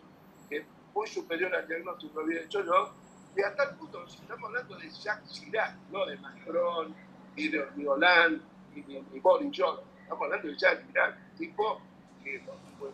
que 0.49 0.65
muy 0.93 1.07
superior 1.07 1.53
al 1.53 1.67
diagnóstico 1.67 2.15
que 2.15 2.23
había 2.23 2.41
hecho 2.41 2.63
yo, 2.63 2.93
y 3.35 3.41
a 3.41 3.53
tal 3.53 3.75
punto, 3.75 4.07
si 4.07 4.17
estamos 4.17 4.47
hablando 4.49 4.77
de 4.77 4.89
Jacques 4.89 5.29
Chirac, 5.29 5.75
no 5.91 6.05
de 6.05 6.17
Macron, 6.17 6.95
ni 7.35 7.49
de 7.49 7.67
Hollande, 7.85 8.41
ni 8.73 8.81
de 8.81 9.19
Boris 9.19 9.51
Johnson, 9.53 9.85
estamos 10.01 10.23
hablando 10.23 10.47
de 10.47 10.57
Jacques 10.57 10.87
Chirac, 10.87 11.35
tipo 11.37 11.81
que 12.23 12.41
fue 12.79 12.91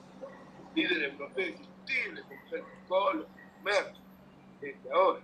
líder 0.75 1.11
europeo 1.11 1.47
indiscutible, 1.47 2.23
como 2.23 2.67
Kohl, 2.87 3.27
Merkel, 3.63 4.00
este, 4.61 4.91
ahora. 4.91 5.21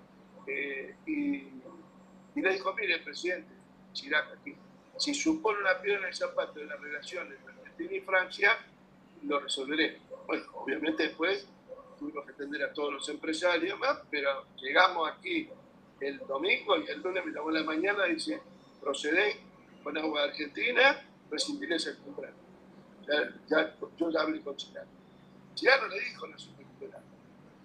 Eh, 0.47 0.95
y, 1.05 2.41
le 2.41 2.53
dijo, 2.53 2.73
mire, 2.73 2.99
presidente 2.99 3.51
Chirac 3.93 4.31
aquí, 4.39 4.55
si 4.97 5.14
supone 5.14 5.59
una 5.59 5.81
piedra 5.81 6.01
en 6.01 6.07
el 6.07 6.15
zapato 6.15 6.59
de 6.59 6.65
las 6.65 6.80
relaciones 6.80 7.38
entre 7.39 7.53
Argentina 7.53 7.93
y 7.93 8.01
Francia, 8.01 8.57
lo 9.23 9.39
resolveré. 9.39 9.99
Bueno, 10.27 10.45
obviamente 10.53 11.03
después 11.03 11.47
tuvimos 11.97 12.26
que 12.26 12.31
atender 12.31 12.64
a 12.64 12.73
todos 12.73 12.93
los 12.93 13.09
empresarios 13.09 13.77
más, 13.80 13.99
pero 14.09 14.45
llegamos 14.57 15.09
aquí 15.09 15.49
el 15.99 16.19
domingo 16.19 16.77
y 16.77 16.88
el 16.88 17.01
lunes 17.01 17.26
me 17.26 17.31
llamó 17.31 17.51
la 17.51 17.64
mañana 17.64 18.07
y 18.07 18.15
dice, 18.15 18.39
procedé 18.80 19.39
con 19.84 19.97
agua 19.97 20.23
argentina, 20.23 21.01
rescindiré 21.30 21.76
ese 21.76 21.97
contrato. 21.97 22.38
Ya, 23.49 23.76
yo 23.97 24.09
ya 24.09 24.22
hablé 24.22 24.41
con 24.41 24.55
Chirano. 24.55 24.91
Chirano 25.55 25.88
le 25.88 25.99
dijo 25.99 26.27
no 26.27 26.38
se 26.38 26.49
recupera, 26.57 27.01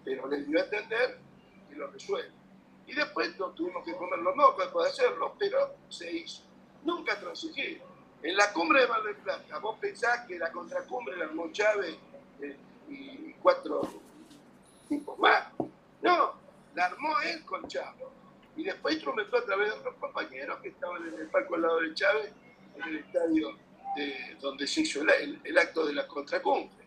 pero 0.05 0.29
le 0.29 0.45
dio 0.45 0.59
a 0.59 0.65
entender 0.65 1.19
y 1.73 1.77
lo 1.77 1.89
resuelve. 1.89 2.31
Y 2.87 2.95
después 2.95 3.39
no 3.39 3.51
tuvimos 3.51 3.85
que 3.85 3.95
poner 3.95 4.19
los 4.19 4.37
mocos 4.37 4.67
para 4.69 4.89
hacerlo, 4.89 5.35
pero 5.39 5.77
se 5.89 6.13
hizo. 6.13 6.43
Nunca 6.85 7.19
transigí. 7.19 7.81
En 8.23 8.37
la 8.37 8.53
cumbre 8.53 8.83
de 8.83 8.89
Mar 8.89 9.03
del 9.03 9.17
Plata, 9.17 9.59
vos 9.59 9.79
pensás 9.81 10.27
que 10.27 10.39
la 10.39 10.53
contracumbre 10.53 11.17
la 11.17 11.25
armó 11.25 11.51
Chávez 11.51 11.97
eh, 12.41 12.57
y 12.89 13.33
cuatro 13.35 13.83
tipos 14.89 15.19
más. 15.19 15.49
No, 16.03 16.35
la 16.75 16.87
armó 16.87 17.21
él 17.23 17.45
con 17.45 17.67
Chávez. 17.67 18.07
Y 18.57 18.65
después 18.65 18.95
instrumentó 18.95 19.39
a 19.39 19.45
través 19.45 19.73
de 19.73 19.79
otros 19.79 19.95
compañeros 19.97 20.61
que 20.61 20.69
estaban 20.69 21.07
en 21.09 21.21
el 21.21 21.29
palco 21.29 21.55
al 21.55 21.63
lado 21.63 21.81
de 21.81 21.95
Chávez, 21.95 22.33
en 22.77 22.83
el 22.83 22.97
estadio 22.99 23.57
de, 23.97 24.37
donde 24.41 24.67
se 24.67 24.83
hizo 24.83 25.01
el, 25.03 25.59
acto 25.59 25.87
de 25.87 25.95
la 25.95 26.07
contracumbre. 26.07 26.87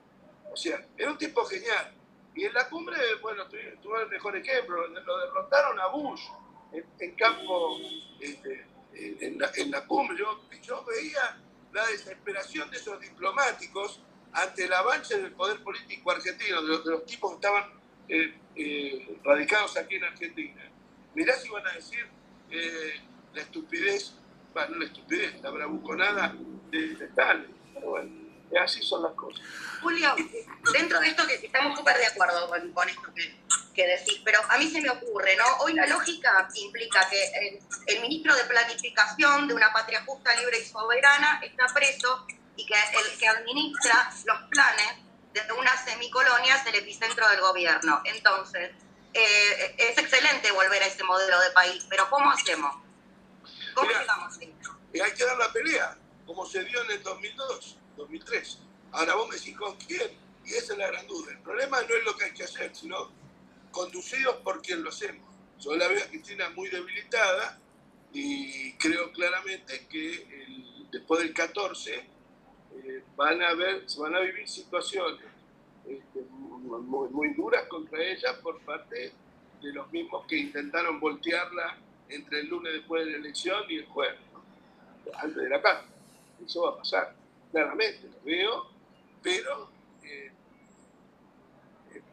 O 0.51 0.55
sea, 0.55 0.85
era 0.97 1.11
un 1.11 1.17
tipo 1.17 1.43
genial. 1.45 1.94
Y 2.35 2.43
en 2.43 2.53
la 2.53 2.67
cumbre, 2.67 2.97
bueno, 3.21 3.47
tuve 3.47 4.01
el 4.03 4.09
mejor 4.09 4.35
ejemplo, 4.35 4.87
lo 4.87 5.17
derrotaron 5.19 5.79
a 5.79 5.87
Bush 5.87 6.21
en, 6.99 7.15
campo, 7.15 7.77
este, 8.19 8.65
en, 8.93 9.71
la, 9.71 9.85
cumbre. 9.87 10.17
Yo, 10.17 10.41
yo 10.61 10.83
veía 10.83 11.41
la 11.71 11.85
desesperación 11.87 12.69
de 12.69 12.77
esos 12.77 12.99
diplomáticos 12.99 14.01
ante 14.33 14.65
el 14.65 14.73
avance 14.73 15.17
del 15.17 15.31
poder 15.31 15.63
político 15.63 16.11
argentino, 16.11 16.61
de 16.61 16.91
los, 16.91 17.05
tipos 17.05 17.31
que 17.31 17.35
estaban 17.35 17.63
eh, 18.09 18.37
eh, 18.55 19.17
radicados 19.23 19.77
aquí 19.77 19.95
en 19.95 20.03
Argentina. 20.03 20.69
Mirá 21.13 21.37
si 21.37 21.47
van 21.47 21.65
a 21.65 21.71
decir 21.71 22.05
eh, 22.51 23.01
la 23.33 23.41
estupidez, 23.43 24.13
bueno, 24.53 24.71
no 24.71 24.79
la 24.79 24.85
estupidez, 24.85 25.41
la 25.41 25.51
bravuconada 25.51 26.35
de 26.69 26.91
Stalin. 26.93 27.55
Pero 27.73 27.89
bueno 27.91 28.24
así 28.61 28.81
son 28.83 29.03
las 29.03 29.13
cosas. 29.13 29.41
Julio, 29.81 30.15
dentro 30.73 30.99
de 30.99 31.07
esto 31.07 31.27
que 31.27 31.35
estamos 31.35 31.77
súper 31.77 31.97
de 31.97 32.07
acuerdo 32.07 32.49
con, 32.49 32.89
esto 32.89 33.13
que, 33.73 33.87
decís, 33.87 34.21
pero 34.23 34.39
a 34.49 34.57
mí 34.57 34.69
se 34.69 34.81
me 34.81 34.89
ocurre, 34.89 35.35
¿no? 35.35 35.45
Hoy 35.59 35.73
la 35.73 35.85
lógica 35.85 36.47
implica 36.55 37.07
que 37.09 37.59
el, 37.87 38.01
ministro 38.01 38.35
de 38.35 38.45
Planificación 38.45 39.47
de 39.47 39.53
una 39.53 39.71
patria 39.71 40.03
justa, 40.05 40.33
libre 40.35 40.59
y 40.59 40.65
soberana 40.65 41.39
está 41.43 41.65
preso 41.73 42.25
y 42.55 42.65
que 42.65 42.73
el 42.73 43.17
que 43.19 43.27
administra 43.27 44.11
los 44.25 44.41
planes 44.49 45.05
de 45.33 45.53
una 45.53 45.75
semicolonia 45.83 46.55
es 46.55 46.65
el 46.67 46.75
epicentro 46.75 47.27
del 47.29 47.41
gobierno. 47.41 48.01
Entonces, 48.05 48.71
eh, 49.13 49.75
es 49.77 49.97
excelente 49.97 50.51
volver 50.51 50.81
a 50.81 50.87
ese 50.87 51.03
modelo 51.03 51.39
de 51.41 51.51
país, 51.51 51.85
pero 51.89 52.09
¿cómo 52.09 52.31
hacemos? 52.31 52.75
¿Cómo 53.73 53.91
llegamos 53.91 54.37
ahí? 54.39 54.53
Hay 55.01 55.13
que 55.13 55.25
dar 55.25 55.37
la 55.37 55.51
pelea, 55.51 55.97
como 56.25 56.45
se 56.45 56.63
dio 56.63 56.81
en 56.83 56.91
el 56.91 57.03
2002. 57.03 57.77
2003. 57.97 58.59
Ahora 58.91 59.15
vos 59.15 59.27
me 59.29 59.35
decís 59.35 59.55
con 59.57 59.75
quién, 59.77 60.11
y 60.45 60.53
esa 60.53 60.73
es 60.73 60.79
la 60.79 60.87
gran 60.87 61.07
duda. 61.07 61.31
El 61.31 61.39
problema 61.39 61.81
no 61.81 61.95
es 61.95 62.03
lo 62.05 62.15
que 62.15 62.25
hay 62.25 62.33
que 62.33 62.43
hacer, 62.43 62.75
sino 62.75 63.11
conducidos 63.71 64.37
por 64.37 64.61
quien 64.61 64.83
lo 64.83 64.89
hacemos. 64.89 65.25
Yo 65.59 65.75
la 65.75 65.87
veo 65.87 66.03
a 66.03 66.07
Cristina 66.07 66.49
muy 66.49 66.69
debilitada 66.69 67.59
y 68.13 68.73
creo 68.73 69.11
claramente 69.11 69.87
que 69.87 70.45
después 70.91 71.21
del 71.21 71.33
14 71.33 71.95
eh, 71.95 73.03
van 73.15 73.41
a 73.41 73.53
ver, 73.53 73.89
se 73.89 73.99
van 73.99 74.15
a 74.15 74.19
vivir 74.19 74.47
situaciones 74.47 75.25
este, 75.87 76.21
muy, 76.29 77.33
duras 77.33 77.67
contra 77.67 78.01
ella 78.01 78.39
por 78.41 78.59
parte 78.61 79.11
de 79.61 79.73
los 79.73 79.91
mismos 79.91 80.25
que 80.27 80.37
intentaron 80.37 80.99
voltearla 80.99 81.77
entre 82.09 82.41
el 82.41 82.47
lunes 82.47 82.73
después 82.73 83.05
de 83.05 83.11
la 83.11 83.17
elección 83.17 83.63
y 83.69 83.77
el 83.77 83.85
jueves, 83.87 84.19
antes 85.15 85.43
de 85.43 85.49
la 85.49 85.61
carta. 85.61 85.87
Eso 86.45 86.63
va 86.63 86.71
a 86.71 86.77
pasar 86.77 87.24
claramente, 87.51 88.07
lo 88.07 88.23
veo, 88.23 88.65
pero 89.21 89.69
eh, 90.03 90.31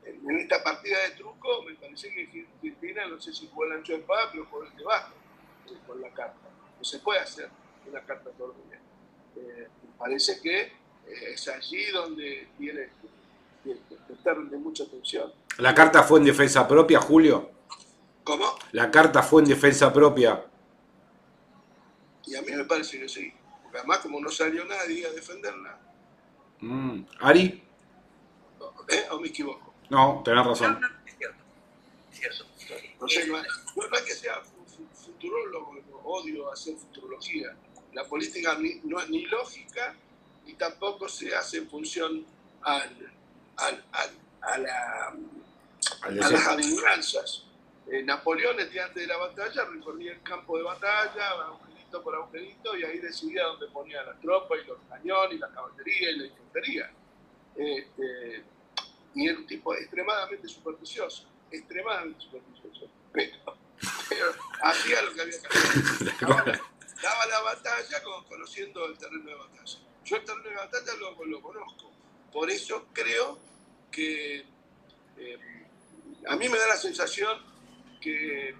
en 0.05 0.39
esta 0.39 0.63
partida 0.63 0.99
de 1.09 1.17
truco 1.17 1.63
me 1.63 1.75
parece 1.75 2.13
que 2.13 2.47
Cristina, 2.61 3.07
no 3.07 3.21
sé 3.21 3.33
si 3.33 3.49
jugó 3.49 3.65
el 3.65 3.73
ancho 3.73 3.93
de 3.93 3.99
espada, 4.01 4.31
pero 4.31 4.47
jugó 4.47 4.65
el 4.65 4.77
debajo 4.77 5.13
eh, 5.69 5.77
con 5.87 6.01
la 6.01 6.11
carta. 6.11 6.49
No 6.79 6.85
se 6.85 6.99
puede 7.01 7.21
hacer 7.21 7.51
una 7.89 8.01
carta 8.03 8.31
todo 8.31 8.55
eh, 9.37 9.69
me 9.83 9.99
parece 9.99 10.41
que 10.41 10.73
es 11.07 11.49
allí 11.49 11.91
donde 11.91 12.49
tiene 12.59 12.89
que 13.65 13.77
prestar 14.07 14.39
de 14.39 14.57
mucha 14.57 14.85
atención. 14.85 15.33
¿La 15.59 15.75
carta 15.75 16.03
fue 16.03 16.19
en 16.19 16.27
defensa 16.27 16.67
propia, 16.69 17.01
Julio? 17.01 17.51
¿Cómo? 18.25 18.47
¿La 18.73 18.91
carta 18.91 19.23
fue 19.23 19.43
en 19.43 19.49
defensa 19.49 19.93
propia? 19.93 20.45
Y 22.25 22.37
a 22.37 22.43
mí 22.43 22.53
me 22.53 22.65
parece 22.65 23.01
que 23.01 23.09
sí 23.09 23.33
además 23.75 23.99
como 23.99 24.21
no 24.21 24.31
salió 24.31 24.65
nadie 24.65 25.07
a 25.07 25.11
defenderla. 25.11 25.79
Mm. 26.61 27.03
¿Ari? 27.21 27.63
¿Eh? 28.89 29.07
¿O 29.11 29.21
me 29.21 29.29
equivoco? 29.29 29.75
No, 29.91 30.23
tenés 30.25 30.47
razón. 30.47 30.81
No, 30.81 30.89
es 31.07 31.17
cierto. 31.17 31.43
Es 32.11 32.19
cierto. 32.19 32.45
No, 33.01 33.09
sé, 33.09 33.27
no, 33.27 33.39
es 33.39 34.03
que 34.03 34.15
sea 34.15 34.41
futurólogo, 34.95 35.75
odio 36.05 36.53
hacer 36.53 36.77
futurología. 36.77 37.57
La 37.93 38.05
política 38.05 38.57
no 38.85 39.01
es 39.01 39.09
ni 39.11 39.27
lógica 39.27 39.95
ni 40.47 40.55
tampoco 40.55 41.09
se 41.09 41.35
hace 41.35 41.59
en 41.59 41.69
función 41.69 42.25
al, 42.63 43.13
al, 43.57 43.85
al 43.93 44.11
a, 44.43 44.59
la, 44.59 45.17
a 46.03 46.11
las 46.11 46.47
adivinanzas. 46.47 47.45
Eh, 47.91 48.03
Napoleón, 48.03 48.59
el 48.61 48.71
día 48.71 48.87
antes 48.87 49.03
de 49.03 49.07
la 49.07 49.17
batalla, 49.17 49.65
recorría 49.65 50.13
el 50.13 50.23
campo 50.23 50.57
de 50.57 50.65
batalla, 50.65 51.31
por 52.01 52.15
agujerito 52.15 52.77
y 52.77 52.85
ahí 52.85 52.99
decidía 52.99 53.45
dónde 53.45 53.67
ponía 53.69 54.03
la 54.05 54.19
tropa 54.21 54.57
y 54.57 54.65
los 54.67 54.79
cañones 54.89 55.37
y 55.37 55.39
la 55.39 55.51
caballería 55.51 56.11
y 56.11 56.17
la 56.19 56.27
infantería. 56.27 56.93
Este, 57.57 58.45
y 59.15 59.29
era 59.29 59.39
un 59.39 59.47
tipo 59.47 59.75
extremadamente 59.75 60.49
supersticioso, 60.49 61.29
extremadamente 61.51 62.21
supersticioso, 62.21 62.89
pero, 63.13 63.37
hacía 64.63 65.03
lo 65.03 65.13
que 65.13 65.21
había 65.23 65.41
que 65.41 65.47
hacer. 65.49 66.13
daba 67.03 67.27
la 67.27 67.41
batalla 67.41 68.03
conociendo 68.29 68.87
el 68.87 68.97
terreno 68.97 69.25
de 69.25 69.35
batalla. 69.35 69.79
Yo 70.05 70.17
el 70.17 70.25
terreno 70.25 70.49
de 70.49 70.57
batalla 70.57 70.95
lo, 70.99 71.25
lo 71.27 71.43
conozco, 71.43 71.91
por 72.33 72.51
eso 72.51 72.87
creo 72.93 73.39
que 73.91 74.47
eh, 75.19 75.39
a 76.27 76.37
mí 76.37 76.49
me 76.49 76.59
da 76.59 76.69
la 76.69 76.77
sensación 76.77 77.39
que 78.01 78.55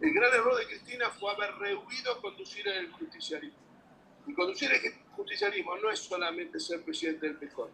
el 0.00 0.12
gran 0.12 0.32
error 0.32 0.58
de 0.58 0.66
Cristina 0.66 1.10
fue 1.10 1.32
haber 1.32 1.54
rehuido 1.56 2.20
conducir 2.20 2.66
el 2.68 2.90
justicialismo. 2.92 3.58
Y 4.26 4.34
conducir 4.34 4.70
el 4.72 4.80
justicialismo 5.12 5.76
no 5.76 5.90
es 5.90 6.00
solamente 6.00 6.60
ser 6.60 6.82
presidente 6.82 7.26
del 7.26 7.36
PJ. 7.36 7.68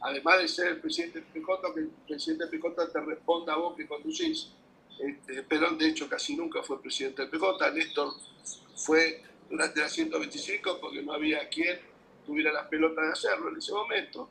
Además 0.00 0.38
de 0.38 0.48
ser 0.48 0.68
el 0.68 0.80
presidente 0.80 1.20
del 1.20 1.28
PJ, 1.28 1.74
que 1.74 1.80
el 1.80 1.88
presidente 2.06 2.46
del 2.46 2.60
PJ 2.60 2.92
te 2.92 3.00
responda 3.00 3.54
a 3.54 3.56
vos 3.56 3.76
que 3.76 3.86
conducís. 3.86 4.50
Este, 4.98 5.42
Perón, 5.42 5.78
de 5.78 5.88
hecho, 5.88 6.08
casi 6.08 6.36
nunca 6.36 6.62
fue 6.62 6.80
presidente 6.80 7.22
del 7.22 7.30
PJ. 7.30 7.70
Néstor 7.72 8.14
fue 8.76 9.22
durante 9.50 9.80
la 9.80 9.88
125 9.88 10.78
porque 10.80 11.02
no 11.02 11.12
había 11.14 11.48
quien 11.48 11.78
tuviera 12.24 12.52
las 12.52 12.68
pelotas 12.68 13.04
de 13.04 13.12
hacerlo 13.12 13.48
en 13.48 13.56
ese 13.56 13.72
momento. 13.72 14.28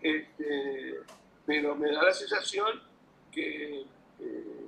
Este, 0.00 1.00
pero 1.44 1.74
me 1.74 1.90
da 1.90 2.04
la 2.04 2.12
sensación 2.12 2.82
que 3.32 3.84
eh, 4.20 4.66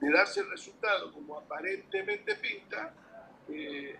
de 0.00 0.10
darse 0.10 0.40
el 0.40 0.50
resultado 0.50 1.12
como 1.12 1.38
aparentemente 1.38 2.34
pinta, 2.36 2.94
eh, 3.48 3.98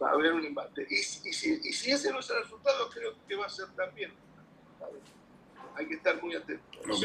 va 0.00 0.10
a 0.10 0.12
haber 0.12 0.32
un 0.32 0.44
embate. 0.44 0.86
Y, 0.88 0.96
si, 0.96 1.90
ese 1.90 2.12
no 2.12 2.20
es 2.20 2.30
el 2.30 2.42
resultado, 2.42 2.88
creo 2.90 3.14
que 3.26 3.34
va 3.34 3.46
a 3.46 3.48
ser 3.48 3.66
también. 3.74 4.12
Hay 5.74 5.86
que 5.86 5.94
estar 5.94 6.20
muy 6.22 6.34
atentos. 6.34 7.04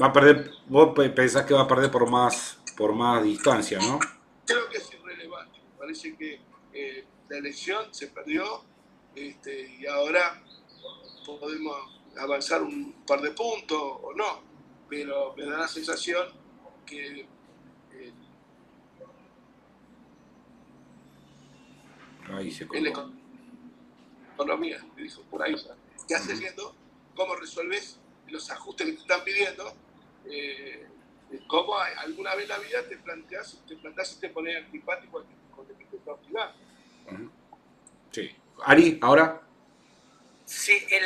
Va 0.00 0.06
a 0.06 0.12
perder, 0.12 0.50
vos 0.66 0.92
pensás 1.14 1.44
que 1.44 1.54
va 1.54 1.62
a 1.62 1.68
perder 1.68 1.90
por 1.90 2.10
más, 2.10 2.58
por 2.76 2.92
más 2.92 3.22
distancia, 3.22 3.78
¿no? 3.78 3.98
Creo 4.46 4.68
que 4.68 4.78
es 4.78 4.92
irrelevante. 4.92 5.60
Parece 5.78 6.16
que 6.16 6.40
eh, 6.72 7.04
la 7.28 7.38
elección 7.38 7.92
se 7.94 8.08
perdió 8.08 8.62
este, 9.14 9.76
y 9.78 9.86
ahora 9.86 10.42
podemos 11.24 11.76
avanzar 12.18 12.62
un 12.62 13.04
par 13.06 13.20
de 13.20 13.30
puntos 13.30 13.80
o 13.80 14.12
no, 14.14 14.42
pero 14.88 15.34
me 15.36 15.44
da 15.44 15.58
la 15.58 15.68
sensación 15.68 16.28
que 16.84 17.26
Ahí 22.32 22.50
se 22.50 22.64
en 22.64 22.84
la 22.84 23.10
economía, 24.34 24.84
dijo 24.96 25.22
por 25.22 25.42
ahí. 25.42 25.54
¿Qué 26.08 26.14
haces 26.14 26.40
viendo? 26.40 26.74
¿Cómo 27.14 27.36
resuelves 27.36 27.98
los 28.28 28.50
ajustes 28.50 28.86
que 28.86 28.92
te 28.94 29.00
están 29.00 29.24
pidiendo? 29.24 29.72
Eh, 30.26 30.86
¿Cómo 31.46 31.78
alguna 31.78 32.34
vez 32.34 32.44
en 32.44 32.48
la 32.48 32.58
vida 32.58 32.88
te 32.88 32.96
planteas, 32.98 33.60
te 33.66 33.76
planteas 33.76 34.12
y 34.16 34.20
te 34.20 34.28
pones 34.30 34.56
antipático 34.56 35.24
con 35.54 35.66
el 35.68 35.76
que 35.76 35.84
te 35.84 35.96
está 35.96 36.12
hostigando? 36.12 36.54
Sí. 38.10 38.34
Ari, 38.64 38.98
ahora. 39.02 39.42
Sí, 40.46 40.86
el, 40.90 41.04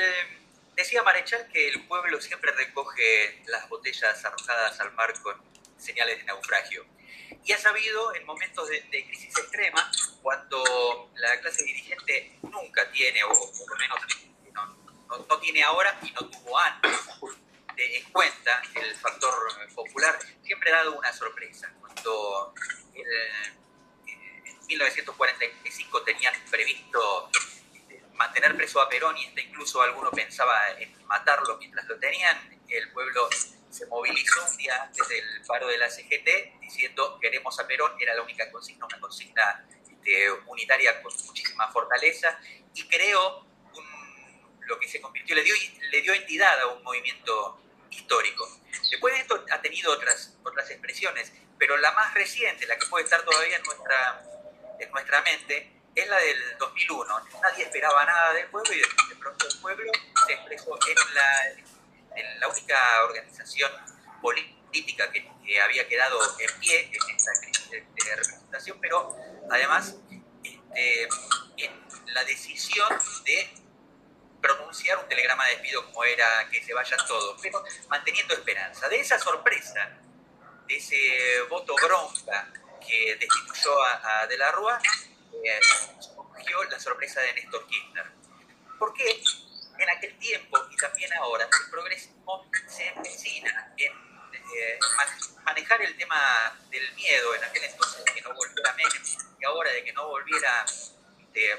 decía 0.77 1.03
Marechal 1.03 1.49
que 1.49 1.69
el 1.69 1.87
pueblo 1.87 2.21
siempre 2.21 2.53
recoge 2.53 3.43
las 3.47 3.69
botellas 3.69 4.25
arrojadas 4.25 4.79
al 4.81 4.93
mar 4.95 5.13
con 5.23 5.37
señales 5.77 6.19
de 6.19 6.25
naufragio 6.25 6.85
y 7.45 7.53
ha 7.53 7.59
sabido 7.59 8.15
en 8.15 8.27
momentos 8.27 8.69
de, 8.69 8.83
crisis 9.07 9.37
extrema, 9.39 9.91
cuando 10.23 11.08
la 11.29 11.41
clase 11.41 11.65
dirigente 11.65 12.39
nunca 12.43 12.91
tiene, 12.91 13.23
o 13.25 13.29
por 13.29 13.71
lo 13.71 13.77
menos 13.77 13.99
no, 15.29 15.39
tiene 15.39 15.63
ahora 15.63 15.99
y 16.03 16.11
no 16.13 16.29
tuvo 16.29 16.59
antes 16.59 16.93
en 17.77 18.05
cuenta 18.11 18.61
el 18.75 18.95
factor 18.97 19.33
popular, 19.75 20.19
siempre 20.43 20.73
ha 20.73 20.79
dado 20.79 20.99
una 20.99 21.13
sorpresa. 21.13 21.73
Cuando 21.81 22.53
en 22.95 24.67
1945 24.67 26.03
tenían 26.03 26.35
previsto 26.51 27.31
este, 27.73 28.03
mantener 28.15 28.57
preso 28.57 28.81
a 28.81 28.89
Perón 28.89 29.17
y 29.17 29.27
hasta 29.27 29.41
incluso 29.41 29.81
alguno 29.81 30.11
pensaba 30.11 30.71
en 30.79 31.07
matarlo 31.07 31.57
mientras 31.59 31.87
lo 31.87 31.99
tenían, 31.99 32.61
el 32.69 32.91
pueblo 32.93 33.29
se 33.71 33.87
movilizó 33.87 34.45
un 34.45 34.57
día 34.57 34.83
antes 34.83 35.09
del 35.09 35.43
paro 35.47 35.69
de 35.69 35.79
la 35.79 35.89
CGT 35.89 36.61
diciendo 36.61 37.19
queremos 37.21 37.59
a 37.61 37.67
Perón, 37.67 37.93
era 38.01 38.15
la 38.15 38.23
única 38.23 38.51
consigna, 38.51 38.87
una 38.87 39.01
consigna 39.01 39.67
unitaria 40.47 41.03
con 41.03 41.13
muchísima 41.27 41.71
fortaleza 41.71 42.39
y 42.75 42.87
creó 42.89 43.47
lo 44.61 44.79
que 44.79 44.89
se 44.89 45.01
convirtió, 45.01 45.35
le 45.35 45.43
dio, 45.43 45.55
le 45.91 46.03
dio 46.03 46.13
entidad 46.13 46.61
a 46.61 46.67
un 46.67 46.83
movimiento 46.83 47.61
histórico. 47.91 48.47
Después 48.91 49.15
de 49.15 49.21
esto 49.21 49.45
ha 49.51 49.61
tenido 49.61 49.93
otras, 49.93 50.37
otras 50.45 50.71
expresiones, 50.71 51.33
pero 51.59 51.77
la 51.79 51.93
más 51.93 52.15
reciente, 52.15 52.67
la 52.67 52.79
que 52.79 52.87
puede 52.87 53.05
estar 53.05 53.23
todavía 53.23 53.57
en 53.57 53.63
nuestra, 53.63 54.23
en 54.79 54.91
nuestra 54.91 55.23
mente, 55.23 55.73
es 55.95 56.09
la 56.09 56.19
del 56.19 56.59
2001. 56.59 57.21
Nadie 57.43 57.65
esperaba 57.65 58.05
nada 58.05 58.33
del 58.35 58.47
pueblo 58.49 58.73
y 58.73 58.79
de 58.79 59.17
pronto 59.19 59.49
el 59.49 59.59
pueblo 59.59 59.93
se 60.27 60.33
expresó 60.35 60.79
en 60.87 61.15
la, 61.15 61.51
en 62.15 62.41
la 62.41 62.49
única 62.49 63.05
organización 63.05 63.73
política 64.21 65.11
que, 65.11 65.29
había 65.63 65.89
quedado 65.89 66.21
en 66.39 66.61
pie 66.61 66.91
en 66.93 67.17
esta 67.17 67.33
crisis 67.41 67.71
de, 67.71 68.17
representación, 68.17 68.79
pero 68.83 69.17
además 69.51 69.97
este, 70.79 71.09
en 71.57 72.15
la 72.15 72.25
decisión 72.25 72.89
de 73.25 73.51
pronunciar 74.41 74.99
un 74.99 75.09
telegrama 75.09 75.45
de 75.47 75.53
despido 75.53 75.85
como 75.87 76.05
era 76.05 76.49
que 76.51 76.63
se 76.63 76.73
vayan 76.73 77.01
todos, 77.07 77.41
pero 77.43 77.65
manteniendo 77.89 78.35
esperanza. 78.35 78.89
De 78.89 79.01
esa 79.01 79.19
sorpresa, 79.19 79.99
de 80.67 80.77
ese 80.77 81.43
voto 81.51 81.75
bronca 81.75 82.53
que 82.87 83.17
destituyó 83.17 83.83
a, 83.83 84.27
De 84.29 84.39
la 84.39 84.53
Rúa, 84.53 84.81
eh, 85.45 85.61
surgió 86.01 86.65
la 86.65 86.79
sorpresa 86.79 87.21
de 87.21 87.33
Néstor 87.35 87.67
Kirchner. 87.67 88.07
¿Por 88.79 88.95
qué? 88.95 89.21
En 89.79 89.91
aquel 89.91 90.17
tiempo 90.19 90.59
y 90.71 90.77
también 90.77 91.13
ahora, 91.15 91.45
el 91.45 91.71
progresismo 91.71 92.49
se 92.69 92.89
empecina 92.89 93.73
en 93.77 93.93
eh, 94.33 94.79
manejar 95.45 95.83
el 95.83 95.97
tema 95.97 96.57
del 96.71 96.95
miedo, 96.95 97.35
en 97.35 97.45
aquel 97.45 97.65
entonces 97.65 98.05
que 98.13 98.21
no 98.23 98.35
volviera 98.35 98.73
Menem 98.75 99.28
ahora 99.45 99.71
de 99.73 99.85
que 99.85 99.93
no 99.93 100.09
volviera 100.09 100.65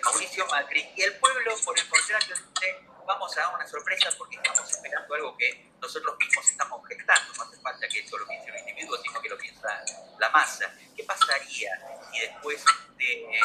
Mauricio 0.04 0.46
Macri. 0.48 0.92
Y 0.96 1.02
el 1.02 1.18
pueblo, 1.18 1.54
por 1.64 1.78
el 1.78 1.88
contrario, 1.88 2.36
dice, 2.36 2.80
vamos 3.06 3.38
a 3.38 3.42
dar 3.42 3.56
una 3.56 3.68
sorpresa 3.68 4.10
porque 4.18 4.36
estamos 4.36 4.70
esperando 4.70 5.16
algo 5.16 5.38
que 5.38 5.72
nosotros 5.82 6.18
mismos 6.18 6.50
estamos 6.50 6.88
gestando. 6.88 7.34
No 7.34 7.44
hace 7.44 7.62
falta 7.62 7.88
que 7.88 8.00
esto 8.00 8.18
lo 8.18 8.28
piense 8.28 8.50
el 8.50 8.60
individuo, 8.60 8.98
sino 8.98 9.22
que 9.22 9.30
lo 9.30 9.38
piensa 9.38 9.84
la 10.20 10.30
masa. 10.30 10.74
¿Qué 10.96 11.04
pasaría 11.04 11.72
si 12.12 12.20
después 12.20 12.64
de... 12.98 13.24
Eh, 13.24 13.40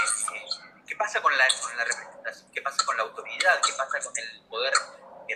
¿Qué 0.87 0.97
pasa 0.97 1.21
con 1.23 1.37
la, 1.37 1.49
con 1.63 1.77
la 1.77 1.85
representación? 1.85 2.53
¿Qué 2.53 2.61
pasa 2.61 2.85
con 2.85 2.97
la 2.97 3.05
autoridad? 3.05 3.61
¿Qué 3.67 3.73
pasa 3.73 4.01
con 4.01 4.19
el 4.19 4.43
poder 4.49 4.73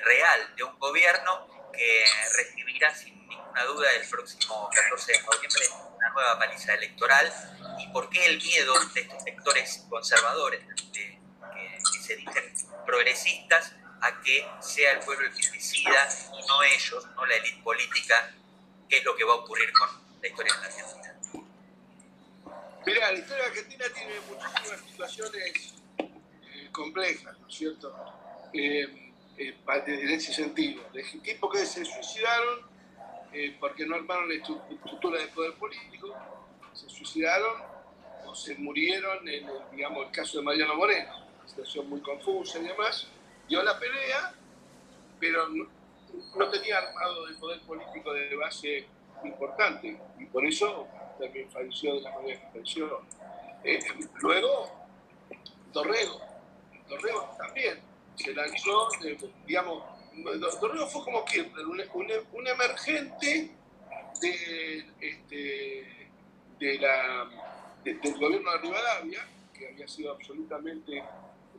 real 0.04 0.56
de 0.56 0.64
un 0.64 0.78
gobierno 0.78 1.57
que 1.72 2.04
recibirá 2.36 2.94
sin 2.94 3.26
ninguna 3.28 3.64
duda 3.64 3.90
el 3.92 4.08
próximo 4.08 4.70
14 4.74 5.12
de 5.12 5.22
noviembre 5.22 5.66
una 5.96 6.10
nueva 6.10 6.38
paliza 6.38 6.74
electoral? 6.74 7.32
¿Y 7.78 7.86
por 7.88 8.08
qué 8.10 8.26
el 8.26 8.38
miedo 8.38 8.74
de 8.94 9.00
estos 9.00 9.22
sectores 9.22 9.84
conservadores, 9.88 10.64
que, 10.92 11.18
se 12.02 12.16
dicen 12.16 12.54
progresistas, 12.86 13.74
a 14.00 14.20
que 14.22 14.46
sea 14.60 14.92
el 14.92 15.00
pueblo 15.00 15.26
el 15.26 15.34
que 15.34 15.50
decida 15.50 16.08
y 16.32 16.46
no 16.46 16.62
ellos, 16.62 17.06
no 17.14 17.26
la 17.26 17.34
élite 17.36 17.62
política, 17.62 18.34
qué 18.88 18.98
es 18.98 19.04
lo 19.04 19.14
que 19.16 19.24
va 19.24 19.32
a 19.32 19.36
ocurrir 19.36 19.72
con 19.72 19.88
la 20.22 20.28
historia 20.28 20.54
de 20.54 20.60
la 20.60 20.66
Argentina? 20.66 21.14
Mira, 22.86 23.12
la 23.12 23.18
historia 23.18 23.42
de 23.44 23.50
Argentina 23.50 23.84
tiene 23.94 24.20
muchísimas 24.20 24.80
situaciones 24.88 25.74
eh, 25.98 26.68
complejas, 26.72 27.38
¿no 27.38 27.48
es 27.48 27.54
cierto? 27.54 27.94
Eh, 28.54 29.07
eh, 29.38 29.56
en 29.86 30.10
ese 30.10 30.32
sentido, 30.32 30.82
tipos 31.22 31.52
que 31.52 31.64
se 31.64 31.84
suicidaron 31.84 32.68
porque 33.60 33.86
no 33.86 33.94
armaron 33.94 34.28
la 34.28 34.34
estructura 34.34 35.20
de 35.20 35.28
poder 35.28 35.54
político, 35.54 36.14
se 36.72 36.88
suicidaron 36.88 37.62
o 38.26 38.34
se 38.34 38.54
murieron 38.56 39.26
en 39.28 39.48
el, 39.48 39.52
digamos, 39.72 40.06
el 40.06 40.12
caso 40.12 40.38
de 40.38 40.44
Mariano 40.44 40.74
Moreno, 40.74 41.12
situación 41.46 41.88
muy 41.88 42.00
confusa 42.00 42.58
y 42.58 42.64
demás, 42.64 43.08
dio 43.48 43.62
la 43.62 43.78
pelea, 43.78 44.34
pero 45.18 45.48
no, 45.48 46.50
tenía 46.50 46.78
armado 46.78 47.28
el 47.28 47.36
poder 47.36 47.60
político 47.62 48.12
de 48.12 48.36
base 48.36 48.86
importante 49.24 49.98
y 50.18 50.24
por 50.26 50.44
eso 50.46 50.86
también 51.18 51.50
falleció 51.50 51.94
de 51.96 52.00
la 52.02 52.12
manera 52.12 52.40
que 52.40 52.46
falleció. 52.48 53.02
Eh, 53.64 53.80
luego, 54.20 54.86
Dorrego, 55.72 56.20
Dorrego 56.88 57.36
también 57.38 57.87
se 58.18 58.34
lanzó, 58.34 58.88
eh, 59.04 59.18
digamos, 59.46 59.84
Dorrego 60.60 60.86
fue 60.88 61.04
como 61.04 61.24
que 61.24 61.40
un, 61.42 62.46
emergente 62.46 63.50
de, 64.20 64.78
este, 65.00 66.10
de 66.58 66.78
la, 66.78 67.28
del 67.84 68.18
gobierno 68.18 68.50
de 68.52 68.58
Rivadavia, 68.58 69.28
que 69.56 69.68
había 69.68 69.86
sido 69.86 70.12
absolutamente 70.12 71.02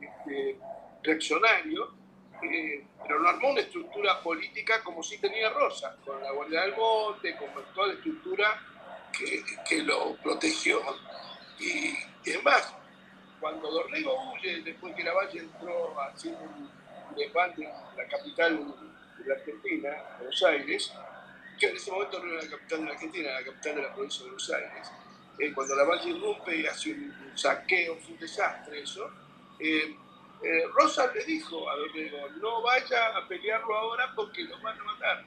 este, 0.02 0.58
reaccionario, 1.04 1.94
eh, 2.42 2.86
pero 3.02 3.20
no 3.20 3.30
armó 3.30 3.50
una 3.52 3.62
estructura 3.62 4.22
política 4.22 4.82
como 4.84 5.04
sí 5.04 5.18
tenía 5.18 5.50
Rosa, 5.50 5.98
con 6.06 6.22
la 6.22 6.32
Guardia 6.32 6.62
del 6.62 6.76
Monte, 6.76 7.36
con 7.36 7.50
toda 7.74 7.88
la 7.88 7.94
estructura 7.94 8.62
que, 9.68 9.84
lo 9.84 10.16
protegió. 10.18 10.82
Y, 11.60 11.94
además, 12.30 12.74
cuando 13.40 13.72
Dorrego 13.72 14.34
huye, 14.34 14.62
después 14.62 14.96
que 14.96 15.04
la 15.04 15.14
Valle 15.14 15.40
entró 15.40 16.00
a 16.00 16.08
hacer 16.08 16.34
un, 16.34 16.70
levante 17.18 17.64
en 17.64 17.98
la 17.98 18.08
capital 18.08 18.76
de 19.18 19.26
la 19.28 19.36
Argentina, 19.36 19.90
Buenos 20.18 20.44
Aires, 20.44 20.94
que 21.60 21.68
en 21.68 21.76
ese 21.76 21.92
momento 21.92 22.20
no 22.20 22.32
era 22.32 22.44
la 22.44 22.50
capital 22.50 22.80
de 22.80 22.86
la 22.86 22.92
Argentina, 22.92 23.30
era 23.30 23.40
la 23.40 23.46
capital 23.46 23.76
de 23.76 23.82
la 23.82 23.94
provincia 23.94 24.20
de 24.20 24.30
Buenos 24.30 24.52
Aires, 24.52 24.92
eh, 25.40 25.54
cuando 25.54 25.76
la 25.76 25.84
Valle 25.84 26.10
irrumpe 26.10 26.56
y 26.56 26.66
hace 26.66 26.92
un, 26.92 27.14
saqueo, 27.36 27.96
fue 27.98 28.14
un 28.14 28.20
desastre 28.20 28.82
eso, 28.82 29.10
eh, 29.60 29.96
eh, 30.42 30.64
Rosa 30.74 31.12
le 31.14 31.24
dijo 31.26 31.70
a 31.70 31.76
Dorrego, 31.76 32.30
no 32.42 32.62
vaya 32.62 33.18
a 33.18 33.28
pelearlo 33.28 33.76
ahora 33.76 34.12
porque 34.16 34.44
lo 34.44 34.60
van 34.62 34.80
a 34.80 34.84
matar. 34.84 35.26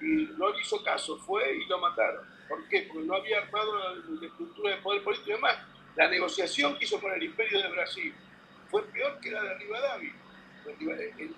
Y 0.00 0.28
no 0.38 0.50
le 0.50 0.60
hizo 0.60 0.82
caso, 0.82 1.18
fue 1.18 1.56
y 1.56 1.66
lo 1.66 1.78
mataron. 1.78 2.26
¿Por 2.48 2.66
qué? 2.68 2.86
Porque 2.88 3.06
no 3.06 3.14
había 3.14 3.38
armado 3.38 3.78
la, 3.78 4.26
estructura 4.26 4.76
de 4.76 4.82
poder 4.82 5.02
político 5.02 5.30
y 5.30 5.32
demás. 5.34 5.56
La 5.96 6.08
negociación 6.08 6.76
que 6.76 6.84
hizo 6.84 7.00
con 7.00 7.12
el 7.12 7.22
Imperio 7.22 7.62
de 7.62 7.68
Brasil 7.68 8.14
fue 8.68 8.84
peor 8.88 9.20
que 9.20 9.30
la 9.30 9.42
de 9.42 9.54
Rivadavia. 9.54 10.12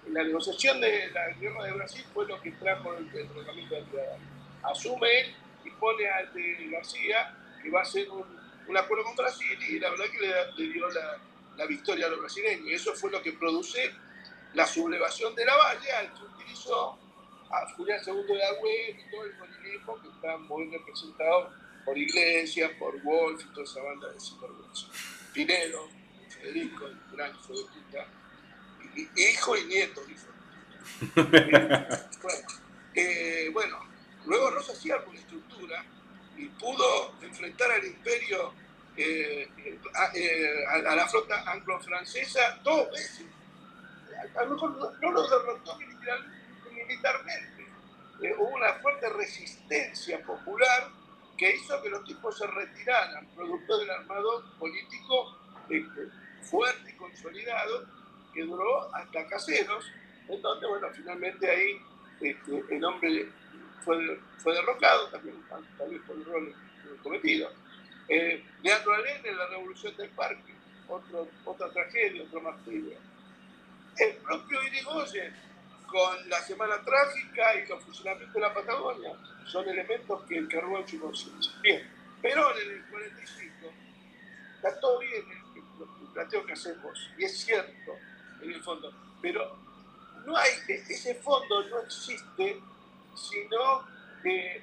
La 0.09 0.23
negociación 0.23 0.81
de 0.81 1.11
la 1.11 1.29
guerra 1.33 1.65
de 1.65 1.73
Brasil 1.73 2.05
fue 2.15 2.27
lo 2.27 2.41
que 2.41 2.53
trajo 2.53 2.95
el 2.95 3.11
derrocamiento 3.11 3.75
de 3.75 3.81
Rivadavia. 3.83 4.27
Asume 4.63 5.21
él 5.21 5.35
y 5.65 5.71
pone 5.73 6.09
al 6.09 6.33
de 6.33 6.69
García 6.71 7.37
que 7.63 7.71
va 7.71 7.81
a 7.81 7.83
hacer 7.83 8.09
un, 8.11 8.77
acuerdo 8.77 9.05
con 9.05 9.17
Brasil 9.17 9.59
y 9.69 9.79
la 9.79 9.91
verdad 9.91 10.07
que 10.07 10.63
le, 10.63 10.73
dio 10.73 10.89
la, 10.89 11.67
victoria 11.67 12.07
a 12.07 12.09
los 12.09 12.21
brasileños. 12.21 12.69
Eso 12.71 12.95
fue 12.95 13.11
lo 13.11 13.23
que 13.23 13.33
produce 13.33 13.93
la 14.55 14.67
sublevación 14.67 15.35
de 15.35 15.45
la 15.45 15.57
Valle 15.57 15.93
al 15.93 16.15
que 16.15 16.23
utilizó 16.23 16.99
a 17.51 17.67
Julián 17.77 18.01
II 18.07 18.23
de 18.27 18.45
Agüero 18.45 19.01
y 19.01 19.11
todo 19.11 19.25
el 19.25 19.35
movimiento 19.37 20.01
que 20.01 20.09
está 20.09 20.37
muy 20.39 20.71
representado 20.71 21.53
por 21.87 21.97
Iglesias, 21.97 22.73
por 22.79 23.01
Wolf 23.03 23.43
y 23.43 23.55
toda 23.55 23.65
esa 23.65 23.81
banda 23.81 24.13
de 24.13 24.21
sinvergüenza. 24.21 24.89
Pinero, 25.33 25.89
Federico, 26.29 26.87
el 26.87 26.99
gran 27.13 27.31
hijo 27.31 27.55
de 27.55 27.63
puta, 27.63 28.07
hijo 29.17 29.57
y 29.57 29.65
nieto, 29.67 30.03
hijo. 30.11 30.27
bueno, 32.23 32.49
eh, 32.95 33.51
bueno, 33.53 33.79
luego 34.27 34.51
Rosa 34.51 34.73
hacía 34.73 34.97
una 35.07 35.19
estructura 35.19 35.85
y 36.37 36.47
pudo 36.47 37.15
enfrentar 37.23 37.71
al 37.71 37.85
imperio, 37.85 38.53
eh, 38.97 39.49
eh, 40.15 40.65
a, 40.69 40.79
la 40.79 41.07
flota 41.07 41.51
anglo-francesa 41.51 42.61
dos 42.65 42.91
veces. 42.91 43.27
A, 44.37 44.45
lo 44.45 44.55
mejor 44.55 44.71
no, 44.77 44.91
no 44.91 45.13
lo 45.13 45.29
derrotó 45.29 45.79
militarmente 45.79 47.57
hubo 48.39 48.49
una 48.49 48.73
fuerte 48.75 49.09
resistencia 49.11 50.23
popular 50.25 50.91
que 51.37 51.55
hizo 51.55 51.83
que 51.83 51.91
los 51.91 52.05
tipos 52.05 52.39
se 52.39 52.47
retiraran, 52.47 53.27
producto 53.35 53.79
del 53.79 53.91
armado 53.91 54.45
político 54.59 55.37
este, 55.69 56.09
fuerte 56.43 56.91
y 56.91 56.97
consolidado 56.97 57.87
que 58.33 58.43
duró 58.43 58.95
hasta 58.95 59.27
Caseros. 59.27 59.85
Entonces, 60.29 60.69
bueno, 60.69 60.89
finalmente 60.95 61.51
ahí 61.51 61.81
este, 62.21 62.65
el 62.71 62.85
hombre 62.85 63.29
fue, 63.85 64.21
fue 64.39 64.55
derrocado, 64.55 65.09
también, 65.09 65.37
también 65.79 66.03
por 66.03 66.17
el 66.17 66.25
rol 66.25 66.55
cometido. 67.03 67.51
Eh, 68.09 68.45
Leandro 68.63 68.95
Alén 68.95 69.25
en 69.25 69.37
la 69.37 69.47
Revolución 69.49 69.97
del 69.97 70.11
Parque, 70.11 70.55
otro, 70.89 71.29
otra 71.45 71.71
tragedia, 71.71 72.23
otro 72.23 72.41
martirio. 72.41 72.97
El 73.99 74.17
propio 74.17 74.63
Irigoyen 74.65 75.35
con 75.87 76.29
la 76.29 76.41
Semana 76.43 76.83
Trágica 76.83 77.55
y 77.57 77.67
los 77.67 77.83
fusilamientos 77.85 78.35
de 78.35 78.41
la 78.41 78.55
Patagonia. 78.55 79.13
Son 79.47 79.69
elementos 79.69 80.23
que 80.25 80.39
encargó 80.39 80.79
en 80.79 80.89
su. 80.89 81.33
Bien, 81.63 81.89
Perón 82.21 82.55
en 82.61 82.71
el 82.73 82.85
45 82.87 83.73
está 84.57 84.81
todo 84.81 84.99
bien 84.99 85.25
el, 85.55 86.13
planteo 86.13 86.47
que 86.47 86.53
hacemos, 86.55 87.11
y 87.19 87.25
es 87.25 87.41
cierto 87.41 87.93
en 88.41 88.53
el 88.53 88.63
fondo, 88.63 88.91
pero 89.21 89.55
no 90.25 90.35
hay, 90.35 90.51
ese 90.67 91.15
fondo 91.17 91.63
no 91.69 91.81
existe 91.81 92.59
si 93.15 93.45
no, 93.51 93.87
eh, 94.25 94.63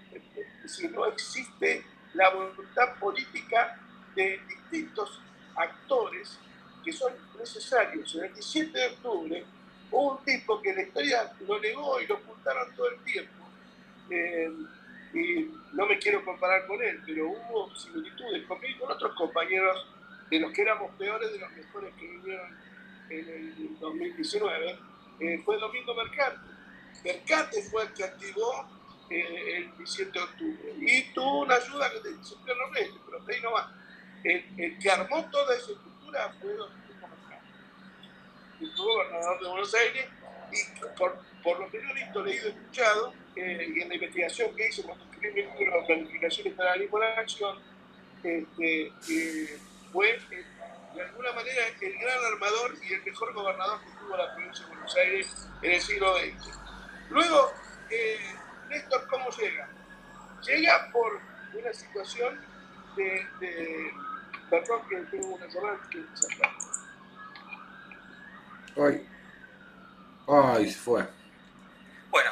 si 0.65 0.87
no 0.87 1.05
existe 1.05 1.85
la 2.15 2.29
voluntad 2.29 2.97
política 2.99 3.79
de 4.15 4.39
distintos 4.47 5.21
actores 5.55 6.39
que 6.83 6.91
son 6.91 7.13
necesarios. 7.37 8.15
El 8.15 8.33
17 8.33 8.77
de 8.77 8.87
octubre 8.87 9.45
Hubo 9.93 10.17
un 10.17 10.25
tipo 10.25 10.59
que 10.59 10.73
la 10.73 10.81
historia 10.81 11.31
lo 11.47 11.59
negó 11.59 12.01
y 12.01 12.07
lo 12.07 12.15
ocultaron 12.15 12.75
todo 12.75 12.89
el 12.89 12.99
tiempo. 13.03 13.47
Eh, 14.09 14.51
y 15.13 15.51
no 15.73 15.85
me 15.85 15.99
quiero 15.99 16.25
comparar 16.25 16.65
con 16.65 16.81
él, 16.81 16.99
pero 17.05 17.29
hubo 17.29 17.75
similitudes 17.75 18.43
conmigo 18.47 18.75
y 18.75 18.79
con 18.79 18.91
otros 18.91 19.15
compañeros 19.15 19.85
de 20.31 20.39
los 20.39 20.51
que 20.51 20.63
éramos 20.63 20.91
peores, 20.95 21.31
de 21.31 21.37
los 21.37 21.51
mejores 21.51 21.93
que 21.93 22.07
vinieron 22.07 22.57
en 23.11 23.29
el 23.29 23.79
2019, 23.79 24.79
eh, 25.19 25.41
fue 25.45 25.59
Domingo 25.59 25.93
Mercante. 25.93 26.49
Mercante 27.03 27.61
fue 27.69 27.83
el 27.83 27.93
que 27.93 28.03
activó 28.03 28.67
eh, 29.11 29.57
el 29.57 29.77
17 29.77 30.11
de 30.11 30.19
octubre 30.19 30.73
y 30.79 31.03
tuvo 31.13 31.41
una 31.41 31.53
ayuda 31.53 31.91
que 31.91 31.99
te 31.99 32.17
dice 32.17 32.35
pero 32.43 32.57
ahí 33.27 33.41
no 33.43 33.51
va. 33.51 33.71
El, 34.23 34.79
que 34.79 34.89
armó 34.89 35.29
toda 35.29 35.55
esa 35.55 35.71
estructura 35.71 36.35
fue 36.41 36.53
Domingo 36.55 36.82
que 38.69 38.75
fue 38.75 38.85
gobernador 38.85 39.39
de 39.41 39.49
Buenos 39.49 39.73
Aires 39.73 40.05
y 40.51 40.97
por, 40.97 41.59
lo 41.59 41.69
que 41.69 41.81
yo 41.81 41.89
he 41.89 41.93
visto, 41.93 42.23
leído, 42.23 42.49
escuchado, 42.49 43.13
eh, 43.35 43.73
y 43.75 43.81
en 43.81 43.89
la 43.89 43.95
investigación 43.95 44.55
que 44.55 44.67
hice 44.67 44.83
cuando 44.83 45.03
escribí 45.05 45.43
mi 45.43 45.59
libro 45.59 45.85
y 45.89 46.51
federalismo 46.51 46.99
de 46.99 47.05
la 47.05 47.21
acción, 47.21 47.59
este, 48.23 48.91
fue 49.91 50.11
eh, 50.11 50.45
de 50.93 51.01
alguna 51.01 51.31
manera 51.33 51.61
el 51.81 51.93
gran 51.97 52.25
armador 52.33 52.75
y 52.87 52.93
el 52.93 53.03
mejor 53.03 53.33
gobernador 53.33 53.79
que 53.81 53.99
tuvo 53.99 54.15
la 54.15 54.33
provincia 54.33 54.65
de 54.65 54.71
Buenos 54.71 54.95
Aires 54.95 55.47
en 55.61 55.71
el 55.71 55.81
siglo 55.81 56.17
XX. 56.17 56.59
Luego, 57.09 57.51
eh, 57.89 58.19
Néstor, 58.69 59.07
¿cómo 59.07 59.29
llega? 59.31 59.69
Llega 60.45 60.89
por 60.91 61.19
una 61.53 61.73
situación 61.73 62.39
de, 62.95 63.91
perdón 64.49 64.87
que 64.87 64.95
tengo 65.11 65.27
una 65.35 65.47
llamada 65.47 65.79
que 65.89 65.99
Ay. 68.77 69.07
Ay, 70.27 70.71
se 70.71 70.79
fue. 70.79 71.05
Bueno, 72.09 72.31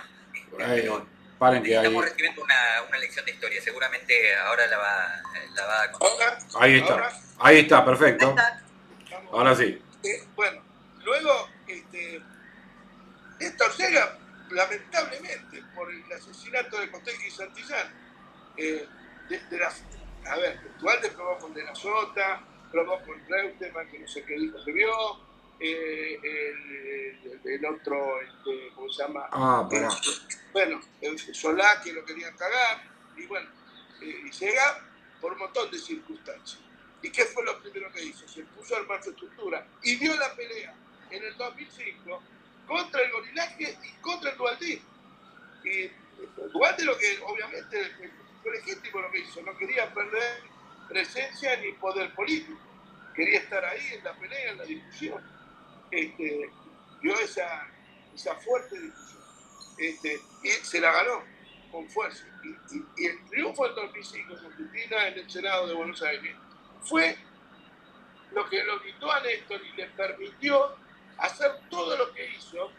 paren 1.38 1.64
que 1.64 1.76
estamos 1.76 2.06
recibiendo 2.06 2.44
una, 2.44 2.56
una, 2.88 2.98
lección 3.00 3.26
de 3.26 3.32
historia. 3.32 3.62
Seguramente 3.62 4.36
ahora 4.38 4.68
la 4.68 4.78
va, 4.78 5.22
la 5.56 5.66
va 5.66 5.84
a 5.84 5.92
contar. 5.92 6.38
Ahí 6.60 6.78
está. 6.78 7.12
Ahí 7.40 7.60
está, 7.60 7.84
perfecto. 7.84 8.36
Ahora 9.32 9.56
sí. 9.56 9.82
Eh, 10.04 10.24
bueno, 10.36 10.62
luego, 11.04 11.50
este, 11.68 12.22
esto 13.40 13.66
llega 13.78 14.18
lamentablemente 14.52 15.64
por 15.76 15.92
el 15.92 16.12
asesinato 16.12 16.80
de 16.80 16.92
Cotegui 16.92 17.28
y 17.28 17.32
Santillán. 17.32 17.88
Eh, 18.58 18.88
de, 19.30 19.58
la, 19.58 19.72
a 20.30 20.36
ver, 20.38 20.60
Dualde 20.80 21.10
probó 21.10 21.38
con 21.40 21.54
De 21.54 21.64
la 21.64 21.74
Sota, 21.74 22.42
probó 22.72 23.02
con 23.04 23.20
Reutemann, 23.28 23.90
que 23.90 24.00
no 24.00 24.08
sé 24.08 24.24
qué 24.24 24.36
dijo 24.36 24.58
que 24.64 24.72
vio, 24.74 24.92
eh, 25.64 26.20
el, 26.24 27.40
el, 27.46 27.66
otro, 27.68 28.20
este, 28.20 28.72
¿cómo 28.74 28.92
se 28.92 29.04
llama? 29.04 29.28
Ah, 29.32 29.70
bueno, 30.52 30.82
Solá, 31.34 31.80
que 31.84 31.94
lo 31.94 32.04
querían 32.04 32.36
cagar, 32.36 32.84
y 33.16 33.28
bueno, 33.28 33.48
eh, 34.02 34.24
y 34.26 34.32
llega 34.32 34.84
por 35.22 35.34
un 35.34 35.38
montón 35.38 35.70
de 35.70 35.78
circunstancias. 35.78 36.60
¿Y 37.04 37.12
qué 37.12 37.26
fue 37.26 37.46
lo 37.46 37.62
primero 37.62 37.92
que 37.92 38.04
hizo? 38.04 38.28
Se 38.28 38.42
puso 38.44 38.76
a 38.76 38.80
armar 38.80 39.04
su 39.04 39.12
estructura 39.12 39.68
y 39.84 39.98
dio 39.98 40.16
la 40.18 40.36
pelea 40.36 40.74
en 41.12 41.24
el 41.24 41.38
2005 41.38 42.24
contra 42.68 43.02
el 43.02 43.12
gorilaje 43.12 43.78
y 43.84 44.02
contra 44.02 44.32
el 44.32 44.38
dualdín. 44.38 44.82
Y 45.64 45.92
Duarte 46.54 46.84
lo 46.86 46.98
que 46.98 47.20
obviamente 47.24 47.92
fue 48.42 48.52
legítimo 48.52 49.00
lo 49.00 49.12
que 49.12 49.20
hizo, 49.20 49.42
no 49.44 49.56
quería 49.58 49.94
perder 49.94 50.42
presencia 50.90 51.56
ni 51.58 51.72
poder 51.74 52.14
político, 52.16 52.60
quería 53.16 53.40
estar 53.40 53.64
ahí 53.64 53.94
en 53.94 54.04
la 54.04 54.14
pelea, 54.14 54.52
en 54.52 54.58
la 54.58 54.66
discusión 54.66 55.41
este, 55.92 56.50
dio 57.02 57.20
esa, 57.20 57.68
esa 58.14 58.36
fuerte 58.36 58.80
discusión 58.80 59.22
este, 59.78 60.20
y 60.44 60.50
se 60.50 60.80
la 60.80 60.92
ganó 60.92 61.24
con 61.72 61.90
fuerza. 61.90 62.26
Y, 62.44 63.06
el 63.06 63.26
triunfo 63.30 63.66
del 63.66 63.76
2005 63.76 64.36
con 64.42 64.52
Cristina 64.52 65.08
en 65.08 65.20
el 65.20 65.30
Senado 65.30 65.68
de 65.68 65.74
Buenos 65.74 66.02
Aires 66.02 66.36
fue 66.84 67.18
lo 68.32 68.48
que 68.50 68.64
lo 68.64 68.82
quitó 68.82 69.12
a 69.12 69.20
Néstor 69.22 69.62
y 69.66 69.76
le 69.76 69.88
permitió 69.88 70.76
hacer 71.18 71.52
todo 71.70 71.98
lo 71.98 72.14
que 72.14 72.30
hizo, 72.32 72.72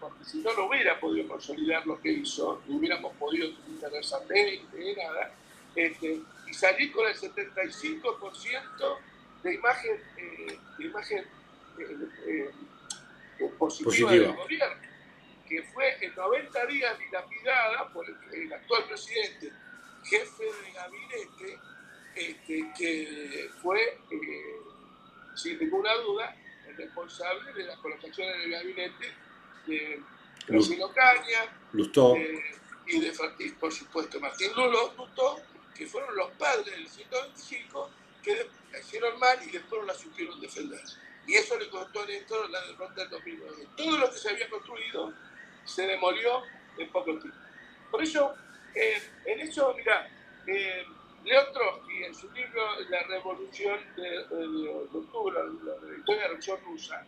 porque 0.00 0.24
si 0.24 0.38
no, 0.38 0.52
no 0.54 0.66
hubiera 0.66 0.98
podido 0.98 1.28
consolidar 1.28 1.86
lo 1.86 2.00
que 2.00 2.10
hizo, 2.10 2.62
no 2.66 2.76
hubiéramos 2.76 3.14
podido 3.16 3.50
esa 3.98 4.24
ley, 4.24 4.66
de 4.72 4.96
nada, 4.96 5.32
este, 5.74 6.20
y 6.46 6.54
salir 6.54 6.92
con 6.92 7.06
el 7.06 7.14
75% 7.14 8.98
de 9.42 9.54
imagen, 9.54 10.02
eh, 10.16 10.58
de 10.78 10.84
imagen 10.84 11.24
eh, 11.80 12.50
eh, 13.38 13.50
positiva, 13.58 14.10
del 14.10 14.32
gobierno, 14.32 14.76
que 15.48 15.62
fue 15.62 16.04
en 16.04 16.14
90 16.14 16.66
días 16.66 16.98
dilapidada 16.98 17.88
por 17.92 18.06
el, 18.06 18.52
actual 18.52 18.84
presidente, 18.84 19.52
jefe 20.04 20.44
de 20.44 20.72
gabinete, 20.72 21.58
este, 22.14 22.72
que 22.76 23.50
fue, 23.62 23.80
eh, 24.10 24.56
sin 25.34 25.58
ninguna 25.58 25.94
duda, 25.94 26.36
el 26.68 26.76
responsable 26.76 27.52
de 27.52 27.64
la 27.64 27.76
colocación 27.76 28.28
en 28.28 28.40
el 28.42 28.50
gabinete 28.50 29.14
de 29.66 30.02
Rocino 30.48 30.92
Caña 30.92 31.52
y 32.86 33.00
de 33.00 33.12
por 33.58 33.72
supuesto 33.72 34.20
Martín 34.20 34.50
Lustó, 34.56 35.40
que 35.74 35.86
fueron 35.86 36.14
los 36.16 36.30
padres 36.32 36.66
del 36.66 36.88
125 36.88 37.90
que 38.22 38.48
hicieron 38.78 39.18
mal 39.18 39.38
y 39.46 39.50
después 39.50 39.86
la 39.86 39.94
supieron 39.94 40.40
defender. 40.40 40.80
Y 41.26 41.34
eso 41.34 41.58
le 41.58 41.68
costó 41.68 42.02
a 42.02 42.06
Néstor 42.06 42.50
la 42.50 42.60
derrota 42.66 42.94
del 43.02 43.10
2009. 43.10 43.68
Todo 43.76 43.98
lo 43.98 44.10
que 44.10 44.16
se 44.16 44.30
había 44.30 44.48
construido 44.48 45.12
se 45.64 45.86
demolió 45.86 46.42
en 46.78 46.90
poco 46.90 47.18
tiempo. 47.18 47.38
Por 47.90 48.02
eso, 48.02 48.34
eh, 48.74 49.02
en 49.26 49.40
eso, 49.40 49.74
mira, 49.76 50.08
eh, 50.46 50.84
León 51.24 51.46
Trotsky, 51.52 52.04
en 52.04 52.14
su 52.14 52.30
libro 52.32 52.80
La 52.88 53.02
Revolución 53.02 53.78
de, 53.96 54.18
Octubre, 54.92 55.38
la, 55.64 55.96
historia 55.98 56.02
de 56.06 56.16
la 56.16 56.22
Revolución 56.28 56.58
Rusa, 56.64 57.06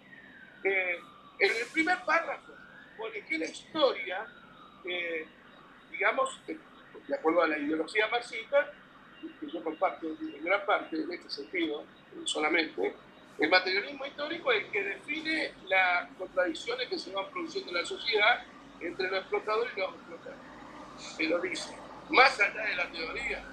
eh, 0.65 0.99
en 1.39 1.51
el 1.51 1.67
primer 1.73 2.05
párrafo 2.05 2.53
pone 2.97 3.25
que 3.25 3.39
la 3.39 3.47
historia, 3.47 4.27
digamos, 5.91 6.39
de 6.47 7.15
acuerdo 7.15 7.43
a 7.43 7.49
la 7.49 7.59
ideología 7.59 8.07
marxista, 8.09 8.73
que 9.41 9.51
yo 9.51 9.63
comparto 9.63 10.07
en 10.07 10.45
gran 10.45 10.67
parte 10.67 10.97
en 10.97 11.11
este 11.13 11.31
sentido 11.31 11.85
solamente, 12.25 12.95
el 13.43 13.51
materialismo 13.51 14.07
histórico 14.07 14.53
es 14.53 14.65
el 14.65 14.71
que 14.71 14.85
define 14.85 15.53
las 15.67 16.09
contradicciones 16.17 16.89
que 16.89 16.97
se 16.97 17.13
van 17.13 17.29
produciendo 17.31 17.71
en 17.73 17.77
la 17.77 17.85
sociedad 17.85 18.45
entre 18.81 19.11
los 19.11 19.19
explotadores 19.19 19.73
y 19.77 19.81
los 19.81 19.95
explotados. 19.95 20.39
Pero 21.19 21.41
dice, 21.41 21.75
más 22.11 22.39
allá 22.39 22.63
de 22.63 22.77
la 22.77 22.93
teoría, 22.93 23.45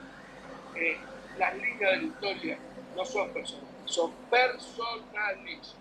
eh, 0.75 0.95
las 1.39 1.55
líneas 1.55 1.79
de 1.79 1.97
la 1.97 2.03
historia 2.03 2.59
no 2.95 3.03
son 3.03 3.33
personales, 3.33 3.69
son 3.85 4.13
personales. 4.29 5.75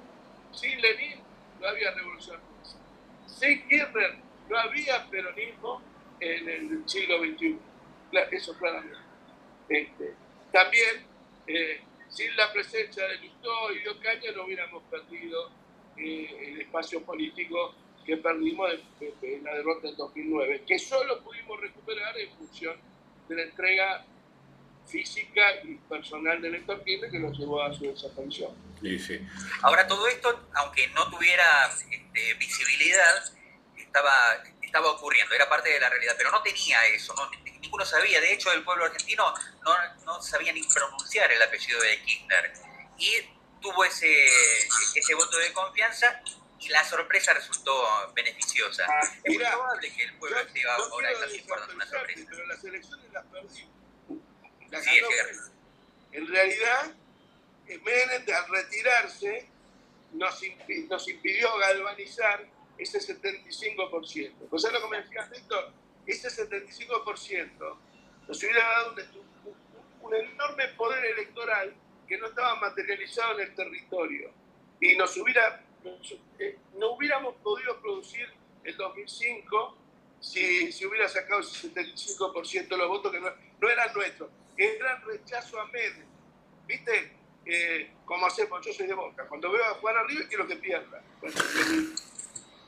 Sin 0.53 0.81
Lenin 0.81 1.21
no 1.61 1.69
había 1.69 1.91
revolución. 1.91 2.41
Sin 3.27 3.69
Kirchner 3.69 4.17
no 4.49 4.59
había 4.59 5.05
peronismo 5.11 5.83
en 6.21 6.49
el 6.49 6.89
siglo 6.89 7.19
XXI. 7.19 7.59
Eso 8.31 8.57
claramente. 8.57 8.97
Este, 9.69 10.15
también 10.51 11.05
eh, 11.47 11.83
sin 12.19 12.36
la 12.36 12.53
presencia 12.53 13.07
de 13.07 13.19
Lustó 13.19 13.73
y 13.73 13.78
de 13.78 13.90
Ocaña 13.90 14.32
no 14.35 14.45
hubiéramos 14.45 14.82
perdido 14.90 15.53
eh, 15.97 16.49
el 16.49 16.61
espacio 16.62 17.01
político 17.05 17.77
que 18.05 18.16
perdimos 18.16 18.70
en 19.01 19.45
la 19.45 19.55
derrota 19.55 19.86
del 19.86 19.97
2009, 19.97 20.65
que 20.66 20.78
solo 20.81 21.23
pudimos 21.23 21.61
recuperar 21.61 22.19
en 22.19 22.31
función 22.36 22.77
de 23.28 23.36
la 23.36 23.43
entrega 23.43 24.05
física 24.86 25.62
y 25.62 25.74
personal 25.89 26.43
de 26.43 26.51
Néstor 26.51 26.82
Kirchner 26.82 27.09
que 27.09 27.20
nos 27.20 27.39
llevó 27.39 27.62
a 27.62 27.73
su 27.73 27.85
desaparición. 27.85 28.51
Sí, 28.81 28.99
sí. 28.99 29.20
Ahora, 29.62 29.86
todo 29.86 30.09
esto, 30.09 30.49
aunque 30.55 30.89
no 30.89 31.09
tuviera 31.11 31.70
este, 31.89 32.35
visibilidad, 32.35 33.32
estaba, 33.77 34.11
estaba 34.69 34.90
ocurriendo, 34.90 35.35
era 35.35 35.49
parte 35.49 35.70
de 35.70 35.81
la 35.81 35.89
realidad, 35.89 36.15
pero 36.16 36.31
no 36.31 36.43
tenía 36.43 36.86
eso, 36.86 37.15
no, 37.15 37.28
ninguno 37.61 37.85
sabía, 37.85 38.20
de 38.20 38.32
hecho 38.32 38.53
el 38.53 38.62
pueblo 38.62 38.85
argentino 38.85 39.35
no, 39.62 39.73
no 40.05 40.23
sabía 40.23 40.53
ni 40.53 40.62
pronunciar 40.62 41.31
el 41.32 41.43
apellido 41.43 41.81
de 41.81 42.03
Kirchner 42.03 42.53
y 42.99 43.11
tuvo 43.61 43.85
ese, 43.85 44.28
ese 44.95 45.15
voto 45.15 45.36
de 45.39 45.53
confianza 45.53 46.23
y 46.61 46.69
la 46.69 46.85
sorpresa 46.85 47.32
resultó 47.35 48.12
beneficiosa. 48.15 48.85
Ah, 48.89 49.01
es 49.23 49.35
muy 49.36 49.45
probable 49.45 49.95
que 49.95 50.03
el 50.03 50.19
pueblo 50.19 50.40
esté 50.40 50.69
ahora 50.69 51.11
guardando 51.47 51.74
una 51.74 51.86
sorpresa. 51.86 52.27
Pero 52.28 52.47
las 52.47 52.65
elecciones 52.65 53.12
las 53.12 53.24
perdimos. 53.27 53.53
sí, 54.82 54.99
es 54.99 55.51
en 56.11 56.27
realidad, 56.27 56.95
Menem 57.66 58.24
al 58.35 58.49
retirarse 58.49 59.49
nos, 60.12 60.40
nos 60.89 61.09
impidió 61.09 61.57
galvanizar 61.59 62.45
ese 62.79 62.99
75%. 62.99 64.33
O 64.51 64.59
sea, 64.59 64.71
lo 64.71 64.83
que 64.83 64.89
me 64.89 65.03
decías, 65.03 65.31
Héctor, 65.33 65.73
ese 66.07 66.29
75% 66.29 67.77
nos 68.27 68.43
hubiera 68.43 68.65
dado 68.65 68.95
un, 70.03 70.15
enorme 70.15 70.69
poder 70.69 71.05
electoral 71.05 71.75
que 72.07 72.17
no 72.17 72.29
estaba 72.29 72.55
materializado 72.57 73.39
en 73.39 73.49
el 73.49 73.55
territorio 73.55 74.31
y 74.81 74.97
nos 74.97 75.17
hubiera, 75.19 75.63
eh, 76.39 76.59
no 76.79 76.93
hubiéramos 76.93 77.35
podido 77.37 77.79
producir 77.81 78.27
el 78.65 78.77
2005 78.77 79.77
si, 80.21 80.73
si 80.73 80.87
hubiera 80.87 81.09
sacado 81.09 81.41
ese 81.41 81.71
75% 81.73 82.69
de 82.69 82.77
los 82.77 82.89
votos 82.89 83.13
que 83.13 83.21
no, 83.21 83.69
eran 83.69 83.93
nuestros, 83.93 84.31
eran 84.57 85.03
rechazo 85.05 85.61
a 85.61 85.67
Menem. 85.67 86.07
¿Viste? 86.67 87.19
eh, 87.49 87.91
como 88.05 88.27
hacemos, 88.27 88.65
yo 88.65 88.73
soy 88.73 88.87
de 88.87 88.95
Boca, 88.95 89.27
cuando 89.27 89.51
veo 89.51 89.65
a 89.65 89.75
Juan 89.75 89.97
a 89.97 90.03
River 90.03 90.29
quiero 90.29 90.47
que 90.47 90.57
pierda. 90.57 91.03
Bueno, 91.21 91.37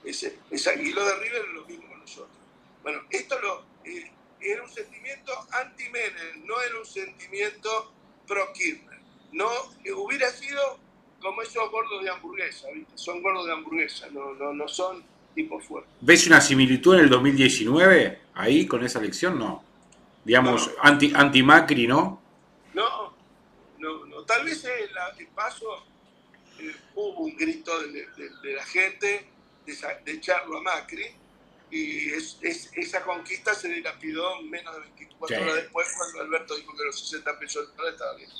ese, 0.04 0.38
esa, 0.50 0.74
y 0.74 0.92
lo 0.92 1.04
de 1.04 1.14
River 1.16 1.42
es 1.48 1.54
lo 1.54 1.64
mismo 1.66 1.88
con 1.88 2.00
nosotros. 2.00 2.36
Bueno, 2.82 3.00
esto 3.10 3.38
lo, 3.40 3.64
eh, 3.84 4.10
era 4.40 4.62
un 4.62 4.70
sentimiento 4.70 5.32
anti-Menem, 5.52 6.46
no 6.46 6.60
era 6.60 6.78
un 6.78 6.86
sentimiento 6.86 7.92
pro-Kirchner. 8.26 8.98
No, 9.32 9.48
hubiera 9.96 10.30
sido 10.30 10.78
como 11.20 11.42
esos 11.42 11.70
gordos 11.70 12.02
de 12.02 12.10
hamburguesa, 12.10 12.68
¿viste? 12.72 12.92
Son 12.96 13.22
gordos 13.22 13.46
de 13.46 13.52
hamburguesa, 13.52 14.08
no, 14.10 14.34
no, 14.34 14.52
no 14.54 14.66
son 14.66 15.04
tipos 15.34 15.64
fuertes. 15.64 15.92
¿Ves 16.00 16.26
una 16.26 16.40
similitud 16.40 16.94
en 16.94 17.00
el 17.00 17.10
2019 17.10 18.20
ahí 18.34 18.66
con 18.66 18.84
esa 18.84 18.98
elección? 18.98 19.38
No. 19.38 19.62
Digamos, 20.24 20.70
anti, 20.82 21.12
anti-Macri, 21.14 21.86
¿no? 21.86 22.20
No, 22.74 23.14
no, 23.78 24.06
no. 24.06 24.22
Tal 24.24 24.44
vez 24.44 24.64
el, 24.64 24.90
el 25.18 25.26
paso 25.28 25.84
eh, 26.58 26.74
hubo 26.94 27.20
un 27.20 27.36
grito 27.36 27.78
de, 27.80 28.06
de, 28.06 28.30
de 28.42 28.52
la 28.54 28.64
gente 28.64 29.26
de, 29.70 30.00
de, 30.04 30.12
echarlo 30.12 30.58
a 30.58 30.62
Macri 30.62 31.14
y 31.70 32.12
es, 32.12 32.38
es, 32.42 32.70
esa 32.74 33.02
conquista 33.02 33.54
se 33.54 33.68
dilapidó 33.68 34.40
menos 34.42 34.74
de 34.74 34.80
24 34.80 35.36
sí. 35.36 35.42
horas 35.42 35.54
después 35.56 35.88
cuando 35.96 36.20
Alberto 36.20 36.56
dijo 36.56 36.76
que 36.76 36.84
los 36.84 37.00
60 37.08 37.38
pesos 37.38 37.68
no 37.76 37.88
estaba 37.88 38.14
bien. 38.14 38.30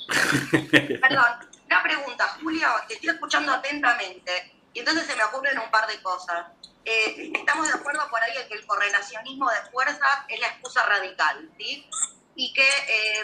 Perdón, 1.01 1.49
una 1.65 1.83
pregunta, 1.83 2.27
Julio, 2.41 2.67
te 2.87 2.95
estoy 2.95 3.09
escuchando 3.09 3.53
atentamente 3.53 4.53
y 4.73 4.79
entonces 4.79 5.05
se 5.05 5.15
me 5.15 5.23
ocurren 5.23 5.57
un 5.59 5.71
par 5.71 5.87
de 5.87 6.01
cosas. 6.01 6.47
Eh, 6.83 7.31
estamos 7.35 7.67
de 7.67 7.73
acuerdo 7.73 8.09
por 8.09 8.21
ahí 8.21 8.35
en 8.37 8.47
que 8.47 8.55
el 8.55 8.65
correlacionismo 8.65 9.49
de 9.49 9.71
fuerza 9.71 10.25
es 10.27 10.39
la 10.39 10.47
excusa 10.47 10.85
radical, 10.85 11.49
¿sí? 11.57 11.87
Y 12.35 12.53
que 12.53 12.67
eh, 12.67 13.23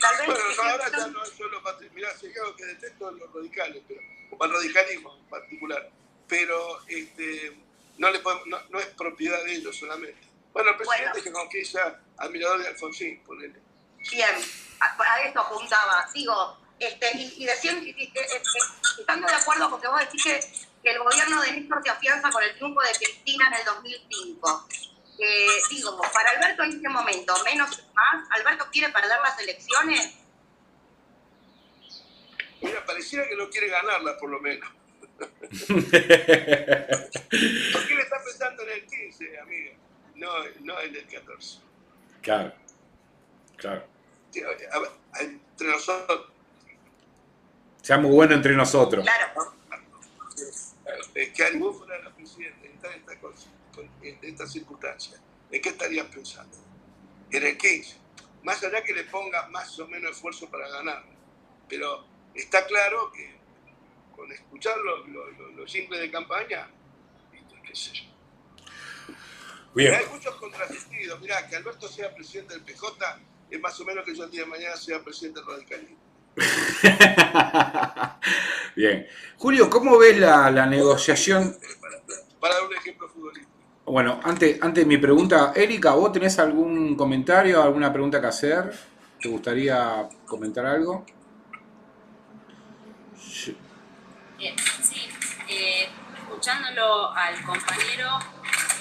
tal 0.00 0.16
vez... 0.18 0.26
Bueno, 0.26 0.40
no, 0.56 0.62
ahora 0.62 0.90
ya 0.90 1.06
no 1.08 1.22
es 1.22 1.30
solo 1.30 1.62
Mirá, 1.92 2.16
sé 2.16 2.32
que 2.32 2.64
detesto 2.64 3.10
los 3.10 3.32
radicales, 3.32 3.82
pero, 3.86 4.00
o 4.30 4.44
el 4.44 4.52
radicalismo 4.52 5.16
en 5.16 5.28
particular, 5.28 5.90
pero 6.28 6.80
este, 6.86 7.56
no, 7.96 8.10
le 8.10 8.18
podemos, 8.20 8.46
no, 8.46 8.58
no, 8.68 8.78
es 8.78 8.86
propiedad 8.86 9.42
de 9.44 9.54
ellos 9.54 9.76
solamente. 9.76 10.20
Bueno, 10.52 10.70
el 10.70 10.76
presidente 10.76 11.10
bueno. 11.10 11.24
que 11.24 11.32
conquista 11.32 12.00
admirador 12.18 12.62
de 12.62 12.68
Alfonsín, 12.68 13.22
ponele. 13.24 13.58
Bien, 14.10 14.34
a 14.80 15.20
esto 15.22 15.40
apuntaba. 15.40 16.08
Digo, 16.12 16.58
este, 16.78 17.16
y, 17.16 17.42
y 17.42 17.46
decían, 17.46 17.84
estando 18.98 19.26
de 19.26 19.34
acuerdo 19.34 19.70
porque 19.70 19.88
vos 19.88 20.00
decís 20.00 20.22
que, 20.22 20.40
que, 20.82 20.90
el 20.90 20.98
gobierno 20.98 21.42
de 21.42 21.52
Néstor 21.52 21.82
se 21.82 21.90
afianza 21.90 22.30
con 22.30 22.42
el 22.42 22.54
triunfo 22.54 22.80
de 22.82 22.92
Cristina 22.92 23.48
en 23.48 23.54
el 23.54 23.64
2005. 23.64 24.68
Eh, 25.20 25.46
digo, 25.70 26.00
para 26.12 26.30
Alberto 26.30 26.62
en 26.62 26.72
este 26.74 26.88
momento, 26.88 27.34
menos 27.44 27.72
es 27.72 27.84
más, 27.92 28.24
¿Alberto 28.30 28.68
quiere 28.70 28.92
perder 28.92 29.18
las 29.20 29.38
elecciones? 29.40 30.14
Mira, 32.60 32.84
pareciera 32.84 33.28
que 33.28 33.36
no 33.36 33.48
quiere 33.50 33.68
ganarlas 33.68 34.16
por 34.18 34.30
lo 34.30 34.40
menos. 34.40 34.77
¿Por 35.18 35.28
qué 37.86 37.94
le 37.94 38.02
está 38.02 38.22
pensando 38.24 38.62
en 38.62 38.70
el 38.70 38.86
15, 38.86 39.38
amiga? 39.40 39.72
No, 40.14 40.28
no 40.60 40.80
en 40.80 40.96
el 40.96 41.06
14. 41.06 41.60
Claro, 42.22 42.52
claro. 43.56 43.84
A 44.72 44.78
ver, 44.78 44.90
entre 45.20 45.68
nosotros, 45.68 46.32
sea 47.82 47.96
muy 47.96 48.10
bueno 48.10 48.34
entre 48.34 48.54
nosotros. 48.54 49.02
Claro. 49.04 49.54
Es 51.14 51.30
que 51.30 51.48
si 51.48 51.58
vos 51.58 51.78
fueras 51.78 52.04
la 52.04 52.10
presidenta 52.10 52.66
en 52.66 52.72
esta, 52.72 52.92
en 54.02 54.18
esta 54.22 54.46
circunstancia, 54.46 55.18
¿en 55.50 55.62
qué 55.62 55.70
estarías 55.70 56.06
pensando? 56.06 56.56
En 57.30 57.46
el 57.46 57.56
15. 57.56 57.96
Más 58.42 58.62
allá 58.62 58.84
que 58.84 58.92
le 58.92 59.04
ponga 59.04 59.48
más 59.48 59.78
o 59.78 59.88
menos 59.88 60.12
esfuerzo 60.12 60.50
para 60.50 60.68
ganar. 60.68 61.02
Pero 61.68 62.04
está 62.34 62.66
claro 62.66 63.10
que 63.12 63.37
con 64.18 64.30
escuchar 64.32 64.76
los 64.78 65.08
lo, 65.08 65.30
lo, 65.30 65.52
lo 65.52 65.68
simples 65.68 66.00
de 66.00 66.10
campaña, 66.10 66.68
qué 67.64 67.74
sé 67.74 67.92
yo. 67.92 69.14
Bien. 69.74 69.94
Hay 69.94 70.06
muchos 70.12 70.34
contrasentidos. 70.34 71.20
Mirá, 71.20 71.46
que 71.46 71.54
Alberto 71.54 71.86
sea 71.86 72.12
presidente 72.12 72.54
del 72.54 72.64
PJ 72.64 73.20
es 73.48 73.60
más 73.60 73.78
o 73.78 73.84
menos 73.84 74.04
que 74.04 74.16
yo 74.16 74.24
el 74.24 74.30
día 74.30 74.40
de 74.40 74.48
mañana 74.48 74.76
sea 74.76 75.00
presidente 75.04 75.38
del 75.38 75.48
radicalismo. 75.48 75.96
Bien. 78.76 79.06
Julio, 79.36 79.70
¿cómo 79.70 79.96
ves 79.98 80.18
la, 80.18 80.50
la 80.50 80.66
negociación? 80.66 81.56
Para, 81.80 82.02
para, 82.40 82.54
dar 82.54 82.64
un 82.64 82.74
ejemplo 82.74 83.08
futbolístico. 83.08 83.52
Bueno, 83.84 84.20
antes, 84.24 84.60
antes 84.60 84.82
de 84.82 84.88
mi 84.88 84.98
pregunta, 84.98 85.52
Erika, 85.54 85.92
¿vos 85.92 86.10
tenés 86.10 86.40
algún 86.40 86.96
comentario, 86.96 87.62
alguna 87.62 87.92
pregunta 87.92 88.20
que 88.20 88.26
hacer? 88.26 88.72
¿Te 89.20 89.28
gustaría 89.28 90.08
comentar 90.26 90.66
algo? 90.66 91.06
Bien, 94.38 94.54
sí, 94.82 95.08
eh, 95.48 95.88
escuchándolo 96.16 97.12
al 97.12 97.42
compañero, 97.42 98.18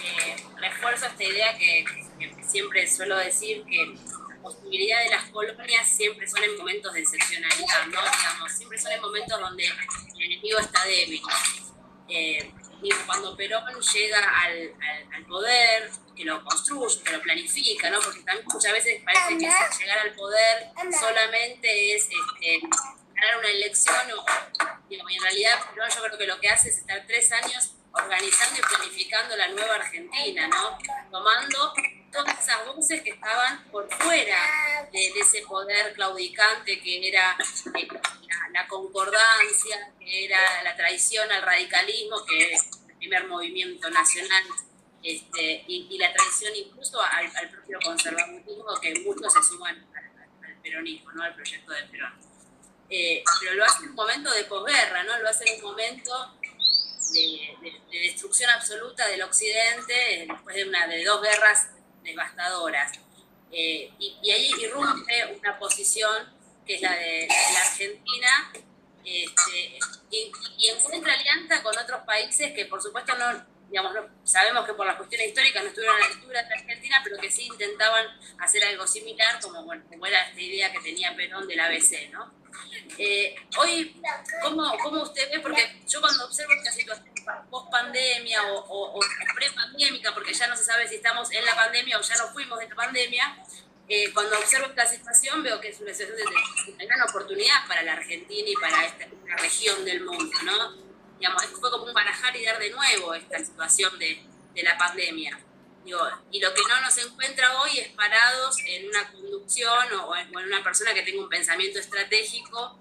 eh, 0.03 0.35
refuerzo 0.57 1.07
esta 1.07 1.23
idea 1.23 1.57
que, 1.57 1.83
que 2.19 2.43
siempre 2.43 2.87
suelo 2.87 3.17
decir 3.17 3.65
que 3.65 3.95
posibilidad 4.41 5.03
de 5.03 5.09
las 5.09 5.23
colonias 5.25 5.89
siempre 5.89 6.27
son 6.27 6.43
en 6.43 6.57
momentos 6.57 6.93
de 6.93 7.01
excepcionalidad, 7.01 7.87
¿no? 7.87 7.99
Digamos, 7.99 8.51
siempre 8.51 8.77
son 8.77 8.91
en 8.91 9.01
momentos 9.01 9.39
donde 9.39 9.65
el 9.65 10.21
enemigo 10.21 10.59
está 10.59 10.85
débil. 10.85 11.21
Eh, 12.09 12.51
cuando 13.05 13.35
Perón 13.35 13.63
llega 13.81 14.19
al, 14.19 14.51
al, 14.53 15.13
al, 15.15 15.25
poder, 15.25 15.89
que 16.15 16.23
lo 16.23 16.43
construye, 16.43 17.01
que 17.03 17.11
lo 17.11 17.21
planifica, 17.21 17.89
¿no? 17.89 17.99
Porque 17.99 18.21
también 18.21 18.45
muchas 18.53 18.71
veces 18.71 19.01
parece 19.03 19.37
que 19.37 19.49
llegar 19.79 19.97
al 19.97 20.13
poder 20.13 20.69
solamente 20.99 21.95
es 21.95 22.03
este, 22.03 22.61
ganar 23.17 23.39
una 23.39 23.49
elección, 23.49 23.95
o, 24.11 24.25
digamos, 24.89 25.11
y 25.11 25.15
en 25.15 25.21
realidad 25.23 25.59
Perón 25.73 25.89
yo 25.89 26.03
creo 26.03 26.17
que 26.17 26.27
lo 26.27 26.39
que 26.39 26.49
hace 26.49 26.69
es 26.69 26.77
estar 26.77 27.03
tres 27.07 27.31
años 27.31 27.71
organizando 27.91 28.59
y 28.59 28.61
planificando 28.61 29.35
la 29.35 29.47
nueva 29.49 29.75
Argentina, 29.75 30.47
¿no? 30.47 30.77
Tomando 31.11 31.73
todas 32.11 32.39
esas 32.39 32.65
voces 32.65 33.01
que 33.01 33.11
estaban 33.11 33.63
por 33.71 33.91
fuera 33.91 34.87
de, 34.91 34.99
de 34.99 35.19
ese 35.19 35.41
poder 35.41 35.93
claudicante 35.93 36.79
que 36.79 37.07
era 37.07 37.35
eh, 37.75 37.87
la, 38.51 38.67
concordancia, 38.67 39.93
que 39.99 40.25
era 40.25 40.63
la 40.63 40.75
traición 40.75 41.31
al 41.31 41.41
radicalismo, 41.41 42.23
que 42.25 42.53
es 42.53 42.61
el 42.87 42.95
primer 42.97 43.27
movimiento 43.27 43.89
nacional, 43.89 44.43
este, 45.03 45.63
y, 45.67 45.97
la 45.97 46.11
traición 46.13 46.55
incluso 46.55 47.01
al, 47.01 47.49
propio 47.49 47.79
conservadurismo, 47.83 48.79
que 48.81 48.99
muchos 48.99 49.33
se 49.33 49.43
suman 49.43 49.75
al, 49.95 50.49
al 50.49 50.61
peronismo, 50.61 51.11
¿no? 51.13 51.23
al 51.23 51.35
proyecto 51.35 51.71
del 51.71 51.89
Perón. 51.89 52.26
Eh, 52.89 53.23
pero 53.41 53.53
lo 53.53 53.65
hace 53.65 53.83
en 53.83 53.89
un 53.89 53.95
momento 53.95 54.31
de 54.31 54.45
posguerra, 54.45 55.03
¿no? 55.03 55.19
lo 55.19 55.27
hace 55.27 55.43
en 55.45 55.55
un 55.55 55.71
momento 55.71 56.33
de, 57.11 57.57
de, 57.61 57.81
de, 57.91 57.99
destrucción 57.99 58.49
absoluta 58.49 59.05
del 59.07 59.21
occidente 59.23 60.25
después 60.27 60.55
de, 60.55 60.65
una, 60.65 60.87
de 60.87 61.03
dos 61.03 61.21
guerras 61.21 61.69
devastadoras. 62.03 62.93
Eh, 63.51 63.91
y, 63.99 64.17
y, 64.21 64.31
ahí 64.31 64.51
irrumpe 64.59 65.37
una 65.37 65.57
posición 65.57 66.37
que 66.65 66.75
es 66.75 66.81
la 66.81 66.93
de, 66.95 67.27
la 67.27 67.61
Argentina 67.61 68.51
este, 69.05 69.79
y, 70.11 70.67
encuentra 70.67 71.13
alianza 71.13 71.63
con 71.63 71.77
otros 71.77 72.01
países 72.01 72.51
que 72.53 72.65
por 72.65 72.81
supuesto 72.81 73.15
no, 73.15 73.45
sabemos 74.25 74.65
que 74.65 74.73
por 74.73 74.85
las 74.85 74.97
cuestiones 74.97 75.29
históricas 75.29 75.63
no 75.63 75.69
estuvieron 75.69 75.95
a 75.95 75.99
la 75.99 76.05
altura 76.07 76.43
de 76.43 76.53
Argentina, 76.53 77.01
pero 77.03 77.17
que 77.17 77.31
sí 77.31 77.45
intentaban 77.45 78.05
hacer 78.39 78.63
algo 78.65 78.85
similar, 78.85 79.39
como, 79.41 79.63
bueno, 79.63 79.83
como 79.87 80.05
era 80.05 80.27
esta 80.27 80.41
idea 80.41 80.71
que 80.71 80.79
tenía 80.79 81.15
Perón 81.15 81.47
del 81.47 81.59
ABC, 81.59 82.09
¿no? 82.11 82.33
Eh, 82.97 83.35
hoy, 83.57 84.01
¿cómo, 84.41 84.77
¿cómo, 84.81 85.03
usted 85.03 85.29
ve? 85.31 85.39
Porque 85.39 85.81
yo 85.87 86.01
cuando 86.01 86.25
observo 86.25 86.53
esta 86.53 86.71
situación 86.71 87.07
post 87.49 87.69
pandemia 87.69 88.41
o, 88.53 88.59
o, 88.59 88.97
o 88.97 88.99
pre 89.35 89.51
pandémica, 89.51 90.13
porque 90.13 90.33
ya 90.33 90.47
no 90.47 90.55
se 90.55 90.63
sabe 90.63 90.87
si 90.87 90.95
estamos 90.95 91.31
en 91.31 91.45
la 91.45 91.55
pandemia 91.55 91.97
o 91.99 92.01
ya 92.01 92.15
no 92.15 92.29
fuimos 92.29 92.59
de 92.59 92.69
la 92.69 92.75
pandemia, 92.75 93.37
eh, 93.89 94.11
cuando 94.13 94.37
observo 94.37 94.67
esta 94.67 94.85
situación 94.85 95.41
veo 95.43 95.61
que 95.61 95.69
es 95.69 95.79
una 95.79 95.93
situación 95.93 96.29
de, 96.77 96.85
gran 96.85 97.01
oportunidad 97.03 97.65
para 97.67 97.83
la 97.83 97.93
Argentina 97.93 98.49
y 98.49 98.53
para 98.55 98.85
esta 98.85 99.07
una 99.23 99.37
región 99.37 99.85
del 99.85 100.03
mundo, 100.03 100.37
¿no? 100.43 100.73
Digamos, 101.17 101.43
esto 101.43 101.57
fue 101.57 101.71
como 101.71 101.85
un 101.85 101.93
barajar 101.93 102.35
y 102.35 102.43
dar 102.43 102.59
de 102.59 102.69
nuevo 102.69 103.13
esta 103.13 103.39
situación 103.39 103.97
de, 103.97 104.23
de 104.53 104.63
la 104.63 104.77
pandemia. 104.77 105.39
Y 106.31 106.39
lo 106.41 106.53
que 106.53 106.61
no 106.67 106.81
nos 106.81 106.97
encuentra 106.97 107.61
hoy 107.61 107.79
es 107.79 107.87
parados 107.89 108.57
en 108.65 108.89
una 108.89 109.09
conducción 109.09 109.93
o 110.03 110.15
en, 110.15 110.35
una 110.35 110.61
persona 110.61 110.93
que 110.93 111.03
tenga 111.03 111.21
un 111.21 111.29
pensamiento 111.29 111.79
estratégico 111.79 112.77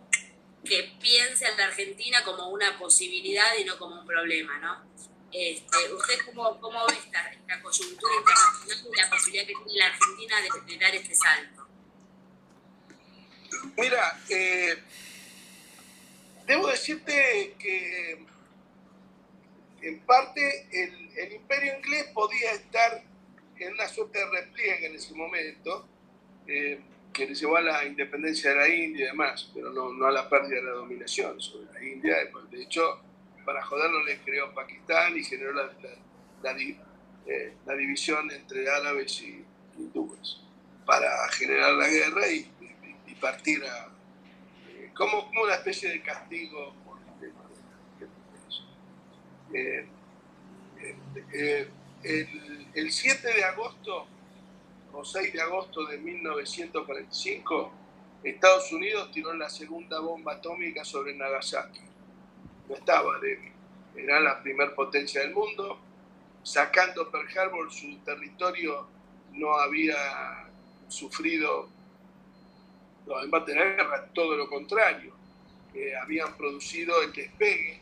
que 0.64 0.96
piense 1.00 1.46
en 1.46 1.56
la 1.56 1.66
Argentina 1.66 2.24
como 2.24 2.48
una 2.48 2.76
posibilidad 2.78 3.56
y 3.58 3.64
no 3.64 3.78
como 3.78 4.00
un 4.00 4.06
problema, 4.06 4.58
¿no? 4.58 4.84
Este, 5.32 5.92
¿Usted 5.92 6.18
cómo, 6.26 6.60
cómo 6.60 6.84
ve 6.86 6.94
esta, 6.94 7.28
esta, 7.30 7.60
coyuntura 7.60 8.14
internacional 8.16 8.86
y 8.92 8.96
la 8.96 9.10
posibilidad 9.10 9.46
que 9.46 9.54
tiene 9.54 9.78
la 9.78 9.86
Argentina 9.86 10.36
de, 10.40 10.72
de 10.72 10.78
dar 10.78 10.94
este 10.94 11.14
salto? 11.14 11.68
Mira, 13.76 14.20
eh, 14.30 14.82
debo 16.46 16.66
decirte 16.68 17.54
que 17.58 18.26
en 19.82 20.00
parte 20.00 20.68
el, 20.72 21.05
el, 21.16 21.32
imperio 21.32 21.76
inglés 21.76 22.06
podía 22.14 22.52
estar 22.52 23.02
en 23.59 23.72
una 23.72 23.88
suerte 23.88 24.18
de 24.18 24.26
repliegue 24.26 24.86
en 24.86 24.94
ese 24.94 25.14
momento, 25.14 25.88
eh, 26.47 26.80
que 27.12 27.26
le 27.26 27.34
llevó 27.34 27.56
a 27.56 27.62
la 27.62 27.84
independencia 27.84 28.51
de 28.51 28.56
la 28.56 28.68
India 28.68 29.05
y 29.05 29.09
demás, 29.09 29.51
pero 29.55 29.72
no, 29.72 30.06
a 30.06 30.10
la 30.10 30.28
pérdida 30.28 30.56
de 30.56 30.62
la 30.62 30.72
dominación 30.72 31.40
sobre 31.40 31.72
la 31.72 31.82
India. 31.82 32.16
De 32.51 32.62
hecho, 32.62 33.01
para 33.44 33.64
joderlo 33.64 34.05
le 34.05 34.18
creó 34.18 34.52
Pakistán 34.52 35.16
y 35.16 35.24
generó 35.24 35.52
la, 35.52 35.70
la, 36.43 36.56
eh, 37.26 37.55
división 37.78 38.30
entre 38.30 38.68
árabes 38.68 39.22
y 39.22 39.44
hindúes 39.78 40.40
para 40.84 41.09
generar 41.30 41.72
la 41.72 41.88
guerra 41.88 42.28
y, 42.28 42.52
partir 43.18 43.62
eh, 43.64 44.90
como, 44.94 45.30
una 45.43 45.55
especie 45.55 45.88
de 45.88 46.02
castigo 46.02 46.74
por 46.84 46.98
el 46.98 47.18
tema 47.18 47.40
de, 49.51 49.80
eh, 49.80 49.86
el, 51.32 52.68
el 52.74 52.92
7 52.92 53.26
de 53.26 53.44
agosto 53.44 54.06
o 54.92 55.04
6 55.04 55.32
de 55.32 55.40
agosto 55.40 55.84
de 55.84 55.98
1945, 55.98 57.72
Estados 58.22 58.72
Unidos 58.72 59.10
tiró 59.12 59.32
la 59.34 59.48
segunda 59.48 60.00
bomba 60.00 60.34
atómica 60.34 60.84
sobre 60.84 61.14
Nagasaki. 61.14 61.80
No 62.68 62.74
estaba 62.74 63.18
débil, 63.20 63.52
era 63.94 64.20
la 64.20 64.42
primer 64.42 64.74
potencia 64.74 65.20
del 65.20 65.32
mundo. 65.32 65.78
Sacando 66.42 67.10
Pearl 67.10 67.26
Harbor, 67.36 67.72
su 67.72 67.98
territorio 67.98 68.86
no 69.32 69.54
había 69.56 69.96
sufrido 70.88 71.68
los 73.06 73.24
embates 73.24 73.54
de 73.54 73.60
la 73.60 73.66
guerra, 73.72 74.06
todo 74.12 74.36
lo 74.36 74.48
contrario. 74.48 75.14
habían 76.02 76.36
producido 76.36 77.02
el 77.02 77.12
despegue 77.12 77.80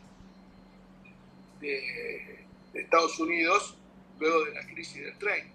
de, 1.61 2.44
de 2.75 2.83
Estados 2.83 3.19
Unidos 3.19 3.77
luego 4.19 4.45
de 4.45 4.55
la 4.55 4.67
crisis 4.67 5.03
del 5.03 5.17
30 5.19 5.55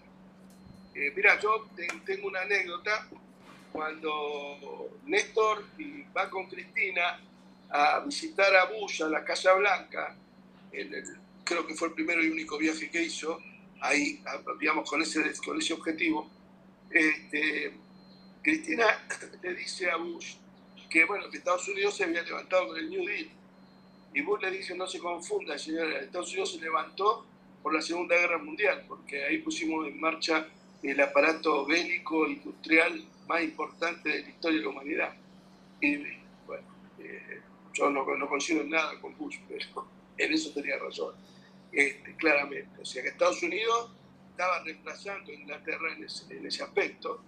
eh, 0.95 1.13
mira, 1.15 1.39
yo 1.39 1.69
tengo 2.05 2.27
una 2.27 2.41
anécdota. 2.41 3.07
Cuando 3.71 4.99
Néstor 5.05 5.63
va 6.15 6.29
con 6.29 6.47
Cristina 6.47 7.21
a 7.69 7.99
visitar 7.99 8.53
a 8.55 8.65
Bush, 8.65 9.03
a 9.03 9.07
la 9.07 9.23
Casa 9.23 9.53
Blanca, 9.53 10.15
creo 11.43 11.67
que 11.67 11.75
fue 11.75 11.89
el 11.89 11.93
primero 11.93 12.23
y 12.23 12.29
único 12.29 12.57
viaje 12.57 12.89
que 12.89 13.03
hizo, 13.03 13.39
ahí, 13.79 14.21
digamos, 14.59 14.89
con 14.89 15.01
ese, 15.01 15.21
con 15.45 15.57
ese 15.59 15.73
objetivo, 15.73 16.29
este, 16.89 17.73
Cristina 18.41 19.07
le 19.43 19.53
dice 19.53 19.91
a 19.91 19.97
Bush 19.97 20.35
que, 20.89 21.05
bueno, 21.05 21.29
que 21.29 21.37
Estados 21.37 21.67
Unidos 21.67 21.95
se 21.95 22.05
había 22.05 22.23
levantado 22.23 22.69
con 22.69 22.77
el 22.77 22.89
New 22.89 23.05
Deal. 23.05 23.29
Y 24.13 24.21
Bush 24.21 24.41
le 24.41 24.51
dice, 24.51 24.75
no 24.75 24.87
se 24.87 24.99
confunda, 24.99 25.57
señora, 25.57 25.99
Estados 25.99 26.29
Unidos 26.31 26.53
se 26.53 26.61
levantó 26.61 27.25
por 27.61 27.73
la 27.73 27.81
Segunda 27.81 28.15
Guerra 28.15 28.37
Mundial, 28.37 28.85
porque 28.87 29.23
ahí 29.23 29.39
pusimos 29.39 29.87
en 29.87 29.99
marcha 29.99 30.47
el 30.81 30.99
aparato 31.01 31.65
bélico 31.65 32.27
industrial 32.27 33.03
más 33.27 33.43
importante 33.43 34.09
de 34.09 34.21
la 34.23 34.29
historia 34.29 34.57
de 34.59 34.63
la 34.63 34.69
humanidad. 34.69 35.13
Y 35.81 35.97
bueno, 36.47 36.67
eh, 36.99 37.41
yo 37.73 37.89
no, 37.89 38.05
no 38.15 38.27
coincido 38.27 38.61
en 38.61 38.71
nada 38.71 38.99
con 38.99 39.15
Bush, 39.17 39.37
pero 39.47 39.87
en 40.17 40.33
eso 40.33 40.51
tenía 40.53 40.77
razón, 40.79 41.13
este, 41.71 42.15
claramente. 42.15 42.81
O 42.81 42.85
sea 42.85 43.03
que 43.03 43.09
Estados 43.09 43.43
Unidos 43.43 43.91
estaba 44.31 44.63
reemplazando 44.63 45.31
a 45.31 45.35
Inglaterra 45.35 45.93
en 45.93 46.03
ese, 46.45 46.63
aspecto. 46.63 47.21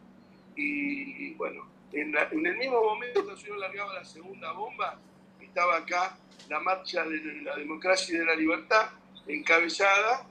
Y 0.56 1.34
bueno, 1.36 1.66
en, 1.94 2.46
el 2.46 2.58
mismo 2.58 2.82
momento 2.82 3.20
Estados 3.20 3.42
Unidos 3.42 3.60
largaba 3.60 3.94
la 3.94 4.06
segunda 4.06 4.52
bomba, 4.54 5.00
estaba 5.42 5.78
acá 5.78 6.18
la 6.50 6.60
marcha 6.60 7.04
de 7.06 7.42
la 7.44 7.56
democracia 7.56 8.16
y 8.16 8.20
de 8.20 8.26
la 8.26 8.36
libertad, 8.36 8.90
encabezada 9.28 10.26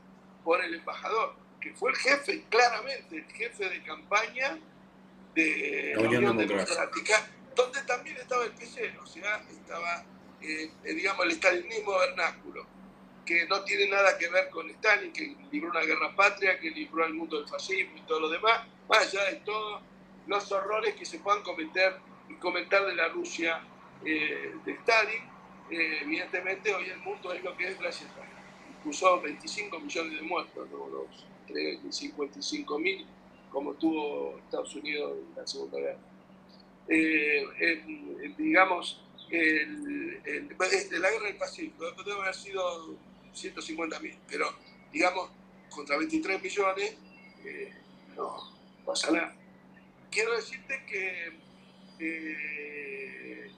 por 0.44 0.62
el 0.64 0.74
embajador 0.74 1.40
que 1.60 1.72
fue 1.74 1.90
el 1.90 1.96
jefe, 1.96 2.44
claramente, 2.48 3.16
el 3.16 3.26
jefe 3.26 3.68
de 3.68 3.82
campaña 3.82 4.58
de 5.34 5.92
la 5.94 6.02
Unión, 6.02 6.36
Democrática, 6.36 7.28
donde 7.54 7.82
también 7.82 8.16
estaba 8.16 8.44
el 8.44 8.52
PC, 8.52 8.96
o 9.00 9.06
sea, 9.06 9.44
estaba, 9.48 10.04
eh, 10.40 10.70
eh, 10.82 10.94
digamos, 10.94 11.24
el 11.26 11.32
estalinismo 11.32 11.98
vernáculo, 11.98 12.66
que 13.24 13.46
no 13.46 13.62
tiene 13.62 13.88
nada 13.88 14.16
que 14.18 14.28
ver 14.28 14.48
con 14.48 14.68
Stalin, 14.70 15.12
que 15.12 15.36
libró 15.52 15.70
una 15.70 15.82
guerra 15.82 16.16
patria, 16.16 16.58
que 16.58 16.70
libró 16.70 17.04
al 17.04 17.14
mundo 17.14 17.38
del 17.38 17.48
fascismo 17.48 17.96
y 17.96 18.00
todo 18.02 18.20
lo 18.20 18.28
demás, 18.30 18.66
más 18.88 19.06
allá 19.06 19.24
de 19.24 19.36
todos 19.36 19.82
los 20.26 20.50
horrores 20.50 20.94
que 20.94 21.04
se 21.04 21.18
puedan 21.18 21.42
cometer 21.42 21.96
y 22.28 22.34
comentar 22.34 22.86
de 22.86 22.94
la 22.94 23.08
Rusia 23.08 23.60
eh, 24.04 24.54
de 24.64 24.72
Stalin, 24.72 25.29
evidentemente 25.70 26.74
hoy 26.74 26.88
el 26.88 26.98
mundo 26.98 27.32
es 27.32 27.42
lo 27.42 27.56
que 27.56 27.68
es 27.68 27.78
gracias 27.78 28.10
a. 28.10 28.30
Incluso 28.78 29.20
25 29.20 29.78
millones 29.78 30.20
de 30.20 30.22
muertos, 30.22 30.68
¿no? 30.70 30.88
los 30.88 31.26
55 31.94 32.78
mil, 32.78 33.06
como 33.50 33.74
tuvo 33.74 34.38
Estados 34.38 34.74
Unidos 34.74 35.18
en 35.18 35.36
la 35.36 35.46
Segunda 35.46 35.78
Guerra. 35.78 35.98
Eh, 36.88 38.34
digamos, 38.38 39.02
el, 39.30 40.22
la 41.00 41.10
guerra 41.10 41.26
del 41.26 41.36
Pacífico 41.36 41.92
debe 42.04 42.20
haber 42.20 42.34
sido 42.34 42.96
150 43.32 44.00
mil, 44.00 44.16
pero 44.28 44.46
digamos, 44.92 45.30
contra 45.68 45.96
23 45.96 46.42
millones, 46.42 46.96
eh, 47.44 47.72
no 48.16 48.36
pasa 48.84 49.10
nada. 49.12 49.36
Quiero 50.10 50.34
decirte 50.34 50.84
que 50.86 51.32
eh, 52.00 53.50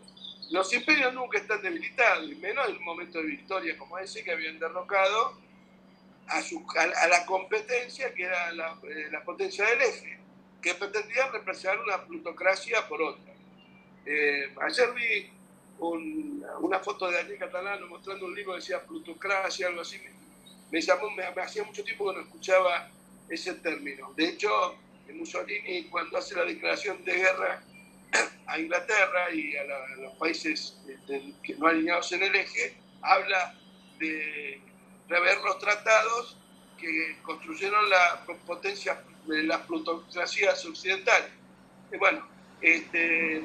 los 0.52 0.70
imperios 0.74 1.14
nunca 1.14 1.38
están 1.38 1.62
debilitados, 1.62 2.30
y 2.30 2.34
menos 2.34 2.68
en 2.68 2.76
un 2.76 2.84
momento 2.84 3.18
de 3.18 3.24
victoria 3.24 3.76
como 3.78 3.98
ese 3.98 4.22
que 4.22 4.32
habían 4.32 4.58
derrocado 4.58 5.38
a, 6.28 7.06
la 7.08 7.24
competencia 7.24 8.12
que 8.12 8.24
era 8.24 8.50
eh, 8.50 9.08
la, 9.10 9.24
potencia 9.24 9.64
del 9.64 9.80
eje, 9.80 10.18
que 10.60 10.74
pretendía 10.74 11.28
reemplazar 11.28 11.80
una 11.80 12.04
plutocracia 12.04 12.86
por 12.86 13.00
otra. 13.00 13.32
Eh, 14.04 14.54
ayer 14.60 14.92
vi 14.92 15.30
una 15.78 16.78
foto 16.80 17.08
de 17.08 17.16
Daniel 17.16 17.38
Catalano 17.38 17.86
mostrando 17.88 18.26
un 18.26 18.34
libro 18.34 18.52
que 18.52 18.60
decía 18.60 18.82
plutocracia, 18.82 19.68
algo 19.68 19.80
así. 19.80 19.98
Me, 20.70 20.80
llamó, 20.82 21.10
me, 21.10 21.24
hacía 21.24 21.64
mucho 21.64 21.82
tiempo 21.82 22.10
que 22.10 22.18
no 22.18 22.24
escuchaba 22.24 22.90
ese 23.28 23.54
término. 23.54 24.12
De 24.14 24.28
hecho, 24.28 24.76
Mussolini, 25.14 25.84
cuando 25.84 26.18
hace 26.18 26.36
la 26.36 26.44
declaración 26.44 27.02
de 27.04 27.14
guerra 27.14 27.62
a 28.47 28.59
Inglaterra 28.59 29.32
y 29.32 29.56
a, 29.56 29.64
los 29.98 30.14
países 30.16 30.78
este, 30.86 31.32
que 31.43 31.55
no 31.55 31.66
alineados 31.66 32.12
en 32.12 32.22
el 32.22 32.34
eje, 32.34 32.76
habla 33.01 33.55
de 33.98 34.60
rever 35.09 35.39
los 35.39 35.59
tratados 35.59 36.36
que 36.78 37.16
construyeron 37.22 37.89
la 37.89 38.24
potencia 38.47 39.02
de 39.26 39.44
las 39.44 39.60
plutocracias 39.60 40.64
occidentales. 40.66 41.30
Bueno, 41.98 42.26
este, 42.60 43.43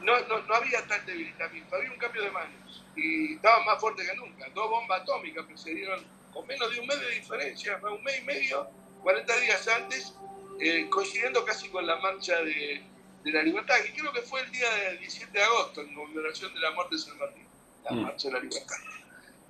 no, 0.00 0.20
no, 0.20 0.54
había 0.54 0.86
tal 0.86 1.04
debilitamiento, 1.06 1.76
había 1.76 1.90
un 1.90 1.98
cambio 1.98 2.22
de 2.22 2.30
manos 2.30 2.84
y 2.96 3.34
estaban 3.34 3.64
más 3.64 3.80
fuertes 3.80 4.08
que 4.08 4.16
nunca. 4.16 4.48
Dos 4.54 4.68
bombas 4.68 5.02
atómicas 5.02 5.44
precedieron 5.46 6.04
con 6.32 6.46
menos 6.46 6.70
de 6.72 6.80
un 6.80 6.86
mes 6.86 7.00
de 7.00 7.10
diferencia, 7.10 7.80
un 7.82 8.02
mes 8.02 8.20
y 8.20 8.24
medio, 8.24 8.68
40 9.02 9.36
días 9.36 9.68
antes, 9.68 10.14
eh, 10.60 10.88
coincidiendo 10.90 11.44
casi 11.44 11.68
con 11.68 11.86
la 11.86 11.96
marcha 11.96 12.42
de, 12.42 12.82
de, 13.24 13.32
la 13.32 13.42
libertad, 13.42 13.76
que 13.84 13.92
creo 13.92 14.12
que 14.12 14.22
fue 14.22 14.40
el 14.40 14.50
día 14.50 14.70
del 14.74 14.98
17 14.98 15.32
de 15.32 15.44
agosto, 15.44 15.80
en 15.82 15.94
conmemoración 15.94 16.52
de 16.54 16.60
la 16.60 16.70
muerte 16.72 16.96
de 16.96 17.02
San 17.02 17.18
Martín, 17.18 17.46
la 17.84 17.92
mm. 17.92 18.02
marcha 18.02 18.28
de 18.28 18.34
la 18.34 18.40
libertad. 18.40 18.76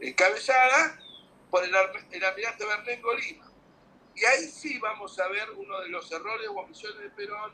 Encabezada 0.01 1.01
por 1.51 1.65
el, 1.65 1.75
el 2.13 2.25
almirante 2.25 2.65
Bernengo 2.65 3.15
Lima. 3.15 3.51
Y 4.15 4.25
ahí 4.25 4.45
sí 4.47 4.79
vamos 4.79 5.19
a 5.19 5.29
ver 5.29 5.51
uno 5.53 5.81
de 5.81 5.89
los 5.89 6.11
errores 6.13 6.49
o 6.49 6.61
omisiones 6.61 7.01
de 7.01 7.11
Perón 7.11 7.53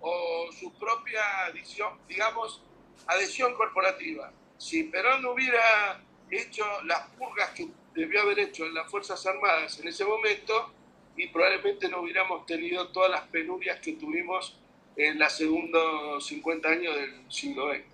o 0.00 0.50
su 0.52 0.72
propia 0.78 1.46
adhesión, 1.46 1.98
digamos, 2.08 2.62
adhesión 3.06 3.54
corporativa. 3.54 4.32
Si 4.56 4.84
Perón 4.84 5.24
hubiera 5.26 6.02
hecho 6.30 6.64
las 6.84 7.08
purgas 7.10 7.50
que 7.50 7.68
debió 7.94 8.22
haber 8.22 8.38
hecho 8.40 8.66
en 8.66 8.74
las 8.74 8.90
Fuerzas 8.90 9.24
Armadas 9.26 9.78
en 9.80 9.88
ese 9.88 10.04
momento, 10.04 10.72
y 11.16 11.26
probablemente 11.28 11.88
no 11.88 12.00
hubiéramos 12.00 12.46
tenido 12.46 12.88
todas 12.88 13.10
las 13.10 13.22
penurias 13.28 13.80
que 13.80 13.94
tuvimos 13.94 14.56
en 14.98 15.18
los 15.18 15.32
segundos 15.32 16.26
50 16.26 16.68
años 16.68 16.94
del 16.96 17.32
siglo 17.32 17.72
XX. 17.72 17.84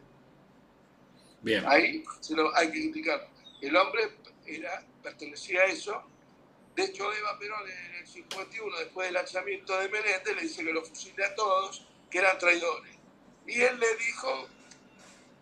Bien. 1.43 1.65
Ahí 1.67 2.03
se 2.21 2.35
lo 2.35 2.55
hay 2.57 2.71
que 2.71 2.79
indicar. 2.79 3.29
El 3.61 3.77
hombre 3.77 4.09
era 4.47 4.83
pertenecía 5.03 5.61
a 5.61 5.67
eso. 5.67 6.03
De 6.75 6.85
hecho, 6.85 7.13
Eva 7.13 7.39
Perón 7.39 7.71
en 7.71 7.95
el 7.97 8.07
51, 8.07 8.79
después 8.79 9.07
del 9.07 9.15
lanzamiento 9.15 9.79
de 9.79 9.89
Menéndez, 9.91 10.35
le 10.35 10.43
dice 10.43 10.65
que 10.65 10.73
lo 10.73 10.83
fusile 10.83 11.25
a 11.25 11.35
todos, 11.35 11.87
que 12.11 12.19
eran 12.19 12.39
traidores. 12.39 12.97
Y 13.47 13.61
él 13.61 13.79
le 13.79 13.97
dijo, 13.97 14.49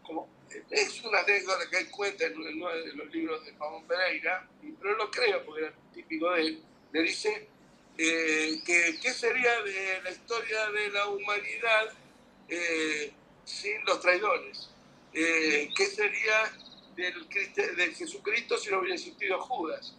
como 0.02 0.28
es 0.68 1.02
una 1.04 1.20
anécdota 1.20 1.70
que 1.70 1.78
él 1.78 1.90
cuenta 1.90 2.26
en 2.26 2.36
uno 2.36 2.68
de 2.70 2.92
los 2.92 3.06
libros 3.12 3.46
de 3.46 3.52
Pablo 3.52 3.82
Pereira, 3.86 4.48
pero 4.80 4.96
lo 4.96 5.10
creo 5.10 5.44
porque 5.44 5.62
era 5.62 5.74
típico 5.94 6.32
de 6.32 6.40
él, 6.40 6.64
le 6.92 7.02
dice 7.02 7.48
eh, 7.98 8.60
que 8.64 8.98
qué 9.00 9.12
sería 9.12 9.62
de 9.62 10.02
la 10.02 10.10
historia 10.10 10.70
de 10.70 10.90
la 10.90 11.08
humanidad 11.08 11.92
eh, 12.48 13.12
sin 13.44 13.84
los 13.84 14.00
traidores, 14.00 14.70
eh, 15.12 15.70
qué 15.76 15.86
sería 15.86 16.52
del, 16.96 17.28
de 17.28 17.94
Jesucristo 17.94 18.56
si 18.58 18.70
no 18.70 18.78
hubiera 18.78 18.94
existido 18.94 19.40
Judas. 19.40 19.94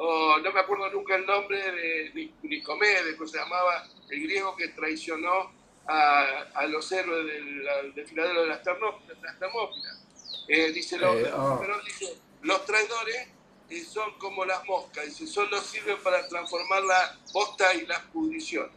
O 0.00 0.38
no 0.38 0.52
me 0.52 0.60
acuerdo 0.60 0.88
nunca 0.90 1.16
el 1.16 1.26
nombre 1.26 1.58
de 1.58 2.30
Nicomede, 2.42 3.16
que 3.16 3.26
se 3.26 3.38
llamaba 3.38 3.84
el 4.08 4.22
griego 4.22 4.54
que 4.54 4.68
traicionó 4.68 5.50
a, 5.88 6.66
los 6.68 6.92
héroes 6.92 7.26
del 7.26 7.94
desfiladero 7.94 8.42
de 8.42 8.48
las, 8.48 8.62
termópilas. 8.62 10.04
Eh, 10.46 10.70
dice, 10.72 10.98
los, 10.98 11.16
oh. 11.34 11.60
dice, 11.84 12.16
los 12.42 12.64
traidores 12.64 13.28
eh, 13.70 13.84
son 13.84 14.18
como 14.18 14.44
las 14.44 14.64
moscas, 14.64 15.04
dice, 15.06 15.26
solo 15.26 15.60
sirven 15.60 15.98
para 16.02 16.26
transformar 16.28 16.82
la 16.84 17.18
posta 17.32 17.74
y 17.74 17.86
la 17.86 18.02
pudrición, 18.04 18.70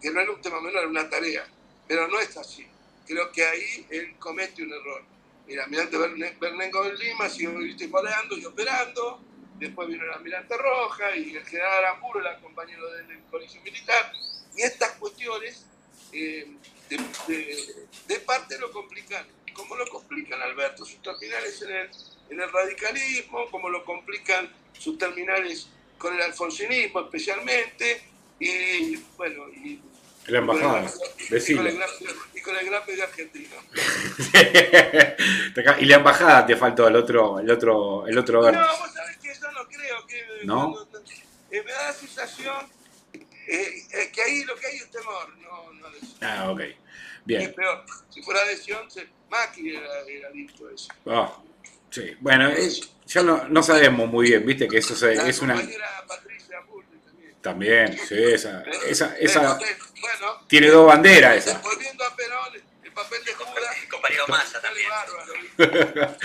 que 0.00 0.10
no 0.10 0.20
era 0.20 0.32
un 0.32 0.40
tema 0.40 0.60
menor, 0.60 0.80
era 0.80 0.88
una 0.88 1.08
tarea, 1.08 1.46
pero 1.88 2.08
no 2.08 2.20
es 2.20 2.36
así. 2.36 2.66
Creo 3.06 3.30
que 3.32 3.44
ahí 3.44 3.86
él 3.90 4.16
comete 4.18 4.62
un 4.62 4.72
error. 4.72 5.02
Mira, 5.46 5.64
Almirante 5.64 5.98
Bernengo 6.40 6.84
en 6.86 6.96
Lima 6.96 7.28
siguió 7.28 7.52
peleando 7.90 8.36
y 8.36 8.44
operando, 8.46 9.20
después 9.58 9.88
vino 9.88 10.04
el 10.04 10.10
Almirante 10.10 10.56
Roja 10.56 11.14
y 11.16 11.36
el 11.36 11.44
general 11.44 11.84
Aramburo, 11.84 12.20
el 12.20 12.40
compañero 12.40 12.90
del 12.90 13.22
colegio 13.30 13.60
militar, 13.62 14.12
y 14.56 14.62
estas 14.62 14.92
cuestiones 14.92 15.66
eh, 16.12 16.46
de, 18.06 18.20
parte 18.20 18.58
lo 18.58 18.70
complican, 18.70 19.26
como 19.52 19.76
lo 19.76 19.86
complican 19.88 20.40
Alberto, 20.40 20.84
sus 20.84 21.02
terminales 21.02 21.60
en 21.62 21.70
el, 21.70 21.90
en 22.30 22.40
el 22.40 22.50
radicalismo, 22.50 23.50
como 23.50 23.68
lo 23.68 23.84
complican 23.84 24.50
sus 24.78 24.98
terminales 24.98 25.68
con 25.98 26.14
el 26.14 26.22
alfonsinismo 26.22 27.00
especialmente, 27.00 28.02
y 28.38 28.96
bueno, 29.16 29.48
y 29.50 29.80
la 30.26 30.38
embajada. 30.38 30.90
Y 31.30 32.40
con 32.40 32.56
el 32.56 32.66
gran 32.66 32.86
de 32.86 33.02
argentino. 33.02 33.56
y 35.80 35.84
la 35.84 35.96
embajada 35.96 36.46
te 36.46 36.56
faltó 36.56 36.88
el 36.88 36.96
otro, 36.96 37.38
el 37.40 37.50
otro, 37.50 38.06
el 38.06 38.16
otro 38.16 38.50
No, 38.50 38.78
vos 38.78 38.92
sabés 38.92 39.18
que 39.18 39.28
yo 39.34 39.52
no 39.52 39.66
creo 39.68 40.06
que. 40.06 40.24
¿No? 40.44 40.88
Eh, 41.50 41.62
me 41.62 41.72
da 41.72 41.88
la 41.88 41.92
sensación 41.92 42.66
eh, 43.46 44.10
que 44.12 44.22
ahí 44.22 44.44
lo 44.44 44.56
que 44.56 44.66
hay 44.66 44.76
es 44.76 44.90
temor, 44.90 45.36
no, 45.38 45.72
no 45.74 45.88
Ah, 46.22 46.50
ok. 46.50 46.60
Bien. 47.24 47.42
Es 47.42 47.48
peor. 47.50 47.84
Si 48.10 48.22
fuera 48.22 48.40
adhesión, 48.40 48.86
Macri 49.30 49.76
era, 49.76 50.00
era 50.08 50.30
listo 50.30 50.68
eso. 50.70 50.88
Oh, 51.04 51.42
sí. 51.94 52.16
Bueno, 52.20 52.50
ya 53.06 53.22
no, 53.22 53.48
no, 53.48 53.62
sabemos 53.62 54.08
muy 54.08 54.28
bien, 54.28 54.44
viste, 54.44 54.66
que 54.66 54.78
eso 54.78 54.94
es, 54.94 55.18
es 55.20 55.40
una. 55.40 55.54
Patricia 55.54 56.60
también, 57.40 57.98
sí, 57.98 58.16
esa, 58.16 58.62
esa, 58.88 59.14
esa 59.18 59.58
bueno, 60.00 60.46
tiene 60.46 60.68
dos 60.68 60.86
banderas 60.86 61.36
esa. 61.36 61.58
Volviendo 61.58 62.02
a 62.02 62.16
Perón, 62.16 62.62
el 62.82 62.92
papel 62.92 63.22
de 63.22 63.34
Judas. 63.34 63.76
El 63.82 63.88
compañero 63.90 64.24
Massa 64.28 64.60
también. 64.62 64.88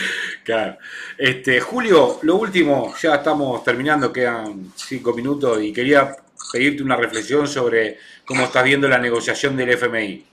claro. 0.46 0.78
Este, 1.18 1.60
Julio, 1.60 2.20
lo 2.22 2.36
último, 2.38 2.96
ya 3.02 3.16
estamos 3.16 3.62
terminando, 3.66 4.14
quedan 4.14 4.72
cinco 4.78 5.14
minutos 5.14 5.62
y 5.62 5.74
quería 5.74 6.16
pedirte 6.54 6.84
una 6.84 6.96
reflexión 6.96 7.48
sobre 7.50 8.00
cómo 8.24 8.46
estás 8.46 8.64
viendo 8.64 8.88
la 8.88 8.98
negociación 8.98 9.58
del 9.58 9.72
FMI. 9.72 10.26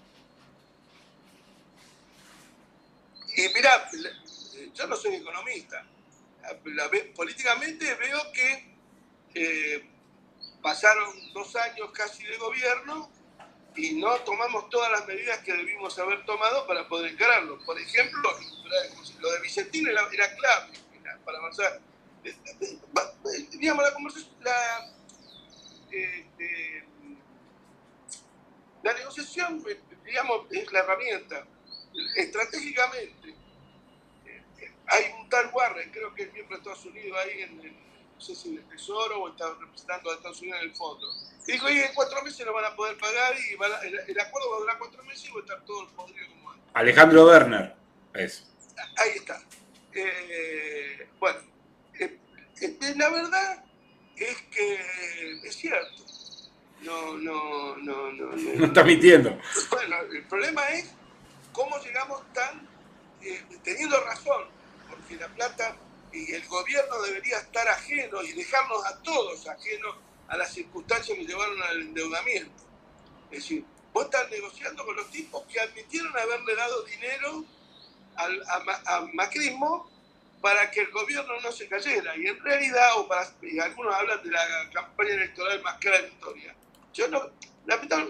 Y 3.36 3.48
mira, 3.54 3.90
yo 4.76 4.86
no 4.86 4.96
soy 4.96 5.16
economista. 5.16 5.84
políticamente 7.14 7.94
veo 7.94 8.32
que 8.32 8.76
eh, 9.34 9.90
pasaron 10.62 11.32
dos 11.32 11.54
años 11.56 11.90
casi 11.92 12.24
de 12.24 12.36
gobierno 12.36 13.10
y 13.76 13.94
no 13.94 14.16
tomamos 14.20 14.70
todas 14.70 14.90
las 14.90 15.06
medidas 15.06 15.38
que 15.40 15.52
debimos 15.52 15.98
haber 15.98 16.24
tomado 16.24 16.66
para 16.66 16.88
poder 16.88 17.12
encararlo. 17.12 17.58
Por 17.64 17.78
ejemplo, 17.78 18.30
lo 19.20 19.32
de 19.32 19.40
Vicentín 19.40 19.86
era, 19.86 20.08
clave 20.36 20.72
para 21.24 21.38
avanzar. 21.38 21.80
Eh, 22.24 22.34
eh, 22.44 22.58
eh, 22.62 22.78
la 22.94 23.92
conversación, 23.92 24.34
la, 24.40 24.90
la 28.82 28.92
negociación, 28.94 29.64
digamos, 30.04 30.46
es 30.50 30.72
la 30.72 30.78
herramienta. 30.80 31.46
Estratégicamente, 32.16 33.34
hay 34.88 35.12
un 35.20 35.28
tal 35.28 35.50
Warren, 35.52 35.90
creo 35.90 36.14
que 36.14 36.24
es 36.24 36.32
miembro 36.32 36.56
de 36.56 36.62
Estados 36.62 36.84
Unidos 36.84 37.18
ahí 37.24 37.42
en 37.42 37.60
el 37.60 37.86
no 38.16 38.22
sé 38.22 38.34
si 38.34 38.56
el 38.56 38.64
Tesoro 38.64 39.22
o 39.22 39.28
está 39.28 39.52
representando 39.60 40.10
a 40.10 40.14
Estados 40.14 40.40
Unidos 40.40 40.60
en 40.62 40.70
el 40.70 40.74
fondo. 40.74 41.06
Y 41.46 41.52
dijo, 41.52 41.68
y 41.68 41.80
en 41.80 41.94
cuatro 41.94 42.22
meses 42.22 42.46
lo 42.46 42.54
van 42.54 42.64
a 42.64 42.74
poder 42.74 42.96
pagar 42.96 43.34
y 43.38 43.52
el, 43.52 44.20
acuerdo 44.20 44.50
va 44.50 44.56
a 44.56 44.60
durar 44.60 44.78
cuatro 44.78 45.04
meses 45.04 45.28
y 45.28 45.32
va 45.32 45.40
a 45.40 45.42
estar 45.42 45.64
todo 45.64 45.82
el 45.82 45.88
podrido 45.88 46.26
como 46.30 46.50
antes. 46.50 46.66
Alejandro 46.72 47.26
Werner, 47.26 47.74
es. 48.14 48.46
Ahí 48.96 49.10
está. 49.16 49.42
Eh, 49.92 51.08
bueno, 51.18 51.38
eh, 51.98 52.18
eh, 52.60 52.94
la 52.96 53.08
verdad 53.10 53.64
es 54.16 54.42
que 54.50 55.40
es 55.44 55.56
cierto. 55.56 56.04
No, 56.82 57.16
no, 57.18 57.76
no, 57.76 58.12
no. 58.12 58.26
No, 58.32 58.54
no 58.56 58.66
está 58.66 58.82
mintiendo. 58.82 59.38
Bueno, 59.70 59.96
el 60.12 60.24
problema 60.24 60.68
es 60.70 60.94
cómo 61.52 61.78
llegamos 61.80 62.22
tan, 62.32 62.66
teniendo 63.62 64.00
razón, 64.04 64.55
porque 64.88 65.16
la 65.16 65.28
plata 65.28 65.76
y 66.12 66.32
el 66.32 66.46
gobierno 66.46 67.02
debería 67.02 67.38
estar 67.38 67.68
ajeno 67.68 68.22
y 68.22 68.32
dejarnos 68.32 68.84
a 68.86 69.02
todos 69.02 69.46
ajenos 69.46 69.96
a 70.28 70.36
las 70.36 70.52
circunstancias 70.52 71.16
que 71.16 71.24
llevaron 71.24 71.62
al 71.62 71.82
endeudamiento. 71.82 72.64
Es 73.30 73.42
decir, 73.42 73.64
vos 73.92 74.04
estás 74.04 74.30
negociando 74.30 74.84
con 74.84 74.96
los 74.96 75.10
tipos 75.10 75.42
que 75.44 75.60
admitieron 75.60 76.16
haberle 76.16 76.54
dado 76.54 76.82
dinero 76.84 77.44
al, 78.16 78.42
a, 78.86 79.00
macrismo 79.12 79.90
para 80.40 80.70
que 80.70 80.80
el 80.80 80.90
gobierno 80.90 81.40
no 81.40 81.52
se 81.52 81.68
cayera. 81.68 82.16
Y 82.16 82.26
en 82.26 82.38
realidad, 82.40 82.98
o 82.98 83.08
para, 83.08 83.28
algunos 83.62 83.94
hablan 83.94 84.22
de 84.22 84.30
la 84.30 84.70
campaña 84.72 85.14
electoral 85.14 85.62
más 85.62 85.78
cara 85.78 85.96
de 85.96 86.02
la 86.02 86.08
historia. 86.08 86.54
Yo 86.92 87.08
no, 87.08 87.30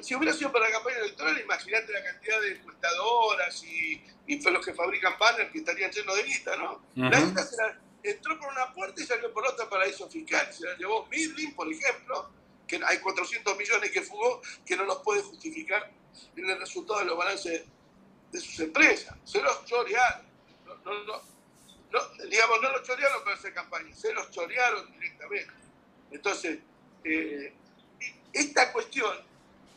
si 0.03 0.15
hubiera 0.15 0.35
sido 0.35 0.53
para 0.53 0.67
la 0.67 0.73
campaña 0.73 0.99
electoral, 0.99 1.41
imagínate 1.41 1.93
la 1.93 2.05
cantidad 2.05 2.41
de 2.41 2.53
encuestadoras 2.53 3.65
y, 3.65 4.05
y 4.27 4.51
los 4.51 4.65
que 4.65 4.75
fabrican 4.75 5.15
banners 5.19 5.51
que 5.51 5.59
estarían 5.59 5.91
llenos 5.91 6.17
de 6.17 6.23
guita, 6.23 6.57
¿no? 6.57 6.83
La 6.95 7.21
guita 7.21 7.45
se 7.45 7.57
entró 8.03 8.39
por 8.39 8.51
una 8.53 8.73
puerta 8.73 9.03
y 9.03 9.07
salió 9.07 9.33
por 9.33 9.47
otra 9.47 9.69
paraíso 9.69 10.09
fiscal. 10.09 10.53
Se 10.53 10.65
la 10.65 10.77
llevó 10.77 11.07
Midlin, 11.07 11.55
por 11.55 11.73
ejemplo, 11.73 12.31
que 12.67 12.81
hay 12.85 12.99
400 12.99 13.57
millones 13.57 13.91
que 13.91 14.03
fugó, 14.03 14.41
que 14.65 14.77
no 14.77 14.85
los 14.85 14.99
puede 14.99 15.23
justificar 15.23 15.91
en 16.37 16.51
el 16.51 16.59
resultado 16.59 17.01
de 17.01 17.07
los 17.07 17.17
balances 17.17 17.65
de 18.33 18.41
sus 18.41 18.61
empresas. 18.61 19.17
Se 19.25 19.41
los 19.41 19.65
chorearon. 19.65 20.27
No, 20.85 22.01
digamos, 22.29 22.61
no 22.61 22.71
los 22.73 22.83
chorearon 22.83 23.25
para 23.25 23.37
hacer 23.37 23.55
campaña, 23.55 23.95
se 23.95 24.13
los 24.13 24.31
chorearon 24.31 24.93
directamente. 24.93 25.53
Entonces, 26.11 26.59
eh, 27.05 27.55
esta 28.33 28.73
cuestión, 28.73 29.17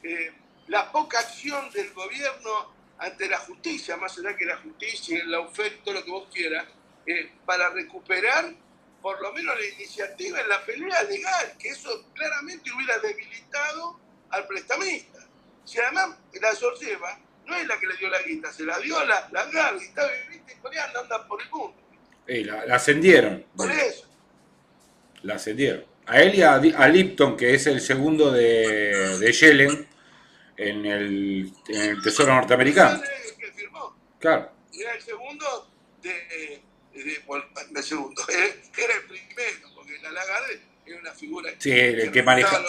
eh, 0.03 0.31
la 0.67 0.91
poca 0.91 1.19
acción 1.19 1.69
del 1.71 1.91
gobierno 1.93 2.73
ante 2.99 3.27
la 3.27 3.37
justicia, 3.39 3.97
más 3.97 4.17
allá 4.17 4.35
que 4.35 4.45
la 4.45 4.57
justicia, 4.57 5.19
el 5.21 5.33
oferta, 5.35 5.83
todo 5.83 5.93
lo 5.95 6.03
que 6.03 6.11
vos 6.11 6.27
quieras, 6.31 6.65
eh, 7.05 7.31
para 7.45 7.69
recuperar 7.69 8.53
por 9.01 9.21
lo 9.21 9.31
menos 9.33 9.55
la 9.57 9.65
iniciativa 9.65 10.41
en 10.41 10.49
la 10.49 10.63
pelea 10.65 11.03
legal, 11.03 11.53
que 11.57 11.69
eso 11.69 12.05
claramente 12.13 12.69
hubiera 12.71 12.99
debilitado 12.99 13.99
al 14.29 14.45
prestamista. 14.45 15.19
Si 15.63 15.79
además 15.79 16.17
la 16.41 16.53
Sorceba 16.53 17.17
no 17.45 17.55
es 17.55 17.67
la 17.67 17.79
que 17.79 17.87
le 17.87 17.95
dio 17.95 18.09
la 18.09 18.21
guita, 18.21 18.51
se 18.51 18.63
la 18.63 18.77
dio 18.79 19.03
la, 19.05 19.29
la 19.31 19.73
y 19.79 19.85
está 19.85 20.03
coreana, 20.61 20.99
anda 20.99 21.27
por 21.27 21.41
el 21.41 21.49
mundo. 21.49 21.77
la, 22.27 22.75
ascendieron. 22.75 23.45
Por 23.55 23.71
eso. 23.71 24.05
La 25.23 25.35
ascendieron. 25.35 25.85
A 26.05 26.21
él 26.21 26.35
y 26.35 26.41
a, 26.41 26.87
Lipton, 26.87 27.37
que 27.37 27.53
es 27.53 27.67
el 27.67 27.81
segundo 27.81 28.31
de, 28.31 29.17
de 29.19 29.31
Yellen 29.31 29.88
en 30.59 30.85
el, 30.85 31.53
en 31.67 31.81
el 31.81 32.01
Tesoro 32.01 32.33
norteamericano. 32.33 33.01
que 33.39 33.51
firmó. 33.53 33.95
Claro. 34.19 34.51
Era 34.73 34.93
el 34.93 35.01
segundo 35.01 35.71
de 36.01 36.61
de, 37.03 37.83
segundo. 37.83 38.21
Era 38.29 38.93
el 38.95 39.03
primero, 39.03 39.69
porque 39.75 39.97
la 40.01 40.11
Lagarde 40.11 40.61
era 40.85 40.99
una 41.01 41.11
figura 41.13 41.51
sí, 41.59 41.71
el 41.71 42.11
que, 42.11 42.23
maneja, 42.23 42.63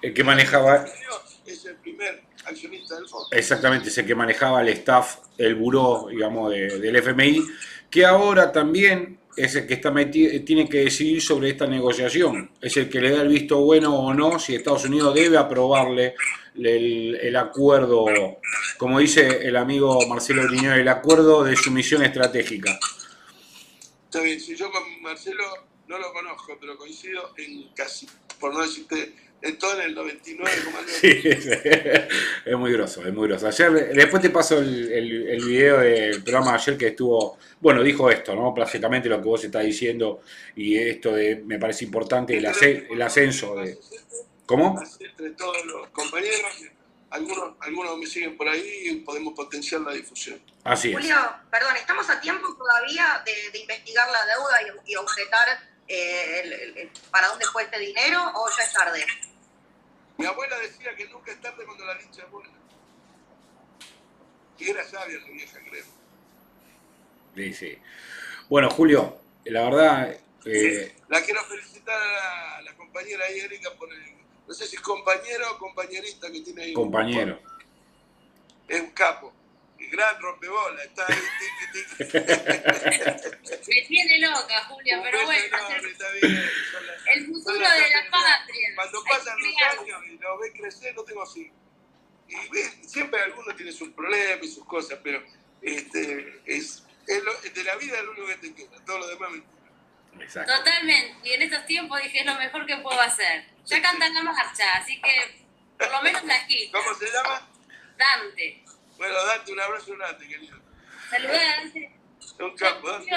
el 0.00 0.14
que 0.14 0.22
manejaba 0.22 0.86
es 1.44 1.64
el 1.64 1.74
primer 1.76 2.22
accionista 2.44 2.94
del 2.94 3.08
fondo. 3.08 3.28
Exactamente, 3.32 3.88
es 3.88 3.98
el 3.98 4.06
que 4.06 4.14
manejaba 4.14 4.62
el 4.62 4.68
staff, 4.68 5.16
el 5.38 5.56
buró, 5.56 6.06
digamos, 6.08 6.52
del 6.52 6.94
FMI, 6.94 7.44
que 7.90 8.06
ahora 8.06 8.52
también 8.52 9.18
es 9.36 9.54
el 9.54 9.66
que 9.66 9.74
está 9.74 9.90
metido, 9.90 10.44
tiene 10.44 10.68
que 10.68 10.78
decidir 10.78 11.22
sobre 11.22 11.50
esta 11.50 11.66
negociación. 11.66 12.50
Es 12.60 12.76
el 12.76 12.88
que 12.88 13.00
le 13.00 13.10
da 13.10 13.22
el 13.22 13.28
visto 13.28 13.60
bueno 13.60 13.98
o 13.98 14.12
no 14.14 14.38
si 14.38 14.54
Estados 14.54 14.84
Unidos 14.84 15.14
debe 15.14 15.38
aprobarle 15.38 16.14
el, 16.54 17.16
el 17.16 17.36
acuerdo, 17.36 18.06
como 18.76 18.98
dice 18.98 19.46
el 19.46 19.56
amigo 19.56 20.06
Marcelo 20.06 20.46
Briñón, 20.46 20.74
el 20.74 20.88
acuerdo 20.88 21.44
de 21.44 21.56
sumisión 21.56 22.02
estratégica. 22.02 22.78
Está 24.04 24.20
bien, 24.20 24.38
si 24.38 24.54
yo 24.54 24.70
con 24.70 24.82
Marcelo 25.00 25.44
no 25.88 25.98
lo 25.98 26.12
conozco, 26.12 26.58
pero 26.60 26.76
coincido 26.76 27.32
en 27.38 27.68
casi, 27.74 28.06
por 28.38 28.52
no 28.52 28.60
decirte, 28.60 29.14
todo 29.58 29.74
en 29.74 29.88
el 29.88 29.94
99, 29.94 30.56
como 30.64 30.78
sí, 30.86 31.20
es 32.44 32.56
muy 32.56 32.72
groso, 32.72 33.04
es 33.04 33.12
muy 33.12 33.26
groso. 33.26 33.48
Ayer, 33.48 33.92
después 33.92 34.22
te 34.22 34.30
paso 34.30 34.58
el, 34.58 34.92
el, 34.92 35.44
video 35.44 35.78
del 35.80 36.22
programa 36.22 36.52
de 36.52 36.58
ayer 36.58 36.78
que 36.78 36.86
estuvo, 36.88 37.38
bueno, 37.60 37.82
dijo 37.82 38.08
esto, 38.08 38.36
¿no? 38.36 38.54
Prácticamente 38.54 39.08
lo 39.08 39.20
que 39.20 39.28
vos 39.28 39.42
estás 39.42 39.64
diciendo 39.64 40.22
y 40.54 40.78
esto 40.78 41.12
de, 41.12 41.42
me 41.44 41.58
parece 41.58 41.84
importante, 41.84 42.36
el, 42.36 42.46
el 42.46 43.02
ascenso 43.02 43.56
de... 43.56 43.78
¿Cómo? 44.46 44.80
Entre 45.00 45.30
todos 45.30 45.64
los 45.66 45.88
compañeros, 45.88 46.52
algunos, 47.10 47.54
algunos 47.60 47.98
me 47.98 48.06
siguen 48.06 48.36
por 48.36 48.48
ahí 48.48 48.82
y 48.84 48.96
podemos 49.00 49.34
potenciar 49.34 49.80
la 49.80 49.92
difusión. 49.92 50.40
Así 50.64 50.90
es. 50.90 50.94
Julio, 50.94 51.16
perdón, 51.50 51.76
¿estamos 51.76 52.08
a 52.08 52.20
tiempo 52.20 52.54
todavía 52.54 53.22
de, 53.24 53.58
investigar 53.58 54.08
la 54.10 54.24
deuda 54.26 54.82
y, 54.86 54.94
objetar 54.94 55.48
eh, 55.88 56.90
para 57.10 57.28
dónde 57.28 57.44
fue 57.46 57.64
este 57.64 57.78
dinero 57.78 58.20
o 58.34 58.48
ya 58.56 58.64
es 58.64 58.72
tarde? 58.72 59.04
Mi 60.22 60.28
abuela 60.28 60.56
decía 60.60 60.94
que 60.94 61.08
nunca 61.08 61.32
es 61.32 61.40
tarde 61.40 61.64
cuando 61.64 61.84
la 61.84 61.94
dicha 61.96 62.22
es 62.22 62.30
buena. 62.30 62.52
Y 64.56 64.70
era 64.70 64.84
sabia 64.84 65.18
la 65.18 65.26
vieja, 65.26 65.58
creo. 65.68 65.84
Sí, 67.34 67.52
sí. 67.52 67.78
Bueno, 68.48 68.70
Julio, 68.70 69.18
la 69.46 69.64
verdad... 69.64 70.16
Eh... 70.44 70.94
La 71.08 71.24
quiero 71.24 71.42
felicitar 71.42 72.00
a 72.00 72.62
la, 72.62 72.72
compañera 72.76 73.24
ahí, 73.24 73.40
Erika, 73.40 73.74
por 73.74 73.92
el, 73.92 74.00
no 74.46 74.54
sé 74.54 74.64
si 74.68 74.76
es 74.76 74.82
compañero 74.82 75.56
o 75.56 75.58
compañerista 75.58 76.30
que 76.30 76.40
tiene 76.40 76.62
ahí. 76.62 76.72
Compañero. 76.72 77.40
Es 78.68 78.80
un 78.80 78.90
capo. 78.90 79.32
Gran 79.90 80.20
rompebola, 80.20 80.82
está 80.82 81.06
ahí. 81.06 81.18
Me 83.68 83.82
tiene 83.88 84.20
loca, 84.20 84.64
Julia, 84.68 85.00
pero 85.02 85.24
bueno. 85.24 85.56
el 87.12 87.26
futuro 87.26 87.58
de 87.58 87.90
la 87.90 88.10
patria. 88.10 88.74
Cuando 88.74 89.04
pasan 89.04 89.36
los 89.38 89.54
años 89.78 90.00
y 90.06 90.18
lo 90.18 90.38
ves 90.38 90.52
crecer, 90.54 90.94
no 90.94 91.04
tengo 91.04 91.22
así. 91.22 91.52
Y 92.28 92.48
ves, 92.48 92.78
siempre 92.86 93.20
alguno 93.20 93.54
tiene 93.54 93.72
sus 93.72 93.90
problemas 93.90 94.42
y 94.42 94.48
sus 94.48 94.64
cosas, 94.64 94.98
pero 95.02 95.22
este, 95.60 96.40
es, 96.46 96.82
es 97.06 97.54
de 97.54 97.64
la 97.64 97.76
vida 97.76 97.98
es 97.98 98.04
lo 98.04 98.12
único 98.12 98.26
que 98.28 98.36
te 98.36 98.54
queda, 98.54 98.84
todo 98.84 98.98
lo 98.98 99.06
demás 99.08 99.30
Exacto. 100.20 100.54
Totalmente. 100.56 101.28
Y 101.28 101.32
en 101.32 101.42
estos 101.42 101.64
tiempos 101.66 102.02
dije, 102.02 102.20
es 102.20 102.26
lo 102.26 102.34
mejor 102.34 102.66
que 102.66 102.76
puedo 102.78 103.00
hacer. 103.00 103.46
Ya 103.64 103.80
cantan 103.80 104.12
la 104.14 104.22
marcha, 104.22 104.74
así 104.74 105.00
que 105.00 105.42
por 105.78 105.90
lo 105.90 106.02
menos 106.02 106.24
la 106.24 106.34
aquí. 106.34 106.70
¿Cómo 106.70 106.94
se 106.94 107.06
llama? 107.10 107.48
Dante. 107.96 108.62
Bueno, 109.02 109.16
Dante, 109.26 109.52
un 109.52 109.60
abrazo 109.60 109.96
Dante, 109.96 110.28
querido. 110.28 110.56
Saludá, 111.10 111.32
Dante. 111.32 111.92
Un 112.38 112.56
capo, 112.56 112.88
Dante. 112.88 113.10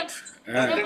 Ah. 0.48 0.82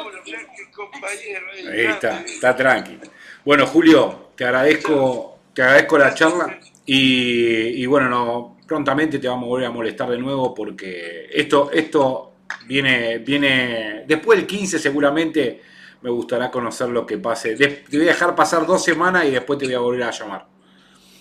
compañero 0.73 1.45
ahí. 1.53 1.85
está, 1.85 2.21
está 2.25 2.53
tranqui. 2.53 2.99
Bueno, 3.45 3.65
Julio, 3.65 4.31
te 4.35 4.43
agradezco, 4.43 5.39
te 5.53 5.61
agradezco 5.61 5.97
la 5.97 6.13
charla 6.13 6.59
y, 6.85 7.81
y 7.81 7.85
bueno, 7.85 8.09
no, 8.09 8.57
prontamente 8.67 9.19
te 9.19 9.29
vamos 9.29 9.45
a 9.45 9.47
volver 9.47 9.67
a 9.67 9.71
molestar 9.71 10.09
de 10.09 10.17
nuevo 10.17 10.53
porque 10.53 11.29
esto, 11.31 11.71
esto 11.71 12.33
viene, 12.65 13.19
viene 13.19 14.03
después 14.05 14.37
del 14.37 14.47
15 14.47 14.79
seguramente 14.79 15.61
me 16.01 16.09
gustará 16.09 16.51
conocer 16.51 16.89
lo 16.89 17.05
que 17.05 17.17
pase. 17.17 17.55
Te 17.55 17.85
voy 17.89 18.01
a 18.01 18.11
dejar 18.11 18.35
pasar 18.35 18.65
dos 18.65 18.83
semanas 18.83 19.23
y 19.23 19.31
después 19.31 19.57
te 19.59 19.65
voy 19.65 19.75
a 19.75 19.79
volver 19.79 20.03
a 20.03 20.11
llamar. 20.11 20.45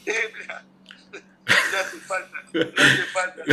No 1.49 1.79
hace 1.79 1.97
falta, 1.99 2.38
no 2.53 2.85
hace 2.85 3.03
falta. 3.12 3.45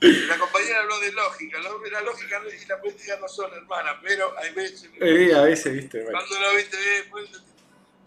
La 0.00 0.38
compañera 0.38 0.80
habló 0.80 1.00
de 1.00 1.12
lógica, 1.12 1.58
la 1.58 2.02
lógica 2.02 2.42
y 2.62 2.66
la 2.66 2.80
política 2.80 3.18
no 3.18 3.28
son 3.28 3.52
hermanas, 3.54 3.96
pero 4.02 4.38
hay 4.38 4.52
veces. 4.52 4.90
Sí, 5.00 5.32
a 5.32 5.42
veces, 5.42 5.72
viste. 5.72 6.04
Cuando 6.04 6.38
lo 6.38 6.54
viste, 6.54 6.76
eh, 6.76 7.04
pues, 7.10 7.30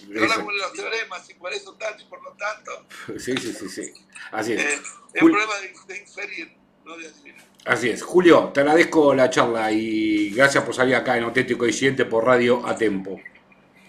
Habla 0.08 0.36
con 0.36 0.58
los 0.58 0.74
teoremas 0.74 1.30
y 1.30 1.34
por 1.34 1.54
eso 1.54 1.74
tanto 1.74 2.04
y 2.04 2.06
por 2.06 2.24
lo 2.24 2.32
tanto. 2.34 2.86
Sí, 3.18 3.36
sí, 3.38 3.54
sí, 3.54 3.70
sí. 3.70 3.94
Así 4.32 4.54
es. 4.54 4.62
Eh, 4.62 4.82
es 5.14 5.22
un 5.22 5.32
problema 5.32 5.58
de, 5.60 5.74
de 5.88 6.00
inferir, 6.00 6.58
no 6.86 6.98
de 6.98 7.08
adivinar. 7.08 7.46
Así 7.66 7.90
es. 7.90 8.02
Julio, 8.02 8.52
te 8.54 8.62
agradezco 8.62 9.14
la 9.14 9.30
charla 9.30 9.72
y 9.72 10.30
gracias 10.32 10.64
por 10.64 10.74
salir 10.74 10.96
acá 10.96 11.18
en 11.18 11.24
Auténtico 11.26 11.68
y 11.68 11.74
Siguiente 11.74 12.06
por 12.06 12.26
Radio 12.26 12.66
a 12.66 12.76
Tempo. 12.76 13.20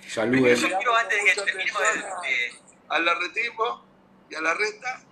Saludos. 0.08 0.60
Yo 0.60 0.66
quiero 0.66 0.96
antes 0.96 1.18
de 1.18 1.30
que 1.30 1.40
terminemos 1.42 1.82
al 2.88 3.08
arretismo 3.08 3.89
y 4.30 4.34
a 4.34 4.40
la 4.40 4.54
resta 4.54 5.02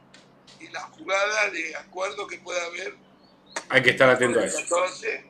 y 0.61 0.69
la 0.69 0.81
jugada 0.83 1.51
de 1.51 1.77
acuerdo 1.77 2.27
que 2.27 2.39
pueda 2.39 2.65
haber. 2.67 2.95
Hay 3.69 3.83
que 3.83 3.91
estar 3.91 4.09
atento 4.09 4.41
a 4.41 4.45
eso. 4.45 4.59
Entonces, 4.61 5.21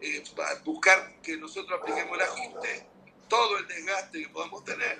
eh, 0.00 0.22
buscar 0.64 1.20
que 1.22 1.36
nosotros 1.36 1.80
apliquemos 1.80 2.16
el 2.16 2.22
ajuste, 2.22 2.86
todo 3.28 3.58
el 3.58 3.68
desgaste 3.68 4.22
que 4.22 4.28
podamos 4.28 4.64
tener. 4.64 4.98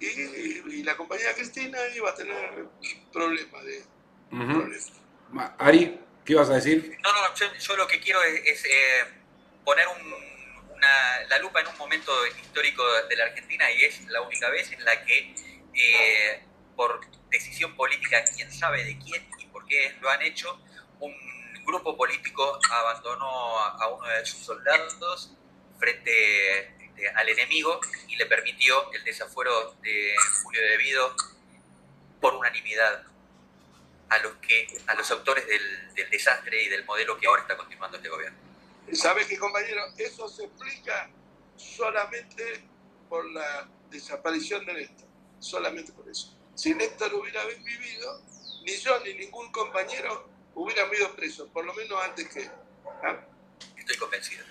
Y, 0.00 0.82
la 0.82 0.96
compañía 0.96 1.34
Cristina 1.34 1.78
iba 1.94 2.08
a 2.08 2.14
tener 2.14 2.66
problemas 3.12 3.64
de 3.64 3.84
problemas. 4.30 4.92
Ari. 5.58 6.00
¿Qué 6.24 6.32
ibas 6.32 6.50
a 6.50 6.54
decir? 6.54 6.98
No, 7.02 7.12
no, 7.12 7.34
yo, 7.34 7.76
lo 7.76 7.86
que 7.86 8.00
quiero 8.00 8.22
es, 8.22 8.64
eh, 8.64 9.04
poner 9.64 9.86
la 11.28 11.38
lupa 11.38 11.60
en 11.60 11.68
un 11.68 11.76
momento 11.76 12.12
histórico 12.26 12.82
de 13.08 13.16
la 13.16 13.24
Argentina 13.24 13.70
y 13.70 13.84
es 13.84 14.00
la 14.06 14.22
única 14.22 14.48
vez 14.50 14.70
en 14.72 14.84
la 14.84 15.04
que, 15.04 15.34
eh, 15.74 16.42
por 16.80 16.98
decisión 17.28 17.76
política, 17.76 18.24
quién 18.34 18.50
sabe 18.50 18.82
de 18.82 18.98
quién 18.98 19.22
y 19.38 19.44
por 19.48 19.66
qué 19.66 19.94
lo 20.00 20.08
han 20.08 20.22
hecho, 20.22 20.58
un 21.00 21.14
grupo 21.66 21.94
político 21.94 22.58
abandonó 22.70 23.58
a 23.58 23.86
uno 23.88 24.08
de 24.08 24.24
sus 24.24 24.46
soldados 24.46 25.30
frente 25.78 26.58
este, 26.82 27.06
al 27.10 27.28
enemigo 27.28 27.78
y 28.08 28.16
le 28.16 28.24
permitió 28.24 28.90
el 28.94 29.04
desafuero 29.04 29.74
de 29.82 30.14
Julio 30.42 30.62
Debido 30.62 31.14
por 32.18 32.32
unanimidad 32.32 33.04
a 34.08 34.18
los 34.20 34.36
que 34.36 34.66
a 34.86 34.94
los 34.94 35.10
autores 35.10 35.46
del, 35.46 36.10
desastre 36.10 36.62
y 36.62 36.68
del 36.70 36.86
modelo 36.86 37.18
que 37.18 37.26
ahora 37.26 37.42
está 37.42 37.58
continuando 37.58 37.98
este 37.98 38.08
gobierno. 38.08 38.38
¿Sabes 38.94 39.26
qué, 39.26 39.38
compañero? 39.38 39.82
Eso 39.98 40.26
se 40.28 40.44
explica 40.44 41.10
solamente 41.56 42.64
por 43.10 43.30
la 43.30 43.68
desaparición 43.90 44.64
de 44.64 44.72
Néstor, 44.72 45.08
solamente 45.40 45.92
por 45.92 46.08
eso. 46.08 46.39
Si 46.60 46.74
Néstor 46.74 47.14
hubiera 47.14 47.40
vivido, 47.46 48.20
ni 48.66 48.76
yo 48.76 49.00
ni 49.02 49.14
ningún 49.14 49.50
compañero 49.50 50.28
hubieran 50.54 50.90
ido 50.92 51.10
presos, 51.16 51.48
por 51.48 51.64
lo 51.64 51.72
menos 51.72 51.98
antes 52.04 52.28
que 52.28 52.50
¿ah? 53.02 53.16
Estoy 53.78 53.96
convencido. 53.96 54.44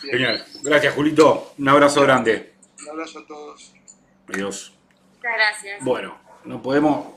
Genial. 0.00 0.44
Gracias, 0.64 0.92
Julito. 0.92 1.54
Un 1.58 1.68
abrazo 1.68 2.02
grande. 2.02 2.54
Un 2.80 2.90
abrazo 2.90 3.20
a 3.20 3.26
todos. 3.28 3.72
Adiós. 4.26 4.72
Muchas 5.14 5.34
gracias. 5.36 5.84
Bueno, 5.84 6.20
no 6.46 6.60
podemos 6.60 7.14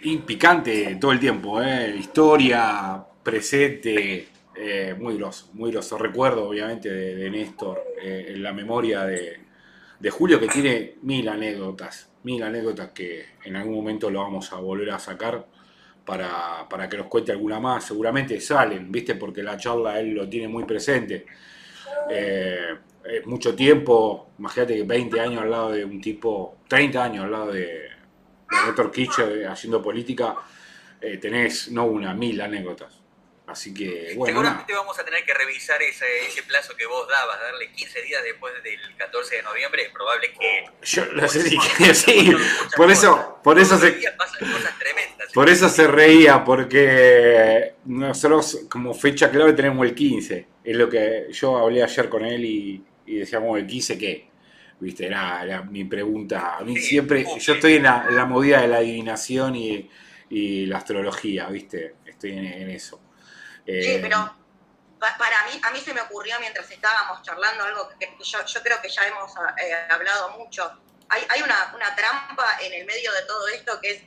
y 0.00 0.18
picante 0.18 0.98
todo 1.00 1.12
el 1.12 1.18
tiempo, 1.18 1.62
¿eh? 1.62 1.96
historia, 1.98 3.02
presente, 3.22 4.28
eh, 4.54 4.94
muy 4.98 5.16
groso, 5.16 5.48
muy 5.54 5.70
groso. 5.70 5.96
Recuerdo 5.96 6.46
obviamente 6.46 6.90
de, 6.90 7.30
Néstor, 7.30 7.82
eh, 8.02 8.32
en 8.34 8.42
la 8.42 8.52
memoria 8.52 9.04
de, 9.06 10.10
Julio, 10.10 10.38
que 10.38 10.48
tiene 10.48 10.96
mil 11.00 11.26
anécdotas, 11.26 12.10
mil 12.28 12.42
anécdotas 12.42 12.90
que 12.90 13.24
en 13.44 13.56
algún 13.56 13.74
momento 13.74 14.10
lo 14.10 14.20
vamos 14.20 14.52
a 14.52 14.56
volver 14.56 14.90
a 14.90 14.98
sacar 14.98 15.46
para, 16.04 16.68
para 16.68 16.88
que 16.88 16.98
nos 16.98 17.06
cuente 17.06 17.32
alguna 17.32 17.58
más. 17.58 17.84
Seguramente 17.84 18.38
salen, 18.40 18.92
¿viste? 18.92 19.14
Porque 19.14 19.42
la 19.42 19.56
charla 19.56 19.98
él 19.98 20.10
lo 20.10 20.28
tiene 20.28 20.46
muy 20.48 20.64
presente. 20.64 21.24
mucho 23.24 23.54
tiempo, 23.54 24.30
imagínate 24.38 24.76
que 24.76 24.82
20 24.82 25.20
años 25.20 25.42
al 25.42 25.50
lado 25.50 25.70
de 25.72 25.84
un 25.84 26.00
tipo, 26.00 26.58
30 26.68 27.04
años 27.04 27.24
al 27.24 27.30
lado 27.30 27.52
de, 27.52 27.62
de 27.62 28.66
Néstor 28.66 28.90
Kirchner 28.90 29.46
haciendo 29.46 29.80
política, 29.80 30.36
eh, 31.00 31.18
tenés 31.18 31.70
no 31.70 31.86
una, 31.86 32.14
mil 32.14 32.40
anécdotas. 32.40 32.97
Así 33.48 33.72
que, 33.72 34.12
bueno. 34.14 34.26
Seguramente 34.26 34.72
vamos 34.74 34.98
a 34.98 35.04
tener 35.04 35.24
que 35.24 35.32
revisar 35.32 35.80
ese, 35.82 36.26
ese, 36.26 36.42
plazo 36.42 36.76
que 36.76 36.86
vos 36.86 37.08
dabas, 37.08 37.40
darle 37.40 37.70
15 37.72 38.02
días 38.02 38.22
después 38.22 38.52
del 38.62 38.78
14 38.96 39.36
de 39.36 39.42
noviembre. 39.42 39.82
Es 39.82 39.88
probable 39.90 40.32
que. 40.38 40.64
Yo 40.82 41.04
lo 41.06 41.26
sé, 41.26 41.50
sí. 41.94 42.36
Por 42.76 42.90
eso, 42.90 43.40
por 43.42 43.58
eso 43.58 43.78
se. 43.78 43.98
Por 45.32 45.48
eso 45.48 45.68
se 45.68 45.86
reía, 45.86 46.44
porque 46.44 47.74
nosotros, 47.86 48.66
como 48.70 48.94
fecha 48.94 49.30
clave, 49.30 49.52
tenemos 49.54 49.86
el 49.86 49.94
15. 49.94 50.46
Es 50.64 50.76
lo 50.76 50.88
que 50.88 51.28
yo 51.32 51.56
hablé 51.56 51.82
ayer 51.82 52.08
con 52.08 52.24
él 52.24 52.44
y, 52.44 52.84
y 53.06 53.16
decíamos, 53.16 53.58
¿el 53.58 53.66
15 53.66 53.98
qué? 53.98 54.28
¿viste? 54.80 55.06
Era, 55.06 55.62
mi 55.62 55.84
pregunta. 55.84 56.56
A 56.58 56.64
mí 56.64 56.76
siempre, 56.76 57.24
yo 57.38 57.54
estoy 57.54 57.74
en 57.74 57.84
la, 57.84 58.26
movida 58.28 58.60
de 58.60 58.68
la 58.68 58.78
adivinación 58.78 59.56
y, 59.56 59.88
la 60.66 60.78
astrología, 60.78 61.48
¿viste? 61.48 61.94
Estoy 62.04 62.32
en, 62.32 62.70
eso. 62.70 63.00
Sí, 63.68 63.90
eh, 63.90 63.98
pero 64.00 64.34
para 64.98 65.44
mí, 65.46 65.60
a 65.62 65.70
mí 65.70 65.80
se 65.80 65.94
me 65.94 66.00
ocurrió 66.00 66.36
mientras 66.40 66.70
estábamos 66.70 67.22
charlando 67.22 67.64
algo 67.64 67.88
que 67.98 68.16
yo, 68.20 68.62
creo 68.62 68.80
que 68.82 68.88
ya 68.88 69.06
hemos 69.06 69.32
eh, 69.62 69.74
hablado 69.90 70.30
mucho. 70.30 70.72
Hay, 71.08 71.24
hay 71.28 71.42
una, 71.42 71.72
una, 71.74 71.94
trampa 71.94 72.58
en 72.60 72.72
el 72.72 72.84
medio 72.84 73.12
de 73.12 73.22
todo 73.22 73.48
esto 73.48 73.80
que 73.80 73.90
es 73.92 74.02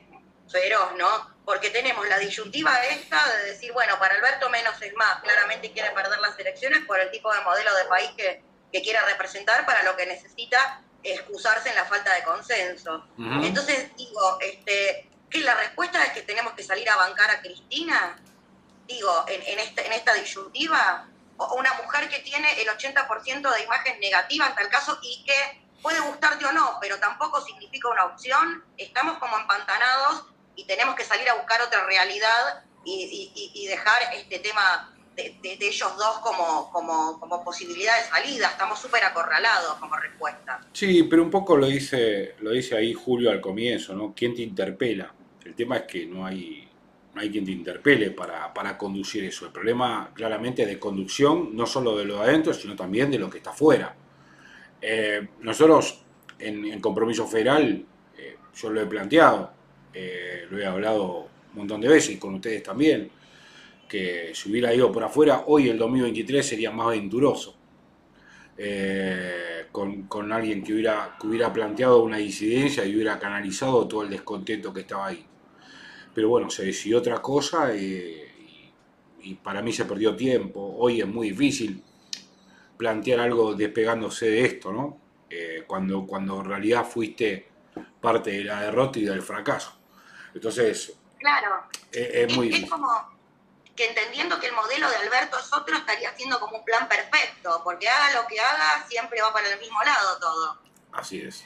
feroz, 0.50 0.92
¿no? 0.96 1.32
Porque 1.44 1.70
tenemos 1.70 2.06
la 2.08 2.18
disyuntiva 2.18 2.84
esta 2.84 3.26
de 3.36 3.52
decir, 3.52 3.72
bueno, 3.72 3.98
para 3.98 4.14
Alberto 4.14 4.50
menos 4.50 4.80
es 4.82 4.94
más, 4.94 5.20
claramente 5.22 5.72
quiere 5.72 5.90
perder 5.90 6.20
las 6.20 6.38
elecciones 6.38 6.80
por 6.86 7.00
el 7.00 7.10
tipo 7.10 7.32
de 7.32 7.40
modelo 7.40 7.74
de 7.74 7.84
país 7.86 8.10
que, 8.16 8.44
que 8.72 8.82
quiera 8.82 9.04
representar 9.06 9.66
para 9.66 9.82
lo 9.82 9.96
que 9.96 10.06
necesita 10.06 10.82
excusarse 11.02 11.70
en 11.70 11.74
la 11.74 11.84
falta 11.84 12.14
de 12.14 12.22
consenso. 12.22 13.06
Entonces 13.18 13.94
digo, 13.96 14.38
este, 14.40 15.08
que 15.28 15.40
la 15.40 15.54
respuesta 15.54 16.04
es 16.04 16.12
que 16.12 16.22
tenemos 16.22 16.52
que 16.52 16.62
salir 16.62 16.88
a 16.88 16.96
bancar 16.96 17.30
a 17.30 17.40
Cristina, 17.40 18.21
digo, 18.94 19.24
en, 19.28 19.58
esta 19.92 20.14
disyuntiva, 20.14 21.08
una 21.56 21.74
mujer 21.74 22.08
que 22.08 22.20
tiene 22.20 22.48
el 22.60 22.68
80% 22.68 23.54
de 23.54 23.62
imagen 23.64 24.00
negativa 24.00 24.46
en 24.46 24.54
tal 24.54 24.68
caso 24.68 24.98
y 25.02 25.24
que 25.24 25.62
puede 25.82 26.00
gustarte 26.00 26.44
o 26.46 26.52
no, 26.52 26.78
pero 26.80 26.98
tampoco 26.98 27.40
significa 27.40 27.88
una 27.88 28.04
opción, 28.06 28.64
estamos 28.76 29.18
como 29.18 29.36
empantanados 29.36 30.24
y 30.54 30.64
tenemos 30.64 30.94
que 30.94 31.04
salir 31.04 31.28
a 31.28 31.34
buscar 31.34 31.60
otra 31.62 31.84
realidad 31.84 32.64
y, 32.84 33.66
dejar 33.68 34.14
este 34.14 34.38
tema 34.40 34.92
de, 35.16 35.36
ellos 35.42 35.96
dos 35.96 36.18
como, 36.18 36.70
como, 36.72 37.18
como, 37.20 37.44
posibilidad 37.44 37.96
de 37.96 38.08
salida. 38.08 38.48
Estamos 38.48 38.78
súper 38.78 39.04
acorralados 39.04 39.74
como 39.74 39.96
respuesta. 39.96 40.60
Sí, 40.72 41.04
pero 41.04 41.22
un 41.22 41.30
poco 41.30 41.56
lo 41.56 41.66
dice, 41.66 42.34
lo 42.40 42.50
dice 42.50 42.76
ahí 42.76 42.92
Julio 42.92 43.30
al 43.30 43.40
comienzo, 43.40 43.94
¿no? 43.94 44.14
¿Quién 44.14 44.34
te 44.34 44.42
interpela? 44.42 45.14
El 45.44 45.54
tema 45.54 45.78
es 45.78 45.82
que 45.84 46.06
no 46.06 46.26
hay, 46.26 46.61
no 47.14 47.20
hay 47.20 47.30
quien 47.30 47.44
te 47.44 47.50
interpele 47.50 48.10
para, 48.10 48.52
para 48.54 48.78
conducir 48.78 49.24
eso. 49.24 49.46
El 49.46 49.52
problema 49.52 50.10
claramente 50.14 50.64
de 50.64 50.78
conducción, 50.78 51.54
no 51.54 51.66
solo 51.66 51.96
de 51.98 52.04
lo 52.04 52.16
de 52.16 52.22
adentro, 52.22 52.54
sino 52.54 52.74
también 52.74 53.10
de 53.10 53.18
lo 53.18 53.28
que 53.28 53.38
está 53.38 53.50
afuera. 53.50 53.94
Eh, 54.80 55.28
nosotros 55.40 56.02
en, 56.38 56.80
Compromiso 56.80 57.26
Federal, 57.26 57.84
eh, 58.18 58.36
yo 58.54 58.70
lo 58.70 58.80
he 58.80 58.86
planteado, 58.86 59.52
eh, 59.92 60.46
lo 60.50 60.58
he 60.58 60.66
hablado 60.66 61.28
un 61.52 61.58
montón 61.58 61.80
de 61.80 61.88
veces 61.88 62.18
con 62.18 62.34
ustedes 62.34 62.62
también, 62.62 63.10
que 63.88 64.32
si 64.34 64.50
hubiera 64.50 64.74
ido 64.74 64.90
por 64.90 65.04
afuera, 65.04 65.44
hoy 65.46 65.68
el 65.68 65.78
2023 65.78 66.46
sería 66.46 66.70
más 66.70 66.88
aventuroso. 66.88 67.56
con, 69.70 70.02
con, 70.02 70.30
alguien 70.32 70.62
que 70.62 70.74
hubiera, 70.74 71.16
que 71.18 71.26
hubiera 71.26 71.52
planteado 71.52 72.02
una 72.02 72.18
disidencia 72.18 72.84
y 72.84 72.94
hubiera 72.94 73.18
canalizado 73.18 73.88
todo 73.88 74.02
el 74.02 74.10
descontento 74.10 74.72
que 74.72 74.80
estaba 74.80 75.06
ahí. 75.08 75.26
Pero 76.14 76.28
bueno, 76.28 76.50
se 76.50 76.64
decidió 76.64 76.98
otra 76.98 77.20
cosa 77.22 77.74
y, 77.74 78.22
y 79.22 79.34
para 79.34 79.62
mí 79.62 79.72
se 79.72 79.84
perdió 79.84 80.14
tiempo. 80.14 80.76
Hoy 80.78 81.00
es 81.00 81.06
muy 81.06 81.30
difícil 81.30 81.82
plantear 82.76 83.20
algo 83.20 83.54
despegándose 83.54 84.26
de 84.26 84.44
esto, 84.44 84.72
¿no? 84.72 85.00
Eh, 85.30 85.64
cuando, 85.66 86.06
cuando 86.06 86.40
en 86.40 86.46
realidad 86.46 86.84
fuiste 86.84 87.48
parte 88.00 88.30
de 88.30 88.44
la 88.44 88.62
derrota 88.62 88.98
y 88.98 89.04
del 89.04 89.22
fracaso. 89.22 89.78
Entonces, 90.34 90.92
claro. 91.18 91.68
Eh, 91.92 92.26
es, 92.26 92.34
muy 92.34 92.52
es, 92.52 92.68
como 92.68 92.88
que 93.74 93.88
entendiendo 93.88 94.38
que 94.38 94.48
el 94.48 94.54
modelo 94.54 94.90
de 94.90 94.96
Alberto 94.96 95.38
es 95.38 95.52
otro, 95.52 95.76
estaría 95.76 96.14
siendo 96.16 96.38
como 96.40 96.58
un 96.58 96.64
plan 96.64 96.88
perfecto, 96.88 97.60
porque 97.64 97.88
haga 97.88 98.20
lo 98.20 98.26
que 98.26 98.40
haga, 98.40 98.84
siempre 98.88 99.22
va 99.22 99.32
para 99.32 99.48
el 99.48 99.58
mismo 99.58 99.82
lado 99.84 100.18
todo. 100.18 100.58
Así 100.92 101.22
es. 101.22 101.44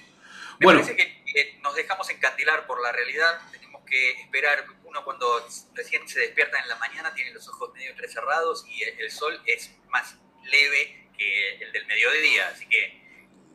Me 0.58 0.64
bueno. 0.64 0.80
parece 0.80 0.96
que 0.96 1.60
nos 1.62 1.74
dejamos 1.74 2.08
encandilar 2.10 2.66
por 2.66 2.82
la 2.82 2.90
realidad, 2.90 3.40
que 3.86 4.20
esperar, 4.20 4.66
uno 4.84 5.04
cuando 5.04 5.46
recién 5.74 6.06
se 6.08 6.20
despierta 6.20 6.58
en 6.58 6.68
la 6.68 6.76
mañana 6.76 7.14
tiene 7.14 7.32
los 7.32 7.48
ojos 7.48 7.72
medio 7.72 7.90
entrecerrados 7.90 8.66
y 8.68 8.82
el 8.82 9.10
sol 9.10 9.40
es 9.46 9.70
más 9.88 10.16
leve 10.44 11.10
que 11.16 11.56
el 11.56 11.72
del 11.72 11.86
mediodía, 11.86 12.48
así 12.48 12.68
que 12.68 12.84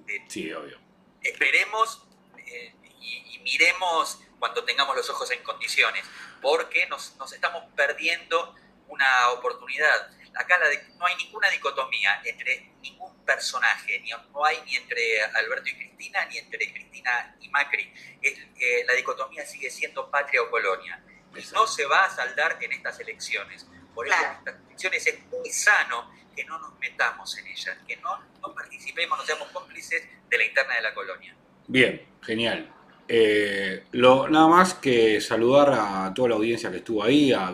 eh, 0.08 0.26
sí, 0.28 0.52
obvio. 0.52 0.80
esperemos 1.22 2.08
eh, 2.38 2.74
y, 3.00 3.40
miremos 3.40 4.22
cuando 4.40 4.64
tengamos 4.64 4.96
los 4.96 5.10
ojos 5.10 5.30
en 5.32 5.44
condiciones, 5.44 6.04
porque 6.42 6.88
nos, 6.88 7.16
estamos 7.34 7.64
perdiendo 7.76 8.56
una 8.88 9.30
oportunidad. 9.32 10.12
Acá 10.36 10.60
no 10.98 11.06
hay 11.06 11.16
ninguna 11.16 11.50
dicotomía 11.50 12.22
entre 12.24 12.71
ningún 12.82 13.26
personaje, 13.26 14.00
ni, 14.00 14.10
no 14.10 14.46
hay 14.46 14.58
ni 14.66 14.76
entre 14.76 15.22
Alberto 15.24 15.70
y 15.70 15.76
Cristina, 15.76 16.26
ni 16.26 16.38
entre 16.38 16.72
Cristina 16.72 17.36
y 17.40 17.50
Macri. 17.50 17.94
Eh, 18.22 18.84
la 18.86 18.94
dicotomía 18.94 19.46
sigue 19.46 19.70
siendo 19.70 20.10
patria 20.10 20.42
o 20.42 20.50
colonia. 20.50 21.04
Y 21.36 21.44
no 21.54 21.66
se 21.66 21.86
va 21.86 22.06
a 22.06 22.10
saldar 22.10 22.58
en 22.62 22.74
estas 22.74 23.00
elecciones. 23.00 23.66
Por 23.94 24.08
eso 24.08 24.16
en 24.16 24.32
estas 24.32 24.56
elecciones 24.68 25.08
es 25.08 25.26
muy 25.28 25.50
sano 25.50 26.12
que 26.36 26.44
no 26.46 26.60
nos 26.60 26.78
metamos 26.80 27.38
en 27.38 27.48
ella, 27.48 27.78
que 27.88 27.96
no, 27.98 28.18
no 28.42 28.54
participemos, 28.54 29.18
no 29.18 29.26
seamos 29.26 29.50
cómplices 29.52 30.04
de 30.30 30.38
la 30.38 30.46
interna 30.46 30.76
de 30.76 30.82
la 30.82 30.94
colonia. 30.94 31.36
Bien, 31.68 32.06
genial. 32.22 32.74
Eh, 33.14 33.88
lo, 33.92 34.30
nada 34.30 34.48
más 34.48 34.76
que 34.76 35.20
saludar 35.20 35.74
a 35.74 36.14
toda 36.14 36.30
la 36.30 36.36
audiencia 36.36 36.72
que 36.72 36.78
estuvo 36.78 37.04
ahí, 37.04 37.34
a, 37.34 37.52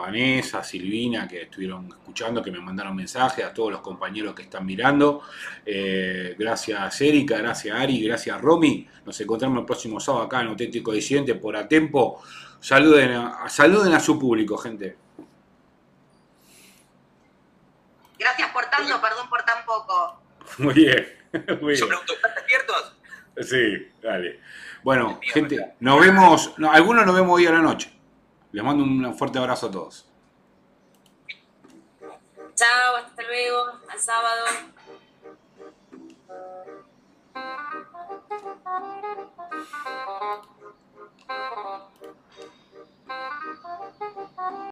Vanessa, 0.00 0.58
a 0.58 0.64
Silvina, 0.64 1.28
que 1.28 1.42
estuvieron 1.42 1.86
escuchando, 1.86 2.42
que 2.42 2.50
me 2.50 2.58
mandaron 2.58 2.96
mensajes, 2.96 3.44
a 3.44 3.54
todos 3.54 3.70
los 3.70 3.82
compañeros 3.82 4.34
que 4.34 4.42
están 4.42 4.66
mirando. 4.66 5.22
Eh, 5.64 6.34
gracias 6.36 7.00
Erika, 7.00 7.38
gracias 7.38 7.78
Ari, 7.78 8.02
gracias 8.02 8.40
Romy. 8.40 8.88
Nos 9.04 9.20
encontramos 9.20 9.60
el 9.60 9.64
próximo 9.64 10.00
sábado 10.00 10.24
acá 10.24 10.40
en 10.40 10.48
Auténtico 10.48 10.90
Diciente 10.90 11.36
por 11.36 11.56
a 11.56 11.68
tiempo. 11.68 12.20
Saluden 12.58 13.30
saluden 13.46 13.94
a 13.94 14.00
su 14.00 14.18
público, 14.18 14.58
gente. 14.58 14.96
Gracias 18.18 18.50
por 18.50 18.64
tanto, 18.64 19.00
perdón 19.00 19.28
por 19.28 19.44
tan 19.44 19.64
poco. 19.64 20.20
Muy 20.58 20.74
bien. 20.74 21.06
Muy 21.60 21.74
bien. 21.74 21.84
¿están 21.84 22.34
despiertos? 22.34 22.96
Sí, 23.42 23.92
dale. 24.02 24.40
Bueno, 24.86 25.18
gente, 25.20 25.74
nos 25.80 26.00
vemos, 26.00 26.54
algunos 26.70 27.04
nos 27.04 27.16
vemos 27.16 27.34
hoy 27.34 27.46
a 27.48 27.50
la 27.50 27.58
noche. 27.58 27.92
Les 28.52 28.62
mando 28.62 28.84
un 28.84 29.18
fuerte 29.18 29.36
abrazo 29.36 29.66
a 29.66 29.70
todos. 29.72 30.08
Chao, 32.54 32.94
hasta 32.94 33.22
luego, 33.24 33.64
al 33.88 33.98
sábado. 33.98 34.44